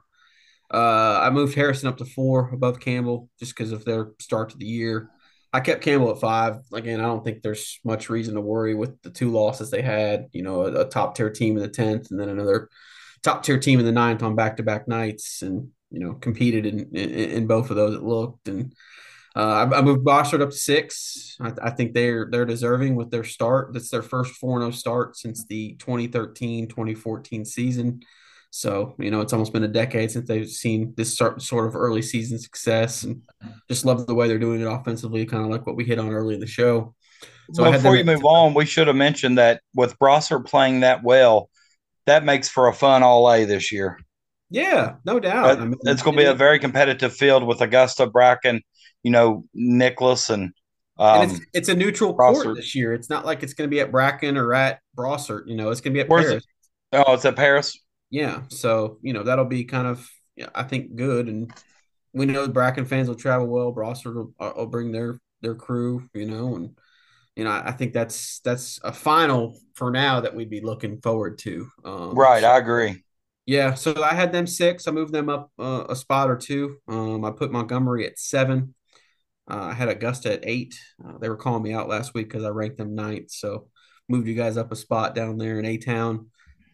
Uh, 0.72 1.20
I 1.22 1.30
moved 1.30 1.54
Harrison 1.54 1.88
up 1.88 1.98
to 1.98 2.04
four 2.04 2.50
above 2.52 2.80
Campbell 2.80 3.28
just 3.38 3.54
because 3.54 3.72
of 3.72 3.84
their 3.84 4.12
start 4.18 4.50
to 4.50 4.56
the 4.56 4.64
year. 4.64 5.10
I 5.52 5.60
kept 5.60 5.82
Campbell 5.82 6.10
at 6.10 6.20
five. 6.20 6.60
Again, 6.72 7.00
I 7.00 7.04
don't 7.04 7.22
think 7.22 7.42
there's 7.42 7.78
much 7.84 8.08
reason 8.08 8.34
to 8.36 8.40
worry 8.40 8.74
with 8.74 9.00
the 9.02 9.10
two 9.10 9.30
losses 9.30 9.70
they 9.70 9.82
had. 9.82 10.28
You 10.32 10.42
know, 10.42 10.62
a, 10.62 10.80
a 10.80 10.88
top 10.88 11.14
tier 11.14 11.28
team 11.28 11.56
in 11.56 11.62
the 11.62 11.68
tenth, 11.68 12.10
and 12.10 12.18
then 12.18 12.30
another 12.30 12.70
top 13.22 13.42
tier 13.42 13.58
team 13.58 13.78
in 13.78 13.84
the 13.84 13.92
ninth 13.92 14.22
on 14.22 14.34
back 14.34 14.56
to 14.56 14.62
back 14.62 14.88
nights, 14.88 15.42
and 15.42 15.68
you 15.90 16.00
know, 16.00 16.14
competed 16.14 16.64
in, 16.64 16.88
in, 16.96 17.10
in 17.10 17.46
both 17.46 17.68
of 17.68 17.76
those. 17.76 17.94
It 17.94 18.02
looked, 18.02 18.48
and 18.48 18.72
uh, 19.34 19.68
I, 19.72 19.78
I, 19.78 19.82
moved 19.82 20.04
Brossart 20.04 20.42
up 20.42 20.50
to 20.50 20.56
six. 20.56 21.36
I, 21.40 21.52
I, 21.62 21.70
think 21.70 21.94
they're 21.94 22.28
they're 22.30 22.44
deserving 22.44 22.96
with 22.96 23.10
their 23.10 23.24
start. 23.24 23.72
That's 23.72 23.88
their 23.88 24.02
first 24.02 24.40
4-0 24.42 24.74
start 24.74 25.16
since 25.16 25.46
the 25.46 25.76
2013-2014 25.76 27.46
season. 27.46 28.02
So, 28.50 28.94
you 28.98 29.10
know, 29.10 29.22
it's 29.22 29.32
almost 29.32 29.54
been 29.54 29.64
a 29.64 29.68
decade 29.68 30.10
since 30.10 30.28
they've 30.28 30.48
seen 30.48 30.92
this 30.94 31.16
sort 31.16 31.66
of 31.66 31.74
early 31.74 32.02
season 32.02 32.38
success 32.38 33.02
and 33.02 33.22
just 33.66 33.86
love 33.86 34.06
the 34.06 34.14
way 34.14 34.28
they're 34.28 34.38
doing 34.38 34.60
it 34.60 34.66
offensively, 34.66 35.24
kind 35.24 35.44
of 35.44 35.50
like 35.50 35.66
what 35.66 35.76
we 35.76 35.84
hit 35.84 35.98
on 35.98 36.10
early 36.10 36.34
in 36.34 36.40
the 36.40 36.46
show. 36.46 36.94
So 37.54 37.72
before 37.72 37.96
you 37.96 38.04
move 38.04 38.24
on, 38.24 38.52
we 38.52 38.66
should 38.66 38.88
have 38.88 38.96
mentioned 38.96 39.38
that 39.38 39.62
with 39.74 39.98
Brossart 39.98 40.44
playing 40.46 40.80
that 40.80 41.02
well, 41.02 41.48
that 42.04 42.24
makes 42.24 42.50
for 42.50 42.68
a 42.68 42.74
fun 42.74 43.02
all 43.02 43.30
A 43.32 43.46
this 43.46 43.72
year. 43.72 43.98
Yeah, 44.50 44.96
no 45.06 45.18
doubt. 45.18 45.58
I 45.58 45.64
mean, 45.64 45.78
it's 45.84 46.02
going 46.02 46.16
to 46.16 46.22
be 46.22 46.28
a 46.28 46.34
very 46.34 46.58
competitive 46.58 47.14
field 47.14 47.44
with 47.44 47.62
Augusta, 47.62 48.06
Bracken, 48.06 48.60
you 49.02 49.10
know, 49.10 49.44
Nicholas, 49.54 50.30
and, 50.30 50.52
um, 50.98 51.22
and 51.22 51.32
it's, 51.32 51.40
it's, 51.54 51.68
a 51.68 51.74
neutral 51.74 52.14
Brossart. 52.14 52.42
court 52.42 52.56
this 52.56 52.74
year. 52.74 52.92
It's 52.92 53.10
not 53.10 53.24
like 53.24 53.42
it's 53.42 53.54
going 53.54 53.68
to 53.68 53.74
be 53.74 53.80
at 53.80 53.90
Bracken 53.90 54.36
or 54.36 54.54
at 54.54 54.80
Brossart. 54.96 55.44
You 55.46 55.56
know, 55.56 55.70
it's 55.70 55.80
going 55.80 55.92
to 55.92 55.96
be 55.96 56.00
at 56.00 56.08
Where's 56.08 56.26
Paris. 56.26 56.44
It? 56.92 57.04
Oh, 57.06 57.14
it's 57.14 57.24
at 57.24 57.36
Paris 57.36 57.78
yeah, 58.12 58.42
so 58.48 58.98
you 59.00 59.14
know 59.14 59.24
that'll 59.24 59.46
be 59.46 59.64
kind 59.64 59.86
of 59.86 60.08
I 60.54 60.62
think 60.64 60.94
good, 60.94 61.28
and 61.28 61.50
we 62.12 62.26
know 62.26 62.46
Bracken 62.46 62.84
fans 62.84 63.08
will 63.08 63.16
travel 63.16 63.46
well. 63.46 63.74
Brossart 63.74 64.14
will, 64.14 64.34
uh, 64.38 64.52
will 64.54 64.66
bring 64.66 64.92
their 64.92 65.18
their 65.40 65.54
crew, 65.54 66.08
you 66.12 66.26
know, 66.26 66.54
and 66.54 66.76
you 67.34 67.44
know 67.44 67.50
I 67.50 67.72
think 67.72 67.94
that's 67.94 68.40
that's 68.40 68.78
a 68.84 68.92
final 68.92 69.58
for 69.74 69.90
now 69.90 70.20
that 70.20 70.34
we'd 70.34 70.50
be 70.50 70.60
looking 70.60 71.00
forward 71.00 71.38
to. 71.38 71.66
Um, 71.86 72.14
right, 72.14 72.42
so, 72.42 72.50
I 72.50 72.58
agree. 72.58 73.02
Yeah, 73.46 73.72
so 73.72 74.04
I 74.04 74.12
had 74.12 74.30
them 74.30 74.46
six. 74.46 74.86
I 74.86 74.90
moved 74.90 75.14
them 75.14 75.30
up 75.30 75.50
uh, 75.58 75.86
a 75.88 75.96
spot 75.96 76.30
or 76.30 76.36
two. 76.36 76.76
Um, 76.88 77.24
I 77.24 77.30
put 77.30 77.50
Montgomery 77.50 78.06
at 78.06 78.18
seven. 78.18 78.74
Uh, 79.52 79.66
I 79.66 79.74
had 79.74 79.90
Augusta 79.90 80.32
at 80.32 80.44
eight. 80.44 80.74
Uh, 81.04 81.18
they 81.18 81.28
were 81.28 81.36
calling 81.36 81.62
me 81.62 81.74
out 81.74 81.88
last 81.88 82.14
week 82.14 82.28
because 82.28 82.44
I 82.44 82.48
ranked 82.48 82.78
them 82.78 82.94
ninth. 82.94 83.30
So 83.30 83.68
moved 84.08 84.26
you 84.26 84.34
guys 84.34 84.56
up 84.56 84.72
a 84.72 84.76
spot 84.76 85.14
down 85.14 85.36
there 85.36 85.58
in 85.58 85.66
A 85.66 85.76
Town. 85.76 86.30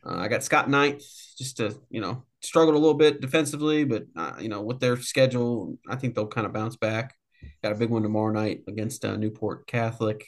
Uh, 0.06 0.16
I 0.16 0.28
got 0.28 0.44
Scott 0.44 0.70
ninth, 0.70 1.02
just 1.36 1.56
to 1.56 1.76
you 1.90 2.00
know 2.00 2.24
struggled 2.40 2.76
a 2.76 2.78
little 2.78 2.94
bit 2.94 3.20
defensively, 3.20 3.82
but 3.84 4.04
uh, 4.14 4.34
you 4.38 4.48
know 4.48 4.62
with 4.62 4.78
their 4.78 4.96
schedule, 4.96 5.76
I 5.88 5.96
think 5.96 6.14
they'll 6.14 6.28
kind 6.28 6.46
of 6.46 6.52
bounce 6.52 6.76
back. 6.76 7.14
Got 7.62 7.72
a 7.72 7.76
big 7.76 7.90
one 7.90 8.02
tomorrow 8.02 8.32
night 8.32 8.62
against 8.68 9.04
uh, 9.04 9.16
Newport 9.16 9.66
Catholic, 9.66 10.24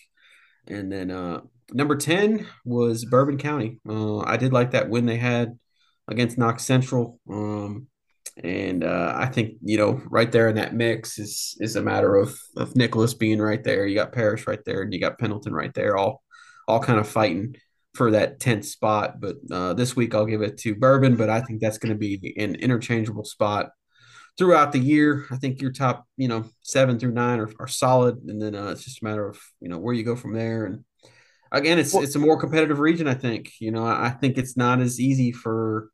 and 0.67 0.91
then 0.91 1.13
uh, 1.13 1.43
number 1.73 1.97
ten 1.97 2.49
was 2.65 3.05
Bourbon 3.05 3.39
County. 3.39 3.79
I 3.89 4.37
did 4.37 4.53
like 4.53 4.73
that 4.73 4.91
win 4.91 5.07
they 5.07 5.19
had 5.19 5.57
against 6.09 6.37
Knox 6.37 6.65
Central, 6.65 7.21
um, 7.31 7.87
and 8.43 8.85
uh, 8.85 9.13
I 9.17 9.27
think 9.27 9.55
you 9.63 9.77
know 9.77 10.01
right 10.07 10.31
there 10.31 10.49
in 10.49 10.57
that 10.57 10.75
mix 10.75 11.19
is 11.19 11.57
is 11.61 11.77
a 11.77 11.83
matter 11.83 12.17
of 12.17 12.39
of 12.57 12.77
Nicholas 12.77 13.15
being 13.15 13.41
right 13.41 13.63
there. 13.63 13.87
You 13.87 13.95
got 13.95 14.13
Paris 14.13 14.47
right 14.47 14.65
there, 14.65 14.83
and 14.83 14.93
you 14.93 15.01
got 15.01 15.19
Pendleton 15.19 15.53
right 15.53 15.75
there, 15.75 15.97
all 15.97 16.23
all 16.67 16.81
kind 16.81 16.99
of 16.99 17.09
fighting 17.09 17.57
for 17.95 18.13
that 18.13 18.39
10th 18.39 18.65
spot. 18.65 19.21
But 19.21 19.37
uh, 19.51 19.75
this 19.75 19.97
week 19.97 20.15
I'll 20.15 20.27
give 20.27 20.43
it 20.43 20.59
to 20.59 20.75
Bourbon, 20.75 21.17
but 21.17 21.29
I 21.29 21.41
think 21.41 21.61
that's 21.61 21.79
going 21.79 21.93
to 21.93 21.99
be 21.99 22.35
an 22.39 22.55
interchangeable 22.55 23.25
spot 23.25 23.71
throughout 24.39 24.73
the 24.73 24.79
year. 24.79 25.27
I 25.31 25.37
think 25.37 25.61
your 25.61 25.73
top, 25.73 26.07
you 26.17 26.29
know, 26.29 26.45
seven 26.63 26.99
through 26.99 27.13
nine 27.13 27.41
are, 27.41 27.51
are 27.59 27.67
solid. 27.67 28.19
And 28.27 28.41
then 28.41 28.55
uh, 28.55 28.69
it's 28.69 28.85
just 28.85 29.03
a 29.03 29.05
matter 29.05 29.29
of, 29.29 29.39
you 29.61 29.69
know, 29.69 29.79
where 29.79 29.95
you 29.95 30.05
go 30.05 30.17
from 30.17 30.35
there. 30.35 30.67
And 30.67 30.85
again, 31.53 31.79
it's, 31.79 31.95
it's 31.95 32.15
a 32.15 32.21
more 32.21 32.39
competitive 32.39 32.79
region, 32.79 33.09
I 33.09 33.15
think. 33.15 33.53
You 33.61 33.73
know, 33.73 33.85
I 33.85 34.11
think 34.11 34.39
it's 34.39 34.57
not 34.57 34.81
as 34.81 35.01
easy 35.01 35.33
for, 35.33 35.91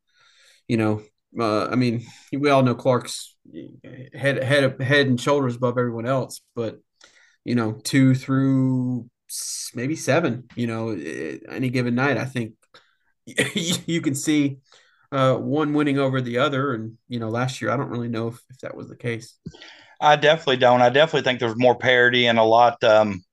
you 0.68 0.76
know, 0.76 1.02
uh, 1.38 1.66
I 1.66 1.74
mean, 1.76 2.06
we 2.32 2.50
all 2.50 2.62
know 2.62 2.74
Clark's 2.74 3.34
head 4.14 4.42
head 4.42 4.80
head 4.80 5.06
and 5.06 5.20
shoulders 5.20 5.56
above 5.56 5.78
everyone 5.78 6.06
else, 6.06 6.40
but 6.54 6.80
you 7.44 7.54
know, 7.54 7.72
two 7.72 8.14
through 8.14 9.08
maybe 9.74 9.96
seven. 9.96 10.44
You 10.54 10.66
know, 10.66 10.90
any 10.90 11.70
given 11.70 11.94
night, 11.94 12.16
I 12.16 12.24
think 12.24 12.54
you 13.54 14.00
can 14.00 14.14
see 14.14 14.58
uh, 15.12 15.34
one 15.36 15.72
winning 15.72 15.98
over 15.98 16.20
the 16.20 16.38
other. 16.38 16.74
And 16.74 16.98
you 17.08 17.20
know, 17.20 17.28
last 17.28 17.60
year 17.60 17.70
I 17.70 17.76
don't 17.76 17.90
really 17.90 18.08
know 18.08 18.28
if, 18.28 18.40
if 18.50 18.58
that 18.58 18.76
was 18.76 18.88
the 18.88 18.96
case. 18.96 19.38
I 20.00 20.16
definitely 20.16 20.58
don't. 20.58 20.82
I 20.82 20.90
definitely 20.90 21.22
think 21.22 21.40
there's 21.40 21.56
more 21.56 21.76
parity 21.76 22.26
and 22.26 22.38
a 22.38 22.44
lot, 22.44 22.82
um, 22.84 23.24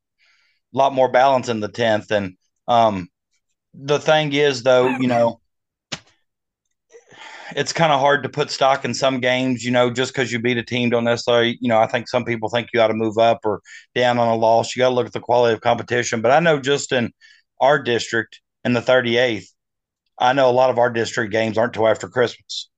lot 0.71 0.93
more 0.93 1.11
balance 1.11 1.49
in 1.49 1.59
the 1.59 1.67
tenth. 1.67 2.11
And 2.11 2.37
um, 2.67 3.09
the 3.73 3.99
thing 3.99 4.31
is, 4.31 4.63
though, 4.63 4.87
you 4.87 5.07
know, 5.07 5.41
it's 7.55 7.73
kind 7.73 7.91
of 7.91 7.99
hard 7.99 8.23
to 8.23 8.29
put 8.29 8.51
stock 8.51 8.85
in 8.85 8.93
some 8.93 9.19
games, 9.19 9.63
you 9.63 9.71
know, 9.71 9.89
just 9.89 10.13
because 10.13 10.31
you 10.31 10.39
beat 10.39 10.57
a 10.57 10.63
team 10.63 10.89
don't 10.89 11.03
necessarily, 11.03 11.57
you 11.61 11.69
know, 11.69 11.79
I 11.79 11.87
think 11.87 12.07
some 12.07 12.25
people 12.25 12.49
think 12.49 12.69
you 12.73 12.77
got 12.77 12.87
to 12.87 12.93
move 12.93 13.17
up 13.17 13.39
or 13.45 13.61
down 13.95 14.19
on 14.19 14.27
a 14.27 14.35
loss. 14.35 14.75
You 14.75 14.81
got 14.81 14.89
to 14.89 14.95
look 14.95 15.07
at 15.07 15.13
the 15.13 15.19
quality 15.19 15.53
of 15.53 15.61
competition. 15.61 16.21
But 16.21 16.31
I 16.31 16.39
know 16.39 16.59
just 16.59 16.91
in 16.91 17.11
our 17.59 17.81
district 17.81 18.41
in 18.63 18.73
the 18.73 18.81
38th, 18.81 19.45
I 20.19 20.33
know 20.33 20.49
a 20.49 20.51
lot 20.51 20.69
of 20.69 20.77
our 20.77 20.89
district 20.89 21.31
games 21.31 21.57
aren't 21.57 21.73
till 21.73 21.87
after 21.87 22.07
Christmas. 22.07 22.69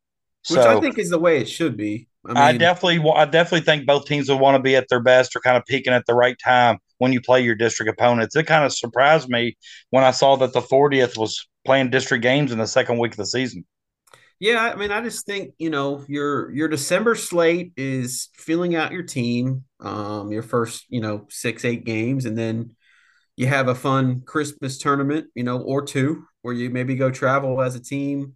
Which 0.50 0.62
so, 0.62 0.78
I 0.78 0.80
think 0.80 0.98
is 0.98 1.10
the 1.10 1.20
way 1.20 1.40
it 1.40 1.50
should 1.50 1.76
be. 1.76 2.08
I, 2.26 2.30
mean, 2.30 2.38
I 2.38 2.58
definitely, 2.58 3.12
I 3.12 3.26
definitely 3.26 3.66
think 3.66 3.86
both 3.86 4.06
teams 4.06 4.30
will 4.30 4.40
want 4.40 4.56
to 4.56 4.62
be 4.62 4.76
at 4.76 4.88
their 4.90 5.00
best 5.00 5.36
or 5.36 5.40
kind 5.40 5.58
of 5.58 5.66
peaking 5.66 5.94
at 5.94 6.06
the 6.06 6.14
right 6.14 6.38
time 6.44 6.80
when 6.98 7.14
you 7.14 7.22
play 7.22 7.42
your 7.42 7.56
district 7.56 7.92
opponents. 7.92 8.36
It 8.36 8.44
kind 8.44 8.64
of 8.64 8.74
surprised 8.74 9.30
me 9.30 9.58
when 9.90 10.04
I 10.04 10.12
saw 10.12 10.36
that 10.38 10.54
the 10.54 10.62
40th 10.62 11.18
was 11.18 11.48
playing 11.66 11.90
district 11.90 12.22
games 12.22 12.52
in 12.52 12.60
the 12.60 12.68
second 12.68 13.00
week 13.00 13.14
of 13.14 13.18
the 13.18 13.26
season. 13.26 13.66
Yeah, 14.40 14.62
I 14.62 14.76
mean, 14.76 14.92
I 14.92 15.02
just 15.02 15.26
think 15.26 15.54
you 15.58 15.70
know 15.70 16.04
your 16.08 16.52
your 16.52 16.68
December 16.68 17.16
slate 17.16 17.72
is 17.78 18.30
filling 18.34 18.76
out 18.76 18.92
your 18.92 19.04
team, 19.04 19.64
um, 19.80 20.32
your 20.32 20.44
first 20.44 20.86
you 20.90 21.00
know 21.02 21.26
six 21.30 21.64
eight 21.64 21.86
games, 21.86 22.26
and 22.26 22.38
then 22.38 22.76
you 23.38 23.48
have 23.48 23.68
a 23.70 23.76
fun 23.76 24.22
Christmas 24.26 24.78
tournament, 24.78 25.28
you 25.36 25.44
know, 25.44 25.62
or 25.62 25.84
two 25.84 26.26
where 26.42 26.54
you 26.54 26.70
maybe 26.70 26.96
go 26.96 27.10
travel 27.12 27.62
as 27.62 27.76
a 27.76 27.80
team, 27.82 28.36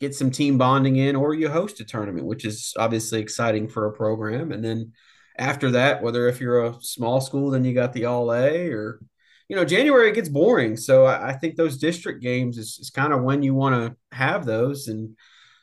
get 0.00 0.14
some 0.14 0.30
team 0.30 0.58
bonding 0.58 0.96
in, 0.96 1.16
or 1.16 1.32
you 1.34 1.48
host 1.48 1.80
a 1.80 1.84
tournament, 1.84 2.26
which 2.26 2.44
is 2.44 2.74
obviously 2.78 3.20
exciting 3.20 3.68
for 3.68 3.86
a 3.86 3.92
program, 3.92 4.50
and 4.52 4.64
then 4.64 4.92
after 5.38 5.70
that, 5.72 6.02
whether 6.02 6.28
if 6.28 6.40
you're 6.40 6.64
a 6.64 6.74
small 6.80 7.20
school, 7.20 7.50
then 7.50 7.64
you 7.64 7.72
got 7.74 7.92
the 7.92 8.06
All 8.06 8.32
A, 8.32 8.68
or 8.70 9.00
you 9.48 9.54
know, 9.54 9.64
January 9.64 10.10
gets 10.12 10.28
boring. 10.28 10.76
So 10.76 11.04
I, 11.04 11.28
I 11.30 11.32
think 11.34 11.54
those 11.54 11.78
district 11.78 12.20
games 12.22 12.58
is, 12.58 12.78
is 12.80 12.90
kind 12.90 13.12
of 13.12 13.22
when 13.22 13.42
you 13.44 13.54
want 13.54 13.74
to 13.76 14.16
have 14.16 14.44
those 14.44 14.88
and 14.88 15.16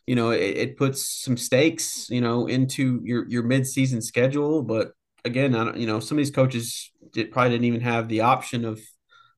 you 0.05 0.15
know, 0.15 0.31
it, 0.31 0.57
it 0.57 0.77
puts 0.77 1.23
some 1.23 1.37
stakes, 1.37 2.07
you 2.09 2.21
know, 2.21 2.47
into 2.47 3.01
your 3.03 3.27
your 3.29 3.43
mid-season 3.43 4.01
schedule. 4.01 4.61
But 4.61 4.91
again, 5.25 5.55
I 5.55 5.63
don't, 5.65 5.77
you 5.77 5.87
know, 5.87 5.99
some 5.99 6.17
of 6.17 6.19
these 6.23 6.31
coaches 6.31 6.91
did, 7.11 7.31
probably 7.31 7.51
didn't 7.51 7.65
even 7.65 7.81
have 7.81 8.07
the 8.07 8.21
option 8.21 8.65
of 8.65 8.81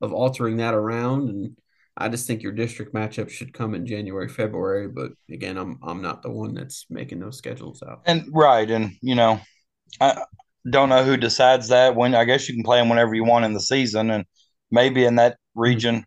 of 0.01 0.13
altering 0.13 0.57
that 0.57 0.73
around. 0.73 1.29
And 1.29 1.57
I 1.97 2.09
just 2.09 2.27
think 2.27 2.41
your 2.41 2.51
district 2.51 2.93
matchup 2.93 3.29
should 3.29 3.53
come 3.53 3.75
in 3.75 3.85
January, 3.85 4.27
February. 4.27 4.87
But 4.87 5.11
again, 5.29 5.57
I'm 5.57 5.79
I'm 5.83 6.01
not 6.01 6.23
the 6.23 6.31
one 6.31 6.53
that's 6.53 6.85
making 6.89 7.19
those 7.19 7.37
schedules 7.37 7.83
out. 7.83 8.01
And 8.05 8.27
right, 8.31 8.69
and 8.69 8.93
you 9.01 9.15
know, 9.15 9.39
I 10.01 10.23
don't 10.69 10.89
know 10.89 11.03
who 11.03 11.15
decides 11.15 11.67
that. 11.67 11.95
When 11.95 12.15
I 12.15 12.25
guess 12.25 12.49
you 12.49 12.55
can 12.55 12.63
play 12.63 12.79
them 12.79 12.89
whenever 12.89 13.13
you 13.13 13.23
want 13.23 13.45
in 13.45 13.53
the 13.53 13.61
season, 13.61 14.09
and 14.09 14.25
maybe 14.71 15.05
in 15.05 15.15
that 15.15 15.37
region 15.53 16.05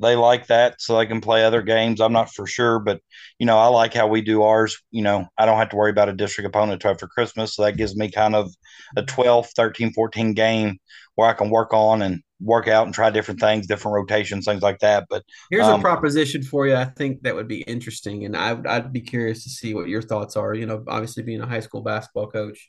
they 0.00 0.16
like 0.16 0.46
that 0.46 0.80
so 0.80 0.96
they 0.96 1.06
can 1.06 1.20
play 1.20 1.44
other 1.44 1.62
games. 1.62 2.00
I'm 2.00 2.12
not 2.12 2.32
for 2.32 2.46
sure, 2.46 2.78
but 2.78 3.00
you 3.38 3.46
know, 3.46 3.58
I 3.58 3.66
like 3.66 3.94
how 3.94 4.06
we 4.06 4.20
do 4.22 4.42
ours. 4.42 4.80
You 4.90 5.02
know, 5.02 5.26
I 5.36 5.46
don't 5.46 5.58
have 5.58 5.70
to 5.70 5.76
worry 5.76 5.90
about 5.90 6.08
a 6.08 6.12
district 6.12 6.48
opponent 6.48 6.74
until 6.74 6.92
after 6.92 7.06
Christmas. 7.06 7.54
So 7.54 7.64
that 7.64 7.76
gives 7.76 7.96
me 7.96 8.10
kind 8.10 8.34
of 8.34 8.54
a 8.96 9.02
12, 9.02 9.48
13, 9.56 9.92
14 9.92 10.34
game 10.34 10.78
where 11.14 11.28
I 11.28 11.32
can 11.32 11.50
work 11.50 11.72
on 11.72 12.02
and 12.02 12.22
work 12.40 12.68
out 12.68 12.86
and 12.86 12.94
try 12.94 13.10
different 13.10 13.40
things, 13.40 13.66
different 13.66 13.94
rotations, 13.94 14.44
things 14.44 14.62
like 14.62 14.78
that. 14.78 15.06
But 15.10 15.24
here's 15.50 15.66
um, 15.66 15.80
a 15.80 15.82
proposition 15.82 16.42
for 16.42 16.66
you. 16.66 16.76
I 16.76 16.84
think 16.84 17.22
that 17.22 17.34
would 17.34 17.48
be 17.48 17.62
interesting. 17.62 18.24
And 18.24 18.36
I, 18.36 18.56
I'd 18.66 18.92
be 18.92 19.00
curious 19.00 19.42
to 19.44 19.50
see 19.50 19.74
what 19.74 19.88
your 19.88 20.02
thoughts 20.02 20.36
are. 20.36 20.54
You 20.54 20.66
know, 20.66 20.84
obviously 20.86 21.22
being 21.22 21.40
a 21.40 21.46
high 21.46 21.60
school 21.60 21.82
basketball 21.82 22.28
coach, 22.28 22.68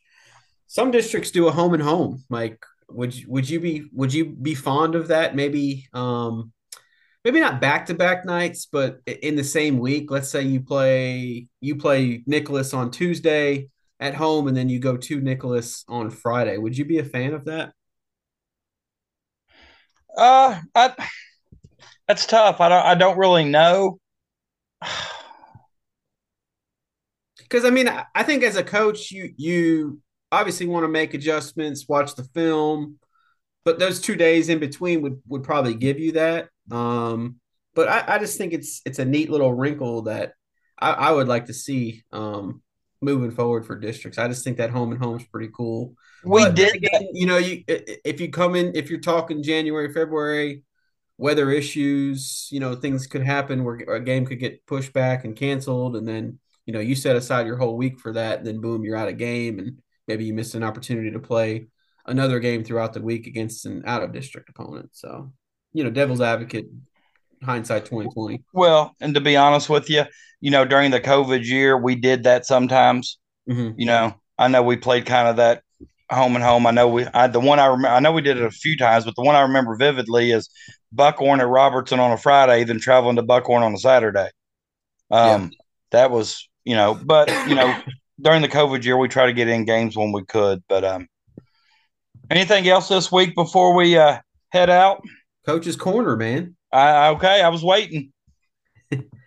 some 0.67 0.91
districts 0.91 1.31
do 1.31 1.47
a 1.47 1.51
home 1.51 1.73
and 1.73 1.83
home. 1.83 2.23
Like, 2.29 2.63
would 2.89 3.15
you, 3.15 3.25
would 3.29 3.47
you 3.47 3.59
be, 3.59 3.85
would 3.93 4.13
you 4.13 4.25
be 4.25 4.55
fond 4.55 4.95
of 4.95 5.09
that? 5.09 5.35
Maybe, 5.35 5.87
um, 5.93 6.51
maybe 7.23 7.39
not 7.39 7.61
back 7.61 7.85
to 7.87 7.93
back 7.93 8.25
nights, 8.25 8.67
but 8.71 8.99
in 9.05 9.35
the 9.35 9.43
same 9.43 9.79
week. 9.79 10.11
Let's 10.11 10.29
say 10.29 10.41
you 10.43 10.61
play 10.61 11.47
you 11.61 11.75
play 11.75 12.23
Nicholas 12.25 12.73
on 12.73 12.91
Tuesday 12.91 13.69
at 13.99 14.15
home, 14.15 14.47
and 14.47 14.55
then 14.55 14.69
you 14.69 14.79
go 14.79 14.97
to 14.97 15.19
Nicholas 15.19 15.83
on 15.87 16.09
Friday. 16.09 16.57
Would 16.57 16.77
you 16.77 16.85
be 16.85 16.99
a 16.99 17.03
fan 17.03 17.33
of 17.33 17.45
that? 17.45 17.73
Uh, 20.17 20.59
I, 20.75 20.93
that's 22.07 22.25
tough. 22.25 22.59
I 22.61 22.69
don't. 22.69 22.85
I 22.85 22.95
don't 22.95 23.17
really 23.17 23.45
know. 23.45 23.99
Because 27.37 27.65
I 27.65 27.71
mean, 27.71 27.89
I 28.13 28.21
think 28.21 28.43
as 28.43 28.57
a 28.57 28.63
coach, 28.63 29.09
you 29.09 29.33
you 29.35 29.99
obviously 30.31 30.67
want 30.67 30.83
to 30.83 30.87
make 30.87 31.15
adjustments, 31.15 31.87
watch 31.87 32.13
the 32.13 32.23
film, 32.25 32.99
but 33.65 33.79
those 33.79 33.99
two 33.99 34.15
days 34.15 34.49
in 34.49 34.59
between 34.59 35.01
would 35.01 35.21
would 35.27 35.43
probably 35.43 35.75
give 35.75 35.99
you 35.99 36.13
that. 36.13 36.49
Um, 36.71 37.37
but 37.75 37.87
I, 37.87 38.15
I 38.15 38.19
just 38.19 38.37
think 38.37 38.53
it's 38.53 38.81
it's 38.85 38.99
a 38.99 39.05
neat 39.05 39.29
little 39.29 39.53
wrinkle 39.53 40.03
that 40.03 40.33
I, 40.77 40.91
I 40.91 41.11
would 41.11 41.27
like 41.27 41.45
to 41.45 41.53
see 41.53 42.03
um, 42.11 42.61
moving 43.01 43.31
forward 43.31 43.65
for 43.65 43.77
districts. 43.77 44.17
I 44.17 44.27
just 44.27 44.43
think 44.43 44.57
that 44.57 44.69
home 44.69 44.91
and 44.91 45.01
home 45.01 45.17
is 45.17 45.25
pretty 45.25 45.49
cool. 45.53 45.93
We 46.23 46.43
but 46.43 46.55
did, 46.55 46.75
again, 46.75 47.09
you 47.13 47.25
know, 47.25 47.37
you 47.37 47.63
if 47.67 48.19
you 48.19 48.29
come 48.29 48.55
in, 48.55 48.75
if 48.75 48.89
you're 48.89 48.99
talking 48.99 49.43
January, 49.43 49.93
February, 49.93 50.63
weather 51.17 51.51
issues, 51.51 52.47
you 52.51 52.59
know, 52.59 52.75
things 52.75 53.07
could 53.07 53.23
happen 53.23 53.63
where 53.63 53.75
a 53.75 53.99
game 53.99 54.25
could 54.25 54.39
get 54.39 54.65
pushed 54.65 54.93
back 54.93 55.25
and 55.25 55.35
canceled, 55.35 55.95
and 55.95 56.07
then 56.07 56.39
you 56.65 56.73
know 56.73 56.79
you 56.79 56.95
set 56.95 57.15
aside 57.15 57.47
your 57.47 57.57
whole 57.57 57.77
week 57.77 57.99
for 57.99 58.13
that, 58.13 58.39
and 58.39 58.47
then 58.47 58.61
boom, 58.61 58.83
you're 58.83 58.97
out 58.97 59.09
of 59.09 59.17
game, 59.17 59.59
and 59.59 59.81
maybe 60.07 60.25
you 60.25 60.33
missed 60.33 60.55
an 60.55 60.63
opportunity 60.63 61.11
to 61.11 61.19
play 61.19 61.67
another 62.09 62.39
game 62.39 62.63
throughout 62.63 62.93
the 62.93 63.01
week 63.01 63.27
against 63.27 63.65
an 63.65 63.83
out 63.85 64.03
of 64.03 64.11
district 64.11 64.49
opponent. 64.49 64.89
So 64.93 65.31
you 65.73 65.83
know, 65.83 65.89
devil's 65.89 66.21
advocate, 66.21 66.67
hindsight 67.43 67.85
twenty 67.85 68.09
twenty. 68.09 68.43
Well, 68.53 68.95
and 68.99 69.13
to 69.13 69.21
be 69.21 69.37
honest 69.37 69.69
with 69.69 69.89
you, 69.89 70.03
you 70.41 70.51
know, 70.51 70.65
during 70.65 70.91
the 70.91 70.99
COVID 70.99 71.45
year, 71.45 71.77
we 71.77 71.95
did 71.95 72.23
that 72.23 72.45
sometimes. 72.45 73.17
Mm-hmm. 73.49 73.79
You 73.79 73.85
know, 73.85 74.15
I 74.37 74.47
know 74.47 74.63
we 74.63 74.77
played 74.77 75.05
kind 75.05 75.27
of 75.27 75.37
that 75.37 75.63
home 76.11 76.35
and 76.35 76.43
home. 76.43 76.65
I 76.65 76.71
know 76.71 76.87
we, 76.87 77.05
I, 77.05 77.27
the 77.27 77.39
one 77.39 77.59
I 77.59 77.67
remember, 77.67 77.89
I 77.89 77.99
know 77.99 78.11
we 78.11 78.21
did 78.21 78.37
it 78.37 78.43
a 78.43 78.51
few 78.51 78.77
times, 78.77 79.05
but 79.05 79.15
the 79.15 79.21
one 79.21 79.35
I 79.35 79.41
remember 79.41 79.75
vividly 79.75 80.31
is 80.31 80.49
Buckhorn 80.91 81.39
at 81.39 81.47
Robertson 81.47 81.99
on 81.99 82.11
a 82.11 82.17
Friday, 82.17 82.63
then 82.63 82.79
traveling 82.79 83.15
to 83.17 83.21
Buckhorn 83.21 83.63
on 83.63 83.73
a 83.73 83.77
Saturday. 83.77 84.29
Um, 85.11 85.43
yeah. 85.43 85.49
that 85.91 86.11
was, 86.11 86.47
you 86.63 86.75
know, 86.75 86.99
but 87.03 87.29
you 87.47 87.55
know, 87.55 87.79
during 88.21 88.41
the 88.41 88.47
COVID 88.47 88.83
year, 88.83 88.97
we 88.97 89.07
try 89.07 89.27
to 89.27 89.33
get 89.33 89.47
in 89.47 89.65
games 89.65 89.95
when 89.95 90.11
we 90.11 90.25
could. 90.25 90.63
But 90.67 90.83
um, 90.83 91.07
anything 92.29 92.67
else 92.67 92.87
this 92.87 93.11
week 93.11 93.35
before 93.35 93.75
we 93.75 93.97
uh, 93.97 94.19
head 94.49 94.69
out? 94.69 95.03
Coach's 95.45 95.75
corner, 95.75 96.15
man. 96.15 96.55
Uh, 96.71 97.13
okay, 97.15 97.41
I 97.41 97.49
was 97.49 97.63
waiting. 97.63 98.11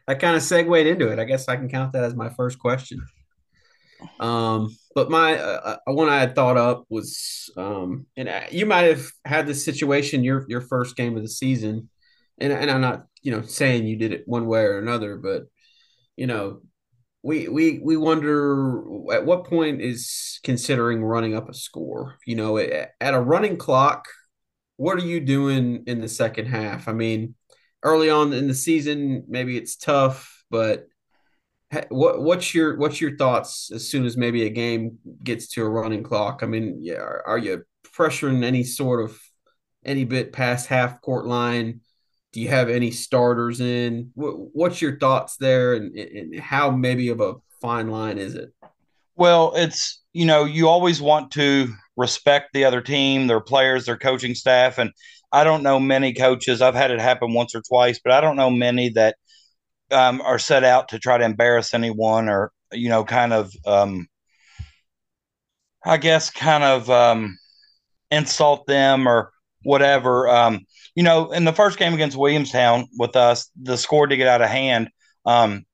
I 0.08 0.14
kind 0.14 0.36
of 0.36 0.42
segued 0.42 0.86
into 0.86 1.08
it. 1.08 1.18
I 1.18 1.24
guess 1.24 1.48
I 1.48 1.56
can 1.56 1.68
count 1.68 1.92
that 1.92 2.04
as 2.04 2.14
my 2.14 2.28
first 2.30 2.58
question. 2.58 3.00
Um, 4.18 4.76
but 4.94 5.10
my 5.10 5.38
uh, 5.38 5.78
uh 5.86 5.92
one 5.92 6.08
I 6.08 6.18
had 6.18 6.34
thought 6.34 6.56
up 6.56 6.84
was, 6.90 7.50
um, 7.56 8.06
and 8.16 8.28
uh, 8.28 8.42
you 8.50 8.66
might 8.66 8.82
have 8.82 9.06
had 9.24 9.46
this 9.46 9.64
situation 9.64 10.24
your 10.24 10.44
your 10.48 10.60
first 10.60 10.96
game 10.96 11.16
of 11.16 11.22
the 11.22 11.28
season, 11.28 11.88
and 12.38 12.52
and 12.52 12.70
I'm 12.70 12.80
not 12.80 13.06
you 13.22 13.30
know 13.30 13.42
saying 13.42 13.86
you 13.86 13.96
did 13.96 14.12
it 14.12 14.24
one 14.26 14.46
way 14.46 14.62
or 14.62 14.78
another, 14.78 15.16
but 15.16 15.44
you 16.16 16.26
know 16.26 16.60
we 17.22 17.48
we 17.48 17.80
we 17.82 17.96
wonder 17.96 18.82
at 19.12 19.24
what 19.24 19.44
point 19.44 19.80
is 19.80 20.40
considering 20.42 21.04
running 21.04 21.34
up 21.34 21.48
a 21.48 21.54
score. 21.54 22.16
You 22.26 22.36
know, 22.36 22.58
at 22.58 22.92
a 23.00 23.20
running 23.20 23.56
clock 23.56 24.06
what 24.82 24.98
are 24.98 25.06
you 25.06 25.20
doing 25.20 25.84
in 25.86 26.00
the 26.00 26.08
second 26.08 26.46
half? 26.46 26.88
I 26.88 26.92
mean, 26.92 27.36
early 27.84 28.10
on 28.10 28.32
in 28.32 28.48
the 28.48 28.54
season, 28.54 29.24
maybe 29.28 29.56
it's 29.56 29.76
tough, 29.76 30.44
but 30.50 30.86
what 31.88 32.20
what's 32.20 32.52
your 32.52 32.76
what's 32.76 33.00
your 33.00 33.16
thoughts 33.16 33.70
as 33.72 33.88
soon 33.88 34.04
as 34.04 34.16
maybe 34.16 34.44
a 34.44 34.50
game 34.50 34.98
gets 35.22 35.46
to 35.50 35.62
a 35.62 35.68
running 35.68 36.02
clock? 36.02 36.40
I 36.42 36.46
mean, 36.46 36.80
yeah, 36.82 36.96
are, 36.96 37.22
are 37.26 37.38
you 37.38 37.62
pressuring 37.94 38.42
any 38.42 38.64
sort 38.64 39.04
of 39.04 39.20
any 39.84 40.04
bit 40.04 40.32
past 40.32 40.66
half 40.66 41.00
court 41.00 41.26
line? 41.26 41.80
Do 42.32 42.40
you 42.40 42.48
have 42.48 42.68
any 42.68 42.90
starters 42.90 43.60
in? 43.60 44.10
What's 44.14 44.80
your 44.80 44.98
thoughts 44.98 45.36
there, 45.36 45.74
and, 45.74 45.94
and 45.96 46.40
how 46.40 46.70
maybe 46.70 47.08
of 47.08 47.20
a 47.20 47.34
fine 47.60 47.90
line 47.90 48.18
is 48.18 48.34
it? 48.34 48.52
Well, 49.16 49.52
it's 49.54 50.02
you 50.12 50.24
know 50.24 50.44
you 50.44 50.68
always 50.68 51.00
want 51.00 51.30
to 51.32 51.68
respect 51.96 52.52
the 52.52 52.64
other 52.64 52.80
team, 52.80 53.26
their 53.26 53.40
players, 53.40 53.86
their 53.86 53.98
coaching 53.98 54.34
staff. 54.34 54.78
And 54.78 54.90
I 55.30 55.44
don't 55.44 55.62
know 55.62 55.78
many 55.78 56.12
coaches. 56.12 56.62
I've 56.62 56.74
had 56.74 56.90
it 56.90 57.00
happen 57.00 57.34
once 57.34 57.54
or 57.54 57.62
twice, 57.62 58.00
but 58.02 58.12
I 58.12 58.20
don't 58.20 58.36
know 58.36 58.50
many 58.50 58.90
that 58.90 59.16
um, 59.90 60.20
are 60.22 60.38
set 60.38 60.64
out 60.64 60.88
to 60.88 60.98
try 60.98 61.18
to 61.18 61.24
embarrass 61.24 61.74
anyone 61.74 62.28
or, 62.28 62.50
you 62.72 62.88
know, 62.88 63.04
kind 63.04 63.32
of, 63.32 63.52
um, 63.66 64.06
I 65.84 65.98
guess, 65.98 66.30
kind 66.30 66.64
of 66.64 66.88
um, 66.88 67.38
insult 68.10 68.66
them 68.66 69.06
or 69.06 69.32
whatever. 69.64 70.28
Um, 70.28 70.60
you 70.94 71.02
know, 71.02 71.32
in 71.32 71.44
the 71.44 71.52
first 71.52 71.78
game 71.78 71.94
against 71.94 72.16
Williamstown 72.16 72.86
with 72.98 73.16
us, 73.16 73.50
the 73.60 73.76
score 73.76 74.06
did 74.06 74.18
get 74.18 74.28
out 74.28 74.42
of 74.42 74.48
hand. 74.48 74.90
Um, 75.24 75.64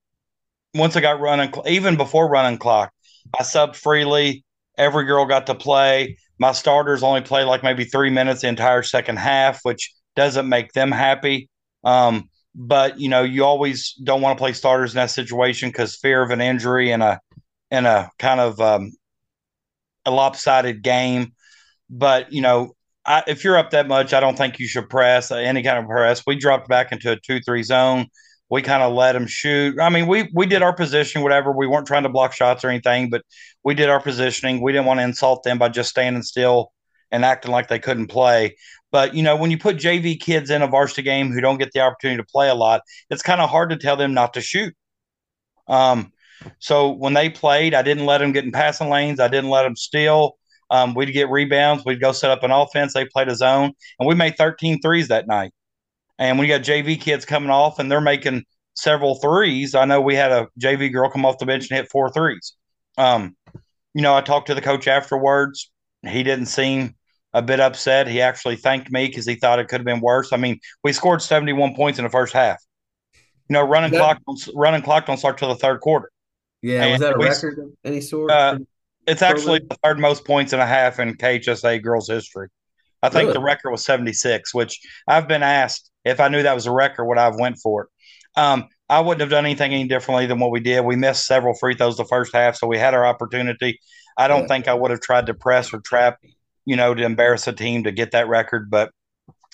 once 0.74 0.96
I 0.96 1.00
got 1.00 1.20
running, 1.20 1.52
even 1.66 1.96
before 1.96 2.28
running 2.28 2.58
clock, 2.58 2.92
I 3.38 3.42
subbed 3.42 3.76
freely 3.76 4.44
Every 4.78 5.04
girl 5.04 5.26
got 5.26 5.46
to 5.48 5.56
play. 5.56 6.16
My 6.38 6.52
starters 6.52 7.02
only 7.02 7.20
played 7.20 7.44
like 7.44 7.64
maybe 7.64 7.84
three 7.84 8.10
minutes 8.10 8.42
the 8.42 8.48
entire 8.48 8.84
second 8.84 9.18
half, 9.18 9.60
which 9.64 9.92
doesn't 10.14 10.48
make 10.48 10.72
them 10.72 10.92
happy. 10.92 11.50
Um, 11.82 12.30
but 12.54 13.00
you 13.00 13.08
know, 13.08 13.24
you 13.24 13.44
always 13.44 13.92
don't 14.04 14.22
want 14.22 14.38
to 14.38 14.40
play 14.40 14.52
starters 14.52 14.92
in 14.92 14.98
that 14.98 15.10
situation 15.10 15.68
because 15.68 15.96
fear 15.96 16.22
of 16.22 16.30
an 16.30 16.40
injury 16.40 16.92
and 16.92 17.02
a 17.02 17.20
in 17.72 17.86
a 17.86 18.08
kind 18.20 18.38
of 18.38 18.60
um, 18.60 18.92
a 20.06 20.12
lopsided 20.12 20.82
game. 20.82 21.32
But 21.90 22.32
you 22.32 22.40
know, 22.40 22.76
I, 23.08 23.22
if 23.26 23.42
you're 23.42 23.56
up 23.56 23.70
that 23.70 23.88
much, 23.88 24.12
I 24.12 24.20
don't 24.20 24.36
think 24.36 24.58
you 24.58 24.68
should 24.68 24.88
press 24.90 25.30
uh, 25.32 25.36
any 25.36 25.62
kind 25.62 25.78
of 25.78 25.86
press. 25.86 26.22
We 26.26 26.36
dropped 26.36 26.68
back 26.68 26.92
into 26.92 27.10
a 27.10 27.16
two-three 27.18 27.62
zone. 27.62 28.06
We 28.50 28.62
kind 28.62 28.82
of 28.82 28.92
let 28.92 29.12
them 29.12 29.26
shoot. 29.26 29.80
I 29.80 29.88
mean, 29.88 30.06
we 30.06 30.30
we 30.34 30.46
did 30.46 30.62
our 30.62 30.74
positioning, 30.74 31.22
whatever. 31.22 31.52
We 31.52 31.66
weren't 31.66 31.86
trying 31.86 32.02
to 32.04 32.08
block 32.10 32.32
shots 32.34 32.64
or 32.64 32.68
anything, 32.68 33.10
but 33.10 33.22
we 33.64 33.74
did 33.74 33.88
our 33.88 34.00
positioning. 34.00 34.62
We 34.62 34.72
didn't 34.72 34.86
want 34.86 35.00
to 35.00 35.04
insult 35.04 35.42
them 35.42 35.58
by 35.58 35.70
just 35.70 35.90
standing 35.90 36.22
still 36.22 36.72
and 37.10 37.24
acting 37.24 37.50
like 37.50 37.68
they 37.68 37.78
couldn't 37.78 38.08
play. 38.08 38.56
But 38.92 39.14
you 39.14 39.22
know, 39.22 39.36
when 39.36 39.50
you 39.50 39.58
put 39.58 39.76
JV 39.76 40.20
kids 40.20 40.50
in 40.50 40.62
a 40.62 40.66
varsity 40.66 41.02
game 41.02 41.32
who 41.32 41.40
don't 41.40 41.58
get 41.58 41.72
the 41.72 41.80
opportunity 41.80 42.22
to 42.22 42.26
play 42.26 42.48
a 42.48 42.54
lot, 42.54 42.82
it's 43.10 43.22
kind 43.22 43.40
of 43.40 43.50
hard 43.50 43.70
to 43.70 43.76
tell 43.76 43.96
them 43.96 44.14
not 44.14 44.34
to 44.34 44.40
shoot. 44.40 44.74
Um, 45.66 46.12
so 46.58 46.90
when 46.90 47.14
they 47.14 47.28
played, 47.28 47.74
I 47.74 47.82
didn't 47.82 48.06
let 48.06 48.18
them 48.18 48.32
get 48.32 48.44
in 48.44 48.52
passing 48.52 48.88
lanes. 48.88 49.20
I 49.20 49.28
didn't 49.28 49.50
let 49.50 49.64
them 49.64 49.76
steal. 49.76 50.37
Um, 50.70 50.94
we'd 50.94 51.12
get 51.12 51.30
rebounds. 51.30 51.84
We'd 51.84 52.00
go 52.00 52.12
set 52.12 52.30
up 52.30 52.42
an 52.42 52.50
offense. 52.50 52.94
They 52.94 53.06
played 53.06 53.28
a 53.28 53.34
zone, 53.34 53.72
and 53.98 54.08
we 54.08 54.14
made 54.14 54.36
13 54.36 54.80
threes 54.80 55.08
that 55.08 55.26
night. 55.26 55.52
And 56.18 56.38
when 56.38 56.48
you 56.48 56.54
got 56.54 56.64
JV 56.64 57.00
kids 57.00 57.24
coming 57.24 57.50
off 57.50 57.78
and 57.78 57.90
they're 57.90 58.00
making 58.00 58.44
several 58.74 59.16
threes, 59.16 59.74
I 59.74 59.84
know 59.84 60.00
we 60.00 60.14
had 60.14 60.32
a 60.32 60.48
JV 60.60 60.92
girl 60.92 61.10
come 61.10 61.24
off 61.24 61.38
the 61.38 61.46
bench 61.46 61.70
and 61.70 61.78
hit 61.78 61.90
four 61.90 62.10
threes. 62.10 62.54
Um, 62.96 63.36
you 63.94 64.02
know, 64.02 64.14
I 64.14 64.20
talked 64.20 64.48
to 64.48 64.54
the 64.54 64.60
coach 64.60 64.88
afterwards. 64.88 65.70
He 66.06 66.22
didn't 66.22 66.46
seem 66.46 66.94
a 67.32 67.42
bit 67.42 67.60
upset. 67.60 68.08
He 68.08 68.20
actually 68.20 68.56
thanked 68.56 68.90
me 68.90 69.06
because 69.06 69.26
he 69.26 69.36
thought 69.36 69.58
it 69.58 69.68
could 69.68 69.80
have 69.80 69.86
been 69.86 70.00
worse. 70.00 70.32
I 70.32 70.36
mean, 70.36 70.58
we 70.82 70.92
scored 70.92 71.22
71 71.22 71.74
points 71.74 71.98
in 71.98 72.04
the 72.04 72.10
first 72.10 72.32
half. 72.32 72.62
You 73.14 73.54
know, 73.54 73.62
running 73.62 73.92
that, 73.92 73.98
clock 74.24 74.46
running 74.54 74.82
clock 74.82 75.06
don't 75.06 75.16
start 75.16 75.38
till 75.38 75.48
the 75.48 75.56
third 75.56 75.80
quarter. 75.80 76.10
Yeah, 76.60 76.82
and 76.82 76.92
was 76.92 77.00
that 77.00 77.14
a 77.14 77.18
we, 77.18 77.28
record 77.28 77.58
of 77.58 77.70
any 77.84 78.00
sort? 78.00 78.30
Uh, 78.30 78.58
it's 79.08 79.22
actually 79.22 79.60
the 79.60 79.76
third 79.82 79.98
most 79.98 80.24
points 80.24 80.52
and 80.52 80.60
a 80.60 80.66
half 80.66 81.00
in 81.00 81.14
KHSA 81.14 81.82
girls 81.82 82.08
history. 82.08 82.48
I 83.02 83.08
think 83.08 83.28
really? 83.28 83.34
the 83.34 83.40
record 83.40 83.70
was 83.70 83.84
76, 83.84 84.52
which 84.52 84.80
I've 85.06 85.28
been 85.28 85.42
asked 85.42 85.90
if 86.04 86.20
I 86.20 86.28
knew 86.28 86.42
that 86.42 86.54
was 86.54 86.66
a 86.66 86.72
record, 86.72 87.04
would 87.04 87.18
I 87.18 87.24
have 87.24 87.38
went 87.38 87.58
for 87.58 87.84
it? 87.84 87.88
Um, 88.40 88.68
I 88.88 89.00
wouldn't 89.00 89.20
have 89.20 89.30
done 89.30 89.44
anything 89.44 89.72
any 89.72 89.86
differently 89.86 90.26
than 90.26 90.38
what 90.38 90.50
we 90.50 90.60
did. 90.60 90.84
We 90.84 90.96
missed 90.96 91.26
several 91.26 91.54
free 91.54 91.74
throws 91.74 91.96
the 91.96 92.04
first 92.04 92.34
half, 92.34 92.56
so 92.56 92.66
we 92.66 92.78
had 92.78 92.94
our 92.94 93.06
opportunity. 93.06 93.80
I 94.16 94.28
don't 94.28 94.42
yeah. 94.42 94.48
think 94.48 94.68
I 94.68 94.74
would 94.74 94.90
have 94.90 95.00
tried 95.00 95.26
to 95.26 95.34
press 95.34 95.72
or 95.72 95.80
trap, 95.80 96.18
you 96.64 96.76
know, 96.76 96.94
to 96.94 97.04
embarrass 97.04 97.46
a 97.46 97.52
team 97.52 97.84
to 97.84 97.92
get 97.92 98.12
that 98.12 98.28
record, 98.28 98.70
but 98.70 98.90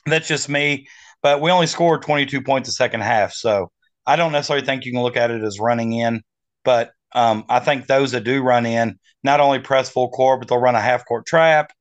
that's 0.07 0.28
just 0.28 0.48
me. 0.48 0.86
But 1.22 1.40
we 1.40 1.50
only 1.50 1.66
scored 1.66 2.02
22 2.02 2.42
points 2.42 2.68
the 2.68 2.72
second 2.72 3.02
half, 3.02 3.32
so 3.32 3.70
I 4.07 4.16
don't 4.16 4.32
necessarily 4.32 4.66
think 4.66 4.84
you 4.84 4.92
can 4.92 5.02
look 5.02 5.16
at 5.16 5.30
it 5.30 5.42
as 5.42 5.61
running 5.61 5.92
in, 5.92 6.22
but 6.64 6.90
um, 7.14 7.44
I 7.48 7.60
think 7.60 7.86
those 7.86 8.12
that 8.12 8.24
do 8.24 8.42
run 8.42 8.66
in 8.66 8.98
not 9.22 9.40
only 9.40 9.58
press 9.58 9.88
full 9.88 10.10
court, 10.10 10.40
but 10.40 10.48
they'll 10.48 10.58
run 10.58 10.74
a 10.74 10.80
half 10.80 11.06
court 11.06 11.26
trap. 11.26 11.72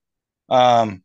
Um, 0.49 1.03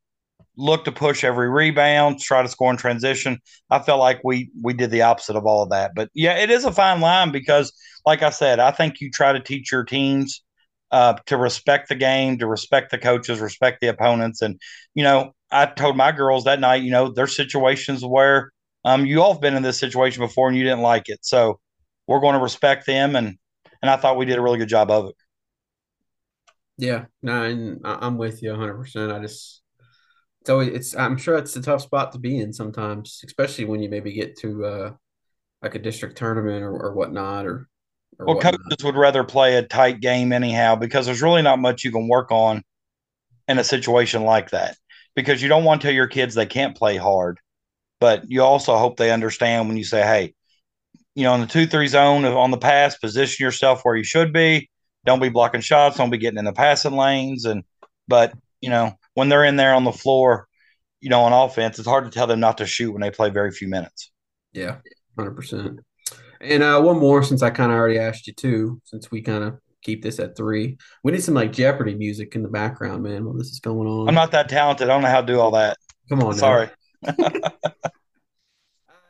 look 0.56 0.84
to 0.84 0.92
push 0.92 1.24
every 1.24 1.48
rebound, 1.48 2.20
try 2.20 2.42
to 2.42 2.48
score 2.48 2.70
in 2.70 2.76
transition. 2.76 3.38
I 3.70 3.78
felt 3.78 4.00
like 4.00 4.20
we 4.24 4.50
we 4.60 4.74
did 4.74 4.90
the 4.90 5.02
opposite 5.02 5.36
of 5.36 5.46
all 5.46 5.62
of 5.62 5.70
that. 5.70 5.92
But 5.94 6.10
yeah, 6.14 6.36
it 6.36 6.50
is 6.50 6.64
a 6.64 6.72
fine 6.72 7.00
line 7.00 7.30
because, 7.30 7.72
like 8.04 8.22
I 8.22 8.30
said, 8.30 8.58
I 8.60 8.70
think 8.72 9.00
you 9.00 9.10
try 9.10 9.32
to 9.32 9.40
teach 9.40 9.72
your 9.72 9.84
teams 9.84 10.42
uh, 10.90 11.14
to 11.26 11.36
respect 11.36 11.88
the 11.88 11.94
game, 11.94 12.38
to 12.38 12.46
respect 12.46 12.90
the 12.90 12.98
coaches, 12.98 13.40
respect 13.40 13.80
the 13.80 13.88
opponents, 13.88 14.42
and 14.42 14.60
you 14.94 15.04
know, 15.04 15.32
I 15.50 15.66
told 15.66 15.96
my 15.96 16.12
girls 16.12 16.44
that 16.44 16.60
night, 16.60 16.82
you 16.82 16.90
know, 16.90 17.10
there's 17.10 17.36
situations 17.36 18.04
where 18.04 18.52
um, 18.84 19.06
you 19.06 19.22
all 19.22 19.32
have 19.32 19.40
been 19.40 19.54
in 19.54 19.62
this 19.62 19.78
situation 19.78 20.22
before 20.22 20.48
and 20.48 20.56
you 20.56 20.64
didn't 20.64 20.82
like 20.82 21.08
it, 21.08 21.20
so 21.22 21.60
we're 22.06 22.20
going 22.20 22.34
to 22.34 22.42
respect 22.42 22.86
them, 22.86 23.16
and 23.16 23.38
and 23.82 23.90
I 23.90 23.96
thought 23.96 24.16
we 24.16 24.26
did 24.26 24.38
a 24.38 24.42
really 24.42 24.58
good 24.58 24.68
job 24.68 24.90
of 24.90 25.06
it. 25.10 25.14
Yeah, 26.76 27.06
no, 27.22 27.42
and 27.42 27.80
I'm 27.84 28.18
with 28.18 28.42
you 28.42 28.50
100. 28.50 28.74
percent 28.74 29.12
I 29.12 29.18
just 29.20 29.62
it's 30.42 30.50
always 30.50 30.68
it's 30.68 30.96
I'm 30.96 31.16
sure 31.18 31.36
it's 31.38 31.56
a 31.56 31.62
tough 31.62 31.82
spot 31.82 32.12
to 32.12 32.18
be 32.18 32.38
in 32.38 32.52
sometimes, 32.52 33.22
especially 33.26 33.64
when 33.66 33.82
you 33.82 33.88
maybe 33.90 34.12
get 34.12 34.38
to 34.40 34.64
uh 34.64 34.94
like 35.62 35.74
a 35.76 35.80
district 35.80 36.18
tournament 36.18 36.64
or, 36.64 36.72
or 36.72 36.94
whatnot 36.94 37.46
or, 37.46 37.68
or 38.18 38.26
well 38.26 38.36
whatnot. 38.36 38.60
coaches 38.60 38.84
would 38.84 38.96
rather 38.96 39.24
play 39.24 39.56
a 39.56 39.62
tight 39.62 40.00
game 40.00 40.32
anyhow 40.32 40.76
because 40.76 41.06
there's 41.06 41.22
really 41.22 41.42
not 41.42 41.58
much 41.58 41.84
you 41.84 41.92
can 41.92 42.08
work 42.08 42.30
on 42.30 42.62
in 43.48 43.58
a 43.58 43.64
situation 43.64 44.24
like 44.24 44.50
that 44.50 44.76
because 45.16 45.42
you 45.42 45.48
don't 45.48 45.64
want 45.64 45.80
to 45.80 45.86
tell 45.88 45.94
your 45.94 46.08
kids 46.08 46.34
they 46.34 46.46
can't 46.46 46.76
play 46.76 46.96
hard 46.96 47.38
but 48.00 48.30
you 48.30 48.42
also 48.42 48.76
hope 48.76 48.96
they 48.96 49.12
understand 49.12 49.68
when 49.68 49.76
you 49.76 49.84
say 49.84 50.02
hey 50.02 50.34
you 51.18 51.24
know 51.24 51.34
in 51.34 51.40
the 51.40 51.46
2-3 51.46 51.88
zone 51.88 52.24
on 52.24 52.50
the 52.50 52.58
pass 52.58 52.96
position 52.96 53.44
yourself 53.44 53.80
where 53.82 53.96
you 53.96 54.04
should 54.04 54.32
be 54.32 54.70
don't 55.04 55.20
be 55.20 55.28
blocking 55.28 55.60
shots 55.60 55.96
don't 55.96 56.10
be 56.10 56.18
getting 56.18 56.38
in 56.38 56.44
the 56.44 56.52
passing 56.52 56.92
lanes 56.96 57.44
and 57.44 57.64
but 58.06 58.32
you 58.60 58.70
know 58.70 58.94
when 59.18 59.28
they're 59.28 59.44
in 59.44 59.56
there 59.56 59.74
on 59.74 59.82
the 59.82 59.90
floor, 59.90 60.46
you 61.00 61.10
know, 61.10 61.22
on 61.22 61.32
offense, 61.32 61.80
it's 61.80 61.88
hard 61.88 62.04
to 62.04 62.10
tell 62.10 62.28
them 62.28 62.38
not 62.38 62.58
to 62.58 62.66
shoot 62.66 62.92
when 62.92 63.00
they 63.00 63.10
play 63.10 63.30
very 63.30 63.50
few 63.50 63.66
minutes. 63.66 64.12
Yeah, 64.52 64.76
hundred 65.18 65.32
percent. 65.32 65.80
And 66.40 66.62
uh, 66.62 66.80
one 66.80 67.00
more, 67.00 67.24
since 67.24 67.42
I 67.42 67.50
kind 67.50 67.72
of 67.72 67.78
already 67.78 67.98
asked 67.98 68.28
you 68.28 68.32
too, 68.32 68.80
since 68.84 69.10
we 69.10 69.20
kind 69.20 69.42
of 69.42 69.58
keep 69.82 70.04
this 70.04 70.20
at 70.20 70.36
three, 70.36 70.78
we 71.02 71.10
need 71.10 71.24
some 71.24 71.34
like 71.34 71.52
Jeopardy 71.52 71.96
music 71.96 72.36
in 72.36 72.44
the 72.44 72.48
background, 72.48 73.02
man. 73.02 73.24
While 73.24 73.34
this 73.34 73.48
is 73.48 73.58
going 73.58 73.88
on, 73.88 74.08
I'm 74.08 74.14
not 74.14 74.30
that 74.30 74.48
talented. 74.48 74.88
I 74.88 74.92
don't 74.92 75.02
know 75.02 75.08
how 75.08 75.20
to 75.20 75.26
do 75.26 75.40
all 75.40 75.50
that. 75.50 75.78
Come 76.08 76.22
on, 76.22 76.34
sorry. 76.34 76.70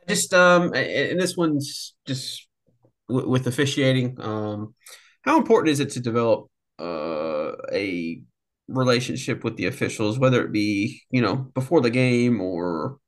just 0.08 0.32
um, 0.34 0.72
and 0.74 1.20
this 1.20 1.36
one's 1.36 1.94
just 2.06 2.46
w- 3.08 3.28
with 3.28 3.46
officiating. 3.46 4.16
Um, 4.20 4.74
how 5.22 5.38
important 5.38 5.70
is 5.70 5.80
it 5.80 5.90
to 5.90 6.00
develop 6.00 6.48
uh, 6.78 7.52
a 7.72 8.20
relationship 8.68 9.44
with 9.44 9.56
the 9.56 9.66
officials, 9.66 10.18
whether 10.18 10.44
it 10.44 10.52
be 10.52 11.02
you 11.10 11.22
know 11.22 11.36
before 11.36 11.80
the 11.80 11.90
game 11.90 12.40
or 12.40 12.98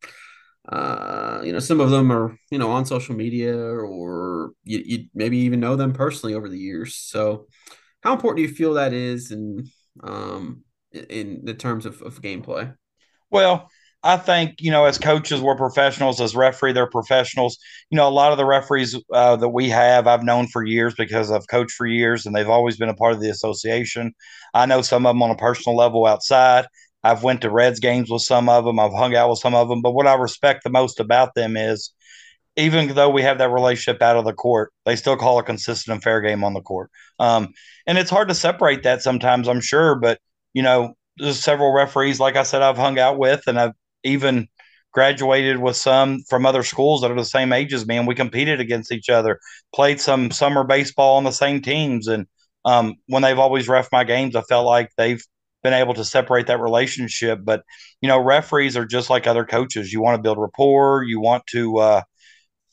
uh, 0.69 1.41
you 1.45 1.53
know 1.53 1.59
some 1.59 1.81
of 1.81 1.91
them 1.91 2.13
are 2.13 2.37
you 2.51 2.59
know 2.59 2.71
on 2.71 2.85
social 2.87 3.15
media 3.15 3.57
or 3.57 4.53
you, 4.65 4.83
you 4.85 5.05
maybe 5.15 5.39
even 5.39 5.61
know 5.61 5.77
them 5.77 5.93
personally 5.93 6.35
over 6.35 6.49
the 6.49 6.59
years. 6.59 6.95
So, 6.95 7.47
how 8.03 8.13
important 8.13 8.39
do 8.39 8.43
you 8.43 8.55
feel 8.55 8.75
that 8.75 8.93
is 8.93 9.31
in 9.31 9.69
um, 10.03 10.65
in 10.93 11.43
the 11.45 11.55
terms 11.55 11.87
of, 11.87 12.03
of 12.03 12.21
gameplay? 12.21 12.75
Well, 13.31 13.71
I 14.03 14.17
think 14.17 14.57
you 14.61 14.71
know, 14.71 14.87
as 14.87 14.99
coaches, 14.99 15.41
we're 15.41 15.57
professionals. 15.57 16.21
As 16.21 16.35
referee, 16.35 16.73
they're 16.73 16.87
professionals. 16.89 17.59
You 17.91 17.97
know, 17.97 18.09
a 18.09 18.11
lot 18.11 18.33
of 18.33 18.39
the 18.39 18.47
referees 18.47 18.97
uh, 19.13 19.37
that 19.37 19.49
we 19.51 19.69
have, 19.69 20.07
I've 20.07 20.23
known 20.23 20.47
for 20.49 20.65
years 20.65 20.95
because 20.95 21.31
I've 21.31 21.47
coached 21.49 21.73
for 21.73 21.87
years, 21.87 22.25
and 22.25 22.35
they've 22.35 22.49
always 22.49 22.77
been 22.79 22.89
a 22.89 22.95
part 22.95 23.13
of 23.13 23.21
the 23.21 23.31
association. 23.31 24.13
I 24.55 24.67
know 24.67 24.83
some 24.83 25.05
of 25.05 25.11
them 25.11 25.23
on 25.23 25.31
a 25.31 25.37
personal 25.37 25.77
level 25.77 26.07
outside. 26.07 26.67
I've 27.03 27.23
went 27.23 27.43
to 27.43 27.51
Reds 27.51 27.81
games 27.81 28.11
with 28.11 28.23
some 28.23 28.49
of 28.49 28.65
them. 28.65 28.79
I've 28.79 28.93
hung 28.93 29.15
out 29.15 29.31
with 29.31 29.39
some 29.39 29.55
of 29.55 29.69
them. 29.69 29.83
But 29.83 29.93
what 29.93 30.07
I 30.07 30.15
respect 30.15 30.65
the 30.65 30.71
most 30.71 31.01
about 31.01 31.35
them 31.35 31.57
is, 31.57 31.93
even 32.57 32.89
though 32.89 33.11
we 33.11 33.23
have 33.23 33.39
that 33.39 33.51
relationship 33.51 34.03
out 34.03 34.17
of 34.17 34.25
the 34.25 34.33
court, 34.33 34.73
they 34.85 34.97
still 34.97 35.17
call 35.17 35.39
a 35.39 35.43
consistent 35.43 35.95
and 35.95 36.03
fair 36.03 36.21
game 36.21 36.43
on 36.45 36.53
the 36.55 36.61
court. 36.61 36.91
Um, 37.19 37.53
and 37.87 37.97
it's 37.97 38.11
hard 38.11 38.29
to 38.29 38.35
separate 38.35 38.83
that 38.83 39.03
sometimes, 39.03 39.49
I'm 39.49 39.61
sure. 39.61 39.95
But 39.95 40.21
you 40.53 40.63
know, 40.63 40.95
there's 41.17 41.39
several 41.43 41.73
referees, 41.73 42.19
like 42.21 42.37
I 42.37 42.43
said, 42.43 42.63
I've 42.63 42.77
hung 42.77 42.99
out 42.99 43.19
with, 43.19 43.43
and 43.47 43.59
I've 43.59 43.73
even 44.05 44.49
graduated 44.93 45.59
with 45.59 45.77
some 45.77 46.23
from 46.29 46.45
other 46.47 46.63
schools 46.63 47.01
that 47.01 47.11
are 47.11 47.17
the 47.17 47.25
same 47.25 47.53
age 47.53 47.73
as 47.73 47.87
me, 47.87 47.97
and 47.97 48.09
we 48.09 48.15
competed 48.15 48.61
against 48.61 48.93
each 48.93 49.09
other. 49.09 49.39
Played 49.75 50.01
some 50.01 50.31
summer 50.31 50.65
baseball 50.65 51.17
on 51.17 51.25
the 51.25 51.31
same 51.31 51.63
teams, 51.63 52.09
and 52.09 52.27
um, 52.65 52.97
when 53.07 53.23
they've 53.23 53.39
always 53.39 53.69
ref 53.69 53.89
my 53.93 54.05
games, 54.05 54.37
I 54.37 54.43
felt 54.43 54.67
like 54.67 54.91
they've 54.97 55.23
been 55.63 55.73
able 55.73 55.95
to 55.95 56.05
separate 56.05 56.47
that 56.49 56.61
relationship. 56.61 57.41
But 57.43 57.63
you 58.01 58.09
know, 58.09 58.19
referees 58.19 58.77
are 58.77 58.87
just 58.87 59.11
like 59.11 59.27
other 59.27 59.45
coaches. 59.45 59.93
You 59.93 60.03
want 60.03 60.17
to 60.17 60.23
build 60.23 60.39
rapport. 60.39 61.05
You 61.05 61.21
want 61.21 61.47
to 61.49 61.79
uh, 61.79 62.03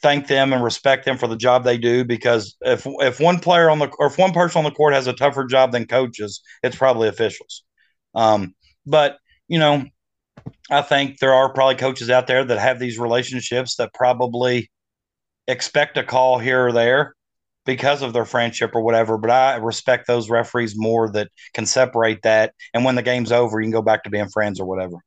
thank 0.02 0.28
them 0.28 0.54
and 0.54 0.64
respect 0.64 1.06
them 1.06 1.18
for 1.18 1.28
the 1.28 1.38
job 1.38 1.64
they 1.64 1.78
do. 1.78 2.04
Because 2.04 2.56
if 2.62 2.86
if 2.86 3.20
one 3.20 3.40
player 3.40 3.70
on 3.70 3.80
the 3.80 3.90
or 4.00 4.08
if 4.08 4.18
one 4.18 4.34
person 4.34 4.60
on 4.60 4.66
the 4.66 4.72
court 4.72 4.94
has 4.94 5.08
a 5.08 5.14
tougher 5.14 5.46
job 5.46 5.72
than 5.72 5.86
coaches, 5.86 6.42
it's 6.64 6.76
probably 6.76 7.08
officials. 7.08 7.64
Um, 8.16 8.56
but 8.86 9.18
you 9.48 9.60
know, 9.60 9.86
I 10.70 10.82
think 10.82 11.20
there 11.20 11.34
are 11.34 11.54
probably 11.54 11.76
coaches 11.76 12.10
out 12.10 12.28
there 12.28 12.44
that 12.44 12.60
have 12.60 12.80
these 12.80 13.00
relationships 13.00 13.76
that 13.78 13.94
probably 13.94 14.70
expect 15.48 15.98
a 15.98 16.04
call 16.04 16.40
here 16.40 16.68
or 16.68 16.72
there 16.72 17.16
because 17.66 18.02
of 18.02 18.14
their 18.14 18.26
friendship 18.26 18.72
or 18.74 18.82
whatever. 18.82 19.18
But 19.18 19.32
I 19.32 19.56
respect 19.58 20.08
those 20.08 20.30
referees 20.30 20.74
more 20.76 21.10
that 21.12 21.30
can 21.54 21.66
separate 21.66 22.22
that. 22.24 22.54
And 22.74 22.84
when 22.84 22.96
the 22.96 23.02
game's 23.02 23.32
over, 23.32 23.60
you 23.60 23.66
can 23.66 23.72
go 23.72 23.82
back 23.82 24.04
to 24.04 24.10
being 24.10 24.30
friends 24.30 24.60
or 24.60 24.66
whatever. 24.66 24.98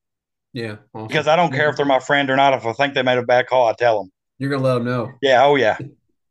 Yeah. 0.53 0.77
Awesome. 0.95 1.09
Because 1.09 1.29
I 1.29 1.37
don't 1.37 1.53
care 1.53 1.69
if 1.69 1.77
they're 1.77 1.87
my 1.87 2.01
friend 2.01 2.29
or 2.31 2.37
not. 2.37 2.55
If 2.55 2.67
I 2.67 2.73
think 2.73 2.95
they 2.95 3.03
made 3.03 3.19
a 3.19 3.23
bad 3.23 3.47
call, 3.47 3.69
I 3.69 3.75
tell 3.75 4.03
them. 4.03 4.13
You're 4.39 4.51
going 4.51 4.63
to 4.63 4.69
let 4.69 4.75
them 4.75 4.85
know. 4.85 5.13
Yeah. 5.23 5.45
Oh, 5.45 5.57
yeah. 5.57 5.77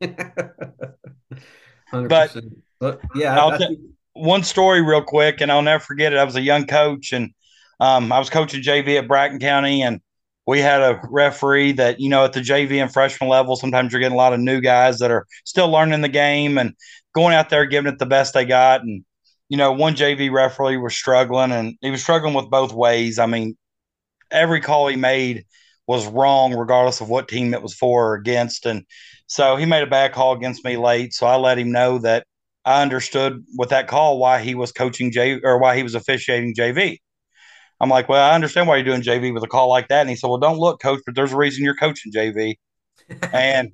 but, 1.92 2.36
but, 2.78 3.00
yeah. 3.14 3.38
I, 3.38 3.76
one 4.12 4.42
story 4.42 4.82
real 4.82 5.02
quick, 5.02 5.40
and 5.40 5.50
I'll 5.50 5.62
never 5.62 5.82
forget 5.82 6.12
it. 6.12 6.18
I 6.18 6.24
was 6.24 6.36
a 6.36 6.40
young 6.40 6.66
coach 6.66 7.12
and 7.12 7.30
um, 7.80 8.12
I 8.12 8.18
was 8.18 8.30
coaching 8.30 8.62
JV 8.62 8.98
at 8.98 9.08
Bracken 9.08 9.38
County, 9.38 9.82
and 9.82 10.00
we 10.46 10.60
had 10.60 10.82
a 10.82 11.00
referee 11.10 11.72
that, 11.72 12.00
you 12.00 12.08
know, 12.08 12.24
at 12.24 12.32
the 12.32 12.40
JV 12.40 12.80
and 12.82 12.92
freshman 12.92 13.30
level, 13.30 13.56
sometimes 13.56 13.92
you're 13.92 14.00
getting 14.00 14.14
a 14.14 14.18
lot 14.18 14.32
of 14.32 14.40
new 14.40 14.60
guys 14.60 14.98
that 14.98 15.10
are 15.10 15.26
still 15.44 15.70
learning 15.70 16.00
the 16.00 16.08
game 16.08 16.58
and 16.58 16.74
going 17.14 17.34
out 17.34 17.50
there 17.50 17.66
giving 17.66 17.92
it 17.92 17.98
the 17.98 18.06
best 18.06 18.34
they 18.34 18.44
got. 18.44 18.82
And, 18.82 19.04
you 19.48 19.56
know, 19.56 19.72
one 19.72 19.94
JV 19.94 20.30
referee 20.30 20.76
was 20.76 20.94
struggling 20.94 21.52
and 21.52 21.76
he 21.80 21.90
was 21.90 22.02
struggling 22.02 22.34
with 22.34 22.50
both 22.50 22.72
ways. 22.72 23.18
I 23.18 23.26
mean, 23.26 23.56
every 24.30 24.60
call 24.60 24.88
he 24.88 24.96
made 24.96 25.44
was 25.86 26.06
wrong, 26.06 26.54
regardless 26.54 27.00
of 27.00 27.08
what 27.08 27.28
team 27.28 27.54
it 27.54 27.62
was 27.62 27.74
for 27.74 28.12
or 28.12 28.14
against. 28.14 28.66
And 28.66 28.84
so 29.26 29.56
he 29.56 29.66
made 29.66 29.82
a 29.82 29.88
bad 29.90 30.12
call 30.12 30.32
against 30.32 30.64
me 30.64 30.76
late. 30.76 31.14
So 31.14 31.26
I 31.26 31.36
let 31.36 31.58
him 31.58 31.72
know 31.72 31.98
that 31.98 32.26
I 32.64 32.82
understood 32.82 33.44
with 33.56 33.70
that 33.70 33.88
call 33.88 34.18
why 34.18 34.40
he 34.40 34.54
was 34.54 34.72
coaching 34.72 35.12
J 35.12 35.40
or 35.42 35.58
why 35.58 35.76
he 35.76 35.82
was 35.82 35.94
officiating 35.94 36.54
JV. 36.54 36.98
I'm 37.80 37.88
like, 37.88 38.08
well, 38.08 38.22
I 38.22 38.34
understand 38.34 38.68
why 38.68 38.76
you're 38.76 38.84
doing 38.84 39.02
JV 39.02 39.32
with 39.32 39.42
a 39.42 39.48
call 39.48 39.68
like 39.68 39.88
that. 39.88 40.02
And 40.02 40.10
he 40.10 40.16
said, 40.16 40.28
well, 40.28 40.38
don't 40.38 40.58
look, 40.58 40.80
coach, 40.82 41.00
but 41.06 41.14
there's 41.14 41.32
a 41.32 41.36
reason 41.36 41.64
you're 41.64 41.76
coaching 41.76 42.12
JV. 42.12 42.56
and 43.32 43.72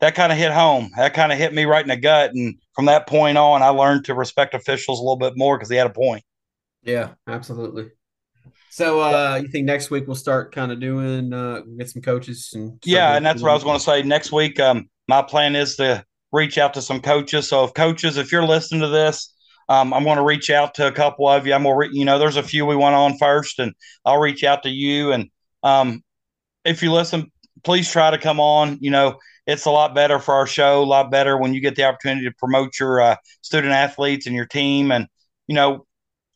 that 0.00 0.14
kind 0.14 0.32
of 0.32 0.38
hit 0.38 0.52
home. 0.52 0.90
That 0.96 1.14
kind 1.14 1.32
of 1.32 1.38
hit 1.38 1.54
me 1.54 1.64
right 1.64 1.82
in 1.82 1.88
the 1.88 1.96
gut. 1.96 2.32
And 2.34 2.56
from 2.74 2.86
that 2.86 3.06
point 3.06 3.38
on, 3.38 3.62
I 3.62 3.68
learned 3.68 4.04
to 4.06 4.14
respect 4.14 4.54
officials 4.54 4.98
a 4.98 5.02
little 5.02 5.16
bit 5.16 5.34
more 5.36 5.56
because 5.56 5.70
he 5.70 5.76
had 5.76 5.86
a 5.86 5.90
point. 5.90 6.24
Yeah, 6.82 7.10
absolutely. 7.26 7.90
So 8.70 9.00
uh 9.00 9.40
you 9.42 9.48
think 9.48 9.64
next 9.64 9.90
week 9.90 10.06
we'll 10.06 10.16
start 10.16 10.54
kind 10.54 10.70
of 10.70 10.80
doing 10.80 11.32
uh 11.32 11.62
get 11.78 11.88
some 11.88 12.02
coaches 12.02 12.50
and 12.54 12.78
Yeah, 12.84 13.16
and 13.16 13.24
that's 13.24 13.42
what 13.42 13.50
I 13.50 13.54
was 13.54 13.64
going 13.64 13.78
to 13.78 13.82
say. 13.82 14.02
Next 14.02 14.32
week, 14.32 14.60
um, 14.60 14.90
my 15.08 15.22
plan 15.22 15.56
is 15.56 15.76
to 15.76 16.04
reach 16.30 16.58
out 16.58 16.74
to 16.74 16.82
some 16.82 17.00
coaches. 17.00 17.48
So 17.48 17.64
if 17.64 17.72
coaches, 17.72 18.18
if 18.18 18.30
you're 18.30 18.44
listening 18.44 18.82
to 18.82 18.88
this, 18.88 19.34
um, 19.68 19.92
I'm 19.92 20.04
going 20.04 20.16
to 20.16 20.24
reach 20.24 20.50
out 20.50 20.74
to 20.74 20.86
a 20.86 20.92
couple 20.92 21.28
of 21.28 21.46
you. 21.46 21.54
I'm 21.54 21.64
going 21.64 21.74
to, 21.74 21.78
re- 21.78 21.98
you 21.98 22.04
know, 22.04 22.18
there's 22.18 22.36
a 22.36 22.42
few 22.42 22.66
we 22.66 22.76
went 22.76 22.94
on 22.94 23.18
first, 23.18 23.58
and 23.58 23.74
I'll 24.04 24.20
reach 24.20 24.44
out 24.44 24.62
to 24.62 24.70
you. 24.70 25.12
And 25.12 25.30
um, 25.62 26.02
if 26.64 26.82
you 26.82 26.92
listen, 26.92 27.30
please 27.64 27.90
try 27.90 28.10
to 28.10 28.18
come 28.18 28.38
on. 28.38 28.78
You 28.80 28.90
know, 28.90 29.18
it's 29.46 29.64
a 29.64 29.70
lot 29.70 29.94
better 29.94 30.18
for 30.18 30.34
our 30.34 30.46
show, 30.46 30.82
a 30.82 30.84
lot 30.84 31.10
better 31.10 31.36
when 31.36 31.54
you 31.54 31.60
get 31.60 31.76
the 31.76 31.84
opportunity 31.84 32.26
to 32.26 32.34
promote 32.38 32.78
your 32.78 33.00
uh, 33.00 33.16
student 33.42 33.72
athletes 33.72 34.26
and 34.26 34.36
your 34.36 34.46
team. 34.46 34.92
And, 34.92 35.08
you 35.48 35.54
know, 35.54 35.86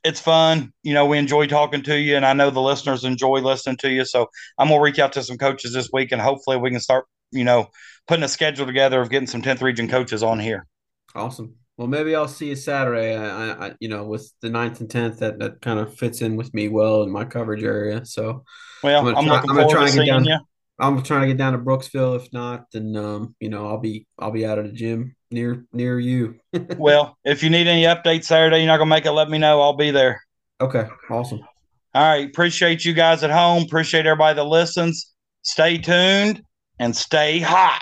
it's 0.02 0.20
fun. 0.20 0.72
You 0.82 0.94
know, 0.94 1.06
we 1.06 1.18
enjoy 1.18 1.46
talking 1.46 1.82
to 1.82 1.98
you, 1.98 2.16
and 2.16 2.24
I 2.24 2.32
know 2.32 2.50
the 2.50 2.60
listeners 2.60 3.04
enjoy 3.04 3.40
listening 3.40 3.76
to 3.78 3.90
you. 3.90 4.04
So 4.04 4.28
I'm 4.58 4.68
going 4.68 4.80
to 4.80 4.84
reach 4.84 4.98
out 4.98 5.12
to 5.14 5.22
some 5.22 5.38
coaches 5.38 5.72
this 5.72 5.90
week, 5.92 6.12
and 6.12 6.20
hopefully 6.20 6.56
we 6.56 6.70
can 6.70 6.80
start, 6.80 7.06
you 7.30 7.44
know, 7.44 7.68
putting 8.08 8.24
a 8.24 8.28
schedule 8.28 8.66
together 8.66 9.00
of 9.00 9.10
getting 9.10 9.28
some 9.28 9.42
10th 9.42 9.62
region 9.62 9.88
coaches 9.88 10.22
on 10.22 10.38
here. 10.38 10.66
Awesome. 11.14 11.54
Well, 11.80 11.88
maybe 11.88 12.14
I'll 12.14 12.28
see 12.28 12.50
you 12.50 12.56
Saturday. 12.56 13.16
I, 13.16 13.68
I, 13.68 13.74
you 13.80 13.88
know, 13.88 14.04
with 14.04 14.30
the 14.42 14.48
9th 14.48 14.80
and 14.80 14.88
10th, 14.90 15.16
that, 15.20 15.38
that 15.38 15.62
kind 15.62 15.80
of 15.80 15.96
fits 15.96 16.20
in 16.20 16.36
with 16.36 16.52
me 16.52 16.68
well 16.68 17.04
in 17.04 17.10
my 17.10 17.24
coverage 17.24 17.64
area. 17.64 18.04
So, 18.04 18.44
well, 18.82 19.08
I'm, 19.08 19.16
I'm 19.16 19.24
try, 19.24 19.34
looking 19.36 19.50
I'm 19.50 19.56
forward 19.56 19.72
try 19.72 19.86
to 19.86 19.92
seeing 19.92 20.06
down, 20.06 20.24
you. 20.26 20.36
I'm 20.78 21.02
trying 21.02 21.22
to 21.22 21.26
get 21.28 21.38
down 21.38 21.54
to 21.54 21.58
Brooksville. 21.58 22.16
If 22.16 22.30
not, 22.34 22.66
then 22.70 22.94
um, 22.96 23.34
you 23.40 23.48
know, 23.48 23.66
I'll 23.66 23.78
be 23.78 24.06
I'll 24.18 24.30
be 24.30 24.44
out 24.44 24.58
at 24.58 24.66
the 24.66 24.72
gym 24.72 25.16
near 25.30 25.64
near 25.72 25.98
you. 25.98 26.38
well, 26.76 27.16
if 27.24 27.42
you 27.42 27.48
need 27.48 27.66
any 27.66 27.84
updates 27.84 28.24
Saturday, 28.24 28.58
you're 28.58 28.66
not 28.66 28.76
gonna 28.76 28.90
make 28.90 29.06
it. 29.06 29.12
Let 29.12 29.30
me 29.30 29.38
know. 29.38 29.62
I'll 29.62 29.72
be 29.72 29.90
there. 29.90 30.20
Okay, 30.60 30.86
awesome. 31.08 31.40
All 31.94 32.06
right, 32.06 32.26
appreciate 32.26 32.84
you 32.84 32.92
guys 32.92 33.22
at 33.22 33.30
home. 33.30 33.62
Appreciate 33.62 34.04
everybody 34.04 34.36
that 34.36 34.44
listens. 34.44 35.14
Stay 35.40 35.78
tuned 35.78 36.42
and 36.78 36.94
stay 36.94 37.38
hot. 37.38 37.80